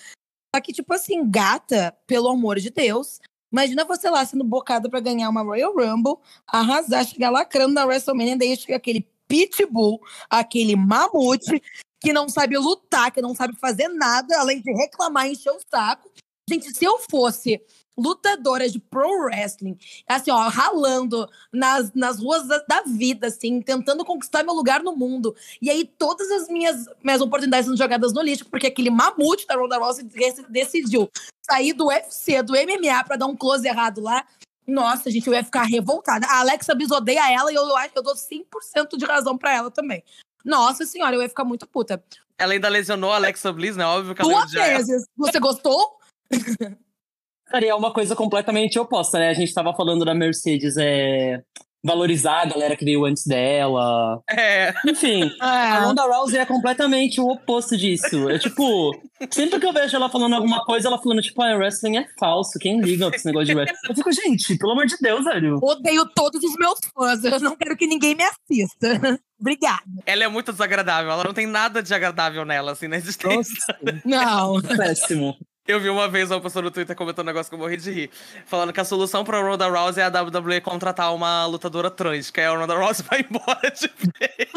Só 0.55 0.61
que, 0.61 0.73
tipo 0.73 0.93
assim, 0.93 1.29
gata, 1.29 1.95
pelo 2.07 2.29
amor 2.29 2.59
de 2.59 2.69
Deus, 2.71 3.19
imagina 3.51 3.85
você 3.85 4.09
lá 4.09 4.25
sendo 4.25 4.43
bocada 4.43 4.89
pra 4.89 4.99
ganhar 4.99 5.29
uma 5.29 5.43
Royal 5.43 5.73
Rumble, 5.73 6.17
arrasar, 6.47 7.05
chegar 7.05 7.29
lacrando 7.29 7.73
na 7.73 7.85
WrestleMania, 7.85 8.37
daí 8.37 8.55
chega 8.55 8.77
aquele 8.77 9.07
pitbull, 9.27 10.01
aquele 10.29 10.75
mamute, 10.75 11.61
que 11.99 12.13
não 12.13 12.29
sabe 12.29 12.57
lutar, 12.57 13.11
que 13.11 13.21
não 13.21 13.35
sabe 13.35 13.55
fazer 13.57 13.87
nada, 13.89 14.39
além 14.39 14.61
de 14.61 14.71
reclamar 14.71 15.27
e 15.27 15.33
encher 15.33 15.51
o 15.51 15.59
saco. 15.69 16.09
Gente, 16.49 16.73
se 16.73 16.85
eu 16.85 16.99
fosse 17.11 17.61
lutadora 17.97 18.69
de 18.69 18.79
pro 18.79 19.23
wrestling, 19.23 19.77
assim, 20.07 20.29
ó, 20.29 20.47
ralando 20.47 21.27
nas, 21.51 21.91
nas 21.93 22.19
ruas 22.19 22.47
da, 22.47 22.59
da 22.67 22.81
vida, 22.83 23.27
assim, 23.27 23.61
tentando 23.61 24.05
conquistar 24.05 24.43
meu 24.43 24.53
lugar 24.53 24.83
no 24.83 24.95
mundo. 24.95 25.35
E 25.61 25.69
aí, 25.69 25.83
todas 25.85 26.29
as 26.31 26.47
minhas, 26.47 26.85
minhas 27.03 27.21
oportunidades 27.21 27.65
sendo 27.65 27.77
jogadas 27.77 28.13
no 28.13 28.21
lixo, 28.21 28.45
porque 28.45 28.67
aquele 28.67 28.89
mamute 28.89 29.47
da 29.47 29.55
Ronda 29.55 29.77
Rousey 29.77 30.03
dec- 30.05 30.45
decidiu 30.49 31.09
sair 31.49 31.73
do 31.73 31.87
UFC, 31.87 32.43
do 32.43 32.53
MMA, 32.53 33.03
pra 33.05 33.15
dar 33.15 33.25
um 33.25 33.35
close 33.35 33.67
errado 33.67 33.99
lá. 34.01 34.23
Nossa, 34.67 35.09
gente, 35.09 35.25
eu 35.27 35.33
ia 35.33 35.43
ficar 35.43 35.63
revoltada. 35.63 36.27
A 36.27 36.39
Alexa 36.41 36.75
Bliss 36.75 36.91
odeia 36.91 37.31
ela 37.31 37.51
e 37.51 37.55
eu 37.55 37.75
acho 37.77 37.93
que 37.93 37.97
eu 37.99 38.03
dou 38.03 38.13
100% 38.15 38.97
de 38.97 39.05
razão 39.05 39.37
pra 39.37 39.55
ela 39.55 39.71
também. 39.71 40.03
Nossa 40.43 40.85
senhora, 40.85 41.15
eu 41.15 41.21
ia 41.21 41.29
ficar 41.29 41.45
muito 41.45 41.65
puta. 41.65 42.03
Ela 42.37 42.53
ainda 42.53 42.69
lesionou 42.69 43.11
a 43.11 43.15
Alexa 43.15 43.51
Bliss, 43.51 43.75
né? 43.77 43.85
Óbvio 43.85 44.13
que 44.13 44.21
ela 44.21 44.29
Duas 44.31 44.45
odiar 44.45 44.69
ela. 44.69 44.77
vezes. 44.77 45.05
Você 45.17 45.39
gostou? 45.39 45.97
Cara, 47.49 47.65
e 47.65 47.69
é 47.69 47.75
uma 47.75 47.91
coisa 47.91 48.15
completamente 48.15 48.77
oposta, 48.77 49.19
né? 49.19 49.29
A 49.29 49.33
gente 49.33 49.53
tava 49.53 49.73
falando 49.73 50.03
da 50.03 50.13
Mercedes 50.13 50.75
é, 50.77 51.41
valorizar 51.83 52.41
a 52.41 52.45
galera 52.45 52.75
que 52.75 52.83
veio 52.83 53.05
antes 53.05 53.25
dela. 53.25 54.21
É. 54.29 54.73
Enfim, 54.85 55.31
a 55.39 55.79
Ronda 55.79 56.03
Rousey 56.03 56.39
é 56.39 56.45
completamente 56.45 57.21
o 57.21 57.25
oposto 57.25 57.77
disso. 57.77 58.29
É 58.29 58.37
tipo, 58.37 58.91
sempre 59.31 59.59
que 59.59 59.65
eu 59.65 59.73
vejo 59.73 59.95
ela 59.95 60.09
falando 60.09 60.35
alguma 60.35 60.63
coisa, 60.65 60.87
ela 60.87 61.01
falando, 61.01 61.21
tipo, 61.21 61.41
ah, 61.41 61.55
wrestling 61.55 61.97
é 61.97 62.05
falso, 62.19 62.59
quem 62.59 62.81
liga 62.81 63.07
pra 63.07 63.15
esse 63.15 63.25
negócio 63.25 63.47
de 63.47 63.55
wrestling? 63.55 63.89
Eu 63.89 63.95
fico, 63.95 64.11
gente, 64.11 64.57
pelo 64.57 64.73
amor 64.73 64.85
de 64.85 64.97
Deus, 64.99 65.23
velho. 65.23 65.59
Odeio 65.61 66.05
todos 66.13 66.43
os 66.43 66.55
meus 66.55 66.79
fãs. 66.93 67.23
Eu 67.23 67.39
não 67.39 67.55
quero 67.55 67.77
que 67.77 67.87
ninguém 67.87 68.15
me 68.15 68.23
assista. 68.23 69.19
Obrigada. 69.39 69.83
Ela 70.05 70.23
é 70.23 70.27
muito 70.27 70.51
desagradável, 70.51 71.11
ela 71.11 71.23
não 71.23 71.33
tem 71.33 71.45
nada 71.45 71.83
de 71.83 71.93
agradável 71.93 72.43
nela, 72.43 72.71
assim, 72.71 72.87
na 72.87 72.97
existência. 72.97 73.55
Não. 74.03 74.59
Péssimo. 74.61 75.37
Eu 75.67 75.81
vi 75.81 75.89
uma 75.89 76.07
vez 76.07 76.31
uma 76.31 76.39
pessoa 76.39 76.63
no 76.63 76.71
Twitter 76.71 76.95
comentando 76.95 77.25
um 77.25 77.27
negócio 77.27 77.49
que 77.49 77.55
eu 77.55 77.59
morri 77.59 77.75
de 77.75 77.91
rir. 77.91 78.09
Falando 78.45 78.71
que 78.71 78.79
a 78.79 78.85
solução 78.85 79.25
pra 79.25 79.41
Ronda 79.41 79.67
Rousey 79.67 80.01
é 80.01 80.05
a 80.05 80.21
WWE 80.21 80.61
contratar 80.61 81.13
uma 81.13 81.45
lutadora 81.45 81.91
trans, 81.91 82.31
que 82.31 82.39
aí 82.39 82.47
a 82.47 82.57
Ronda 82.57 82.75
Rousey 82.75 83.05
vai 83.09 83.19
embora 83.29 83.71
de 83.71 83.87
vez. 83.87 84.49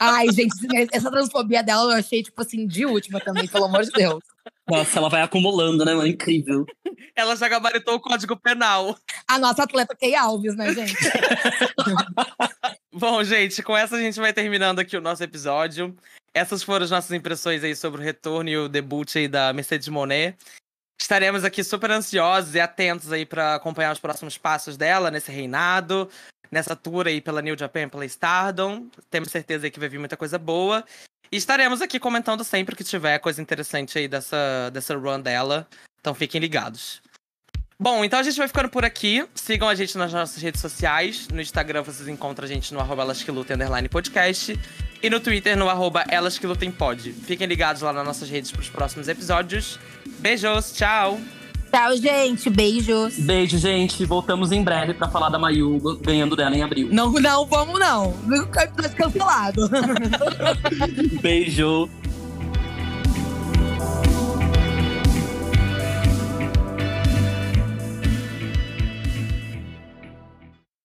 Ai, 0.00 0.26
gente, 0.32 0.54
essa 0.92 1.10
transfobia 1.10 1.62
dela 1.62 1.92
eu 1.92 1.98
achei, 1.98 2.22
tipo 2.22 2.40
assim, 2.40 2.66
de 2.66 2.86
última 2.86 3.20
também, 3.20 3.46
pelo 3.46 3.66
amor 3.66 3.82
de 3.82 3.90
Deus. 3.90 4.22
Nossa, 4.68 4.98
ela 4.98 5.08
vai 5.08 5.22
acumulando, 5.22 5.84
né, 5.84 5.94
mano? 5.94 6.06
Incrível. 6.06 6.66
Ela 7.14 7.34
já 7.36 7.48
gabaritou 7.48 7.94
o 7.94 8.00
código 8.00 8.36
penal. 8.36 8.96
A 9.26 9.38
nossa 9.38 9.64
atleta 9.64 9.96
Kay 9.96 10.14
Alves, 10.14 10.56
né, 10.56 10.72
gente? 10.72 10.94
Bom, 12.92 13.22
gente, 13.24 13.62
com 13.62 13.76
essa 13.76 13.96
a 13.96 14.00
gente 14.00 14.18
vai 14.18 14.32
terminando 14.32 14.78
aqui 14.78 14.96
o 14.96 15.00
nosso 15.00 15.22
episódio. 15.22 15.96
Essas 16.38 16.62
foram 16.62 16.84
as 16.84 16.90
nossas 16.92 17.10
impressões 17.10 17.64
aí 17.64 17.74
sobre 17.74 18.00
o 18.00 18.04
retorno 18.04 18.48
e 18.48 18.56
o 18.56 18.68
debut 18.68 19.16
aí 19.16 19.26
da 19.26 19.52
Mercedes 19.52 19.88
Monet. 19.88 20.36
Estaremos 21.00 21.42
aqui 21.42 21.64
super 21.64 21.90
ansiosos 21.90 22.54
e 22.54 22.60
atentos 22.60 23.10
aí 23.10 23.26
para 23.26 23.56
acompanhar 23.56 23.92
os 23.92 23.98
próximos 23.98 24.38
passos 24.38 24.76
dela 24.76 25.10
nesse 25.10 25.32
reinado, 25.32 26.08
nessa 26.48 26.76
tour 26.76 27.08
aí 27.08 27.20
pela 27.20 27.42
New 27.42 27.58
Japan, 27.58 27.88
pela 27.88 28.04
Stardom. 28.04 28.86
Temos 29.10 29.30
certeza 29.30 29.66
aí 29.66 29.70
que 29.72 29.80
vai 29.80 29.88
vir 29.88 29.98
muita 29.98 30.16
coisa 30.16 30.38
boa. 30.38 30.84
E 31.30 31.36
estaremos 31.36 31.82
aqui 31.82 31.98
comentando 31.98 32.44
sempre 32.44 32.76
que 32.76 32.84
tiver 32.84 33.18
coisa 33.18 33.42
interessante 33.42 33.98
aí 33.98 34.06
dessa, 34.06 34.70
dessa 34.72 34.96
run 34.96 35.20
dela. 35.20 35.66
Então 36.00 36.14
fiquem 36.14 36.40
ligados. 36.40 37.02
Bom, 37.80 38.04
então 38.04 38.20
a 38.20 38.22
gente 38.22 38.38
vai 38.38 38.46
ficando 38.46 38.68
por 38.68 38.84
aqui. 38.84 39.26
Sigam 39.34 39.68
a 39.68 39.74
gente 39.74 39.98
nas 39.98 40.12
nossas 40.12 40.40
redes 40.40 40.60
sociais. 40.60 41.26
No 41.26 41.40
Instagram 41.40 41.82
vocês 41.82 42.06
encontram 42.06 42.44
a 42.44 42.48
gente 42.48 42.72
no 42.72 42.78
arroba 42.78 43.04
podcast. 43.90 44.56
E 45.02 45.08
no 45.08 45.20
Twitter 45.20 45.56
no 45.56 45.68
arroba 45.68 46.04
Elas 46.08 46.38
que 46.38 46.46
Lutem 46.46 46.70
pod. 46.70 47.12
Fiquem 47.12 47.46
ligados 47.46 47.82
lá 47.82 47.92
nas 47.92 48.04
nossas 48.04 48.28
redes 48.28 48.50
para 48.50 48.60
os 48.60 48.68
próximos 48.68 49.08
episódios. 49.08 49.78
Beijos, 50.18 50.72
tchau! 50.72 51.20
Tchau, 51.70 51.96
gente. 51.96 52.48
Beijos. 52.48 53.18
Beijo, 53.18 53.58
gente. 53.58 54.04
Voltamos 54.04 54.52
em 54.52 54.62
breve 54.62 54.94
pra 54.94 55.08
falar 55.08 55.28
da 55.28 55.38
Mayu 55.38 55.78
ganhando 56.00 56.34
dela 56.34 56.56
em 56.56 56.62
abril. 56.62 56.88
Não, 56.90 57.12
não, 57.12 57.46
vamos 57.46 57.78
não. 57.78 58.14
Não 58.24 58.36
episódio 58.38 58.94
cancelado. 58.96 59.68
Beijo. 61.20 61.88